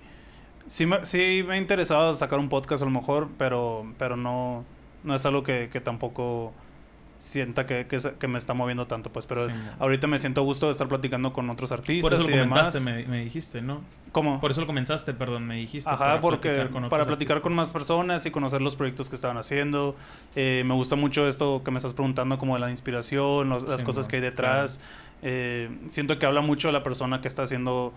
Sí 0.67 0.85
me, 0.85 1.05
sí 1.07 1.45
me 1.47 1.55
ha 1.55 1.59
interesado 1.59 2.13
sacar 2.15 2.41
un 2.41 2.49
podcast 2.49 2.83
a 2.83 2.87
lo 2.87 2.91
mejor, 2.91 3.29
pero, 3.39 3.87
pero 3.99 4.17
no, 4.17 4.65
no 5.05 5.15
es 5.15 5.25
algo 5.25 5.45
que, 5.45 5.69
que 5.73 5.81
tampoco 5.81 6.53
sienta 7.19 7.67
que, 7.67 7.87
que, 7.87 7.99
que, 8.19 8.29
me 8.29 8.39
está 8.39 8.55
moviendo 8.55 8.87
tanto, 8.87 9.11
pues. 9.11 9.27
Pero 9.27 9.47
Sí, 9.49 9.55
ahorita 9.79 10.07
me 10.07 10.19
siento 10.19 10.41
a 10.41 10.45
gusto 10.45 10.67
de 10.67 10.73
estar 10.73 10.89
platicando 10.89 11.33
con 11.33 11.49
otros 11.51 11.73
artistas 11.73 12.03
Por 12.03 12.13
eso 12.13 12.23
lo 12.29 12.35
y 12.35 12.39
demás. 12.39 12.69
comentaste, 12.71 12.81
me, 12.81 13.05
me 13.09 13.25
dijiste, 13.25 13.63
¿no? 13.63 13.81
¿Cómo? 14.13 14.41
Por 14.41 14.51
eso 14.51 14.61
lo 14.61 14.67
comenzaste, 14.67 15.13
perdón, 15.15 15.47
me 15.47 15.57
dijiste. 15.57 15.91
Ajá, 15.91 15.99
para 15.99 16.21
porque 16.21 16.49
platicar 16.49 16.71
con 16.71 16.85
otros 16.85 16.91
para 16.91 17.05
platicar 17.07 17.41
con 17.43 17.55
más 17.55 17.69
personas 17.71 18.25
y 18.27 18.31
conocer 18.31 18.63
los 18.63 18.77
proyectos 18.77 19.09
que 19.09 19.15
estaban 19.17 19.37
haciendo. 19.37 19.97
Eh, 20.35 20.63
me 20.67 20.75
gusta 20.75 20.97
mucho 20.97 21.27
esto 21.29 21.63
que 21.65 21.71
me 21.71 21.77
estás 21.79 21.95
preguntando, 21.95 22.39
como 22.39 22.55
de 22.55 22.61
la 22.61 22.71
inspiración, 22.71 23.49
los- 23.49 23.65
las 23.69 23.81
Sí, 23.81 23.85
cosas 23.85 24.09
que 24.09 24.17
hay 24.17 24.23
detrás. 24.23 24.81
Eh, 25.23 25.71
siento 25.89 26.19
que 26.19 26.27
habla 26.27 26.41
mucho 26.41 26.69
de 26.69 26.73
la 26.73 26.83
persona 26.83 27.21
que 27.21 27.29
está 27.29 27.43
haciendo 27.43 27.93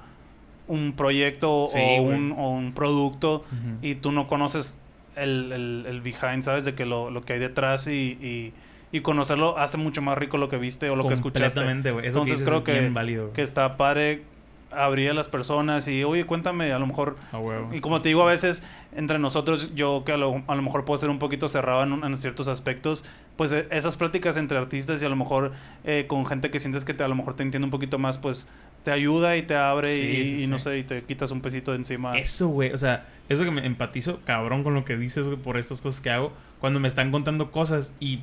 un 0.67 0.93
proyecto 0.93 1.65
Sí, 1.67 1.79
o, 1.81 2.01
un, 2.01 2.31
o 2.37 2.49
un 2.51 2.73
producto 2.73 3.43
y 3.81 3.95
tú 3.95 4.11
no 4.11 4.27
conoces 4.27 4.77
el, 5.15 5.51
el, 5.51 5.85
el 5.87 6.01
behind, 6.01 6.43
¿sabes? 6.43 6.63
De 6.65 6.75
que 6.75 6.85
lo, 6.85 7.09
lo 7.09 7.21
que 7.21 7.33
hay 7.33 7.39
detrás 7.39 7.87
y, 7.87 7.91
y, 8.21 8.53
y 8.91 9.01
conocerlo 9.01 9.57
hace 9.57 9.77
mucho 9.77 10.01
más 10.01 10.17
rico 10.17 10.37
lo 10.37 10.49
que 10.49 10.57
viste 10.57 10.89
o 10.89 10.95
lo 10.95 11.07
que 11.07 11.13
escuchaste. 11.13 11.59
Completamente, 11.59 11.91
güey. 11.91 12.07
Entonces 12.07 12.39
que 12.39 12.45
creo 12.45 12.57
es 12.59 12.63
que, 12.63 12.71
bien 12.73 12.93
válido. 12.93 13.33
que 13.33 13.41
está 13.41 13.77
padre 13.77 14.23
abrir 14.71 15.09
a 15.09 15.13
las 15.13 15.27
personas 15.27 15.87
y, 15.87 16.03
oye, 16.03 16.25
cuéntame, 16.25 16.71
a 16.71 16.79
lo 16.79 16.85
mejor 16.85 17.15
A 17.31 17.39
huevo, 17.39 17.73
y 17.73 17.79
como 17.79 17.97
sí, 17.97 18.03
te 18.03 18.09
digo, 18.09 18.21
sí. 18.21 18.27
a 18.27 18.29
veces 18.29 18.63
entre 18.95 19.19
nosotros, 19.19 19.73
yo 19.73 20.03
que 20.05 20.11
a 20.11 20.17
lo, 20.17 20.43
a 20.47 20.55
lo 20.55 20.61
mejor 20.61 20.85
puedo 20.85 20.97
ser 20.97 21.09
un 21.09 21.19
poquito 21.19 21.47
cerrado 21.47 21.83
en, 21.83 22.03
en 22.03 22.17
ciertos 22.17 22.47
aspectos, 22.47 23.05
pues 23.35 23.51
eh, 23.51 23.67
esas 23.71 23.95
pláticas 23.95 24.37
entre 24.37 24.57
artistas 24.57 25.01
y 25.01 25.05
a 25.05 25.09
lo 25.09 25.15
mejor 25.15 25.53
eh, 25.85 26.05
con 26.07 26.25
gente 26.25 26.51
que 26.51 26.59
sientes 26.59 26.85
que 26.85 26.93
te, 26.93 27.03
a 27.03 27.07
lo 27.07 27.15
mejor 27.15 27.35
te 27.35 27.43
entiende 27.43 27.65
un 27.65 27.71
poquito 27.71 27.97
más, 27.97 28.17
pues 28.17 28.47
te 28.83 28.91
ayuda 28.91 29.37
y 29.37 29.43
te 29.43 29.55
abre 29.55 29.95
Sí, 29.95 30.03
y, 30.03 30.43
y 30.43 30.47
no 30.47 30.57
sé, 30.59 30.77
y 30.79 30.83
te 30.83 31.01
quitas 31.03 31.31
un 31.31 31.41
pesito 31.41 31.71
de 31.71 31.77
encima. 31.77 32.17
Eso, 32.17 32.47
güey. 32.47 32.71
O 32.71 32.77
sea, 32.77 33.07
eso 33.27 33.43
que 33.43 33.51
me 33.51 33.65
empatizo 33.65 34.21
cabrón 34.23 34.63
con 34.63 34.73
lo 34.73 34.85
que 34.85 34.97
dices, 34.97 35.27
por 35.43 35.57
estas 35.57 35.81
cosas 35.81 36.01
que 36.01 36.09
hago. 36.09 36.31
Cuando 36.59 36.79
me 36.79 36.87
están 36.87 37.11
contando 37.11 37.51
cosas 37.51 37.93
y, 37.99 38.21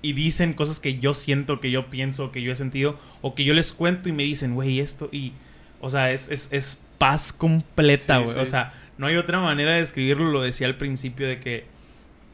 y 0.00 0.12
dicen 0.12 0.52
cosas 0.52 0.80
que 0.80 0.98
yo 0.98 1.14
siento, 1.14 1.60
que 1.60 1.70
yo 1.70 1.90
pienso, 1.90 2.30
que 2.30 2.42
yo 2.42 2.52
he 2.52 2.54
sentido, 2.54 2.98
o 3.20 3.34
que 3.34 3.44
yo 3.44 3.54
les 3.54 3.72
cuento 3.72 4.08
y 4.08 4.12
me 4.12 4.22
dicen, 4.22 4.54
güey, 4.54 4.80
esto. 4.80 5.08
Y, 5.10 5.32
o 5.80 5.90
sea, 5.90 6.12
es, 6.12 6.28
es, 6.28 6.48
es 6.52 6.80
paz 6.98 7.32
completa, 7.32 8.18
güey. 8.18 8.34
sí. 8.34 8.40
O 8.40 8.44
sea, 8.44 8.72
no 8.96 9.06
hay 9.06 9.16
otra 9.16 9.40
manera 9.40 9.72
de 9.72 9.78
describirlo. 9.78 10.30
Lo 10.30 10.42
decía 10.42 10.66
al 10.66 10.76
principio 10.76 11.26
de 11.26 11.40
que 11.40 11.66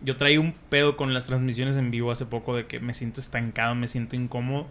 yo 0.03 0.17
traía 0.17 0.41
un 0.41 0.53
pedo 0.69 0.97
con 0.97 1.15
las 1.15 1.27
transmisiones 1.27 1.77
en 1.77 1.91
vivo 1.91 2.11
hace 2.11 2.27
poco 2.27 2.55
de 2.55 2.67
que 2.67 2.81
me 2.81 2.93
siento 2.93 3.21
estancado, 3.21 3.75
me 3.75 3.89
siento 3.89 4.17
incómodo. 4.17 4.67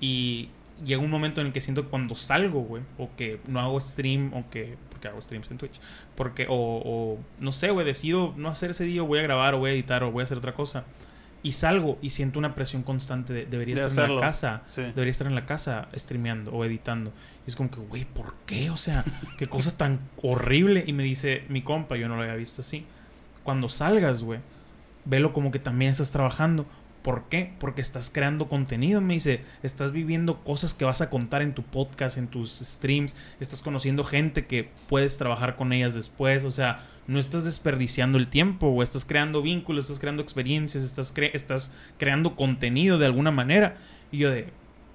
Y 0.00 0.48
llega 0.84 1.00
un 1.00 1.10
momento 1.10 1.40
en 1.40 1.48
el 1.48 1.52
que 1.52 1.60
siento 1.60 1.84
que 1.84 1.88
cuando 1.88 2.16
salgo, 2.16 2.62
güey, 2.62 2.82
o 2.98 3.08
que 3.16 3.38
no 3.46 3.60
hago 3.60 3.80
stream, 3.80 4.34
o 4.34 4.50
que. 4.50 4.76
Porque 4.90 5.06
hago 5.06 5.22
streams 5.22 5.48
en 5.50 5.58
Twitch. 5.58 5.80
Porque, 6.16 6.46
o, 6.48 6.82
o 6.84 7.18
no 7.38 7.52
sé, 7.52 7.70
güey, 7.70 7.86
decido 7.86 8.34
no 8.36 8.48
hacer 8.48 8.70
ese 8.70 8.84
día, 8.84 9.02
voy 9.02 9.20
a 9.20 9.22
grabar, 9.22 9.54
o 9.54 9.58
voy 9.58 9.70
a 9.70 9.74
editar, 9.74 10.02
o 10.02 10.10
voy 10.10 10.22
a 10.22 10.24
hacer 10.24 10.38
otra 10.38 10.54
cosa. 10.54 10.84
Y 11.44 11.52
salgo 11.52 11.98
y 12.00 12.10
siento 12.10 12.38
una 12.38 12.54
presión 12.54 12.82
constante 12.82 13.32
de 13.32 13.46
debería 13.46 13.74
De 13.74 13.86
estar 13.86 14.08
en 14.08 14.16
la 14.16 14.20
casa. 14.20 14.62
Sí. 14.64 14.82
Debería 14.82 15.10
estar 15.10 15.26
en 15.26 15.34
la 15.34 15.44
casa 15.44 15.88
streameando 15.94 16.52
o 16.52 16.64
editando. 16.64 17.12
Y 17.46 17.50
es 17.50 17.56
como 17.56 17.70
que, 17.70 17.80
güey, 17.80 18.04
¿por 18.04 18.34
qué? 18.46 18.70
O 18.70 18.76
sea, 18.76 19.04
qué 19.38 19.48
cosa 19.48 19.76
tan 19.76 20.00
horrible. 20.22 20.84
Y 20.86 20.92
me 20.92 21.02
dice 21.02 21.44
mi 21.48 21.62
compa, 21.62 21.96
yo 21.96 22.08
no 22.08 22.16
lo 22.16 22.22
había 22.22 22.36
visto 22.36 22.60
así. 22.60 22.86
Cuando 23.42 23.68
salgas, 23.68 24.22
güey, 24.22 24.38
velo 25.04 25.32
como 25.32 25.50
que 25.50 25.58
también 25.58 25.90
estás 25.90 26.12
trabajando. 26.12 26.64
¿Por 27.02 27.24
qué? 27.28 27.52
Porque 27.58 27.80
estás 27.82 28.10
creando 28.10 28.48
contenido. 28.48 29.00
Me 29.00 29.14
dice, 29.14 29.40
estás 29.62 29.90
viviendo 29.92 30.44
cosas 30.44 30.72
que 30.72 30.84
vas 30.84 31.00
a 31.00 31.10
contar 31.10 31.42
en 31.42 31.52
tu 31.52 31.62
podcast, 31.64 32.16
en 32.16 32.28
tus 32.28 32.52
streams. 32.60 33.16
Estás 33.40 33.60
conociendo 33.60 34.04
gente 34.04 34.46
que 34.46 34.70
puedes 34.88 35.18
trabajar 35.18 35.56
con 35.56 35.72
ellas 35.72 35.94
después. 35.94 36.44
O 36.44 36.50
sea, 36.52 36.80
no 37.08 37.18
estás 37.18 37.44
desperdiciando 37.44 38.18
el 38.18 38.28
tiempo, 38.28 38.68
o 38.68 38.82
estás 38.84 39.04
creando 39.04 39.42
vínculos, 39.42 39.86
estás 39.86 39.98
creando 39.98 40.22
experiencias, 40.22 40.84
estás, 40.84 41.12
cre- 41.12 41.32
estás 41.34 41.74
creando 41.98 42.36
contenido 42.36 42.98
de 42.98 43.06
alguna 43.06 43.32
manera. 43.32 43.76
Y 44.12 44.18
yo 44.18 44.30
de, 44.30 44.48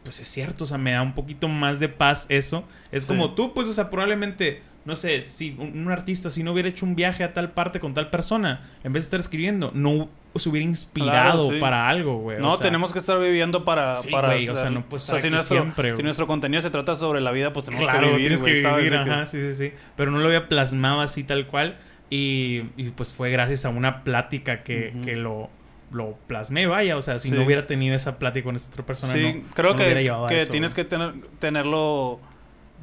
pues 0.03 0.21
es 0.21 0.29
cierto, 0.29 0.63
o 0.63 0.67
sea, 0.67 0.77
me 0.77 0.91
da 0.91 1.01
un 1.01 1.13
poquito 1.13 1.49
más 1.49 1.81
de 1.81 1.89
paz 1.89 2.25
eso. 2.29 2.63
Es 2.93 3.03
Sí. 3.03 3.09
como 3.09 3.33
tú, 3.35 3.53
pues, 3.53 3.67
o 3.67 3.73
sea, 3.73 3.89
probablemente, 3.89 4.61
no 4.85 4.95
sé, 4.95 5.23
si 5.25 5.57
un, 5.59 5.77
un 5.77 5.91
artista, 5.91 6.29
si 6.29 6.43
no 6.43 6.53
hubiera 6.53 6.69
hecho 6.69 6.85
un 6.85 6.95
viaje 6.95 7.25
a 7.25 7.33
tal 7.33 7.51
parte 7.51 7.81
con 7.81 7.93
tal 7.93 8.09
persona, 8.09 8.61
en 8.85 8.93
vez 8.93 9.03
de 9.03 9.07
estar 9.07 9.19
escribiendo, 9.19 9.71
no 9.75 10.07
se 10.39 10.49
hubiera 10.49 10.65
inspirado 10.65 11.39
Claro, 11.43 11.49
sí. 11.53 11.59
para 11.59 11.87
algo, 11.89 12.17
güey. 12.19 12.39
No, 12.39 12.49
o 12.49 12.57
sea, 12.57 12.65
tenemos 12.65 12.93
que 12.93 12.99
estar 12.99 13.19
viviendo 13.19 13.63
para... 13.65 13.97
Sí, 13.99 14.09
para 14.11 14.29
güey, 14.29 14.47
o 14.49 14.55
sea, 14.55 14.69
no 14.69 14.83
puedes 14.83 15.03
estar 15.03 15.19
si, 15.19 15.27
aquí 15.27 15.33
nuestro, 15.35 15.57
siempre, 15.57 15.95
si 15.95 16.03
nuestro 16.03 16.27
contenido 16.27 16.61
se 16.61 16.69
trata 16.69 16.95
sobre 16.95 17.21
la 17.21 17.31
vida, 17.31 17.53
pues 17.53 17.65
tenemos 17.65 17.85
Claro, 17.87 18.01
que 18.07 18.15
vivir, 18.17 18.37
tienes 18.37 18.43
que 18.43 18.69
vivir, 18.77 18.95
ajá, 18.95 19.25
sí, 19.25 19.39
sí, 19.41 19.53
sí. 19.53 19.73
Pero 19.95 20.11
no 20.11 20.19
lo 20.19 20.25
había 20.27 20.47
plasmado 20.47 21.01
así 21.01 21.23
tal 21.23 21.47
cual. 21.47 21.77
Y, 22.09 22.63
y, 22.77 22.89
pues 22.95 23.11
fue 23.13 23.29
gracias 23.31 23.65
a 23.65 23.69
una 23.69 24.03
plática 24.05 24.63
que, 24.63 24.93
que 25.03 25.15
lo, 25.17 25.49
lo 25.91 26.17
plasmé, 26.27 26.65
vaya. 26.65 26.95
O 26.95 27.01
sea, 27.01 27.19
si 27.19 27.29
Sí. 27.29 27.35
no 27.35 27.43
hubiera 27.43 27.67
tenido 27.67 27.95
esa 27.95 28.17
plática 28.17 28.45
con 28.45 28.55
esta 28.55 28.71
otra 28.71 28.85
persona, 28.85 29.11
Sí, 29.13 29.43
no, 29.43 29.53
creo 29.53 29.71
no 29.71 29.75
que, 29.75 29.93
que 30.29 30.37
eso, 30.37 30.51
tienes 30.51 30.73
güey. 30.73 30.85
que 30.85 30.89
tener, 30.89 31.13
tenerlo 31.39 32.19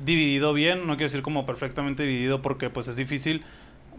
dividido 0.05 0.53
bien, 0.53 0.81
no 0.87 0.95
quiero 0.97 1.05
decir 1.07 1.23
como 1.23 1.47
perfectamente 1.47 2.03
dividido 2.03 2.43
porque 2.43 2.69
pues 2.69 2.89
es 2.89 2.97
difícil, 2.97 3.45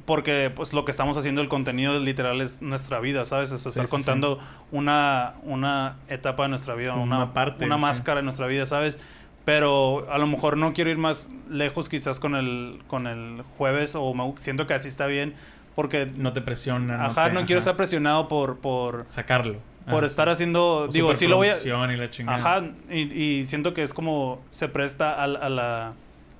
porque 0.05 0.51
pues 0.55 0.73
lo 0.73 0.85
que 0.85 0.91
estamos 0.91 1.17
haciendo, 1.17 1.41
el 1.41 1.47
contenido 1.47 1.99
literal 1.99 2.41
es 2.41 2.61
nuestra 2.61 2.99
vida, 2.99 3.25
¿sabes? 3.25 3.51
O 3.51 3.57
sea, 3.57 3.71
Sí, 3.71 3.79
estar 3.79 3.87
sí, 3.87 3.91
contando 3.91 4.39
una, 4.71 5.33
una 5.43 5.97
etapa 6.09 6.43
de 6.43 6.49
nuestra 6.49 6.75
vida, 6.75 6.93
una, 6.93 7.17
una 7.17 7.33
parte, 7.33 7.65
una 7.65 7.77
sí. 7.77 7.81
máscara 7.81 8.17
de 8.17 8.23
nuestra 8.23 8.47
vida, 8.47 8.65
¿sabes? 8.65 8.99
Pero 9.45 10.07
a 10.11 10.17
lo 10.17 10.25
mejor 10.27 10.57
no 10.57 10.73
quiero 10.73 10.89
ir 10.89 10.97
más 10.97 11.29
lejos 11.49 11.87
quizás 11.89 12.19
con 12.19 12.35
el, 12.35 12.79
con 12.87 13.05
el 13.07 13.43
jueves 13.57 13.95
o 13.95 14.13
me- 14.13 14.33
siento 14.37 14.65
que 14.67 14.73
así 14.73 14.87
está 14.87 15.05
bien 15.05 15.35
porque... 15.75 16.11
No 16.17 16.33
te 16.33 16.41
presiona. 16.41 17.05
ajá, 17.05 17.25
te- 17.27 17.33
no 17.33 17.41
quiero 17.45 17.57
ajá. 17.59 17.69
estar 17.71 17.75
presionado 17.77 18.27
por... 18.27 18.57
por 18.59 19.03
Sacarlo. 19.07 19.57
por 19.87 20.03
Ah, 20.03 20.07
estar 20.07 20.27
sí. 20.27 20.31
haciendo, 20.33 20.87
digo, 20.91 21.13
sí 21.13 21.27
lo 21.27 21.37
voy 21.37 21.49
a, 21.49 21.53
y 21.93 21.97
la 21.97 22.09
chingada. 22.09 22.37
Ajá, 22.37 22.65
y, 22.89 23.01
y 23.39 23.45
siento 23.45 23.73
que 23.75 23.83
es 23.83 23.93
como 23.93 24.41
se 24.49 24.67
presta 24.67 25.13
a, 25.13 25.23
a 25.25 25.49
la 25.49 25.93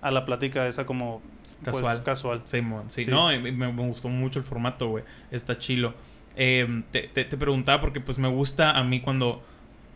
a 0.08 0.12
la 0.12 0.26
plática 0.26 0.68
esa 0.68 0.86
como 0.86 1.22
pues, 1.42 1.58
Casual. 1.64 2.04
casual. 2.04 2.42
Simón, 2.46 2.86
sí, 2.90 3.06
Sí. 3.06 3.12
no, 3.12 3.34
y 3.34 3.40
me, 3.40 3.52
me 3.52 3.68
gustó 3.88 4.08
mucho 4.10 4.40
el 4.40 4.46
formato, 4.46 4.88
güey. 4.90 5.04
Está 5.32 5.58
chilo. 5.58 5.94
Eh, 6.36 6.84
te, 6.92 7.04
te- 7.04 7.26
te 7.26 7.38
preguntaba 7.38 7.80
porque 7.80 8.02
pues 8.02 8.18
me 8.20 8.28
gusta 8.28 8.72
a 8.72 8.84
mí 8.84 9.00
cuando 9.02 9.42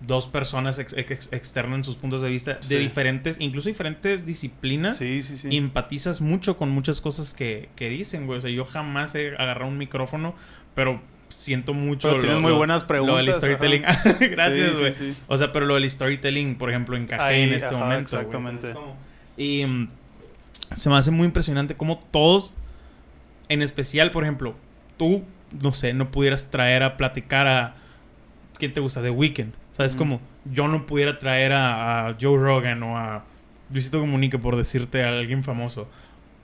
dos 0.01 0.29
personas 0.29 0.79
ex- 0.79 0.93
ex- 0.95 1.27
externan 1.33 1.83
sus 1.83 1.97
puntos 1.97 2.21
de 2.21 2.29
vista 2.29 2.57
Sí. 2.61 2.73
de 2.75 2.79
diferentes, 2.79 3.35
incluso 3.39 3.67
diferentes 3.67 4.25
disciplinas. 4.25 4.97
Sí, 4.97 5.21
sí, 5.23 5.35
sí. 5.35 5.49
Y 5.51 5.57
empatizas 5.57 6.21
mucho 6.21 6.55
con 6.55 6.69
muchas 6.69 7.01
cosas 7.01 7.33
que, 7.33 7.67
que 7.75 7.89
dicen, 7.89 8.25
güey. 8.25 8.37
O 8.37 8.41
sea, 8.41 8.49
yo 8.49 8.63
jamás 8.63 9.13
he 9.15 9.35
agarrado 9.35 9.69
un 9.69 9.77
micrófono, 9.77 10.33
pero 10.73 11.01
siento 11.27 11.73
mucho. 11.73 12.07
Pero 12.09 12.21
tienes 12.21 12.39
muy 12.39 12.53
buenas 12.53 12.83
Lo 12.83 12.87
del 12.95 13.03
preguntas, 13.05 13.35
storytelling. 13.35 13.81
Gracias, 14.31 14.69
Sí, 14.69 14.73
sí, 14.75 14.79
güey. 14.79 14.93
sí. 14.93 15.13
O 15.27 15.35
sea, 15.37 15.51
pero 15.51 15.65
lo 15.65 15.73
del 15.75 15.89
storytelling, 15.89 16.55
por 16.57 16.69
ejemplo, 16.69 16.95
encajé 16.95 17.21
Ahí, 17.21 17.41
en 17.41 17.53
este 17.53 17.67
ajá, 17.75 17.79
momento. 17.83 18.01
exactamente. 18.17 18.61
¿sabes 18.61 18.75
cómo? 18.77 18.95
Y 19.35 19.65
se 20.75 20.89
me 20.89 20.97
hace 20.97 21.11
muy 21.11 21.25
impresionante 21.25 21.75
cómo 21.75 21.99
todos, 22.11 22.53
en 23.47 23.61
especial, 23.61 24.11
por 24.11 24.23
ejemplo, 24.23 24.55
tú, 24.97 25.23
no 25.61 25.73
sé, 25.73 25.93
no 25.93 26.11
pudieras 26.11 26.51
traer 26.51 26.83
a 26.83 26.97
platicar 26.97 27.47
a. 27.47 27.75
¿Quién 28.57 28.73
te 28.73 28.81
gusta? 28.81 29.01
The 29.01 29.09
Weeknd. 29.09 29.53
¿Sabes 29.71 29.93
Ujú. 29.93 29.99
cómo? 29.99 30.21
Yo 30.45 30.67
no 30.67 30.85
pudiera 30.85 31.17
traer 31.17 31.53
a, 31.53 32.09
a 32.09 32.17
Joe 32.19 32.37
Rogan 32.37 32.83
o 32.83 32.97
a 32.97 33.23
Luisito 33.71 33.99
Comunica, 33.99 34.37
por 34.37 34.57
decirte 34.57 35.03
a 35.03 35.09
alguien 35.09 35.43
famoso. 35.43 35.87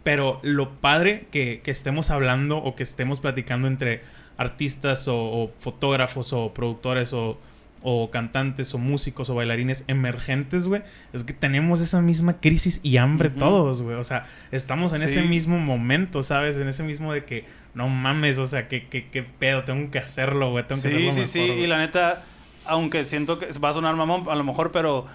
Pero 0.03 0.39
lo 0.43 0.69
padre 0.79 1.27
que, 1.31 1.61
que 1.63 1.71
estemos 1.71 2.11
hablando 2.11 2.57
o 2.57 2.75
que 2.75 2.83
estemos 2.83 3.19
platicando 3.19 3.67
entre 3.67 4.01
artistas 4.37 5.07
o, 5.07 5.17
o 5.17 5.51
fotógrafos 5.59 6.31
o 6.33 6.53
productores 6.53 7.11
o, 7.13 7.37
o 7.87 8.09
cantantes 8.09 8.73
o 8.73 8.79
músicos 8.79 9.29
o 9.29 9.35
bailarines 9.35 9.83
emergentes, 9.87 10.65
güey, 10.65 10.81
es 11.13 11.23
que 11.23 11.33
tenemos 11.33 11.81
esa 11.81 12.01
misma 12.01 12.39
crisis 12.41 12.79
y 12.81 12.97
hambre 12.97 13.29
todos, 13.29 13.83
güey. 13.83 13.95
O 13.95 14.03
sea, 14.03 14.25
estamos 14.51 14.93
en 14.93 15.03
ese 15.03 15.21
Sí. 15.21 15.27
mismo 15.27 15.59
momento, 15.59 16.23
¿sabes? 16.23 16.57
En 16.57 16.67
ese 16.67 16.81
mismo 16.81 17.13
de 17.13 17.25
que, 17.25 17.45
no 17.75 17.87
mames, 17.87 18.39
o 18.39 18.47
sea, 18.47 18.67
que, 18.67 18.87
que, 18.87 19.09
que 19.11 19.21
pedo, 19.21 19.63
tengo 19.65 19.91
que 19.91 19.99
hacerlo, 19.99 20.49
güey, 20.49 20.65
tengo 20.67 20.81
que 20.81 20.89
Sí, 20.89 20.95
hacerlo 20.95 21.11
sí, 21.11 21.19
mejor, 21.19 21.29
sí. 21.31 21.47
güey. 21.47 21.63
Y 21.63 21.67
la 21.67 21.77
neta, 21.77 22.23
aunque 22.65 23.03
siento 23.03 23.37
que 23.37 23.47
va 23.63 23.69
a 23.69 23.73
sonar 23.73 23.95
mamón 23.95 24.23
a 24.29 24.35
lo 24.35 24.43
mejor, 24.43 24.71
pero 24.71 25.05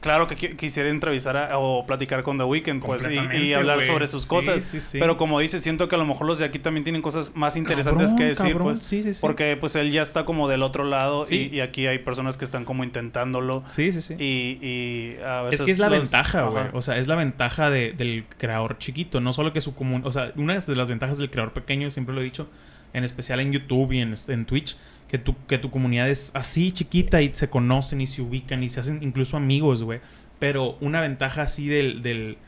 claro 0.00 0.26
que 0.26 0.36
qui- 0.36 0.56
quisiera 0.56 0.88
entrevistar 0.88 1.36
a- 1.36 1.58
o 1.58 1.84
platicar 1.86 2.22
con 2.22 2.38
The 2.38 2.44
Weeknd, 2.44 2.82
pues, 2.84 3.06
y- 3.08 3.52
hablar 3.54 3.84
sobre 3.84 4.06
sus 4.06 4.26
cosas. 4.26 4.62
sí, 4.62 4.80
sí. 4.80 4.98
Pero 4.98 5.16
como 5.16 5.38
dices, 5.40 5.62
siento 5.62 5.88
que 5.88 5.94
a 5.94 5.98
lo 5.98 6.06
mejor 6.06 6.26
los 6.26 6.38
de 6.38 6.44
aquí 6.46 6.58
también 6.58 6.84
tienen 6.84 7.02
cosas 7.02 7.32
más 7.34 7.56
interesantes 7.56 8.10
Cabrón, 8.10 8.18
que 8.18 8.24
decir, 8.24 8.46
cabrón. 8.52 8.62
pues. 8.74 8.78
Sí, 8.80 9.02
sí, 9.02 9.12
sí. 9.14 9.20
Porque 9.20 9.56
pues 9.58 9.76
él 9.76 9.90
ya 9.92 10.02
está 10.02 10.24
como 10.24 10.48
del 10.48 10.62
otro 10.62 10.84
lado 10.84 11.24
y, 11.30 11.54
y 11.54 11.60
aquí 11.60 11.86
hay 11.86 11.98
personas 11.98 12.36
que 12.36 12.44
están 12.44 12.64
como 12.64 12.82
intentándolo. 12.84 13.62
Sí, 13.66 13.92
sí, 13.92 14.00
sí. 14.00 14.14
Y, 14.18 14.58
y 14.66 15.16
a 15.24 15.42
veces 15.42 15.60
Es 15.60 15.66
que 15.66 15.72
es 15.72 15.78
la 15.78 15.88
los- 15.90 16.00
ventaja, 16.00 16.42
güey. 16.44 16.64
O 16.72 16.82
sea, 16.82 16.96
es 16.98 17.06
la 17.06 17.14
ventaja 17.16 17.70
de- 17.70 17.92
del 17.92 18.24
creador 18.38 18.78
chiquito. 18.78 19.20
No 19.20 19.32
solo 19.32 19.52
que 19.52 19.60
su 19.60 19.74
comunidad... 19.74 20.06
O 20.08 20.12
sea, 20.12 20.32
una 20.36 20.58
de 20.58 20.76
las 20.76 20.88
ventajas 20.88 21.18
del 21.18 21.30
creador 21.30 21.52
pequeño, 21.52 21.90
siempre 21.90 22.14
lo 22.14 22.20
he 22.20 22.24
dicho, 22.24 22.48
en 22.92 23.04
especial 23.04 23.40
en 23.40 23.52
YouTube 23.52 23.92
y 23.92 24.00
en, 24.00 24.14
en 24.28 24.46
Twitch, 24.46 24.76
que 25.10 25.18
tu, 25.18 25.34
que 25.46 25.58
tu 25.58 25.70
comunidad 25.70 26.08
es 26.08 26.30
así 26.34 26.70
chiquita 26.70 27.20
y 27.20 27.34
se 27.34 27.50
conocen 27.50 28.00
y 28.00 28.06
se 28.06 28.22
ubican 28.22 28.62
y 28.62 28.68
se 28.68 28.78
hacen 28.78 29.02
incluso 29.02 29.36
amigos, 29.36 29.82
güey. 29.82 30.00
Pero 30.38 30.76
una 30.80 31.00
ventaja 31.00 31.42
así 31.42 31.66
del, 31.66 32.00
del, 32.02 32.38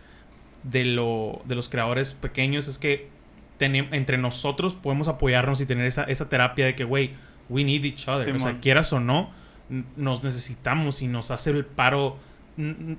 de, 0.63 0.85
lo, 0.85 1.43
de 1.45 1.57
los 1.57 1.69
creadores 1.69 2.15
pequeños 2.15 2.69
es 2.69 2.79
que 2.79 3.09
tenem- 3.59 3.89
entre 3.91 4.17
nosotros 4.17 4.75
podemos 4.75 5.09
apoyarnos 5.09 5.61
y 5.61 5.67
tener 5.67 5.87
esa, 5.87 6.05
esa 6.05 6.29
terapia 6.29 6.65
de 6.67 6.75
que, 6.77 6.85
güey, 6.85 7.11
we 7.49 7.65
need 7.65 7.85
each 7.85 8.07
other. 8.09 8.25
o 8.37 8.39
sea, 8.39 8.61
quieras 8.61 8.93
o 8.93 9.01
no, 9.01 9.31
nos 9.97 10.23
necesitamos 10.23 11.03
y 11.03 11.09
nos 11.09 11.31
hace 11.33 11.51
el 11.51 11.65
paro 11.67 12.17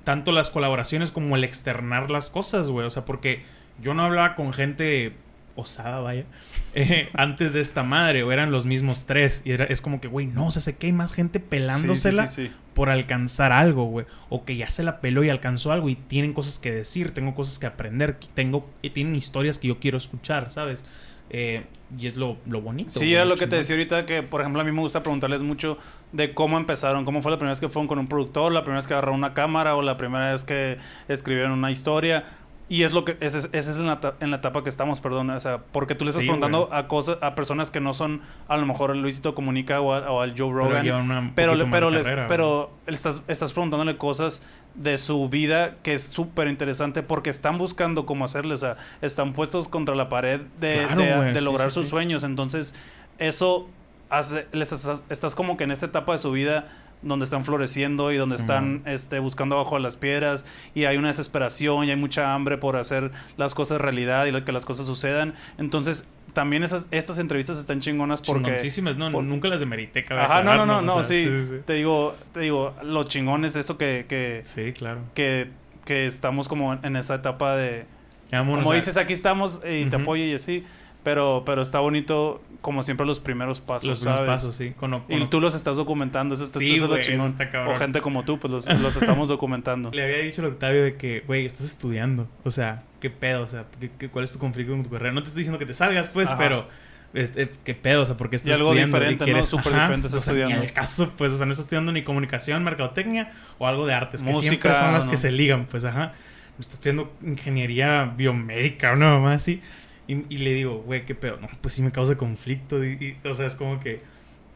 tanto 0.04 0.32
las 0.32 0.50
colaboraciones 0.50 1.10
como 1.10 1.36
el 1.36 1.44
externar 1.44 2.10
las 2.10 2.28
cosas, 2.28 2.68
güey. 2.68 2.86
O 2.86 2.90
sea, 2.90 3.04
porque 3.04 3.42
yo 3.80 3.94
no 3.94 4.02
hablaba 4.02 4.34
con 4.34 4.52
gente 4.52 5.14
osada, 5.56 6.00
vaya, 6.00 6.24
eh, 6.74 7.08
antes 7.14 7.52
de 7.52 7.60
esta 7.60 7.82
madre, 7.82 8.22
o 8.22 8.32
eran 8.32 8.50
los 8.50 8.66
mismos 8.66 9.06
tres. 9.06 9.42
Y 9.44 9.52
era, 9.52 9.64
es 9.64 9.80
como 9.80 10.00
que, 10.00 10.08
güey, 10.08 10.26
no, 10.26 10.46
o 10.48 10.50
sea, 10.50 10.62
sé 10.62 10.76
que 10.76 10.86
hay 10.86 10.92
más 10.92 11.12
gente 11.12 11.40
pelándosela 11.40 12.26
Sí, 12.26 12.34
sí, 12.34 12.42
sí, 12.42 12.48
sí. 12.48 12.54
por 12.74 12.90
alcanzar 12.90 13.52
algo, 13.52 13.84
güey. 13.86 14.06
O 14.28 14.44
que 14.44 14.56
ya 14.56 14.68
se 14.68 14.82
la 14.82 15.00
peló 15.00 15.24
y 15.24 15.30
alcanzó 15.30 15.72
algo 15.72 15.88
y 15.88 15.94
tienen 15.94 16.32
cosas 16.32 16.58
que 16.58 16.72
decir, 16.72 17.12
tengo 17.12 17.34
cosas 17.34 17.58
que 17.58 17.66
aprender, 17.66 18.18
tengo, 18.34 18.68
y 18.82 18.90
tienen 18.90 19.14
historias 19.14 19.58
que 19.58 19.68
yo 19.68 19.78
quiero 19.78 19.96
escuchar, 19.98 20.50
¿sabes? 20.50 20.84
Eh, 21.30 21.64
y 21.98 22.06
es 22.06 22.16
lo, 22.16 22.36
lo 22.46 22.60
bonito. 22.60 22.90
Sí, 22.90 23.00
güey, 23.00 23.14
era 23.14 23.24
lo 23.24 23.36
que 23.36 23.46
te 23.46 23.56
decía 23.56 23.76
ahorita, 23.76 24.06
que 24.06 24.22
por 24.22 24.40
ejemplo 24.40 24.60
a 24.60 24.64
mí 24.64 24.72
me 24.72 24.80
gusta 24.80 25.02
preguntarles 25.02 25.42
mucho 25.42 25.78
de 26.12 26.34
cómo 26.34 26.58
empezaron, 26.58 27.04
cómo 27.04 27.22
fue 27.22 27.30
la 27.30 27.38
primera 27.38 27.52
vez 27.52 27.60
que 27.60 27.68
fueron 27.68 27.88
con 27.88 27.98
un 27.98 28.06
productor, 28.06 28.52
la 28.52 28.62
primera 28.62 28.78
vez 28.78 28.86
que 28.86 28.94
agarraron 28.94 29.18
una 29.18 29.34
cámara 29.34 29.74
o 29.74 29.82
la 29.82 29.96
primera 29.96 30.32
vez 30.32 30.44
que 30.44 30.78
escribieron 31.08 31.52
una 31.52 31.70
historia. 31.70 32.24
Y 32.66 32.84
es 32.84 32.92
lo 32.92 33.04
que, 33.04 33.18
esa 33.20 33.36
es, 33.38 33.50
es 33.52 33.76
en, 33.76 33.86
la, 33.86 34.14
en 34.20 34.30
la 34.30 34.38
etapa 34.38 34.62
que 34.62 34.70
estamos, 34.70 34.98
perdón. 35.00 35.28
O 35.30 35.38
sea, 35.40 35.58
porque 35.70 35.94
tú 35.94 36.04
le 36.04 36.10
estás 36.10 36.22
Sí, 36.22 36.26
preguntando 36.28 36.66
güey. 36.68 36.78
a 36.78 36.88
cosas, 36.88 37.18
a 37.20 37.34
personas 37.34 37.70
que 37.70 37.78
no 37.80 37.92
son 37.92 38.22
a 38.48 38.56
lo 38.56 38.64
mejor 38.64 38.90
el 38.92 39.02
Luisito 39.02 39.34
Comunica 39.34 39.82
o, 39.82 39.92
a- 39.92 40.10
o 40.10 40.20
al 40.22 40.30
Joe 40.30 40.48
Pero 40.48 40.52
Rogan. 40.52 41.32
pero 41.34 41.52
pero 41.70 41.90
de 41.90 41.96
les- 41.98 42.06
carrera, 42.06 42.26
pero 42.26 42.70
estás, 42.86 43.20
estás 43.28 43.52
preguntándole 43.52 43.98
cosas 43.98 44.42
de 44.74 44.96
su 44.96 45.28
vida 45.28 45.76
que 45.82 45.92
es 45.94 46.04
súper 46.04 46.48
interesante 46.48 47.02
porque 47.02 47.28
están 47.30 47.58
buscando 47.58 48.06
cómo 48.06 48.24
hacerle, 48.24 48.54
o 48.54 48.58
sea, 48.58 48.76
están 49.02 49.34
puestos 49.34 49.68
contra 49.68 49.94
la 49.94 50.08
pared 50.08 50.40
de, 50.58 50.84
Claro, 50.86 51.02
de- 51.02 51.16
güey, 51.16 51.32
de 51.34 51.38
sí, 51.40 51.44
lograr 51.44 51.68
sí, 51.70 51.74
sus 51.74 51.88
sueños, 51.88 52.24
entonces 52.24 52.74
eso 53.18 53.68
hace, 54.10 54.46
les 54.52 54.72
estás, 54.72 55.04
estás 55.10 55.34
como 55.34 55.56
que 55.58 55.64
en 55.64 55.70
esta 55.70 55.86
etapa 55.86 56.12
de 56.12 56.18
su 56.18 56.32
vida 56.32 56.68
donde 57.04 57.24
están 57.24 57.44
floreciendo 57.44 58.10
y 58.12 58.16
donde 58.16 58.36
Sí, 58.36 58.42
están 58.42 58.82
este, 58.86 59.18
buscando 59.18 59.54
abajo 59.56 59.76
de 59.76 59.82
las 59.82 59.96
piedras 59.96 60.44
y 60.74 60.84
hay 60.86 60.96
una 60.96 61.08
desesperación 61.08 61.84
y 61.84 61.90
hay 61.90 61.96
mucha 61.96 62.34
hambre 62.34 62.58
por 62.58 62.76
hacer 62.76 63.10
las 63.36 63.54
cosas 63.54 63.80
realidad 63.80 64.26
y 64.26 64.42
que 64.42 64.52
las 64.52 64.64
cosas 64.66 64.86
sucedan. 64.86 65.34
Entonces, 65.58 66.08
también 66.32 66.64
esas, 66.64 66.88
estas 66.90 67.18
entrevistas 67.20 67.58
están 67.58 67.80
chingonas 67.80 68.20
porque... 68.20 68.42
Chingoncísimas, 68.44 68.96
no, 68.96 69.12
por- 69.12 69.22
nunca 69.22 69.46
las 69.48 69.60
demerité, 69.60 70.02
cabe 70.02 70.22
Ajá, 70.22 70.42
no, 70.42 70.56
no, 70.56 70.66
no, 70.66 70.82
no, 70.82 70.96
O 70.96 71.04
sea, 71.04 71.16
sí, 71.18 71.58
Te 71.64 71.74
digo, 71.74 72.14
te 72.32 72.40
digo, 72.40 72.74
lo 72.82 73.04
chingón 73.04 73.44
es 73.44 73.54
eso 73.54 73.78
que, 73.78 74.06
que, 74.08 74.40
Sí, 74.44 74.72
claro. 74.72 75.00
que, 75.14 75.50
que 75.84 76.06
estamos 76.06 76.48
como 76.48 76.74
en 76.74 76.96
esa 76.96 77.14
etapa 77.16 77.54
de... 77.56 77.86
Vámonos 78.32 78.64
como 78.64 78.72
a- 78.72 78.76
dices, 78.76 78.96
aquí 78.96 79.12
estamos 79.12 79.60
y 79.70 79.84
te 79.84 79.94
apoyo 79.96 80.24
y 80.24 80.34
así. 80.34 80.64
Pero, 81.04 81.42
pero 81.44 81.60
está 81.62 81.80
bonito, 81.80 82.42
como 82.62 82.82
siempre, 82.82 83.06
los 83.06 83.20
primeros 83.20 83.60
pasos, 83.60 83.86
los 83.86 83.98
primeros 83.98 84.18
¿sabes? 84.20 84.34
pasos, 84.34 84.56
sí. 84.56 84.70
Con, 84.70 85.02
Y 85.08 85.26
tú 85.26 85.38
los 85.40 85.54
estás 85.54 85.76
documentando, 85.76 86.34
eso, 86.34 86.44
está, 86.44 86.58
Sí, 86.58 86.68
eso 86.76 86.76
es 86.76 86.82
lo 86.82 86.88
güey, 86.88 87.00
eso 87.02 87.10
chingón. 87.10 87.26
está. 87.28 87.68
O 87.68 87.74
gente 87.76 88.00
como 88.00 88.24
tú, 88.24 88.38
pues 88.40 88.50
los, 88.52 88.80
los 88.80 88.96
estamos 88.96 89.28
documentando. 89.28 89.90
Le 89.92 90.02
había 90.02 90.18
dicho 90.18 90.40
al 90.40 90.48
Octavio 90.48 90.82
de 90.82 90.96
que, 90.96 91.20
güey, 91.26 91.44
estás 91.44 91.66
estudiando. 91.66 92.26
O 92.42 92.50
sea, 92.50 92.82
¿qué 93.00 93.10
pedo? 93.10 93.42
O 93.42 93.46
sea, 93.46 93.66
¿qué, 93.78 93.90
qué- 93.98 94.08
cuál 94.08 94.24
es 94.24 94.32
tu 94.32 94.38
conflicto 94.38 94.72
con 94.72 94.82
tu 94.82 94.90
carrera? 94.90 95.12
No 95.12 95.22
te 95.22 95.28
estoy 95.28 95.40
diciendo 95.42 95.58
que 95.58 95.66
te 95.66 95.74
salgas, 95.74 96.08
pues, 96.08 96.30
Ajá. 96.30 96.38
pero... 96.38 96.68
este, 97.12 97.50
¿Qué 97.64 97.74
pedo? 97.74 98.00
O 98.02 98.06
sea, 98.06 98.16
porque 98.16 98.36
estás 98.36 98.56
algo 98.56 98.70
estudiando 98.72 98.96
diferente, 98.98 99.30
¿no? 99.30 99.44
Súper 99.44 99.72
diferente 99.74 100.06
estás 100.06 100.22
o 100.22 100.24
sea, 100.24 100.32
ni 100.32 100.40
estudiando. 100.40 100.66
al 100.66 100.72
caso, 100.72 101.12
pues, 101.18 101.32
o 101.32 101.36
sea, 101.36 101.44
no 101.44 101.52
estás 101.52 101.66
estudiando 101.66 101.92
ni 101.92 102.02
comunicación, 102.02 102.64
mercadotecnia 102.64 103.30
o 103.58 103.66
algo 103.66 103.86
de 103.86 103.92
artes, 103.92 104.22
que 104.22 104.30
Música, 104.30 104.48
siempre 104.48 104.74
son 104.74 104.92
las 104.94 105.04
¿no? 105.04 105.10
que 105.10 105.16
se 105.18 105.30
ligan, 105.30 105.66
pues, 105.66 105.84
ajá. 105.84 106.12
Estás 106.58 106.74
estudiando 106.74 107.12
ingeniería 107.22 108.04
biomédica 108.16 108.92
o 108.92 108.96
nada 108.96 109.18
más 109.18 109.42
así. 109.42 109.60
Y, 110.06 110.34
y 110.34 110.38
le 110.38 110.52
digo, 110.52 110.82
güey, 110.82 111.06
¿qué 111.06 111.14
pedo? 111.14 111.38
No, 111.40 111.48
pues 111.60 111.74
sí 111.74 111.82
me 111.82 111.92
causa 111.92 112.16
conflicto. 112.16 112.84
Y, 112.84 113.16
y, 113.22 113.28
o 113.28 113.34
sea, 113.34 113.46
es 113.46 113.56
como 113.56 113.80
que 113.80 114.00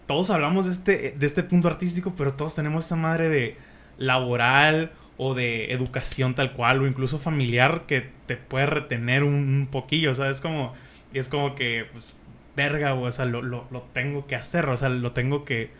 todos 0.06 0.30
hablamos 0.30 0.66
de 0.66 0.72
este, 0.72 1.14
de 1.18 1.26
este 1.26 1.42
punto 1.42 1.68
artístico, 1.68 2.14
pero 2.16 2.34
todos 2.34 2.54
tenemos 2.54 2.86
esa 2.86 2.96
madre 2.96 3.28
de 3.28 3.56
laboral 3.98 4.92
o 5.16 5.34
de 5.34 5.72
educación 5.72 6.34
tal 6.34 6.52
cual, 6.52 6.80
o 6.80 6.86
incluso 6.86 7.18
familiar, 7.18 7.84
que 7.86 8.08
te 8.26 8.36
puede 8.36 8.66
retener 8.66 9.24
un, 9.24 9.34
un 9.34 9.68
poquillo, 9.70 10.14
¿sabes? 10.14 10.40
Como, 10.40 10.72
y 11.12 11.18
es 11.18 11.28
como 11.28 11.54
que, 11.54 11.86
pues, 11.92 12.14
verga, 12.56 12.94
o 12.94 13.10
sea, 13.10 13.24
lo, 13.24 13.42
lo, 13.42 13.66
lo 13.70 13.82
tengo 13.92 14.26
que 14.26 14.36
hacer, 14.36 14.66
o 14.68 14.76
sea, 14.76 14.88
lo 14.88 15.12
tengo 15.12 15.44
que, 15.44 15.70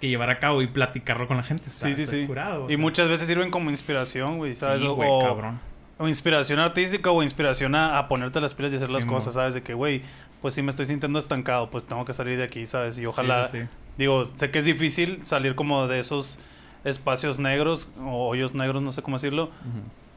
que 0.00 0.08
llevar 0.08 0.30
a 0.30 0.38
cabo 0.38 0.60
y 0.62 0.66
platicarlo 0.66 1.26
con 1.26 1.36
la 1.36 1.42
gente. 1.42 1.70
Sí, 1.70 1.94
sí, 1.94 2.06
sí. 2.06 2.26
curado, 2.26 2.66
y 2.66 2.70
sea. 2.70 2.78
muchas 2.78 3.08
veces 3.08 3.26
sirven 3.26 3.50
como 3.50 3.70
inspiración, 3.70 4.38
güey, 4.38 4.54
¿sabes? 4.54 4.82
Sí, 4.82 4.88
güey, 4.88 5.08
cabrón. 5.20 5.60
O 6.00 6.08
inspiración 6.08 6.58
artística 6.58 7.10
o 7.12 7.22
inspiración 7.22 7.74
a, 7.76 7.98
a 7.98 8.08
ponerte 8.08 8.40
las 8.40 8.54
pilas 8.54 8.72
y 8.72 8.76
hacer 8.76 8.88
Sí, 8.88 8.94
las 8.94 9.04
mo. 9.06 9.12
cosas, 9.12 9.34
¿sabes? 9.34 9.54
De 9.54 9.62
que, 9.62 9.74
güey, 9.74 10.02
pues 10.42 10.54
si 10.54 10.62
me 10.62 10.70
estoy 10.70 10.86
sintiendo 10.86 11.18
estancado, 11.18 11.70
pues 11.70 11.84
tengo 11.84 12.04
que 12.04 12.12
salir 12.14 12.38
de 12.38 12.44
aquí, 12.44 12.66
¿sabes? 12.66 12.98
Y 12.98 13.06
ojalá, 13.06 13.44
Sí, 13.44 13.58
sí, 13.60 13.66
digo, 13.98 14.24
sé 14.24 14.50
que 14.50 14.58
es 14.60 14.64
difícil 14.64 15.24
salir 15.26 15.54
como 15.54 15.86
de 15.86 16.00
esos 16.00 16.38
espacios 16.84 17.38
negros 17.38 17.90
o 18.02 18.26
hoyos 18.28 18.54
negros, 18.54 18.82
no 18.82 18.90
sé 18.92 19.02
cómo 19.02 19.16
decirlo, 19.16 19.50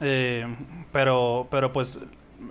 eh, 0.01 0.47
pero, 0.91 1.47
pero 1.51 1.73
pues 1.73 1.99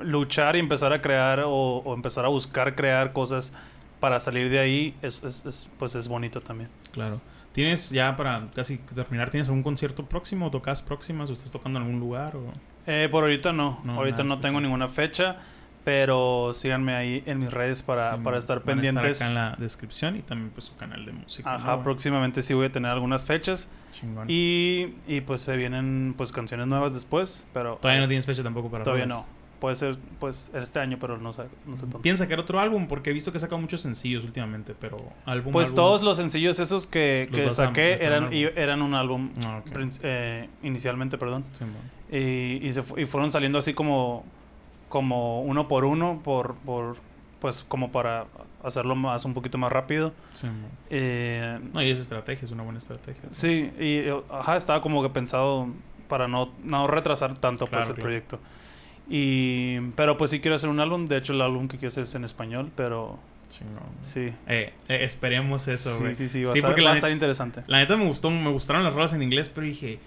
luchar 0.00 0.56
y 0.56 0.58
empezar 0.58 0.92
a 0.92 1.00
crear 1.02 1.40
o, 1.40 1.50
o 1.50 1.94
empezar 1.94 2.24
a 2.24 2.28
buscar 2.28 2.74
crear 2.74 3.12
cosas 3.12 3.52
para 4.00 4.20
salir 4.20 4.50
de 4.50 4.58
ahí 4.58 4.94
es, 5.02 5.22
es- 5.22 5.46
es, 5.46 5.68
pues 5.78 5.94
es 5.94 6.08
bonito 6.08 6.40
también. 6.40 6.68
Claro. 6.92 7.20
¿Tienes 7.52 7.90
ya 7.90 8.16
para 8.16 8.48
casi 8.54 8.78
terminar, 8.78 9.30
tienes 9.30 9.48
algún 9.48 9.62
concierto 9.62 10.04
próximo 10.06 10.46
o 10.46 10.50
tocas 10.50 10.82
próximas 10.82 11.28
o 11.30 11.32
estás 11.32 11.50
tocando 11.50 11.78
en 11.78 11.84
algún 11.86 12.00
lugar 12.00 12.36
o...? 12.36 12.52
Eh, 12.86 13.08
por 13.10 13.24
ahorita 13.24 13.52
no, 13.52 13.80
No, 13.84 13.94
ahorita 13.94 14.24
no 14.24 14.40
tengo 14.40 14.60
ninguna 14.60 14.88
fecha, 14.88 15.36
pero 15.84 16.52
síganme 16.54 16.94
ahí 16.94 17.22
en 17.26 17.38
mis 17.40 17.50
redes 17.52 17.82
para, 17.82 18.16
Sí, 18.16 18.20
para 18.22 18.38
estar 18.38 18.58
van 18.58 18.62
a 18.62 18.82
pendientes. 18.82 19.20
acá 19.20 19.28
en 19.28 19.34
la 19.34 19.56
descripción 19.58 20.16
y 20.16 20.20
también 20.22 20.50
pues 20.50 20.66
su 20.66 20.76
canal 20.76 21.04
de 21.04 21.12
música. 21.12 21.54
Ajá, 21.54 21.76
¿no? 21.76 21.82
próximamente 21.82 22.42
sí 22.42 22.54
voy 22.54 22.66
a 22.66 22.72
tener 22.72 22.90
algunas 22.90 23.24
fechas 23.24 23.68
Chingón. 23.92 24.26
y, 24.30 24.94
y 25.06 25.20
pues 25.22 25.42
se 25.42 25.56
vienen 25.56 26.14
pues 26.16 26.32
canciones 26.32 26.66
nuevas 26.66 26.94
después, 26.94 27.46
pero 27.52 27.76
Todavía 27.76 28.02
no 28.02 28.08
tienes 28.08 28.26
fecha 28.26 28.42
tampoco 28.42 28.70
para 28.70 28.84
todavía 28.84 29.04
rolas? 29.06 29.18
no. 29.28 29.42
Puede 29.62 29.76
ser 29.76 29.96
pues 30.18 30.50
este 30.54 30.80
año, 30.80 30.98
pero 31.00 31.18
no 31.18 31.32
sé, 31.32 31.44
no 31.66 31.76
sé 31.76 31.82
tanto. 31.82 32.00
¿Piensas 32.00 32.26
sacar 32.26 32.40
otro 32.40 32.58
álbum? 32.58 32.88
Porque 32.88 33.10
he 33.10 33.12
visto 33.12 33.30
que 33.30 33.36
ha 33.36 33.40
sacado 33.40 33.60
muchos 33.60 33.80
sencillos 33.80 34.24
últimamente, 34.24 34.74
pero 34.76 34.98
álbum 35.24 35.52
Pues 35.52 35.68
álbum- 35.70 35.76
todos 35.76 36.02
los 36.02 36.16
sencillos 36.16 36.58
esos 36.58 36.88
que, 36.88 37.28
que 37.32 37.48
saqué 37.52 37.98
eran, 38.04 38.32
eran 38.32 38.82
un 38.82 38.94
álbum 38.94 39.30
Ah, 39.46 39.58
ok. 39.64 39.70
prin- 39.72 39.92
eh, 40.02 40.48
inicialmente, 40.64 41.16
perdón. 41.16 41.44
Sí, 41.52 41.64
mo. 41.64 41.78
Y, 42.12 42.60
y, 42.66 42.72
se 42.72 42.84
y 42.98 43.06
fueron 43.06 43.30
saliendo 43.32 43.58
así 43.58 43.72
como, 43.74 44.24
como 44.90 45.42
uno 45.42 45.66
por 45.66 45.84
uno, 45.86 46.20
por, 46.22 46.54
por, 46.56 46.96
pues 47.40 47.64
como 47.66 47.90
para 47.90 48.26
hacerlo 48.62 48.94
más 48.94 49.24
un 49.24 49.32
poquito 49.34 49.56
más 49.58 49.72
rápido. 49.72 50.12
Sí. 50.34 50.46
Eh, 50.90 51.58
No, 51.72 51.82
y 51.82 51.90
esa 51.90 52.02
estrategia, 52.02 52.44
es 52.44 52.52
una 52.52 52.62
buena 52.62 52.78
estrategia. 52.78 53.22
sí, 53.30 53.70
y 53.80 53.96
eh, 54.08 54.14
ajá, 54.30 54.56
estaba 54.58 54.80
como 54.82 55.02
que 55.02 55.08
pensado 55.08 55.66
para 56.08 56.28
no, 56.28 56.50
no 56.62 56.86
retrasar 56.86 57.36
tanto 57.38 57.66
Claro, 57.66 57.80
pues, 57.80 57.88
el 57.88 57.94
claro. 57.94 58.02
proyecto. 58.04 58.38
Y, 59.08 59.80
pero 59.96 60.16
pues 60.16 60.30
sí 60.30 60.40
quiero 60.40 60.54
hacer 60.54 60.68
un 60.68 60.80
álbum, 60.80 61.06
de 61.08 61.16
hecho 61.18 61.32
el 61.32 61.40
álbum 61.42 61.66
que 61.68 61.76
quiero 61.78 61.88
hacer 61.88 62.04
es 62.04 62.14
en 62.14 62.24
español, 62.24 62.70
pero 62.76 63.18
Chingón. 63.48 63.82
sí. 64.02 64.32
Eh, 64.46 64.72
eh, 64.88 64.98
esperemos 65.02 65.66
eso, 65.68 65.96
Sí, 65.96 66.00
güey. 66.02 66.14
sí, 66.14 66.28
sí, 66.28 66.44
va, 66.44 66.52
Sí, 66.52 66.58
a, 66.58 66.60
estar, 66.60 66.70
porque 66.70 66.82
va 66.82 66.88
la 66.90 66.92
a 66.92 66.96
estar 66.96 67.10
interesante. 67.10 67.62
La 67.66 67.78
neta 67.78 67.96
me 67.96 68.04
gustó, 68.04 68.30
me 68.30 68.50
gustaron 68.50 68.84
las 68.84 68.94
rolas 68.94 69.12
en 69.14 69.22
inglés, 69.22 69.48
pero 69.48 69.66
dije, 69.66 69.98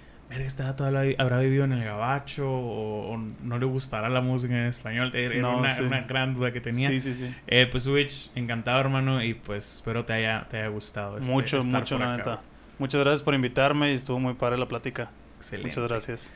este 0.42 0.64
dato 0.64 0.86
habrá, 0.86 1.40
vivido 1.40 1.64
en 1.64 1.72
el 1.74 1.84
gabacho 1.84 2.50
o, 2.50 3.14
o 3.14 3.18
no 3.44 3.58
le 3.60 3.66
gustará 3.66 4.10
la 4.10 4.22
música 4.22 4.54
en 4.58 4.66
español. 4.66 5.12
Era 5.16 5.36
No, 5.36 5.58
una, 5.60 5.76
sí. 5.76 5.82
una 5.82 6.02
gran 6.02 6.34
duda 6.34 6.52
que 6.52 6.62
tenía. 6.62 6.90
Sí, 6.90 7.00
sí, 7.00 7.14
sí. 7.14 7.34
Eh, 7.48 7.68
pues 7.70 7.84
Switch, 7.84 8.32
encantado 8.36 8.80
hermano 8.80 9.24
y 9.24 9.34
pues 9.34 9.76
espero 9.76 10.04
te 10.04 10.14
haya, 10.14 10.48
te 10.50 10.58
haya 10.58 10.68
gustado. 10.68 11.18
este, 11.18 11.32
mucho, 11.32 11.60
la 11.98 12.18
neta. 12.18 12.42
Muchas 12.80 13.02
gracias 13.02 13.22
por 13.22 13.34
invitarme 13.34 13.92
y 13.92 13.94
estuvo 13.96 14.20
muy 14.20 14.34
padre 14.34 14.58
la 14.58 14.68
plática. 14.68 15.10
Excelente. 15.38 15.70
Muchas 15.70 15.90
gracias. 15.90 16.34